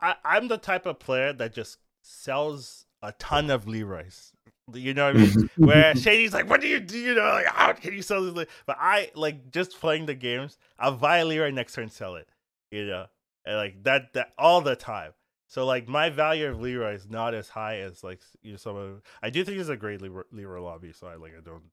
I, 0.00 0.16
I'm 0.24 0.48
the 0.48 0.58
type 0.58 0.86
of 0.86 0.98
player 0.98 1.32
that 1.34 1.52
just 1.52 1.78
sells 2.02 2.86
a 3.02 3.12
ton 3.12 3.50
of 3.50 3.66
Leeroy's. 3.66 4.32
You 4.72 4.94
know 4.94 5.12
what 5.12 5.16
I 5.16 5.18
mean? 5.18 5.50
Where 5.56 5.94
Shady's 5.96 6.32
like, 6.32 6.48
"What 6.48 6.60
do 6.60 6.68
you 6.68 6.80
do? 6.80 6.98
You 6.98 7.14
know, 7.14 7.24
like, 7.24 7.46
how 7.46 7.72
can 7.72 7.92
you 7.92 8.02
sell 8.02 8.22
this?" 8.22 8.46
But 8.66 8.76
I 8.78 9.10
like 9.14 9.50
just 9.50 9.78
playing 9.80 10.06
the 10.06 10.14
games. 10.14 10.58
I'll 10.78 10.96
buy 10.96 11.18
a 11.18 11.24
Leeroy 11.24 11.50
next 11.50 11.74
turn, 11.74 11.90
sell 11.90 12.14
it. 12.14 12.28
You 12.70 12.86
know, 12.86 13.06
and 13.44 13.56
like 13.56 13.82
that 13.84 14.12
that 14.14 14.32
all 14.38 14.60
the 14.60 14.76
time. 14.76 15.12
So 15.48 15.66
like 15.66 15.88
my 15.88 16.10
value 16.10 16.46
of 16.46 16.60
Leeroy 16.60 16.94
is 16.94 17.10
not 17.10 17.34
as 17.34 17.48
high 17.48 17.78
as 17.78 18.04
like 18.04 18.20
you 18.42 18.52
know 18.52 18.56
some 18.56 18.76
of. 18.76 19.02
I 19.22 19.30
do 19.30 19.44
think 19.44 19.58
it's 19.58 19.68
a 19.68 19.76
great 19.76 20.00
Leeroy, 20.00 20.22
Leeroy 20.30 20.62
lobby. 20.62 20.92
So 20.92 21.08
I 21.08 21.16
like 21.16 21.32
I 21.36 21.40
don't. 21.40 21.64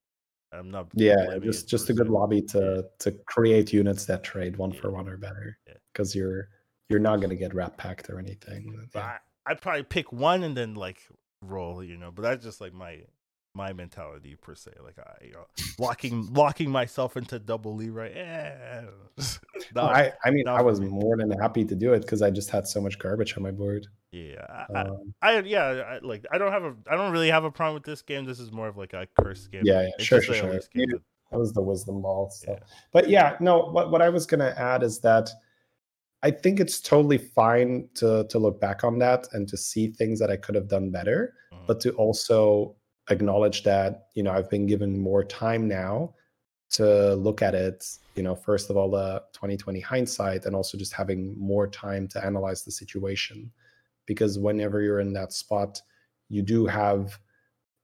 I'm 0.51 0.71
not. 0.71 0.87
yeah, 0.93 1.37
just 1.41 1.67
just 1.67 1.89
a 1.89 1.93
good 1.93 2.09
lobby 2.09 2.41
to 2.53 2.85
to 2.99 3.11
create 3.25 3.73
units 3.73 4.05
that 4.05 4.23
trade 4.23 4.57
one 4.57 4.71
Yeah. 4.71 4.79
for 4.81 4.91
one 4.91 5.07
or 5.09 5.17
better. 5.17 5.57
Yeah. 5.67 5.73
Because 5.93 6.15
you're 6.15 6.49
you're 6.89 6.99
not 6.99 7.19
gonna 7.21 7.35
get 7.35 7.53
rat 7.53 7.77
packed 7.77 8.09
or 8.09 8.17
anything. 8.19 8.87
But 8.93 8.99
Yeah. 8.99 9.05
I, 9.45 9.51
I'd 9.51 9.61
probably 9.61 9.83
pick 9.83 10.11
one 10.13 10.43
and 10.43 10.55
then 10.55 10.73
like 10.75 10.99
roll, 11.41 11.83
you 11.83 11.97
know. 11.97 12.11
But 12.11 12.21
that's 12.23 12.43
just 12.45 12.61
like 12.61 12.73
my 12.73 13.01
my 13.55 13.73
mentality 13.73 14.35
per 14.35 14.53
se. 14.55 14.71
Like 14.83 14.97
I, 14.99 15.25
you 15.25 15.33
know, 15.33 15.45
locking 15.79 16.31
locking 16.33 16.69
myself 16.69 17.17
into 17.17 17.39
double 17.39 17.75
Leeroy. 17.75 18.13
Eh, 18.13 18.81
No, 19.75 19.81
not- 19.83 19.95
I, 19.95 20.13
I 20.23 20.29
mean, 20.31 20.47
I 20.47 20.61
was 20.61 20.79
me. 20.79 20.87
more 20.87 21.17
than 21.17 21.31
happy 21.31 21.65
to 21.65 21.75
do 21.75 21.93
it 21.93 22.01
because 22.01 22.21
I 22.21 22.29
just 22.29 22.49
had 22.51 22.67
so 22.67 22.79
much 22.79 22.99
garbage 22.99 23.35
on 23.35 23.43
my 23.43 23.51
board. 23.51 23.87
Yeah, 24.17 24.45
I, 24.49 24.65
I, 24.73 24.81
Um, 24.81 25.13
I 25.21 25.39
yeah, 25.39 25.63
I, 25.65 25.99
like 25.99 26.25
I 26.31 26.37
don't 26.37 26.51
have 26.51 26.63
a 26.63 26.75
I 26.89 26.95
don't 26.95 27.11
really 27.11 27.29
have 27.29 27.43
a 27.43 27.51
problem 27.51 27.73
with 27.75 27.83
this 27.83 28.01
game. 28.01 28.25
This 28.25 28.39
is 28.39 28.51
more 28.51 28.67
of 28.67 28.77
like 28.77 28.93
a 28.93 29.07
curse 29.19 29.47
game. 29.47 29.61
Yeah, 29.63 29.83
yeah, 29.83 30.03
sure, 30.03 30.21
sure, 30.21 30.35
a 30.35 30.37
sure. 30.37 30.49
Elise 30.49 30.67
game, 30.73 30.87
that 31.31 31.37
was 31.39 31.53
the 31.53 31.61
wisdom 31.61 32.01
ball 32.01 32.29
stuff. 32.29 32.57
Yeah. 32.59 32.67
But 32.91 33.09
yeah, 33.09 33.37
no, 33.39 33.65
what, 33.65 33.91
what 33.91 34.01
I 34.01 34.09
was 34.09 34.25
going 34.25 34.39
to 34.39 34.57
add 34.59 34.83
is 34.83 34.99
that 35.01 35.29
I 36.23 36.31
think 36.31 36.59
it's 36.59 36.81
totally 36.81 37.17
fine 37.17 37.89
to 37.95 38.25
to 38.29 38.39
look 38.39 38.59
back 38.59 38.83
on 38.83 38.99
that 38.99 39.27
and 39.33 39.47
to 39.49 39.57
see 39.57 39.87
things 39.87 40.19
that 40.19 40.31
I 40.31 40.37
could 40.37 40.55
have 40.55 40.67
done 40.67 40.89
better, 40.91 41.33
Mhm. 41.53 41.67
but 41.67 41.79
to 41.81 41.91
also 41.91 42.75
acknowledge 43.09 43.63
that, 43.63 44.07
you 44.15 44.23
know, 44.23 44.31
I've 44.31 44.49
been 44.49 44.65
given 44.65 44.99
more 44.99 45.23
time 45.23 45.67
now 45.67 46.13
to 46.71 47.15
look 47.15 47.41
at 47.41 47.55
it, 47.55 47.85
you 48.15 48.23
know, 48.23 48.35
first 48.35 48.69
of 48.69 48.75
all 48.75 48.91
the 48.91 49.23
2020 49.31 49.79
hindsight 49.79 50.45
and 50.45 50.53
also 50.53 50.77
just 50.77 50.91
having 50.91 51.39
more 51.39 51.67
time 51.67 52.07
to 52.09 52.25
analyze 52.25 52.63
the 52.63 52.71
situation 52.71 53.49
because 54.07 54.39
whenever 54.39 54.81
you're 54.81 54.99
in 54.99 55.13
that 55.13 55.31
spot, 55.31 55.79
you 56.29 56.41
do 56.41 56.65
have 56.65 57.19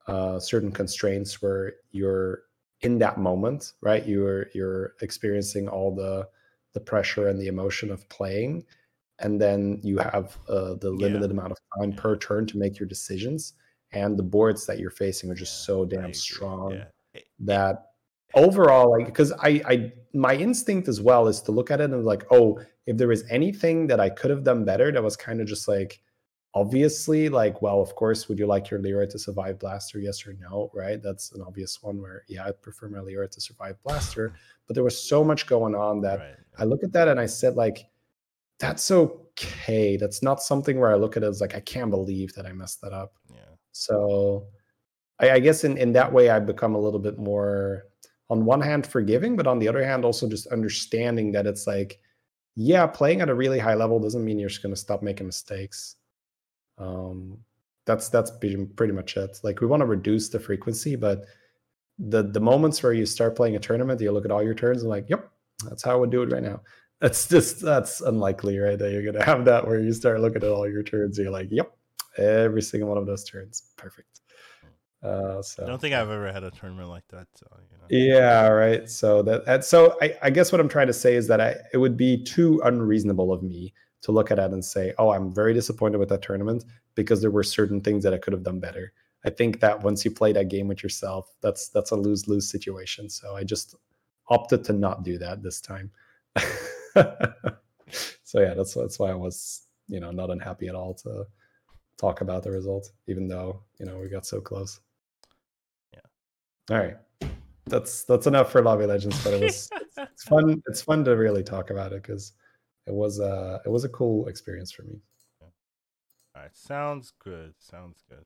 uh, 0.08 0.40
certain 0.40 0.72
constraints 0.72 1.40
where 1.40 1.74
you're 1.92 2.42
in 2.80 2.98
that 2.98 3.18
moment, 3.18 3.74
right? 3.80 4.04
You're 4.04 4.46
you're 4.54 4.94
experiencing 5.00 5.68
all 5.68 5.94
the 5.94 6.28
the 6.72 6.80
pressure 6.80 7.28
and 7.28 7.38
the 7.40 7.46
emotion 7.46 7.90
of 7.92 8.06
playing, 8.08 8.64
and 9.20 9.40
then 9.40 9.80
you 9.84 9.98
have 9.98 10.36
uh, 10.48 10.74
the 10.74 10.90
Yeah. 10.90 11.06
limited 11.06 11.30
amount 11.30 11.52
of 11.52 11.58
time 11.78 11.92
Yeah. 11.92 12.00
per 12.00 12.16
turn 12.16 12.46
to 12.48 12.58
make 12.58 12.78
your 12.80 12.88
decisions, 12.88 13.54
and 13.92 14.18
the 14.18 14.24
boards 14.24 14.66
that 14.66 14.78
you're 14.80 14.90
facing 14.90 15.30
are 15.30 15.34
just 15.36 15.60
Yeah, 15.60 15.66
so 15.66 15.84
damn 15.84 16.12
strong 16.12 16.72
yeah. 16.72 16.84
That 17.40 17.90
overall 18.34 18.90
like 18.90 19.06
because 19.06 19.30
I, 19.32 19.62
I 19.66 19.92
my 20.12 20.34
instinct 20.34 20.88
as 20.88 21.00
well 21.00 21.28
is 21.28 21.40
to 21.42 21.52
look 21.52 21.70
at 21.70 21.80
it 21.80 21.90
and 21.90 22.04
like 22.04 22.24
oh 22.32 22.60
if 22.86 22.96
there 22.96 23.06
was 23.08 23.22
anything 23.30 23.86
that 23.86 24.00
i 24.00 24.10
could 24.10 24.30
have 24.30 24.42
done 24.42 24.64
better 24.64 24.90
that 24.90 25.02
was 25.02 25.16
kind 25.16 25.40
of 25.40 25.46
just 25.46 25.68
like 25.68 26.00
obviously 26.54 27.28
like 27.28 27.60
well 27.62 27.80
of 27.80 27.94
course 27.96 28.28
would 28.28 28.38
you 28.38 28.46
like 28.46 28.70
your 28.70 28.80
Leeroy 28.80 29.06
to 29.06 29.18
survive 29.18 29.58
blaster 29.58 29.98
yes 29.98 30.26
or 30.26 30.36
no 30.40 30.70
right 30.72 31.02
that's 31.02 31.32
an 31.32 31.42
obvious 31.42 31.82
one 31.82 32.00
where 32.00 32.22
yeah 32.28 32.44
i'd 32.46 32.62
prefer 32.62 32.88
my 32.88 33.00
Leeroy 33.00 33.26
to 33.26 33.40
survive 33.40 33.76
blaster 33.82 34.34
but 34.66 34.74
there 34.74 34.84
was 34.84 34.96
so 34.96 35.24
much 35.24 35.46
going 35.46 35.74
on 35.74 36.00
that 36.00 36.20
right. 36.20 36.36
i 36.58 36.64
look 36.64 36.84
at 36.84 36.92
that 36.92 37.08
and 37.08 37.18
i 37.18 37.26
said 37.26 37.56
like 37.56 37.86
that's 38.60 38.90
okay 38.90 39.96
that's 39.96 40.22
not 40.22 40.40
something 40.42 40.78
where 40.78 40.92
i 40.92 40.94
look 40.94 41.16
at 41.16 41.24
it 41.24 41.26
as 41.26 41.40
like 41.40 41.56
i 41.56 41.60
can't 41.60 41.90
believe 41.90 42.32
that 42.34 42.46
i 42.46 42.52
messed 42.52 42.80
that 42.80 42.92
up 42.92 43.14
Yeah. 43.28 43.40
so 43.72 44.46
I, 45.20 45.32
I 45.32 45.38
guess 45.38 45.64
in, 45.64 45.76
in 45.76 45.92
that 45.92 46.12
way, 46.12 46.30
I 46.30 46.38
become 46.38 46.74
a 46.74 46.80
little 46.80 46.98
bit 46.98 47.18
more, 47.18 47.84
on 48.30 48.44
one 48.44 48.60
hand, 48.60 48.86
forgiving, 48.86 49.36
but 49.36 49.46
on 49.46 49.58
the 49.58 49.68
other 49.68 49.84
hand, 49.84 50.04
also 50.04 50.28
just 50.28 50.46
understanding 50.48 51.32
that 51.32 51.46
it's 51.46 51.66
like, 51.66 52.00
yeah, 52.56 52.86
playing 52.86 53.20
at 53.20 53.28
a 53.28 53.34
really 53.34 53.58
high 53.58 53.74
level 53.74 53.98
doesn't 53.98 54.24
mean 54.24 54.38
you're 54.38 54.48
just 54.48 54.62
going 54.62 54.74
to 54.74 54.80
stop 54.80 55.02
making 55.02 55.26
mistakes. 55.26 55.96
Um, 56.78 57.38
that's 57.86 58.08
that's 58.08 58.30
pretty, 58.30 58.92
much 58.92 59.16
it. 59.16 59.38
Like 59.42 59.60
we 59.60 59.66
want 59.66 59.80
to 59.80 59.86
reduce 59.86 60.28
the 60.28 60.40
frequency, 60.40 60.96
but 60.96 61.24
the 61.98 62.22
the 62.22 62.40
moments 62.40 62.82
where 62.82 62.92
you 62.92 63.06
start 63.06 63.36
playing 63.36 63.56
a 63.56 63.60
tournament, 63.60 64.00
you 64.00 64.10
look 64.10 64.24
at 64.24 64.30
all 64.30 64.42
your 64.42 64.54
turns 64.54 64.82
and 64.82 64.90
like, 64.90 65.08
yep, 65.08 65.30
that's 65.68 65.82
how 65.82 65.92
I 65.92 65.96
would 65.96 66.10
do 66.10 66.22
it 66.22 66.32
right 66.32 66.42
now. 66.42 66.60
That's 67.00 67.28
just 67.28 67.60
that's 67.60 68.00
unlikely, 68.00 68.58
right? 68.58 68.78
That 68.78 68.92
you're 68.92 69.04
gonna 69.04 69.24
have 69.24 69.44
that 69.44 69.66
where 69.66 69.80
you 69.80 69.92
start 69.92 70.20
looking 70.20 70.42
at 70.42 70.48
all 70.48 70.68
your 70.68 70.82
turns, 70.82 71.18
and 71.18 71.24
you're 71.24 71.32
like, 71.32 71.48
yep, 71.50 71.76
every 72.16 72.62
single 72.62 72.88
one 72.88 72.98
of 72.98 73.06
those 73.06 73.24
turns, 73.24 73.72
perfect. 73.76 74.20
Uh, 75.02 75.42
so 75.42 75.64
I 75.64 75.66
don't 75.66 75.80
think 75.80 75.94
I've 75.94 76.08
ever 76.08 76.32
had 76.32 76.44
a 76.44 76.50
tournament 76.50 76.88
like 76.88 77.06
that. 77.08 77.26
So, 77.34 77.46
you 77.70 77.76
know. 77.76 77.84
yeah, 77.90 78.46
right. 78.46 78.88
So 78.88 79.20
that 79.22 79.64
so 79.66 79.98
I, 80.00 80.16
I 80.22 80.30
guess 80.30 80.50
what 80.50 80.62
I'm 80.62 80.68
trying 80.68 80.86
to 80.86 80.94
say 80.94 81.14
is 81.14 81.26
that 81.28 81.42
I 81.42 81.56
it 81.74 81.76
would 81.76 81.98
be 81.98 82.24
too 82.24 82.62
unreasonable 82.64 83.30
of 83.30 83.42
me 83.42 83.74
to 84.04 84.12
look 84.12 84.30
at 84.30 84.38
it 84.38 84.52
and 84.52 84.62
say, 84.62 84.92
oh, 84.98 85.10
I'm 85.10 85.32
very 85.32 85.54
disappointed 85.54 85.96
with 85.96 86.10
that 86.10 86.20
tournament 86.20 86.64
because 86.94 87.22
there 87.22 87.30
were 87.30 87.42
certain 87.42 87.80
things 87.80 88.04
that 88.04 88.12
I 88.12 88.18
could 88.18 88.34
have 88.34 88.42
done 88.42 88.60
better. 88.60 88.92
I 89.24 89.30
think 89.30 89.60
that 89.60 89.82
once 89.82 90.04
you 90.04 90.10
play 90.10 90.30
that 90.34 90.50
game 90.50 90.68
with 90.68 90.82
yourself, 90.82 91.34
that's 91.40 91.68
that's 91.70 91.90
a 91.90 91.96
lose 91.96 92.28
lose 92.28 92.48
situation. 92.48 93.08
So 93.08 93.34
I 93.34 93.44
just 93.44 93.74
opted 94.28 94.62
to 94.64 94.74
not 94.74 95.04
do 95.04 95.16
that 95.18 95.42
this 95.42 95.62
time. 95.62 95.90
so 98.22 98.40
yeah, 98.40 98.52
that's 98.52 98.74
that's 98.74 98.98
why 98.98 99.10
I 99.10 99.14
was 99.14 99.62
you 99.88 100.00
know 100.00 100.10
not 100.10 100.30
unhappy 100.30 100.68
at 100.68 100.74
all 100.74 100.92
to 100.94 101.24
talk 101.96 102.20
about 102.20 102.42
the 102.42 102.50
result, 102.50 102.92
even 103.06 103.26
though 103.26 103.62
you 103.80 103.86
know 103.86 103.98
we 103.98 104.10
got 104.10 104.26
so 104.26 104.38
close. 104.38 104.80
Yeah. 105.94 106.76
All 106.76 106.84
right, 106.84 106.96
that's 107.64 108.04
that's 108.04 108.26
enough 108.26 108.52
for 108.52 108.62
Lobby 108.62 108.84
Legends, 108.84 109.24
but 109.24 109.32
it 109.32 109.42
was 109.42 109.70
it's 109.96 110.24
fun. 110.24 110.62
It's 110.66 110.82
fun 110.82 111.06
to 111.06 111.12
really 111.12 111.42
talk 111.42 111.70
about 111.70 111.94
it 111.94 112.02
because 112.02 112.34
it 112.86 112.94
was 112.94 113.18
a 113.20 113.60
it 113.64 113.68
was 113.68 113.84
a 113.84 113.88
cool 113.88 114.28
experience 114.28 114.72
for 114.72 114.82
me. 114.82 115.00
All 116.36 116.42
right, 116.42 116.56
sounds 116.56 117.12
good. 117.22 117.54
Sounds 117.60 118.02
good. 118.08 118.24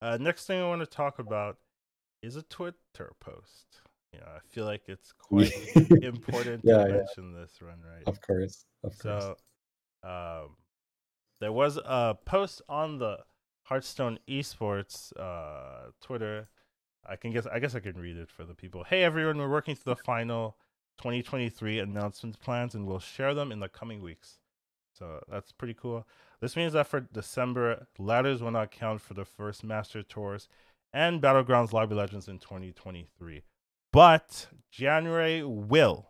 Uh, 0.00 0.16
next 0.18 0.46
thing 0.46 0.60
I 0.60 0.68
want 0.68 0.82
to 0.82 0.86
talk 0.86 1.18
about 1.18 1.58
is 2.22 2.36
a 2.36 2.42
Twitter 2.42 3.12
post. 3.20 3.80
You 4.12 4.20
know, 4.20 4.26
I 4.26 4.38
feel 4.48 4.64
like 4.64 4.82
it's 4.86 5.12
quite 5.12 5.52
important 6.02 6.62
Yeah, 6.64 6.84
to 6.84 6.88
yeah. 6.88 6.94
mention 6.96 7.32
this 7.34 7.60
run, 7.60 7.80
right? 7.82 8.06
Of 8.06 8.20
course, 8.20 8.66
of 8.84 8.96
course. 8.98 9.24
So, 9.24 10.08
um, 10.08 10.56
there 11.40 11.52
was 11.52 11.76
a 11.84 12.16
post 12.24 12.62
on 12.68 12.98
the 12.98 13.18
Hearthstone 13.64 14.18
Esports 14.28 15.12
uh, 15.18 15.90
Twitter. 16.00 16.48
I 17.06 17.16
can 17.16 17.32
guess. 17.32 17.46
I 17.46 17.58
guess 17.58 17.74
I 17.74 17.80
can 17.80 17.96
read 17.98 18.16
it 18.16 18.30
for 18.30 18.44
the 18.44 18.54
people. 18.54 18.84
Hey 18.84 19.02
everyone, 19.02 19.38
we're 19.38 19.50
working 19.50 19.74
through 19.74 19.94
the 19.94 20.02
final 20.04 20.56
2023 20.98 21.78
announcement 21.78 22.38
plans, 22.40 22.74
and 22.74 22.86
we'll 22.86 22.98
share 22.98 23.34
them 23.34 23.52
in 23.52 23.60
the 23.60 23.68
coming 23.68 24.02
weeks. 24.02 24.38
So 24.92 25.20
that's 25.30 25.52
pretty 25.52 25.74
cool. 25.74 26.06
This 26.40 26.56
means 26.56 26.72
that 26.74 26.86
for 26.86 27.00
December, 27.00 27.86
ladders 27.98 28.42
will 28.42 28.50
not 28.50 28.70
count 28.70 29.00
for 29.00 29.14
the 29.14 29.24
first 29.24 29.64
Master 29.64 30.02
Tours 30.02 30.48
and 30.92 31.20
Battlegrounds 31.20 31.72
Lobby 31.72 31.94
Legends 31.94 32.28
in 32.28 32.38
2023, 32.38 33.42
but 33.92 34.46
January 34.70 35.42
will. 35.42 36.08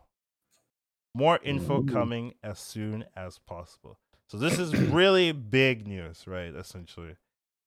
More 1.13 1.39
info 1.43 1.81
coming 1.81 2.33
as 2.43 2.59
soon 2.59 3.05
as 3.15 3.39
possible. 3.39 3.97
So 4.27 4.37
this 4.37 4.59
is 4.59 4.75
really 4.91 5.31
big 5.31 5.87
news, 5.87 6.27
right? 6.27 6.53
Essentially, 6.53 7.15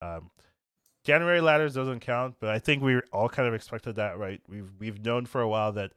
um, 0.01 0.29
January 1.03 1.41
ladders 1.41 1.73
doesn't 1.73 2.01
count, 2.01 2.35
but 2.39 2.49
I 2.49 2.59
think 2.59 2.83
we 2.83 3.01
all 3.11 3.29
kind 3.29 3.47
of 3.47 3.53
expected 3.53 3.95
that, 3.95 4.17
right? 4.17 4.41
We've 4.47 4.71
we've 4.79 5.03
known 5.03 5.25
for 5.25 5.41
a 5.41 5.49
while 5.49 5.71
that 5.73 5.91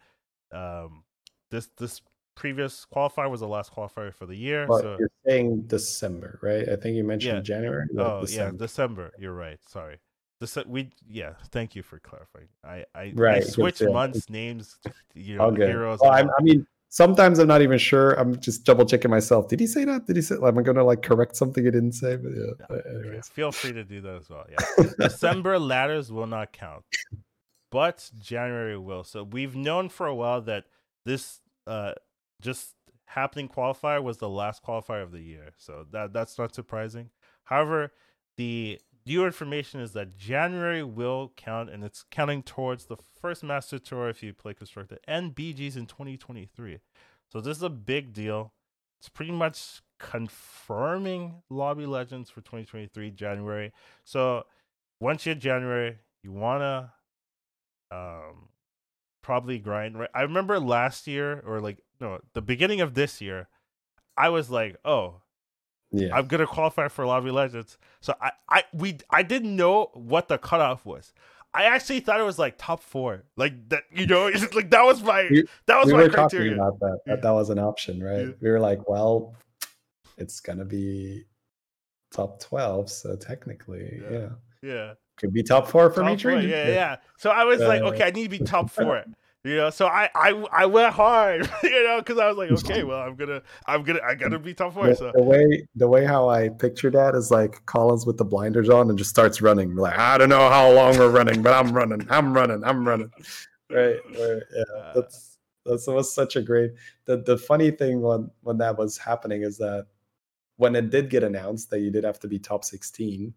um, 0.53 1.05
this 1.53 1.69
this 1.77 2.01
previous 2.35 2.87
qualifier 2.93 3.31
was 3.31 3.41
the 3.41 3.47
last 3.47 3.73
qualifier 3.73 4.13
for 4.13 4.25
the 4.27 4.35
year. 4.35 4.67
but 4.67 4.81
so 4.81 4.97
you're 4.99 5.11
saying 5.29 5.63
December, 5.67 6.39
right? 6.43 6.67
I 6.69 6.77
think 6.77 6.97
you 6.97 7.05
mentioned 7.05 7.37
Yeah. 7.37 7.43
January. 7.43 7.87
oh 7.99 8.21
yeah, 8.21 8.21
December. 8.23 8.59
December. 8.59 9.13
You're 9.19 9.35
right. 9.35 9.59
Sorry. 9.69 9.99
Dece- 10.43 10.67
we 10.67 10.91
yeah. 11.09 11.35
Thank 11.51 11.77
you 11.77 11.83
for 11.85 11.99
clarifying. 12.01 12.49
I 12.65 12.85
I, 12.95 13.01
I 13.03 13.13
Right, 13.15 13.43
good, 13.45 13.53
switch 13.53 13.83
months, 13.83 14.29
names, 14.31 14.79
you 15.15 15.37
know, 15.37 15.51
good. 15.53 15.69
heroes. 15.69 16.01
Well, 16.03 16.11
I'm. 16.11 16.29
I 16.37 16.43
mean, 16.43 16.67
sometimes 16.89 17.39
I'm 17.39 17.47
not 17.47 17.63
even 17.63 17.79
sure. 17.79 18.15
I'm 18.15 18.41
just 18.41 18.65
double 18.65 18.85
checking 18.87 19.11
myself. 19.11 19.47
Did 19.49 19.61
he 19.61 19.67
say 19.69 19.85
that? 19.85 20.07
Did 20.07 20.17
he 20.17 20.23
say? 20.23 20.35
Am 20.43 20.59
I 20.59 20.63
going 20.63 20.77
to 20.79 20.85
like 20.85 21.03
correct 21.03 21.37
something 21.37 21.63
he 21.65 21.71
didn't 21.71 21.93
say? 21.93 22.17
But 22.17 22.33
yeah. 22.33 22.67
Yeah, 22.71 23.19
uh. 23.19 23.23
Feel 23.23 23.53
free 23.53 23.73
to 23.75 23.85
do 23.85 24.01
that 24.01 24.17
as 24.17 24.31
well. 24.31 24.47
Yeah. 24.51 24.85
December 24.99 25.59
ladders 25.61 26.11
will 26.11 26.27
not 26.27 26.51
count, 26.53 26.85
but 27.71 28.11
January 28.19 28.79
will. 28.79 29.05
So 29.05 29.23
we've 29.23 29.55
known 29.55 29.91
for 29.91 30.07
a 30.09 30.15
while 30.15 30.41
that 30.43 30.65
this 31.05 31.41
uh 31.67 31.93
just 32.41 32.75
happening 33.07 33.49
qualifier 33.49 34.03
was 34.03 34.19
the 34.19 34.29
last 34.29 34.65
qualifier 34.65 35.03
of 35.03 35.13
the 35.13 35.21
year. 35.21 35.53
So 35.59 35.87
that 35.93 36.13
that's 36.13 36.39
not 36.39 36.55
surprising. 36.55 37.11
However, 37.45 37.93
the 38.37 38.81
new 39.07 39.27
information 39.27 39.81
is 39.81 39.93
that 39.93 40.17
January 40.17 40.83
will 40.83 41.33
count, 41.37 41.71
and 41.71 41.85
it's 41.85 42.05
counting 42.11 42.43
towards 42.43 42.87
the 42.87 42.97
first 43.21 43.43
Master 43.43 43.79
Tour 43.79 44.09
if 44.09 44.23
you 44.23 44.33
play 44.33 44.55
constructed 44.55 44.99
and 45.07 45.35
BGs 45.35 45.77
in 45.77 45.87
2023. 45.87 46.79
So 47.31 47.41
this 47.41 47.57
is 47.57 47.63
a 47.63 47.71
big 47.71 48.13
deal. 48.13 48.53
It's 49.01 49.09
pretty 49.09 49.33
much 49.33 49.83
confirming 49.99 51.43
Lobby 51.51 51.87
Legends 51.87 52.31
for 52.31 52.41
2023 52.41 53.11
January. 53.11 53.73
So 54.05 54.45
once 55.01 55.27
you're 55.27 55.35
January, 55.35 55.99
you 56.23 56.33
wanna 56.33 56.93
um 57.91 58.49
probably 59.23 59.59
grind. 59.59 59.99
Right? 59.99 60.11
I 60.15 60.23
remember 60.23 60.59
last 60.61 61.07
year 61.07 61.41
or 61.47 61.61
like 61.61 61.79
no, 62.01 62.21
the 62.35 62.43
beginning 62.43 62.81
of 62.81 62.95
this 62.95 63.21
year, 63.21 63.49
I 64.17 64.29
was 64.29 64.51
like, 64.51 64.77
oh, 64.85 65.23
Yeah. 65.91 66.15
I'm 66.17 66.27
gonna 66.27 66.47
qualify 66.47 66.89
for 66.89 67.07
Lobby 67.07 67.31
Legends. 67.31 67.79
So 68.01 68.15
I, 68.21 68.33
I 68.49 68.65
we 68.73 68.99
I 69.11 69.23
didn't 69.23 69.55
know 69.57 69.91
what 69.95 70.29
the 70.29 70.39
cutoff 70.39 70.85
was. 70.85 71.13
I 71.55 71.65
actually 71.65 72.01
thought 72.01 72.19
it 72.19 72.25
was 72.25 72.39
like 72.39 72.55
top 72.57 72.83
four. 72.83 73.25
Like 73.37 73.69
that, 73.69 73.83
you 73.93 74.07
know, 74.07 74.25
like 74.55 74.71
that 74.71 74.85
was 74.85 75.03
my 75.03 75.29
We- 75.31 75.45
that 75.67 75.77
was 75.79 75.87
we 75.89 75.93
my 75.93 75.99
were 76.05 76.09
criteria. 76.09 76.57
talking 76.57 76.59
about 76.59 76.81
that. 76.81 76.99
Yeah. 77.07 77.15
That 77.15 77.23
that 77.23 77.31
was 77.31 77.51
an 77.51 77.59
option, 77.59 78.03
right? 78.03 78.27
Yeah. 78.29 78.33
We 78.41 78.51
were 78.51 78.61
like, 78.61 78.89
well, 78.89 79.35
it's 80.19 80.41
gonna 80.41 80.65
be 80.65 81.25
top 82.11 82.41
twelve, 82.41 82.91
so 82.91 83.17
technically, 83.17 84.01
Yeah. 84.03 84.19
yeah. 84.19 84.29
Yeah. 84.63 84.93
Could 85.23 85.33
be 85.33 85.43
top 85.43 85.69
four 85.69 85.89
for 85.91 86.03
top 86.03 86.11
me, 86.11 86.17
four, 86.19 86.33
Trajan. 86.33 86.51
yeah, 86.51 86.69
yeah. 86.69 86.97
So 87.17 87.31
I 87.31 87.45
was 87.45 87.61
like, 87.61 87.83
Uh, 87.83 87.87
okay, 87.87 88.05
I 88.05 88.11
need 88.11 88.25
to 88.31 88.39
be 88.39 88.45
top 88.45 88.69
four. 88.79 89.05
You 89.45 89.57
know, 89.57 89.71
so 89.71 89.87
I 89.87 90.09
I 90.15 90.31
I 90.53 90.67
went 90.67 90.95
hard, 90.95 91.51
you 91.65 91.85
know, 91.85 91.99
because 91.99 92.19
I 92.19 92.29
was 92.29 92.37
like, 92.37 92.53
okay, 92.53 92.83
well, 92.89 93.01
I'm 93.01 93.17
gonna 93.17 93.43
I'm 93.67 93.83
gonna 93.83 94.01
I 94.05 94.15
gotta 94.15 94.39
be 94.39 94.55
top 94.55 94.75
four. 94.75 94.89
The, 94.89 94.95
So 94.95 95.13
the 95.13 95.23
way 95.23 95.67
the 95.75 95.89
way 95.89 96.05
how 96.05 96.29
I 96.29 96.49
picture 96.49 96.91
that 96.91 97.15
is 97.15 97.31
like 97.31 97.65
Collins 97.67 98.07
with 98.07 98.19
the 98.19 98.25
blinders 98.25 98.69
on 98.69 98.89
and 98.89 98.99
just 98.99 99.11
starts 99.11 99.41
running. 99.41 99.75
Like 99.75 99.99
I 99.99 100.19
don't 100.19 100.29
know 100.29 100.49
how 100.49 100.71
long 100.71 100.97
we're 100.97 101.11
running, 101.11 101.43
but 101.43 101.53
I'm 101.55 101.73
running. 101.73 102.07
I'm 102.11 102.33
running. 102.35 102.63
I'm 102.63 102.87
running. 102.87 103.11
Right. 103.71 103.97
right, 104.11 104.43
Yeah. 104.55 104.63
Uh, 104.81 104.93
That's 104.95 105.39
that's 105.65 105.87
was 105.87 106.15
such 106.15 106.37
a 106.37 106.43
great. 106.43 106.73
The 107.07 107.17
the 107.19 107.37
funny 107.37 107.71
thing 107.73 108.01
when 108.01 108.31
when 108.43 108.59
that 108.59 108.77
was 108.79 108.97
happening 108.99 109.43
is 109.43 109.59
that 109.59 109.87
when 110.57 110.77
it 110.77 110.91
did 110.91 111.11
get 111.11 111.25
announced 111.25 111.71
that 111.71 111.81
you 111.81 111.91
did 111.91 112.05
have 112.05 112.21
to 112.21 112.29
be 112.29 112.39
top 112.39 112.65
16 112.65 113.35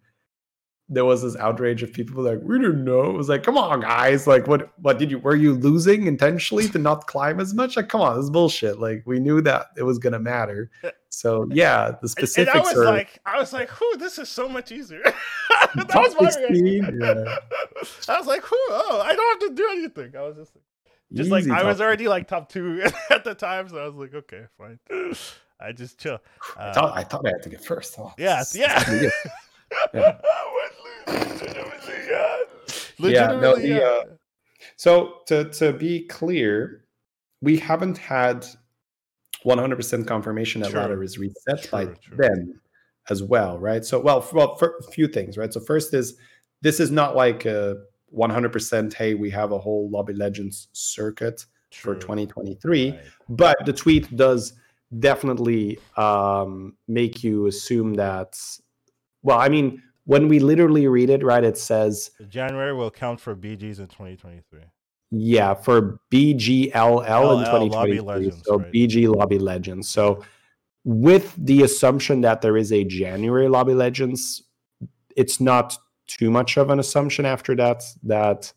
there 0.88 1.06
was 1.06 1.24
this 1.24 1.36
outrage 1.38 1.82
of 1.82 1.92
people 1.92 2.24
like 2.24 2.40
we 2.44 2.60
didn't 2.60 2.84
know 2.84 3.10
it 3.10 3.14
was 3.14 3.28
like 3.28 3.42
come 3.42 3.58
on 3.58 3.80
guys 3.82 4.28
like 4.28 4.48
what 4.48 4.72
what 4.82 5.00
did 5.00 5.10
you 5.10 5.18
were 5.18 5.36
you 5.36 5.54
losing 5.54 6.06
intentionally 6.06 6.68
to 6.68 6.78
not 6.78 7.08
climb 7.08 7.40
as 7.40 7.54
much 7.56 7.76
like 7.76 7.90
come 7.90 8.02
on 8.02 8.16
this 8.16 8.26
is 8.26 8.30
bullshit 8.30 8.80
like 8.80 9.02
we 9.06 9.20
knew 9.20 9.42
that 9.42 9.68
it 9.78 9.84
was 9.84 9.98
gonna 9.98 10.20
matter 10.20 10.70
uh, 10.84 10.92
so 11.10 11.48
yeah 11.52 11.92
the 12.02 12.08
specifics. 12.08 12.50
and, 12.56 12.60
and 12.60 12.68
I 12.68 12.70
was 12.70 12.78
are 12.78 12.86
like, 12.86 13.20
I 13.26 13.40
was 13.40 13.54
like, 13.54 13.70
whew, 13.70 13.98
this 13.98 14.20
is 14.20 14.28
so 14.28 14.50
much 14.50 14.72
easier. 14.72 15.02
that 15.76 15.96
was 15.96 16.14
my 16.20 16.30
16, 16.30 16.64
reaction. 16.64 17.00
yeah. 17.00 17.38
I 18.10 18.18
was 18.18 18.28
like, 18.28 18.44
whew, 18.44 18.68
oh, 18.70 19.02
I 19.04 19.16
don't 19.16 19.42
have 19.42 19.50
to 19.50 19.56
do 19.56 19.70
anything. 19.72 20.16
I 20.16 20.24
was 20.24 20.36
just 20.36 20.52
just 21.14 21.32
like 21.32 21.48
I 21.48 21.64
was 21.64 21.80
already 21.80 22.08
like 22.08 22.28
top 22.28 22.50
two 22.50 22.84
at 23.10 23.24
the 23.24 23.34
time, 23.34 23.70
so 23.70 23.78
I 23.78 23.88
was 23.88 23.96
like, 23.96 24.14
okay, 24.14 24.44
fine. 24.58 24.80
I 25.60 25.72
just 25.72 26.00
chill. 26.00 26.20
I 26.58 26.74
thought, 26.74 26.98
I 26.98 27.02
uh, 27.02 27.06
thought 27.06 27.26
I 27.26 27.30
had 27.30 27.44
to 27.44 27.50
get 27.50 27.64
first. 27.64 27.96
Oh, 27.98 28.12
Yeah, 28.18 28.42
is- 28.42 29.14
yeah. 29.93 30.17
is 31.07 31.07
good. 31.07 31.38
Legitimately, 31.39 31.95
yeah. 32.09 32.38
Yeah, 32.97 33.28
no, 33.28 33.51
Legitimately, 33.53 33.61
the, 33.61 33.67
yeah. 33.67 33.86
uh, 33.86 34.03
So 34.78 35.17
to 35.28 35.49
to 35.51 35.73
be 35.73 36.05
clear, 36.07 36.86
we 37.41 37.57
haven't 37.57 37.97
had 37.97 38.45
100% 39.45 40.07
confirmation 40.07 40.61
that 40.61 40.71
True. 40.71 40.80
ladder 40.80 41.03
is 41.03 41.17
reset 41.17 41.69
by 41.71 41.86
True, 41.86 41.95
true. 42.01 42.17
then 42.17 42.59
as 43.09 43.21
well, 43.21 43.59
right? 43.59 43.86
So 43.86 43.99
well, 43.99 44.28
well, 44.34 44.55
for 44.55 44.76
a 44.80 44.91
few 44.91 45.07
things, 45.07 45.38
right? 45.38 45.53
So 45.53 45.59
first 45.59 45.93
is 45.93 46.15
this 46.61 46.80
is 46.80 46.89
not 46.91 47.15
like 47.15 47.45
a 47.45 47.76
100% 48.15 48.93
hey, 48.93 49.13
we 49.13 49.30
have 49.30 49.51
a 49.51 49.59
whole 49.59 49.89
Lobby 49.89 50.13
Legends 50.13 50.69
circuit 50.73 51.45
for 51.71 51.93
2023, 51.95 52.91
Right. 52.91 52.99
but 53.30 53.57
the 53.65 53.73
tweet 53.73 54.15
does 54.15 54.53
definitely 54.99 55.78
um, 55.97 56.76
make 56.88 57.23
you 57.23 57.47
assume 57.47 57.93
that 57.95 58.38
well, 59.26 59.39
I 59.39 59.49
mean, 59.49 59.82
when 60.05 60.28
we 60.28 60.38
literally 60.38 60.88
read 60.88 61.09
it, 61.09 61.23
right, 61.23 61.43
it 61.43 61.57
says 61.57 62.11
January 62.30 62.73
will 62.73 62.91
count 62.91 63.19
for 63.19 63.36
BGs 63.36 63.80
in 63.80 63.88
2023. 63.88 64.61
Yeah, 65.09 65.55
for 65.55 65.99
BGLL 66.11 66.99
LL 66.99 67.39
in 67.39 67.69
Lobby 67.71 67.97
2023. 67.97 67.99
Legends, 68.01 68.41
so 68.45 68.59
right. 68.59 68.71
BG 68.71 69.13
Lobby 69.13 69.39
Legends. 69.39 69.89
So 69.89 70.23
with 70.84 71.34
the 71.38 71.63
assumption 71.63 72.21
that 72.21 72.41
there 72.41 72.55
is 72.55 72.71
a 72.71 72.84
January 72.84 73.49
Lobby 73.49 73.73
Legends, 73.73 74.43
it's 75.15 75.41
not 75.41 75.76
too 76.05 76.30
much 76.30 76.57
of 76.57 76.69
an 76.69 76.80
assumption 76.80 77.26
after 77.26 77.55
that 77.55 77.84
that 78.03 78.53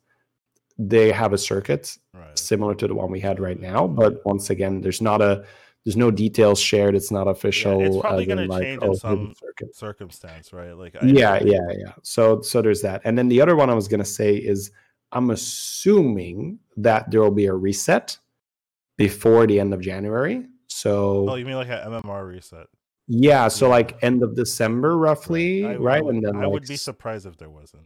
they 0.79 1.11
have 1.11 1.33
a 1.33 1.39
circuit 1.39 1.97
Right. 2.13 2.39
similar 2.39 2.75
to 2.75 2.87
the 2.87 2.95
one 2.95 3.11
we 3.11 3.21
had 3.21 3.41
right 3.41 3.59
now. 3.59 3.87
But 3.87 4.21
once 4.27 4.51
again, 4.51 4.83
there's 4.83 5.01
not 5.01 5.23
a 5.23 5.45
there's 5.85 5.97
no 5.97 6.11
details 6.11 6.61
shared. 6.61 6.95
It's 6.95 7.11
not 7.11 7.29
official. 7.29 8.01
probably 8.01 8.25
as 8.25 8.29
in, 8.31 8.37
gonna 8.37 8.49
like, 8.49 8.63
change 8.63 8.79
oh, 8.83 8.91
in 8.91 8.97
some 8.97 9.35
circuit 9.41 9.75
Circumstance, 9.75 10.53
right? 10.53 10.73
Like 10.77 10.97
I, 11.01 11.07
yeah 11.07 11.43
yeah 11.43 11.69
yeah 11.77 11.93
so 12.03 12.41
so 12.43 12.61
there's 12.63 12.83
that 12.83 13.01
and 13.05 13.17
then 13.17 13.29
the 13.29 13.41
other 13.41 13.57
one 13.57 13.71
i 13.71 13.75
was 13.75 13.89
going 13.89 13.99
to 14.01 14.05
say 14.05 14.37
is 14.37 14.71
i'm 15.13 15.31
assuming 15.31 16.59
that 16.77 17.11
there 17.11 17.21
will 17.21 17.31
be 17.31 17.47
a 17.47 17.53
reset 17.55 18.19
before 18.97 19.47
the 19.47 19.59
end 19.59 19.73
of 19.75 19.81
january 19.81 20.45
so 20.69 21.29
Oh, 21.29 21.35
you 21.37 21.45
mean 21.47 21.57
like 21.57 21.69
an 21.69 21.91
MMR 21.91 22.29
reset? 22.29 22.67
yeah 23.07 23.49
so 23.49 23.67
yeah. 23.67 23.71
like 23.73 23.99
end 24.03 24.23
of 24.23 24.35
december 24.37 24.97
roughly 24.99 25.65
I, 25.65 25.77
right 25.77 25.99
I 25.99 26.03
would, 26.03 26.15
and 26.17 26.25
then 26.25 26.37
I 26.37 26.41
like, 26.45 26.53
would 26.53 26.67
be 26.69 26.77
surprised 26.77 27.27
if 27.27 27.37
there 27.39 27.51
wasn't. 27.51 27.85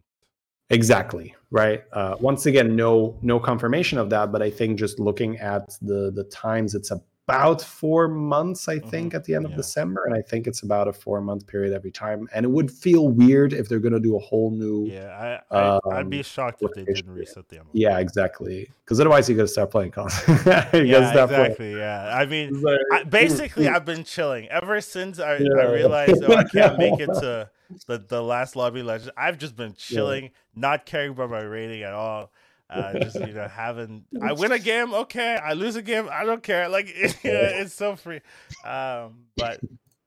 exactly 0.70 1.34
right 1.50 1.84
uh, 1.92 2.16
once 2.20 2.46
again 2.46 2.74
no 2.76 3.16
no 3.22 3.38
confirmation 3.38 3.98
of 3.98 4.10
that 4.10 4.32
but 4.32 4.42
i 4.42 4.50
think 4.50 4.78
just 4.78 4.98
looking 4.98 5.38
at 5.38 5.76
the 5.82 6.10
the 6.14 6.24
times 6.24 6.74
it's 6.74 6.90
about 7.32 7.62
four 7.62 8.08
months 8.08 8.68
i 8.68 8.78
think 8.78 9.14
at 9.14 9.24
the 9.24 9.34
end 9.34 9.44
of 9.44 9.52
yeah. 9.52 9.56
december 9.56 10.04
and 10.04 10.14
i 10.14 10.20
think 10.20 10.46
it's 10.46 10.62
about 10.62 10.88
a 10.88 10.92
four 10.92 11.20
month 11.20 11.46
period 11.46 11.72
every 11.72 11.90
time 11.90 12.28
and 12.34 12.44
it 12.44 12.48
would 12.48 12.70
feel 12.70 13.08
weird 13.08 13.52
if 13.52 13.68
they're 13.68 13.78
going 13.78 13.92
to 13.92 14.00
do 14.00 14.16
a 14.16 14.18
whole 14.18 14.50
new 14.50 14.86
Yeah, 14.86 15.40
I, 15.50 15.56
I 15.56 15.78
I'd 15.90 16.10
be 16.10 16.18
Um, 16.18 16.22
shocked 16.22 16.62
if 16.62 16.72
they 16.74 16.84
didn't 16.84 17.10
reset 17.10 17.48
the. 17.48 17.60
Yeah, 17.72 17.98
exactly. 17.98 18.70
Because 18.84 19.00
otherwise, 19.00 19.28
you 19.28 19.36
got 19.36 19.42
to 19.42 19.48
start 19.48 19.70
playing 19.70 19.92
console. 19.92 20.36
gotta 20.44 20.84
yeah, 20.84 21.10
start 21.10 21.30
playing. 21.30 21.44
exactly. 21.44 21.76
Yeah, 21.76 22.16
I 22.16 22.26
mean, 22.26 22.60
like, 22.60 22.80
I, 22.92 23.04
basically, 23.04 23.66
mm, 23.66 23.74
I've 23.74 23.84
been 23.84 24.04
chilling 24.04 24.48
ever 24.48 24.80
since 24.80 25.18
I, 25.18 25.34
I 25.34 25.36
realized 25.72 26.22
oh, 26.24 26.34
I 26.34 26.44
can't 26.44 26.78
make 26.78 27.00
it 27.00 27.06
to 27.06 27.50
the, 27.86 27.98
the 27.98 28.22
last 28.22 28.56
lobby 28.56 28.82
legend. 28.82 29.12
I've 29.16 29.38
just 29.38 29.56
been 29.56 29.74
chilling, 29.74 30.30
not 30.54 30.86
caring 30.86 31.12
about 31.12 31.30
my 31.30 31.42
rating 31.42 31.82
at 31.82 31.92
all. 31.92 32.32
Uh, 32.72 32.98
just 33.00 33.20
you 33.20 33.32
know, 33.34 33.48
having 33.48 34.04
I 34.22 34.32
win 34.32 34.52
a 34.52 34.58
game, 34.58 34.94
okay. 34.94 35.36
I 35.36 35.52
lose 35.52 35.76
a 35.76 35.82
game, 35.82 36.08
I 36.10 36.24
don't 36.24 36.42
care. 36.42 36.68
Like 36.68 36.86
it's 36.94 37.74
so 37.74 37.96
free. 37.96 38.20
Um, 38.64 39.26
but 39.36 39.60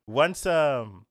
once 0.08 0.46
um 0.46 1.06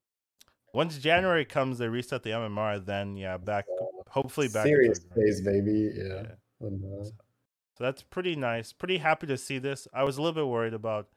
once 0.73 0.99
January 0.99 1.45
comes, 1.45 1.79
they 1.79 1.89
reset 1.89 2.23
the 2.23 2.31
MMR. 2.31 2.85
Then 2.85 3.17
yeah, 3.17 3.37
back 3.37 3.67
hopefully 4.09 4.49
back. 4.49 4.65
serious 4.67 5.01
phase, 5.15 5.41
baby. 5.41 5.93
Yeah. 5.95 6.23
Yeah. 6.61 6.67
Uh, 6.69 7.05
So 7.05 7.85
that's 7.85 8.03
pretty 8.03 8.37
nice. 8.37 8.73
Pretty 8.73 8.99
happy 8.99 9.27
to 9.27 9.37
see 9.37 9.59
this. 9.59 9.87
I 9.93 10.05
was 10.05 10.17
a 10.17 10.23
little 10.23 10.35
bit 10.35 10.47
worried 10.47 10.75
about 10.75 11.09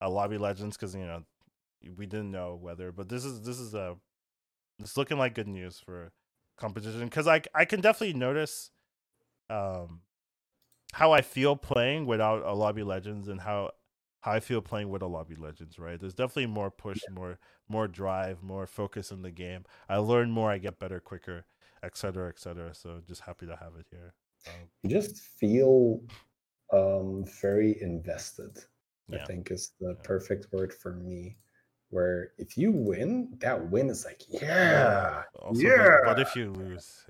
uh, 0.00 0.08
Lobby 0.10 0.38
Legends 0.38 0.76
because 0.76 0.94
you 0.94 1.06
know 1.06 1.24
we 1.96 2.06
didn't 2.06 2.30
know 2.30 2.58
whether, 2.60 2.92
but 2.92 3.08
this 3.08 3.24
is 3.24 3.42
this 3.42 3.58
is 3.58 3.74
a 3.74 3.96
it's 4.80 4.96
looking 4.96 5.18
like 5.18 5.34
good 5.34 5.48
news 5.48 5.78
for 5.78 6.12
competition 6.56 7.04
because 7.04 7.26
I 7.26 7.42
I 7.54 7.64
can 7.64 7.80
definitely 7.80 8.14
notice 8.18 8.70
um 9.50 10.00
how 10.92 11.12
I 11.12 11.22
feel 11.22 11.56
playing 11.56 12.06
without 12.06 12.44
a 12.44 12.52
Lobby 12.52 12.82
Legends 12.82 13.28
and 13.28 13.40
how 13.40 13.72
how 14.20 14.32
I 14.32 14.40
feel 14.40 14.62
playing 14.62 14.88
with 14.88 15.02
a 15.02 15.06
Lobby 15.06 15.34
Legends. 15.36 15.78
Right, 15.78 16.00
there's 16.00 16.14
definitely 16.14 16.46
more 16.46 16.70
push, 16.70 17.00
more 17.10 17.38
more 17.68 17.88
drive, 17.88 18.42
more 18.42 18.66
focus 18.66 19.10
in 19.10 19.22
the 19.22 19.30
game. 19.30 19.64
I 19.88 19.98
learn 19.98 20.30
more, 20.30 20.50
I 20.50 20.58
get 20.58 20.78
better 20.78 21.00
quicker, 21.00 21.46
etc. 21.82 22.28
etc. 22.28 22.74
So 22.74 23.00
just 23.06 23.22
happy 23.22 23.46
to 23.46 23.56
have 23.56 23.74
it 23.78 23.86
here. 23.90 24.14
Um, 24.46 24.68
you 24.82 24.90
just 24.90 25.18
feel 25.18 26.00
um, 26.72 27.24
very 27.40 27.80
invested. 27.82 28.58
Yeah. 29.08 29.22
I 29.22 29.24
think 29.26 29.50
is 29.50 29.72
the 29.80 29.88
Yeah. 29.90 30.02
perfect 30.02 30.52
word 30.52 30.72
for 30.72 30.92
me. 30.92 31.36
Where 31.90 32.32
if 32.38 32.56
you 32.56 32.72
win, 32.72 33.36
that 33.40 33.70
win 33.70 33.88
is 33.90 34.04
like, 34.04 34.22
yeah, 34.28 35.22
Also, 35.38 35.60
yeah. 35.60 35.98
But 36.04 36.18
if 36.18 36.34
you 36.34 36.50
lose, 36.52 37.04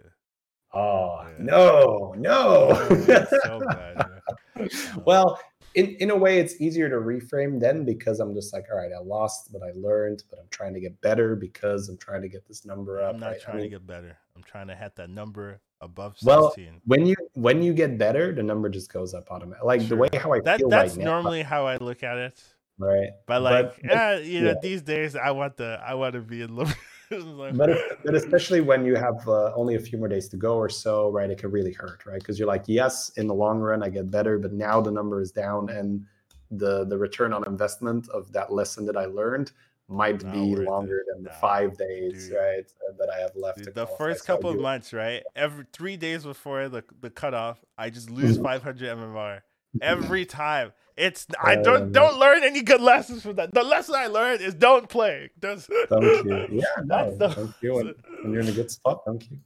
oh 0.74 1.20
Yeah. 1.22 1.44
no, 1.44 2.14
no. 2.18 2.68
Oh, 2.70 2.88
it's 2.90 3.30
so 3.44 3.60
bad. 3.68 3.96
yeah. 3.98 4.08
Uh, 4.56 4.68
well, 5.04 5.40
in 5.74 5.86
in 5.98 6.10
a 6.10 6.16
way, 6.16 6.38
it's 6.38 6.60
easier 6.60 6.88
to 6.88 6.96
reframe 6.96 7.58
then 7.58 7.84
because 7.84 8.20
I'm 8.20 8.32
just 8.34 8.52
like, 8.52 8.66
all 8.70 8.78
right, 8.78 8.92
I 8.92 9.00
lost, 9.02 9.50
but 9.52 9.62
I 9.64 9.72
learned, 9.74 10.22
but 10.30 10.38
I'm 10.38 10.46
trying 10.50 10.74
to 10.74 10.80
get 10.80 11.00
better 11.00 11.34
because 11.34 11.88
I'm 11.88 11.98
trying 11.98 12.22
to 12.22 12.28
get 12.28 12.46
this 12.46 12.64
number 12.64 13.02
up. 13.02 13.14
I'm 13.14 13.20
not 13.20 13.26
right? 13.26 13.36
I 13.36 13.44
trying 13.44 13.56
mean, 13.56 13.64
to 13.64 13.70
get 13.70 13.86
better. 13.86 14.16
I'm 14.36 14.44
trying 14.44 14.68
to 14.68 14.76
hit 14.76 14.94
that 14.94 15.10
number 15.10 15.60
above 15.80 16.16
Well, 16.22 16.52
16. 16.52 16.80
when 16.86 17.04
you 17.04 17.16
when 17.34 17.62
you 17.64 17.72
get 17.74 17.98
better, 17.98 18.32
the 18.32 18.44
number 18.44 18.68
just 18.68 18.92
goes 18.92 19.12
up 19.12 19.28
automatically. 19.32 19.66
Like 19.66 19.88
the 19.88 19.96
way 19.96 20.08
how 20.14 20.32
I 20.32 20.40
that 20.42 20.60
feel 20.60 20.68
that's 20.68 20.96
right 20.96 21.04
now, 21.04 21.10
normally 21.14 21.42
how 21.42 21.66
I 21.66 21.76
look 21.78 22.04
at 22.04 22.16
it. 22.18 22.40
right? 22.78 23.08
But 23.26 23.42
like, 23.42 23.74
but- 23.82 23.84
yeah, 23.90 24.18
you 24.18 24.40
know, 24.42 24.50
yeah. 24.50 24.54
these 24.62 24.82
days 24.82 25.16
I 25.16 25.32
want 25.32 25.56
the 25.56 25.80
I 25.84 25.94
want 25.94 26.12
to 26.14 26.20
be 26.20 26.42
in 26.42 26.54
love. 26.54 26.72
like, 27.22 27.56
But 27.56 27.70
if, 27.70 27.78
but 28.04 28.14
especially 28.14 28.60
when 28.60 28.84
you 28.84 28.96
have 28.96 29.26
uh, 29.28 29.52
only 29.54 29.74
a 29.76 29.80
few 29.80 29.98
more 29.98 30.08
days 30.08 30.28
to 30.30 30.36
go 30.36 30.56
or 30.56 30.68
so, 30.68 31.10
right? 31.10 31.30
It 31.30 31.38
can 31.38 31.50
really 31.50 31.72
hurt, 31.72 32.04
right? 32.06 32.18
Because 32.18 32.38
you're 32.38 32.48
like, 32.48 32.64
yes, 32.66 33.10
in 33.16 33.26
the 33.26 33.34
long 33.34 33.60
run, 33.60 33.82
I 33.82 33.88
get 33.90 34.10
better, 34.10 34.38
but 34.38 34.52
now 34.52 34.80
the 34.80 34.90
number 34.90 35.20
is 35.20 35.30
down, 35.30 35.68
and 35.70 36.04
the 36.50 36.84
the 36.84 36.96
return 36.98 37.32
on 37.32 37.46
investment 37.46 38.08
of 38.10 38.32
that 38.32 38.52
lesson 38.52 38.86
that 38.86 38.96
I 38.96 39.06
learned 39.06 39.52
might 39.88 40.20
be 40.32 40.56
longer 40.56 41.04
than 41.12 41.22
the 41.24 41.30
five 41.30 41.76
days, 41.76 42.28
dude. 42.28 42.38
right? 42.38 42.64
uh, 42.88 42.92
That 42.98 43.10
I 43.14 43.18
have 43.20 43.36
left. 43.36 43.58
Dude, 43.58 43.66
to 43.68 43.72
the 43.72 43.86
first 43.86 44.26
couple 44.26 44.50
of 44.50 44.58
months, 44.58 44.92
right? 44.92 45.22
Every 45.36 45.66
three 45.72 45.96
days 45.96 46.24
before 46.24 46.68
the 46.68 46.82
the 47.00 47.10
cutoff, 47.10 47.62
I 47.76 47.90
just 47.90 48.10
lose 48.10 48.38
Mhm. 48.38 48.42
500 48.42 48.88
MMR 48.88 49.42
every 49.82 50.24
time. 50.24 50.72
It's 50.96 51.26
I 51.42 51.56
don't 51.56 51.82
Um, 51.82 51.92
don't 51.92 52.18
learn 52.20 52.44
any 52.44 52.62
good 52.62 52.80
lessons 52.80 53.22
from 53.22 53.34
that. 53.36 53.52
The 53.52 53.62
lesson 53.64 53.96
I 53.96 54.06
learned 54.06 54.40
is 54.42 54.54
don't 54.54 54.88
play. 54.88 55.30
That's, 55.40 55.66
Thank 55.88 56.24
you. 56.24 56.46
Yeah, 56.52 56.62
no, 56.84 57.16
That's 57.16 57.18
the- 57.18 57.28
thank 57.46 57.54
you. 57.62 57.74
When, 57.74 57.94
when 58.22 58.32
you're 58.32 58.42
in 58.42 58.48
a 58.48 58.52
good 58.52 58.70
spot, 58.70 59.02
thank 59.06 59.28
you. 59.30 59.38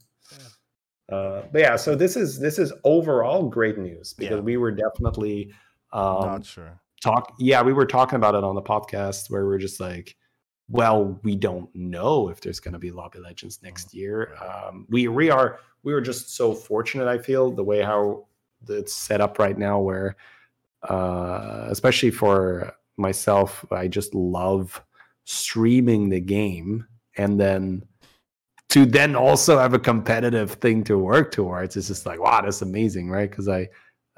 Uh, 1.11 1.41
but 1.51 1.59
yeah, 1.61 1.75
so 1.75 1.95
this 1.95 2.15
is 2.15 2.39
this 2.39 2.59
is 2.59 2.71
overall 2.83 3.47
great 3.49 3.77
news 3.79 4.13
because 4.13 4.35
Yeah. 4.37 4.41
we 4.41 4.57
were 4.57 4.71
definitely 4.71 5.51
um, 5.91 6.21
not 6.21 6.45
sure. 6.45 6.79
talk. 7.01 7.33
Yeah, 7.39 7.63
we 7.63 7.73
were 7.73 7.87
talking 7.87 8.17
about 8.17 8.35
it 8.35 8.43
on 8.43 8.53
the 8.53 8.61
podcast 8.61 9.31
where 9.31 9.47
we 9.47 9.55
are 9.55 9.59
just 9.59 9.79
like, 9.79 10.15
well, 10.69 11.19
we 11.23 11.35
don't 11.35 11.67
know 11.73 12.29
if 12.29 12.41
there's 12.41 12.59
going 12.59 12.73
to 12.73 12.79
be 12.79 12.91
Lobby 12.91 13.17
Legends 13.17 13.59
next 13.63 13.91
year. 13.95 14.35
Um, 14.39 14.85
we 14.89 15.07
we 15.07 15.31
are 15.31 15.59
we 15.81 15.93
were 15.93 16.01
just 16.01 16.35
so 16.35 16.53
fortunate. 16.53 17.07
I 17.07 17.17
feel 17.17 17.49
the 17.49 17.63
way 17.63 17.81
how 17.81 18.27
it's 18.67 18.93
set 18.93 19.19
up 19.19 19.39
right 19.39 19.57
now, 19.57 19.79
where 19.79 20.15
uh, 20.83 21.65
especially 21.69 22.11
for 22.11 22.73
myself, 22.97 23.65
I 23.71 23.87
just 23.87 24.13
love 24.13 24.81
streaming 25.25 26.09
the 26.09 26.19
game 26.19 26.85
and 27.17 27.39
then 27.39 27.83
to 28.69 28.85
then 28.85 29.15
also 29.15 29.57
have 29.57 29.73
a 29.73 29.79
competitive 29.79 30.51
thing 30.53 30.83
to 30.85 30.97
work 30.97 31.31
towards. 31.31 31.75
It's 31.75 31.87
just 31.87 32.05
like 32.05 32.19
wow, 32.19 32.41
that's 32.41 32.61
amazing, 32.61 33.09
right? 33.09 33.29
Because 33.29 33.47
I 33.47 33.67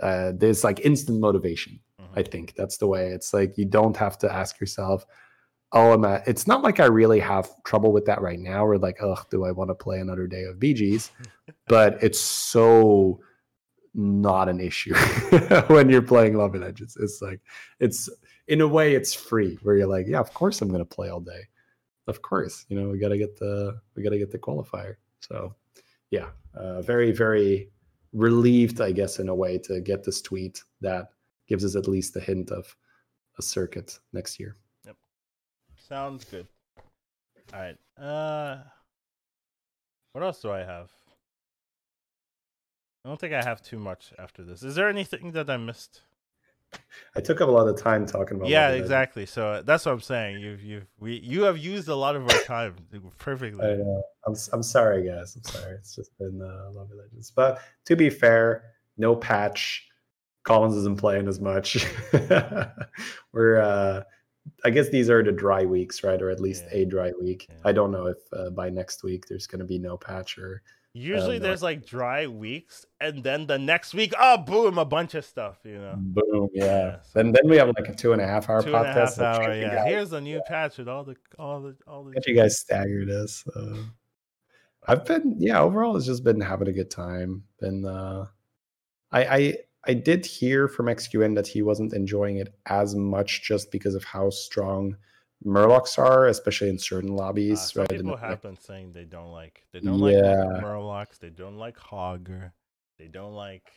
uh, 0.01 0.33
there's 0.35 0.63
like 0.63 0.81
instant 0.81 1.19
motivation. 1.19 1.79
Mhm. 1.99 2.19
I 2.19 2.23
think 2.23 2.53
that's 2.55 2.77
the 2.77 2.87
way. 2.87 3.09
It's 3.09 3.33
like 3.33 3.57
you 3.57 3.65
don't 3.65 3.95
have 3.97 4.17
to 4.19 4.31
ask 4.31 4.59
yourself, 4.59 5.05
"Oh, 5.71 5.93
I'm 5.93 6.05
at." 6.05 6.27
It's 6.27 6.47
not 6.47 6.63
like 6.63 6.79
I 6.79 6.85
really 6.85 7.19
have 7.19 7.49
trouble 7.63 7.93
with 7.93 8.05
that 8.05 8.21
right 8.21 8.39
now. 8.39 8.65
Or 8.65 8.77
like, 8.77 9.01
oh 9.01 9.17
do 9.29 9.45
I 9.45 9.51
want 9.51 9.69
to 9.69 9.75
play 9.75 9.99
another 9.99 10.27
day 10.27 10.43
of 10.43 10.57
BGs?" 10.59 11.11
but 11.67 12.01
it's 12.03 12.19
so 12.19 13.21
not 13.93 14.49
an 14.49 14.59
issue 14.59 14.95
when 15.67 15.89
you're 15.89 16.01
playing 16.01 16.35
Lobby 16.35 16.59
Legends. 16.59 16.97
It's 16.99 17.21
like 17.21 17.41
it's 17.79 18.09
in 18.47 18.61
a 18.61 18.67
way 18.67 18.95
it's 18.95 19.13
free 19.13 19.57
where 19.63 19.75
you're 19.75 19.87
like, 19.87 20.07
"Yeah, 20.07 20.19
of 20.19 20.33
course 20.33 20.61
I'm 20.61 20.69
to 20.69 20.85
play 20.85 21.09
all 21.09 21.19
day." 21.19 21.47
Of 22.07 22.21
course, 22.21 22.65
you 22.69 22.79
know 22.79 22.89
we 22.89 22.99
got 22.99 23.09
to 23.09 23.17
get 23.17 23.37
the 23.37 23.79
we 23.95 24.03
got 24.03 24.11
to 24.11 24.17
get 24.17 24.31
the 24.31 24.39
qualifier. 24.39 24.95
So, 25.19 25.55
yeah, 26.09 26.29
uh, 26.53 26.81
very 26.81 27.11
very 27.11 27.69
relieved, 28.13 28.81
I 28.81 28.91
guess, 28.91 29.19
in 29.19 29.29
a 29.29 29.35
way 29.35 29.57
to 29.59 29.81
get 29.81 30.03
this 30.03 30.21
tweet 30.21 30.63
that 30.81 31.09
gives 31.47 31.63
us 31.63 31.75
at 31.75 31.87
least 31.87 32.15
a 32.15 32.19
hint 32.19 32.51
of 32.51 32.75
a 33.37 33.41
circuit 33.41 33.99
next 34.13 34.39
year. 34.39 34.57
Yep, 34.85 34.95
sounds 35.77 36.25
good. 36.25 36.47
All 37.53 37.59
right. 37.59 37.77
Uh, 38.01 38.63
what 40.13 40.23
else 40.23 40.41
do 40.41 40.51
I 40.51 40.59
have? 40.59 40.89
I 43.03 43.09
don't 43.09 43.19
think 43.19 43.33
I 43.33 43.43
have 43.43 43.61
too 43.61 43.79
much 43.79 44.13
after 44.19 44.43
this. 44.43 44.61
Is 44.63 44.75
there 44.75 44.87
anything 44.87 45.31
that 45.31 45.49
I 45.49 45.57
missed? 45.57 46.01
I 47.15 47.19
took 47.19 47.41
up 47.41 47.49
a 47.49 47.51
lot 47.51 47.67
of 47.67 47.81
time 47.81 48.05
talking 48.05 48.37
about. 48.37 48.47
yeah, 48.47 48.61
Lobby 48.61 48.71
Legends. 48.73 48.85
exactly. 48.89 49.25
So 49.25 49.47
uh, 49.47 49.61
that's 49.63 49.85
what 49.85 49.91
I'm 49.91 49.99
saying. 50.01 50.39
You've 50.39 50.63
you've 50.63 50.85
we 50.99 51.15
you 51.19 51.43
have 51.43 51.57
used 51.57 51.89
a 51.89 51.95
lot 51.95 52.15
of 52.15 52.23
our 52.23 52.41
time 52.43 52.75
perfectly. 53.17 53.65
I 53.65 53.75
know. 53.75 54.03
I'm 54.25 54.35
I'm 54.53 54.63
sorry, 54.63 55.05
guys. 55.05 55.35
I'm 55.35 55.43
sorry. 55.43 55.73
It's 55.75 55.95
just 55.95 56.17
been 56.17 56.41
uh, 56.41 56.69
Love 56.71 56.89
Legends. 56.95 57.31
But 57.35 57.59
to 57.85 57.95
be 57.95 58.09
fair, 58.09 58.63
no 58.97 59.15
patch. 59.15 59.87
Collins 60.43 60.75
isn't 60.77 60.97
playing 60.97 61.27
as 61.27 61.39
much. 61.39 61.85
We're. 63.33 63.61
uh 63.61 64.03
I 64.65 64.71
guess 64.71 64.89
these 64.89 65.07
are 65.11 65.21
the 65.23 65.31
dry 65.31 65.65
weeks, 65.65 66.03
right? 66.03 66.19
Or 66.19 66.29
at 66.31 66.39
least 66.39 66.63
Yeah. 66.71 66.79
a 66.79 66.85
dry 66.85 67.11
week. 67.21 67.45
Yeah. 67.49 67.55
I 67.63 67.71
don't 67.73 67.91
know 67.91 68.07
if 68.07 68.17
uh, 68.33 68.49
by 68.49 68.69
next 68.71 69.03
week 69.03 69.27
there's 69.27 69.45
going 69.45 69.59
to 69.59 69.65
be 69.65 69.77
no 69.77 69.97
patch 69.97 70.37
or 70.39 70.63
Usually 70.93 71.39
no, 71.39 71.43
there's 71.43 71.63
like 71.63 71.85
dry 71.85 72.27
weeks, 72.27 72.85
and 72.99 73.23
then 73.23 73.47
the 73.47 73.57
next 73.57 73.93
week, 73.93 74.13
oh 74.19 74.37
boom, 74.37 74.77
a 74.77 74.83
bunch 74.83 75.13
of 75.15 75.23
stuff. 75.23 75.59
You 75.63 75.77
know, 75.79 75.95
boom. 75.97 76.49
Yeah. 76.53 76.65
Yeah, 76.65 76.95
so- 77.01 77.09
Then 77.15 77.31
then 77.31 77.49
we 77.49 77.55
have 77.57 77.67
like 77.69 77.87
a 77.87 77.95
two 77.95 78.11
and 78.11 78.21
a 78.21 78.27
half 78.27 78.49
hour 78.49 78.61
two 78.61 78.75
and 78.75 78.85
a 78.85 78.91
half 78.91 79.15
podcast. 79.15 79.23
I'll 79.23 79.41
hour. 79.41 79.55
Yeah, 79.55 79.75
guys- 79.75 79.87
here's 79.87 80.11
a 80.13 80.19
new 80.19 80.41
patch 80.47 80.77
with 80.77 80.89
all 80.89 81.05
the 81.05 81.15
all 81.39 81.61
the 81.61 81.75
all 81.87 82.03
the. 82.03 82.21
you 82.27 82.35
guys 82.35 82.59
staggered 82.59 83.09
us, 83.09 83.45
Uh, 83.55 83.77
I've 84.85 85.05
been 85.05 85.35
yeah, 85.39 85.61
overall 85.61 85.95
it's 85.95 86.05
just 86.07 86.23
been 86.25 86.41
having 86.41 86.67
a 86.67 86.73
good 86.73 86.91
time. 86.91 87.43
Been 87.59 87.85
uh 87.85 88.25
I 89.13 89.23
I 89.37 89.57
I 89.85 89.93
did 89.93 90.25
hear 90.25 90.67
from 90.67 90.87
XQN 90.87 91.35
that 91.35 91.47
he 91.47 91.61
wasn't 91.61 91.93
enjoying 91.93 92.37
it 92.37 92.53
as 92.65 92.95
much 92.95 93.43
just 93.43 93.71
because 93.71 93.95
of 93.95 94.03
how 94.03 94.29
strong 94.29 94.97
Murlocs 95.45 95.97
are, 95.97 96.27
especially 96.27 96.69
in 96.69 96.77
certain 96.77 97.11
Uh, 97.11 97.13
lobbies, 97.13 97.71
some 97.71 97.81
right? 97.81 97.89
people 97.89 98.01
And, 98.01 98.11
like, 98.11 98.19
have 98.21 98.41
been 98.41 98.57
saying 98.57 98.93
they 98.93 99.05
don't 99.05 99.31
like 99.31 99.63
they 99.71 99.79
don't 99.79 99.99
like 99.99 100.13
Yeah. 100.13 100.61
Murlocs, 100.61 101.17
they 101.19 101.29
don't 101.29 101.57
like 101.57 101.77
Hogger, 101.77 102.51
they 102.99 103.07
don't 103.07 103.33
like 103.33 103.71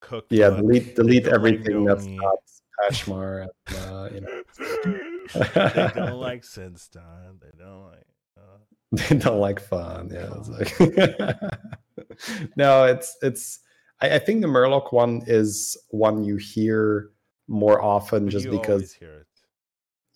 Cook. 0.00 0.26
yeah, 0.30 0.50
delete 0.50 0.96
delete 0.96 1.24
don't 1.24 1.32
like 1.32 1.34
everything 1.34 1.84
that's 1.84 2.06
not 2.06 2.34
Pashmar 2.80 3.42
and 3.42 3.76
uh, 3.78 4.08
you 4.12 4.20
know 4.22 4.42
they 5.74 5.90
don't 5.94 6.18
like 6.28 6.42
Sinstar. 6.42 7.38
They 7.40 7.52
don't 7.56 7.84
like. 7.84 8.06
Uh, 8.36 8.58
they 8.92 9.16
don't 9.18 9.38
like 9.38 9.60
fun. 9.60 10.10
Yeah, 10.12 10.34
it's 10.36 10.48
like 10.48 10.80
no, 12.56 12.84
it's 12.84 13.16
it's. 13.22 13.60
I, 14.00 14.16
I 14.16 14.18
think 14.18 14.40
the 14.42 14.48
Murloc 14.48 14.92
one 14.92 15.22
is 15.26 15.76
one 15.90 16.24
you 16.24 16.36
hear 16.36 17.10
more 17.46 17.80
often, 17.80 18.24
but 18.24 18.32
just 18.32 18.50
because. 18.50 18.96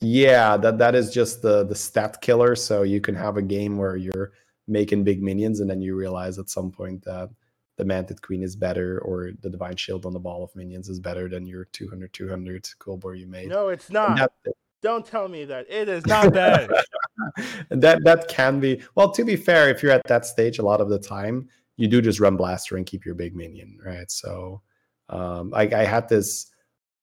Yeah, 0.00 0.56
that 0.58 0.78
that 0.78 0.94
is 0.94 1.12
just 1.12 1.42
the 1.42 1.64
the 1.64 1.74
stat 1.74 2.20
killer. 2.20 2.54
So 2.54 2.82
you 2.82 3.00
can 3.00 3.14
have 3.14 3.36
a 3.36 3.42
game 3.42 3.78
where 3.78 3.96
you're 3.96 4.32
making 4.68 5.04
big 5.04 5.22
minions, 5.22 5.60
and 5.60 5.70
then 5.70 5.80
you 5.80 5.96
realize 5.96 6.38
at 6.38 6.50
some 6.50 6.70
point 6.70 7.04
that 7.04 7.30
the 7.76 7.84
Mantid 7.84 8.20
Queen 8.20 8.42
is 8.42 8.56
better, 8.56 9.00
or 9.00 9.30
the 9.40 9.50
Divine 9.50 9.76
Shield 9.76 10.04
on 10.04 10.12
the 10.12 10.18
ball 10.18 10.44
of 10.44 10.54
minions 10.54 10.88
is 10.88 11.00
better 11.00 11.28
than 11.28 11.46
your 11.46 11.64
200 11.72 12.12
200 12.12 12.64
Coolbor 12.78 13.18
you 13.18 13.26
made. 13.26 13.48
No, 13.48 13.68
it's 13.68 13.90
not. 13.90 14.16
that, 14.44 14.54
Don't 14.82 15.06
tell 15.06 15.28
me 15.28 15.44
that 15.46 15.66
it 15.70 15.88
is 15.88 16.04
not 16.06 16.32
bad. 16.32 16.70
that 17.70 18.04
that 18.04 18.28
can 18.28 18.60
be 18.60 18.80
well 18.94 19.10
to 19.10 19.24
be 19.24 19.36
fair 19.36 19.68
if 19.68 19.82
you're 19.82 19.92
at 19.92 20.06
that 20.06 20.26
stage 20.26 20.58
a 20.58 20.62
lot 20.62 20.80
of 20.80 20.88
the 20.88 20.98
time 20.98 21.48
you 21.76 21.88
do 21.88 22.00
just 22.00 22.20
run 22.20 22.36
blaster 22.36 22.76
and 22.76 22.86
keep 22.86 23.04
your 23.04 23.14
big 23.14 23.34
minion 23.34 23.78
right 23.84 24.10
so 24.10 24.60
um 25.08 25.52
i, 25.54 25.62
I 25.62 25.84
had 25.84 26.08
this 26.08 26.50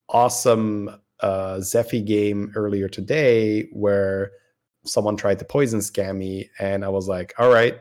awesome 0.10 0.90
uh 1.24 1.56
Zephrys 1.60 2.06
game 2.06 2.52
earlier 2.56 2.88
today 2.88 3.70
where 3.72 4.32
someone 4.86 5.16
tried 5.16 5.40
to 5.40 5.46
poison 5.46 5.80
scam 5.80 6.18
me 6.18 6.50
and 6.60 6.84
i 6.84 6.90
was 6.90 7.08
like 7.08 7.34
all 7.40 7.50
right 7.50 7.80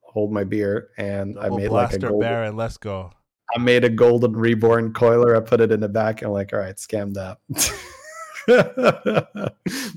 hold 0.00 0.32
my 0.32 0.42
beer 0.42 0.88
and 0.96 1.38
i 1.38 1.48
made 1.50 1.68
like 1.68 1.92
a 1.92 1.98
golden, 1.98 2.20
Baron. 2.20 2.56
Let's 2.56 2.78
go. 2.78 3.12
i 3.54 3.58
made 3.58 3.84
a 3.84 3.90
golden 3.90 4.32
reborn 4.32 4.94
coiler 4.94 5.36
i 5.36 5.40
put 5.40 5.60
it 5.60 5.70
in 5.70 5.80
the 5.80 5.88
back 5.88 6.22
and 6.22 6.28
I'm 6.28 6.32
like 6.32 6.52
all 6.52 6.58
right 6.58 6.76
scam 6.76 7.12
that 7.14 7.38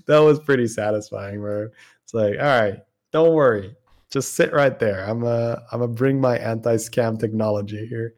that 0.05 0.19
was 0.19 0.39
pretty 0.41 0.67
satisfying 0.67 1.39
bro 1.39 1.69
it's 2.03 2.13
like 2.13 2.35
all 2.37 2.61
right 2.61 2.83
don't 3.11 3.33
worry 3.33 3.73
just 4.11 4.33
sit 4.33 4.51
right 4.53 4.77
there 4.79 5.05
i'm 5.05 5.23
uh 5.23 5.55
i'm 5.71 5.79
gonna 5.79 5.87
bring 5.87 6.19
my 6.19 6.37
anti-scam 6.37 7.17
technology 7.17 7.87
here 7.87 8.15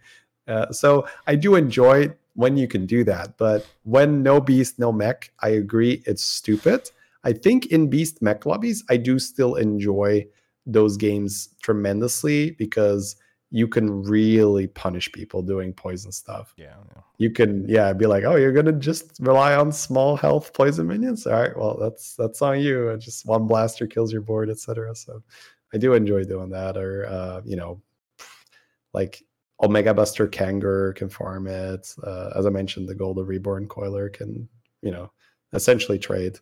uh, 0.48 0.72
so 0.72 1.08
i 1.28 1.36
do 1.36 1.56
enjoy 1.56 2.12
when 2.38 2.56
you 2.56 2.68
can 2.68 2.86
do 2.86 3.04
that. 3.04 3.36
But 3.38 3.66
when 3.84 4.22
no 4.22 4.40
beast 4.40 4.78
no 4.80 4.92
mech 4.92 5.32
i 5.40 5.50
agree 5.50 6.04
it's 6.06 6.24
stupid. 6.24 6.90
I 7.24 7.34
think 7.34 7.66
in 7.66 7.90
beast 7.90 8.22
mech 8.22 8.46
lobbies 8.46 8.84
i 8.90 8.96
do 8.96 9.20
still 9.20 9.56
enjoy 9.56 10.26
those 10.66 10.98
games 10.98 11.50
tremendously 11.62 12.52
because 12.52 13.16
you 13.50 13.68
can 13.68 14.04
really 14.04 14.68
punish 14.68 15.10
people 15.14 15.42
doing 15.42 15.74
poison 15.74 16.12
stuff. 16.12 16.54
Yeah. 16.58 16.76
yeah. 16.96 17.02
you 17.18 17.32
can 17.32 17.68
yeah 17.68 17.92
be 17.94 18.06
like 18.06 18.24
oh 18.24 18.36
you're 18.36 18.54
gonna 18.54 18.80
just 18.92 19.18
rely 19.20 19.56
on 19.56 19.72
small 19.72 20.16
health 20.16 20.54
poison 20.54 20.88
minions? 20.88 21.26
All 21.26 21.42
right 21.42 21.58
well 21.58 21.76
that's 21.80 22.16
that's 22.16 22.42
on 22.44 22.60
you. 22.60 22.96
Just 23.00 23.26
one 23.26 23.48
blaster 23.48 23.88
kills 23.88 24.14
your 24.14 24.22
board 24.22 24.50
etc 24.50 24.96
so 24.96 25.24
i 25.74 25.78
do 25.78 25.94
enjoy 25.94 26.24
doing 26.24 26.50
that 26.50 26.78
or 26.78 27.08
uh 27.08 27.42
you 27.44 27.56
know 27.56 27.82
like 28.94 29.24
omega 29.62 29.94
buster 29.94 30.28
kangaroo 30.28 30.94
can 30.94 31.10
farm 31.10 31.48
it. 31.48 31.94
Uh, 32.04 32.32
as 32.36 32.46
i 32.46 32.50
mentioned 32.50 32.88
the 32.88 32.96
golden 32.96 33.26
reborn 33.26 33.68
coiler 33.68 34.10
can 34.10 34.48
you 34.82 34.92
know 34.92 35.12
essentially 35.54 35.98
trade 36.00 36.38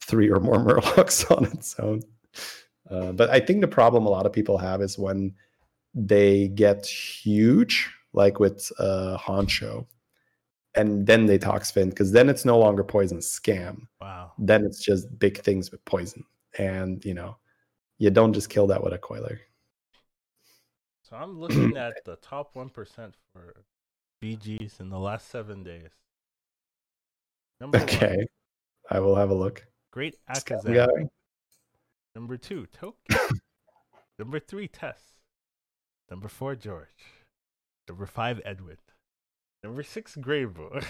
three 0.00 0.30
or 0.30 0.40
more 0.40 0.58
murlocs 0.66 1.30
on 1.36 1.44
its 1.46 1.78
own. 1.78 2.02
Uh, 2.90 3.12
but 3.12 3.30
i 3.30 3.40
think 3.40 3.60
the 3.60 3.68
problem 3.68 4.06
a 4.06 4.10
lot 4.10 4.26
of 4.26 4.32
people 4.32 4.58
have 4.58 4.80
is 4.80 4.98
when 4.98 5.34
they 5.94 6.48
get 6.48 6.86
huge 6.86 7.90
like 8.12 8.38
with 8.38 8.70
uh 8.78 9.16
honcho 9.18 9.86
and 10.76 11.06
then 11.06 11.26
they 11.26 11.38
toxfin 11.38 11.88
because 11.88 12.12
then 12.12 12.28
it's 12.28 12.44
no 12.44 12.58
longer 12.58 12.84
poison 12.84 13.18
scam. 13.18 13.86
Wow. 14.00 14.32
then 14.38 14.64
it's 14.64 14.84
just 14.84 15.18
big 15.18 15.38
things 15.38 15.70
with 15.70 15.84
poison. 15.86 16.22
And 16.58 17.04
you 17.04 17.14
know 17.14 17.36
you 17.98 18.10
don't 18.10 18.34
just 18.34 18.50
kill 18.50 18.66
that 18.68 18.82
with 18.84 18.92
a 18.92 18.98
coiler 18.98 19.40
So 21.08 21.16
I'm 21.16 21.38
looking 21.38 21.76
at 21.76 22.04
the 22.04 22.16
top 22.16 22.50
one 22.54 22.68
percent 22.68 23.14
for 23.32 23.54
BGs 24.22 24.80
in 24.80 24.90
the 24.90 24.98
last 24.98 25.30
seven 25.30 25.62
days. 25.62 25.90
Number 27.60 27.78
one, 27.78 27.86
okay 27.88 28.26
i 28.90 29.00
will 29.00 29.14
have 29.14 29.30
a 29.30 29.34
look 29.34 29.64
Great 29.92 30.16
Akazan. 30.28 31.08
Number 32.14 32.36
two, 32.36 32.66
Toki. 32.66 32.96
Number 34.18 34.38
three, 34.38 34.68
Tess. 34.68 35.00
Number 36.10 36.28
four, 36.28 36.54
George. 36.54 36.88
Number 37.88 38.04
five, 38.06 38.40
Edwin. 38.44 38.76
Number 39.62 39.82
six, 39.82 40.16
Greybough. 40.16 40.84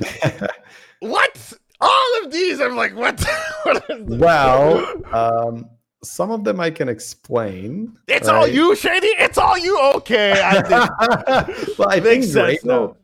what? 1.00 1.52
All 1.80 2.24
of 2.24 2.32
these, 2.32 2.60
I'm 2.60 2.76
like, 2.76 2.94
what? 2.94 3.22
What 3.64 4.00
well 4.00 5.14
um 5.14 5.68
some 6.02 6.30
of 6.30 6.44
them 6.44 6.60
i 6.60 6.70
can 6.70 6.88
explain 6.88 7.96
it's 8.06 8.28
all 8.28 8.46
you, 8.46 8.74
Shady. 8.76 9.08
It's 9.18 9.36
all 9.38 9.58
you. 9.58 9.78
Okay, 9.96 10.32
I 10.32 10.62
think 11.56 11.78
well 11.78 11.88
i 11.88 12.00
think 12.00 12.20
makes 12.22 12.32
sense 12.32 12.62
Greybough. 12.62 12.96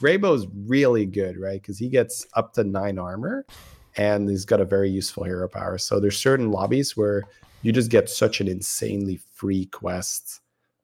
Greybough's 0.00 0.46
really 0.66 1.04
good 1.06 1.36
right 1.38 1.60
because 1.60 1.78
he 1.78 1.88
gets 1.88 2.26
up 2.34 2.52
to 2.54 2.64
nine 2.64 2.98
armor 2.98 3.44
and 3.96 4.28
he's 4.28 4.44
got 4.44 4.60
a 4.60 4.64
very 4.64 4.88
useful 4.88 5.24
hero 5.24 5.48
power. 5.48 5.76
So 5.76 5.98
there's 6.00 6.16
certain 6.16 6.50
lobbies 6.52 6.96
where 6.96 7.24
you 7.62 7.72
just 7.72 7.90
get 7.90 8.08
such 8.08 8.40
an 8.40 8.46
insanely 8.48 9.18
free 9.34 9.66
quest 9.66 10.40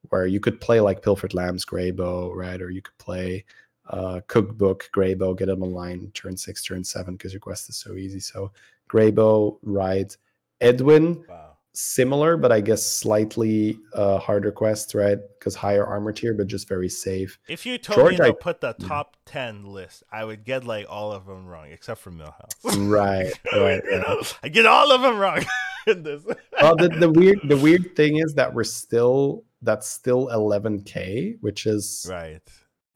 where 0.08 0.26
you 0.26 0.40
could 0.40 0.60
play 0.60 0.80
like 0.80 1.00
Pilfered 1.02 1.32
Lamps 1.32 1.64
Greybough, 1.64 2.34
right? 2.34 2.60
Or 2.60 2.70
you 2.70 2.82
could 2.82 2.98
play 2.98 3.44
uh, 3.88 4.20
Cookbook 4.26 4.90
Greybough, 4.92 5.38
get 5.38 5.48
him 5.48 5.62
online 5.62 6.10
turn 6.12 6.36
six, 6.36 6.62
turn 6.64 6.82
seven 6.82 7.14
because 7.14 7.32
your 7.32 7.40
quest 7.40 7.68
is 7.68 7.76
so 7.76 7.94
easy. 7.94 8.18
So 8.20 8.50
Greybough, 8.90 9.58
right? 9.62 10.14
Edwin, 10.60 11.24
Wow. 11.28 11.53
Similar, 11.74 12.36
but 12.36 12.52
I 12.52 12.60
guess 12.60 12.86
slightly 12.86 13.78
uh, 13.92 14.18
harder 14.18 14.50
quest, 14.52 14.94
right? 14.94 15.18
Because 15.38 15.54
higher 15.54 15.84
armor 15.84 16.12
tier, 16.12 16.32
but 16.32 16.46
just 16.46 16.68
very 16.68 16.88
safe. 16.88 17.38
If 17.48 17.66
you 17.66 17.76
told 17.78 17.98
George, 17.98 18.18
me 18.18 18.24
I- 18.24 18.28
to 18.28 18.34
put 18.34 18.60
the 18.60 18.72
top 18.74 19.16
ten 19.26 19.64
list, 19.64 20.02
I 20.10 20.24
would 20.24 20.44
get 20.44 20.64
like 20.64 20.86
all 20.88 21.12
of 21.12 21.26
them 21.26 21.46
wrong, 21.46 21.70
except 21.70 22.00
for 22.00 22.10
Millhouse. 22.10 22.54
Right, 22.64 23.32
right. 23.52 23.82
You 23.90 23.98
right. 23.98 24.08
know, 24.08 24.22
I 24.42 24.48
get 24.48 24.66
all 24.66 24.92
of 24.92 25.02
them 25.02 25.18
wrong 25.18 25.44
in 25.86 26.02
this. 26.02 26.22
well, 26.60 26.76
the, 26.76 26.88
the 26.88 27.10
weird 27.10 27.40
the 27.44 27.56
weird 27.56 27.94
thing 27.96 28.16
is 28.16 28.34
that 28.34 28.54
we're 28.54 28.64
still 28.64 29.44
that's 29.62 29.88
still 29.88 30.28
11k, 30.28 31.38
which 31.40 31.66
is 31.66 32.06
right. 32.10 32.40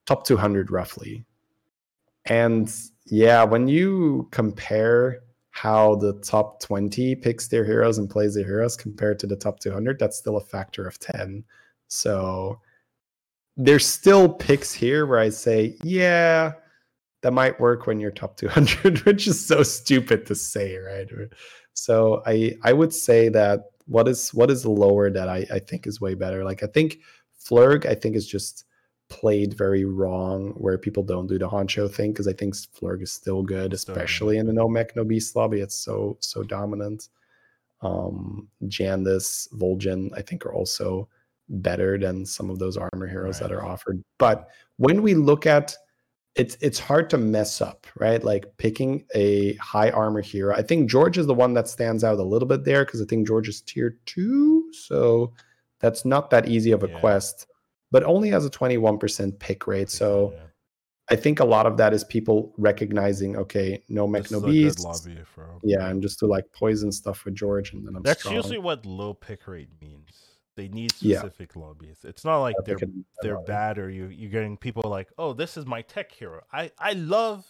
top 0.06 0.24
200 0.24 0.70
roughly. 0.70 1.24
And 2.26 2.70
yeah, 3.06 3.44
when 3.44 3.68
you 3.68 4.28
compare 4.30 5.20
how 5.60 5.96
the 5.96 6.12
top 6.20 6.60
20 6.60 7.16
picks 7.16 7.48
their 7.48 7.64
heroes 7.64 7.98
and 7.98 8.08
plays 8.08 8.34
their 8.34 8.44
heroes 8.44 8.76
compared 8.76 9.18
to 9.18 9.26
the 9.26 9.34
top 9.34 9.58
200, 9.58 9.98
that's 9.98 10.16
still 10.16 10.36
a 10.36 10.40
factor 10.40 10.86
of 10.86 11.00
10. 11.00 11.42
So 11.88 12.60
there's 13.56 13.84
still 13.84 14.28
picks 14.28 14.72
here 14.72 15.04
where 15.04 15.18
I 15.18 15.30
say, 15.30 15.76
yeah, 15.82 16.52
that 17.22 17.32
might 17.32 17.58
work 17.58 17.88
when 17.88 17.98
you're 17.98 18.12
top 18.12 18.36
200, 18.36 19.00
which 19.04 19.26
is 19.26 19.44
so 19.44 19.64
stupid 19.64 20.26
to 20.26 20.36
say, 20.36 20.76
right? 20.76 21.08
So 21.72 22.22
I 22.24 22.54
I 22.62 22.72
would 22.72 22.94
say 22.94 23.28
that 23.30 23.64
what 23.86 24.06
is 24.06 24.32
what 24.32 24.52
is 24.52 24.64
lower 24.64 25.10
that 25.10 25.28
I, 25.28 25.44
I 25.52 25.58
think 25.58 25.88
is 25.88 26.00
way 26.00 26.14
better. 26.14 26.44
Like 26.44 26.62
I 26.62 26.66
think 26.66 27.00
Flurg, 27.44 27.84
I 27.84 27.96
think 27.96 28.14
is 28.14 28.28
just 28.28 28.64
played 29.08 29.54
very 29.54 29.84
wrong 29.84 30.50
where 30.56 30.76
people 30.78 31.02
don't 31.02 31.26
do 31.26 31.38
the 31.38 31.48
honcho 31.48 31.90
thing 31.90 32.12
because 32.12 32.28
I 32.28 32.32
think 32.32 32.54
Flurgl 32.54 33.02
is 33.02 33.12
still 33.12 33.42
good, 33.42 33.78
Still 33.78 33.94
especially 33.94 34.38
in 34.38 34.46
the 34.46 34.52
no 34.52 34.68
mech 34.68 34.94
no 34.96 35.04
beast 35.04 35.34
lobby. 35.36 35.60
It's 35.60 35.74
so 35.76 36.16
so 36.20 36.42
dominant. 36.42 37.08
Um 37.80 38.48
Jandice, 38.64 39.48
Vol'jin, 39.54 40.10
I 40.16 40.22
think 40.22 40.44
are 40.44 40.52
also 40.52 41.08
better 41.48 41.96
than 41.98 42.26
some 42.26 42.50
of 42.50 42.58
those 42.58 42.76
armor 42.76 43.06
heroes 43.06 43.38
that 43.40 43.52
are 43.52 43.64
offered. 43.64 44.02
But 44.18 44.50
when 44.76 45.00
we 45.02 45.14
look 45.14 45.46
at 45.46 45.74
it's 46.34 46.56
it's 46.60 46.78
hard 46.78 47.10
to 47.10 47.18
mess 47.18 47.60
up, 47.60 47.86
right? 47.98 48.22
Like 48.22 48.44
picking 48.58 49.04
a 49.14 49.54
high 49.54 49.90
armor 49.90 50.20
hero. 50.20 50.54
I 50.54 50.62
think 50.62 50.88
George 50.88 51.18
is 51.18 51.26
the 51.26 51.34
one 51.34 51.52
that 51.54 51.66
stands 51.66 52.04
out 52.04 52.18
a 52.18 52.22
little 52.22 52.46
bit 52.46 52.64
there 52.64 52.84
because 52.84 53.02
I 53.02 53.06
think 53.06 53.26
George 53.26 53.48
is 53.48 53.60
tier 53.62 53.98
two, 54.06 54.70
so 54.72 55.32
that's 55.80 56.04
not 56.04 56.30
that 56.30 56.48
easy 56.48 56.70
of 56.70 56.84
a 56.84 56.88
Yeah. 56.88 57.00
quest, 57.00 57.47
but 57.90 58.02
only 58.04 58.28
has 58.30 58.44
a 58.44 58.50
twenty 58.50 58.78
one 58.78 58.98
percent 58.98 59.38
pick 59.38 59.66
rate. 59.66 59.90
So 59.90 60.32
Yeah. 60.34 60.40
I 61.10 61.16
think 61.16 61.40
a 61.40 61.44
lot 61.44 61.64
of 61.64 61.78
that 61.78 61.94
is 61.94 62.04
people 62.04 62.52
recognizing, 62.58 63.34
okay, 63.36 63.82
no 63.88 64.06
mech, 64.06 64.30
no 64.30 64.40
beast. 64.42 64.80
lobby 64.80 65.18
for 65.24 65.58
Yeah, 65.62 65.86
and 65.88 66.02
just 66.02 66.18
to 66.18 66.26
like 66.26 66.44
poison 66.52 66.92
stuff 66.92 67.24
with 67.24 67.34
George, 67.34 67.72
and 67.72 67.86
then 67.86 67.96
I'm 67.96 68.02
That's 68.02 68.20
strong. 68.20 68.34
usually 68.34 68.58
what 68.58 68.84
low 68.84 69.14
pick 69.14 69.46
rate 69.48 69.70
means. 69.80 70.10
They 70.56 70.68
need 70.68 70.92
Yeah. 71.00 71.20
specific 71.20 71.56
lobbies. 71.56 72.00
It's 72.04 72.24
not 72.24 72.40
like 72.40 72.56
I 72.60 72.62
they're 72.64 72.78
they're 73.22 73.40
bad 73.42 73.78
or 73.78 73.88
you 73.88 74.08
you're 74.08 74.30
getting 74.30 74.56
people 74.58 74.82
like, 74.90 75.08
oh, 75.16 75.32
this 75.32 75.56
is 75.56 75.64
my 75.64 75.82
tech 75.82 76.12
hero. 76.12 76.42
I 76.52 76.72
I 76.78 76.92
love 76.92 77.46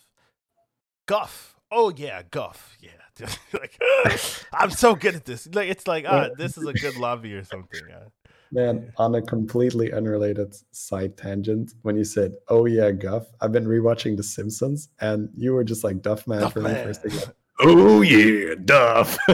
Guff. 1.07 1.57
Oh 1.71 1.91
yeah, 1.95 2.23
Guff. 2.31 2.77
Yeah, 2.81 2.91
like 3.55 3.77
I'm 4.53 4.71
so 4.71 4.95
good 4.95 5.15
at 5.17 5.25
this. 5.25 5.49
Like 5.53 5.69
it's 5.69 5.87
like 5.89 6.05
ah, 6.07 6.29
this 6.37 6.57
is 6.59 6.67
a 6.67 6.73
good 6.75 6.97
lobby 6.97 7.35
or 7.35 7.45
something. 7.45 7.81
Yeah. 7.89 8.05
Man, 8.51 8.93
on 8.97 9.15
a 9.15 9.23
completely 9.23 9.93
unrelated 9.93 10.57
side 10.73 11.17
tangent, 11.17 11.75
when 11.83 11.97
you 11.97 12.05
said, 12.05 12.35
"Oh 12.49 12.65
yeah, 12.65 12.91
Guff," 12.91 13.27
I've 13.41 13.53
been 13.53 13.67
rewatching 13.67 14.17
The 14.17 14.23
Simpsons, 14.23 14.89
and 15.01 15.29
you 15.35 15.53
were 15.53 15.65
just 15.65 15.85
like 15.85 16.01
Duff 16.01 16.27
Man 16.27 16.41
Duff 16.41 16.55
for 16.55 16.61
me 16.61 16.73
Man. 16.73 16.87
first. 16.87 17.05
Like, 17.05 17.35
oh 17.61 18.01
yeah, 18.01 18.55
Duff. 18.65 19.19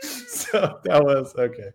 so 0.00 0.80
that 0.84 1.04
was 1.04 1.34
okay. 1.36 1.70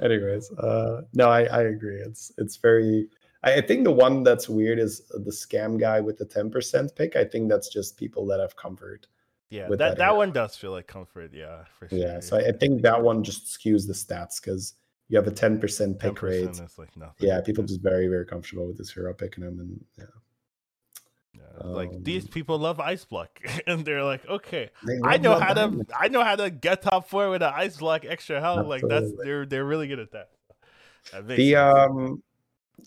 Anyways, 0.00 0.50
uh, 0.52 1.02
no, 1.14 1.28
I, 1.28 1.44
I 1.44 1.62
agree. 1.62 2.00
It's 2.00 2.32
it's 2.38 2.56
very. 2.56 3.08
I, 3.42 3.54
I 3.54 3.60
think 3.60 3.84
the 3.84 3.92
one 3.92 4.22
that's 4.22 4.48
weird 4.48 4.78
is 4.78 5.02
the 5.10 5.30
scam 5.30 5.78
guy 5.78 6.00
with 6.00 6.18
the 6.18 6.24
ten 6.24 6.50
percent 6.50 6.94
pick. 6.94 7.16
I 7.16 7.24
think 7.24 7.48
that's 7.48 7.68
just 7.68 7.96
people 7.96 8.26
that 8.26 8.40
have 8.40 8.54
comfort. 8.56 9.06
Yeah, 9.50 9.68
that 9.70 9.78
that 9.78 9.98
that 9.98 10.16
one 10.16 10.30
does 10.30 10.56
feel 10.56 10.70
like 10.70 10.86
comfort. 10.86 11.32
Yeah, 11.34 11.64
for 11.76 11.88
sure. 11.88 11.98
Yeah, 11.98 12.20
so 12.20 12.36
I, 12.36 12.48
I 12.48 12.52
think 12.52 12.82
that 12.82 13.02
one 13.02 13.24
just 13.24 13.46
skews 13.46 13.86
the 13.86 13.92
stats 13.92 14.40
because 14.40 14.74
you 15.10 15.18
have 15.18 15.26
a 15.26 15.32
ten 15.32 15.58
percent 15.58 15.98
pick 15.98 16.14
10% 16.14 16.22
rate. 16.22 16.78
like 16.78 16.96
nothing. 16.96 17.28
yeah, 17.28 17.40
people 17.40 17.64
just 17.64 17.82
very 17.82 18.06
very 18.06 18.24
comfortable 18.24 18.68
with 18.68 18.78
this 18.78 18.92
hero 18.92 19.12
picking 19.12 19.42
him, 19.44 19.58
and 19.58 19.84
yeah, 19.98 20.04
Yeah, 21.34 21.66
like 21.66 21.90
these 22.02 22.24
um, 22.24 22.30
people 22.30 22.58
love 22.58 22.78
ice 22.78 23.04
block, 23.04 23.40
and 23.66 23.84
they're 23.84 24.04
like, 24.04 24.26
okay, 24.28 24.70
They 24.86 25.00
I 25.04 25.18
know 25.18 25.38
how 25.38 25.52
to. 25.52 25.84
I 25.98 26.08
know 26.08 26.22
how 26.22 26.36
to 26.36 26.48
get 26.48 26.82
top 26.82 27.08
four 27.08 27.28
with 27.28 27.42
an 27.42 27.52
ice 27.54 27.76
block 27.78 28.04
extra 28.04 28.40
health. 28.40 28.68
Like 28.68 28.84
that's 28.88 29.10
they're 29.22 29.44
they're 29.44 29.66
really 29.66 29.88
good 29.88 29.98
at 29.98 30.12
that. 30.12 30.30
That 31.12 31.26
The 31.26 31.52
sense. 31.52 31.56
um, 31.56 32.22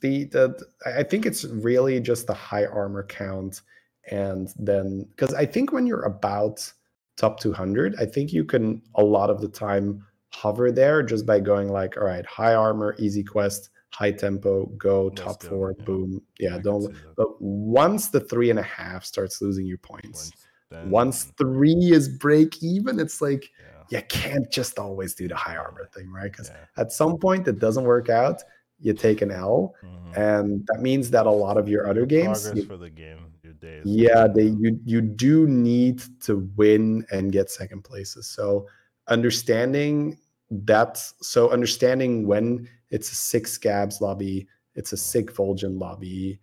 the 0.02 0.24
the 0.26 0.66
I 0.86 1.00
I 1.00 1.04
think 1.04 1.26
it's 1.26 1.44
really 1.44 2.00
just 2.00 2.26
the 2.28 2.34
high 2.34 2.66
armor 2.66 3.04
count, 3.04 3.62
and 4.10 4.48
then 4.58 5.08
because 5.10 5.34
I 5.34 5.46
think 5.46 5.74
when 5.74 5.86
you're 5.86 6.04
about 6.04 6.72
top 7.18 7.42
200, 7.42 7.96
I 8.00 8.06
think 8.06 8.32
you 8.32 8.46
can 8.46 8.82
a 8.96 9.04
lot 9.04 9.30
of 9.30 9.42
the 9.42 9.50
time 9.50 10.06
hover 10.34 10.72
there 10.72 11.04
just 11.04 11.26
by 11.26 11.40
going 11.40 11.70
like, 11.70 11.98
all 11.98 12.06
right, 12.06 12.26
high 12.26 12.56
armor, 12.56 12.96
easy 13.00 13.24
quest, 13.24 13.70
high 13.90 14.12
tempo, 14.12 14.66
go 14.78 15.06
Let's 15.06 15.22
top 15.22 15.42
go, 15.42 15.50
four, 15.50 15.76
yeah. 15.78 15.86
boom, 15.86 16.22
yeah, 16.40 16.56
I 16.56 16.60
don't. 16.60 16.96
But 17.16 17.42
once 17.42 18.08
the 18.10 18.20
three 18.20 18.50
and 18.50 18.60
a 18.60 18.64
half 18.64 19.06
starts 19.06 19.42
losing 19.42 19.66
you 19.66 19.78
points, 19.78 20.32
Once, 20.72 20.90
once 20.90 21.24
three 21.38 21.92
is 21.92 22.10
break 22.10 22.64
even, 22.64 23.00
it's 23.00 23.22
like 23.22 23.52
yeah, 23.90 24.00
you 24.00 24.06
can't 24.10 24.50
just 24.52 24.80
always 24.80 25.14
do 25.14 25.28
the 25.28 25.36
high 25.36 25.56
armor 25.56 25.88
thing, 25.94 26.12
right? 26.12 26.32
Because 26.32 26.50
yeah. 26.50 26.66
at 26.82 26.92
some 26.92 27.18
point 27.18 27.48
it 27.48 27.60
doesn't 27.60 27.84
work 27.84 28.10
out, 28.10 28.42
you 28.80 28.94
take 28.94 29.22
an 29.22 29.30
L, 29.32 29.76
Mhm. 29.84 30.18
and 30.18 30.68
that 30.68 30.82
means 30.82 31.12
that 31.12 31.28
a 31.28 31.32
lot 31.32 31.58
of 31.58 31.70
your 31.70 31.88
other 31.88 32.06
games, 32.08 32.42
progress 32.44 32.64
you- 32.64 32.68
for 32.68 32.78
the 32.78 32.90
game, 32.90 33.20
your 33.44 33.54
days. 33.54 33.84
yeah, 33.86 34.28
they 34.28 34.48
you 34.48 34.80
you 34.84 35.00
do 35.02 35.46
need 35.48 36.02
to 36.22 36.50
win 36.58 37.06
and 37.12 37.32
get 37.32 37.52
second 37.52 37.84
places. 37.84 38.26
So 38.28 38.66
understanding 39.08 40.18
that, 40.52 40.98
so 41.22 41.50
understanding 41.52 42.28
when 42.28 42.68
it's 42.90 43.12
a 43.12 43.16
six 43.16 43.58
Scabbs 43.58 44.02
lobby, 44.02 44.48
it's 44.76 44.94
a 44.94 44.98
sick 44.98 45.34
Vol'jin 45.34 45.80
lobby, 45.80 46.40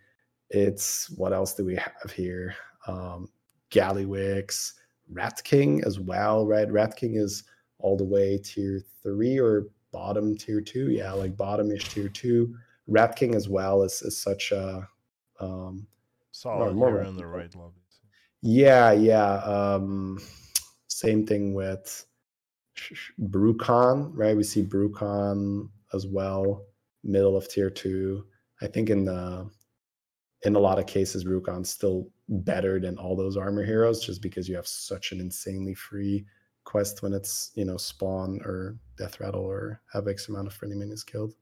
it's 0.51 1.11
what 1.11 1.33
else 1.33 1.55
do 1.55 1.65
we 1.65 1.77
have 1.77 2.11
here? 2.15 2.55
Um, 2.87 3.29
Gallywix, 3.71 4.73
Rat 5.11 5.41
King 5.45 5.83
as 5.85 6.01
well, 6.01 6.47
right? 6.47 6.71
Rat 6.71 6.97
King 6.97 7.17
is 7.17 7.45
all 7.79 7.97
the 7.97 8.05
way 8.05 8.39
tier 8.39 8.83
three 9.03 9.39
or 9.39 9.69
bottom 9.93 10.37
tier 10.37 10.61
two, 10.61 10.91
yeah, 10.91 11.13
like 11.13 11.37
bottom-ish 11.37 11.89
tier 11.91 12.09
two. 12.09 12.55
Rat 12.87 13.17
King 13.17 13.35
as 13.35 13.49
well 13.49 13.83
is, 13.83 14.03
is 14.03 14.21
such 14.21 14.53
a 14.53 14.89
um, 15.41 15.87
solid 16.33 16.75
more 16.75 16.89
hero 16.89 17.01
right 17.01 17.09
in 17.09 17.17
the 17.17 17.27
right 17.27 17.55
lobbies. 17.55 18.01
yeah, 18.43 18.93
yeah. 18.93 19.35
Um, 19.37 20.19
same 20.89 21.27
thing 21.27 21.55
with 21.55 22.05
Bru'kan, 23.21 24.11
right? 24.15 24.37
We 24.37 24.43
see 24.43 24.63
Bru'kan 24.63 25.69
as 25.93 26.07
well, 26.07 26.65
middle 27.05 27.37
of 27.37 27.49
tier 27.49 27.71
two. 27.71 28.25
I 28.63 28.67
think 28.67 28.91
in 28.91 29.05
the 29.05 29.51
in 30.43 30.57
a 30.57 30.61
lot 30.61 30.79
of 30.79 30.87
cases, 30.87 31.25
Bru'kan's 31.25 31.71
still 31.71 32.09
better 32.29 32.81
than 32.81 32.97
all 32.97 33.17
those 33.17 33.37
armor 33.37 33.65
heroes, 33.65 34.05
just 34.05 34.23
because 34.23 34.49
you 34.49 34.57
have 34.57 34.67
such 34.67 35.13
an 35.13 35.21
insanely 35.21 35.75
free 35.75 36.25
quest 36.65 37.03
when 37.03 37.13
it's 37.13 37.51
you 37.55 37.65
know 37.65 37.77
spawn 37.77 38.41
or 38.45 38.77
death 38.97 39.21
rattle 39.21 39.45
or 39.45 39.81
have 39.93 40.09
X 40.09 40.29
amount 40.29 40.47
of 40.47 40.55
friendly 40.55 40.77
minions 40.77 41.05
killed. 41.05 41.35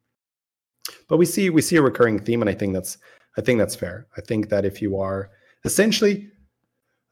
But 1.09 1.19
we 1.19 1.27
see 1.27 1.51
we 1.51 1.63
see 1.63 1.77
a 1.77 1.83
recurring 1.83 2.19
theme, 2.19 2.43
and 2.43 2.51
I 2.51 2.55
think 2.55 2.73
that's 2.73 2.99
I 3.37 3.41
think 3.41 3.59
that's 3.59 3.77
fair. 3.77 4.07
I 4.17 4.21
think 4.21 4.49
that 4.49 4.65
if 4.65 4.81
you 4.81 4.99
are 4.99 5.31
essentially 5.65 6.31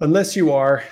unless 0.00 0.36
you 0.36 0.52
are 0.52 0.82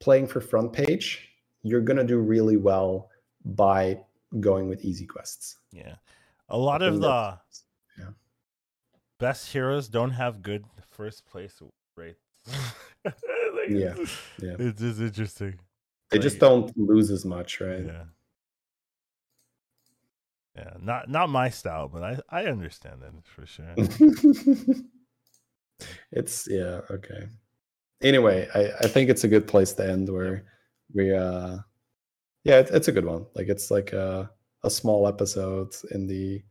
playing 0.00 0.26
for 0.26 0.40
front 0.40 0.72
page, 0.72 1.28
you're 1.66 1.80
going 1.80 1.96
to 1.96 2.04
do 2.04 2.18
really 2.18 2.56
well 2.56 3.10
by 3.44 4.00
going 4.40 4.68
with 4.68 4.84
easy 4.84 5.06
quests. 5.06 5.58
Yeah, 5.72 5.96
a 6.48 6.58
lot 6.58 6.82
of 6.82 7.00
the 7.00 7.38
yeah. 7.98 8.10
best 9.18 9.52
heroes 9.52 9.88
don't 9.88 10.12
have 10.12 10.42
good 10.42 10.64
first 10.90 11.26
place 11.26 11.60
rates. 11.96 12.20
Like, 13.04 13.14
Yeah, 13.70 13.94
yeah. 14.40 14.56
it's 14.58 14.80
just 14.80 15.00
interesting. 15.00 15.58
They 16.10 16.18
just 16.18 16.38
don't 16.38 16.76
lose 16.76 17.10
as 17.10 17.24
much, 17.24 17.60
right? 17.60 17.84
Yeah. 17.84 18.04
Yeah, 20.56 20.70
not 20.80 21.10
not 21.10 21.28
my 21.28 21.50
style, 21.50 21.88
but 21.88 22.02
I 22.02 22.18
I 22.30 22.44
understand 22.46 23.02
it 23.02 23.12
for 23.24 23.44
sure. 23.44 23.74
it's 26.12 26.48
yeah, 26.50 26.80
okay. 26.90 27.28
Anyway, 28.02 28.48
I, 28.54 28.70
I 28.80 28.88
think 28.88 29.10
it's 29.10 29.24
a 29.24 29.28
good 29.28 29.46
place 29.46 29.74
to 29.74 29.86
end 29.86 30.08
where 30.08 30.44
we 30.94 31.14
uh 31.14 31.56
yeah 32.44 32.58
it, 32.60 32.68
it's 32.72 32.88
a 32.88 32.92
good 32.92 33.04
one 33.04 33.26
like 33.34 33.48
it's 33.48 33.70
like 33.70 33.92
a, 33.92 34.30
a 34.62 34.70
small 34.70 35.06
episode 35.08 35.74
in 35.90 36.06
the 36.06 36.42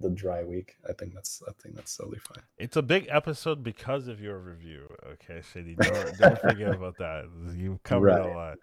the 0.00 0.10
dry 0.10 0.42
week 0.42 0.76
i 0.88 0.92
think 0.94 1.12
that's 1.14 1.42
i 1.46 1.52
think 1.62 1.74
that's 1.76 1.94
totally 1.96 2.18
fine 2.20 2.42
It's 2.58 2.76
a 2.76 2.82
big 2.82 3.06
episode 3.10 3.62
because 3.62 4.08
of 4.08 4.18
your 4.20 4.38
review. 4.38 4.88
Okay, 5.12 5.42
Shady. 5.52 5.74
Don't, 5.74 6.16
don't 6.18 6.38
forget 6.48 6.74
about 6.74 6.96
that. 6.98 7.24
You 7.54 7.78
covered 7.84 8.06
Right. 8.06 8.30
a 8.30 8.34
lot. 8.34 8.58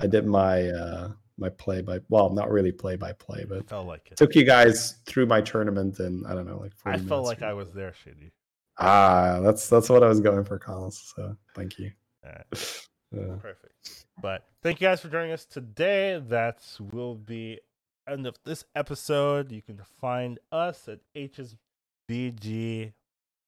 i 0.00 0.06
did 0.08 0.26
my 0.26 0.68
uh 0.70 1.12
my 1.38 1.48
play 1.48 1.80
by 1.80 2.00
well 2.08 2.28
not 2.30 2.50
really 2.50 2.72
play 2.72 2.96
by 2.96 3.12
play 3.12 3.40
It 3.42 3.48
but 3.48 3.68
felt 3.68 3.86
like 3.86 4.08
it. 4.10 4.16
took 4.16 4.34
you 4.34 4.44
guys 4.44 4.96
through 5.06 5.26
my 5.26 5.40
tournament 5.40 6.00
and 6.00 6.26
i 6.26 6.34
don't 6.34 6.46
know 6.46 6.58
like 6.58 6.72
I 6.84 6.98
felt 6.98 7.24
like 7.24 7.42
I 7.42 7.54
was 7.54 7.72
there, 7.72 7.92
Shady. 8.04 8.32
ah 8.78 9.38
that's 9.44 9.68
that's 9.68 9.88
what 9.88 10.02
i 10.02 10.08
was 10.08 10.20
going 10.20 10.44
for 10.44 10.58
Collins. 10.58 11.12
so 11.14 11.36
thank 11.54 11.78
you 11.78 11.92
Perfect. 13.40 14.06
But 14.20 14.44
thank 14.62 14.80
you 14.80 14.88
guys 14.88 15.00
for 15.00 15.08
joining 15.08 15.32
us 15.32 15.44
today. 15.44 16.20
That 16.28 16.62
will 16.80 17.14
be 17.14 17.60
end 18.08 18.26
of 18.26 18.36
this 18.44 18.64
episode. 18.74 19.52
You 19.52 19.62
can 19.62 19.80
find 20.00 20.38
us 20.52 20.88
at 20.88 21.00
hsbg 21.16 22.92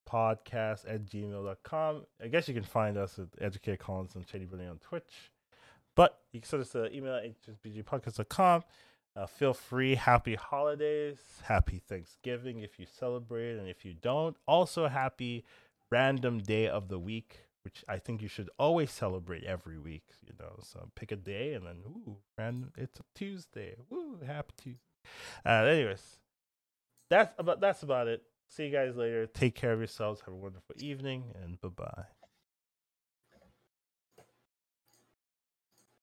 podcast 0.08 0.84
at 0.88 1.04
gmail.com. 1.04 2.06
I 2.22 2.28
guess 2.28 2.48
you 2.48 2.54
can 2.54 2.62
find 2.64 2.96
us 2.96 3.18
at 3.18 3.26
Educate 3.40 3.80
Collins 3.80 4.14
and 4.14 4.26
Shady 4.26 4.44
Bunny 4.44 4.66
on 4.66 4.78
Twitch. 4.78 5.32
But 5.94 6.18
you 6.32 6.40
can 6.40 6.48
send 6.48 6.62
us 6.62 6.74
an 6.74 6.92
email 6.92 7.14
at 7.14 7.24
hsbgpodcast.com. 7.24 8.64
Uh, 9.16 9.26
feel 9.26 9.54
free. 9.54 9.94
Happy 9.94 10.34
holidays. 10.34 11.18
Happy 11.42 11.82
Thanksgiving 11.88 12.60
if 12.60 12.78
you 12.78 12.86
celebrate. 12.98 13.56
And 13.56 13.68
if 13.68 13.84
you 13.84 13.94
don't, 13.94 14.36
also 14.46 14.88
happy 14.88 15.44
random 15.90 16.38
day 16.38 16.68
of 16.68 16.88
the 16.88 16.98
week, 16.98 17.45
which 17.66 17.84
I 17.88 17.98
think 17.98 18.22
you 18.22 18.28
should 18.28 18.48
always 18.60 18.92
celebrate 18.92 19.42
every 19.42 19.76
week. 19.76 20.04
You 20.24 20.34
know, 20.38 20.54
so 20.62 20.88
pick 20.94 21.10
a 21.10 21.16
day 21.16 21.54
and 21.54 21.66
then 21.66 21.78
ooh, 21.84 22.18
random. 22.38 22.70
It's 22.76 23.00
a 23.00 23.02
Tuesday. 23.12 23.74
Woo, 23.90 24.20
happy 24.24 24.52
Tuesday. 24.56 24.80
Uh, 25.44 25.64
anyways, 25.64 26.18
that's 27.10 27.34
about 27.38 27.60
that's 27.60 27.82
about 27.82 28.06
it. 28.06 28.22
See 28.46 28.66
you 28.66 28.70
guys 28.72 28.94
later. 28.94 29.26
Take 29.26 29.56
care 29.56 29.72
of 29.72 29.80
yourselves. 29.80 30.20
Have 30.26 30.34
a 30.34 30.36
wonderful 30.36 30.76
evening 30.78 31.24
and 31.42 31.60
bye 31.60 31.70
bye. 31.70 32.04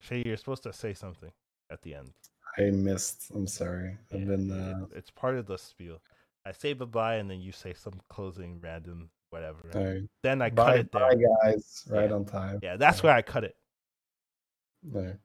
Shay, 0.01 0.21
you're 0.25 0.35
supposed 0.35 0.63
to 0.63 0.73
say 0.73 0.93
something 0.93 1.31
at 1.71 1.81
the 1.81 1.95
end. 1.95 2.11
i 2.57 2.63
missed 2.69 3.31
i'm 3.33 3.47
sorry 3.47 3.97
i've 4.13 4.27
been 4.27 4.51
uh 4.51 4.85
it's 4.93 5.09
part 5.11 5.35
of 5.37 5.45
the 5.45 5.57
spiel. 5.57 6.01
I 6.45 6.51
say 6.51 6.73
bye 6.73 6.83
bye 6.85 7.15
and 7.15 7.29
then 7.31 7.39
you 7.39 7.53
say 7.53 7.73
some 7.73 8.01
closing 8.09 8.59
random 8.61 9.09
whatever. 9.33 9.59
all 9.75 9.83
right. 9.83 10.03
Then 10.21 10.41
I 10.41 10.49
cut 10.49 10.77
it 10.77 10.91
there. 10.93 11.01
bye 11.09 11.15
guys 11.43 11.83
right 11.89 12.09
Yeah. 12.09 12.15
on 12.15 12.25
time 12.25 12.59
Yeah, 12.63 12.77
that's 12.77 12.99
Yeah. 12.99 13.03
where 13.07 13.15
I 13.15 13.21
cut 13.21 13.43
it. 13.43 13.55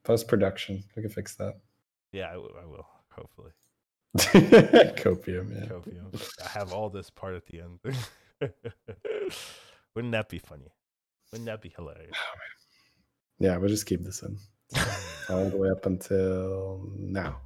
post 0.04 0.26
production 0.28 0.82
we 0.96 1.02
can 1.02 1.10
fix 1.10 1.36
that 1.36 1.54
Yeah, 2.12 2.30
I 2.32 2.36
will. 2.36 2.50
I 2.60 2.66
will 2.66 2.86
hopefully. 3.12 3.52
copium 4.16 5.54
yeah 5.54 5.66
Copium. 5.66 6.10
I 6.44 6.48
have 6.48 6.72
all 6.72 6.88
this 6.90 7.10
part 7.10 7.34
at 7.34 7.46
the 7.46 7.60
end. 7.60 7.78
Wouldn't 9.94 10.12
that 10.12 10.28
be 10.28 10.38
funny? 10.38 10.72
Wouldn't 11.32 11.46
that 11.46 11.60
be 11.60 11.68
hilarious? 11.76 12.16
yeah 13.38 13.56
we'll 13.58 13.68
just 13.68 13.86
keep 13.86 14.02
this 14.04 14.22
in 14.22 14.36
all 15.28 15.48
the 15.50 15.56
way 15.56 15.70
up 15.70 15.86
until 15.86 16.88
now 16.96 17.40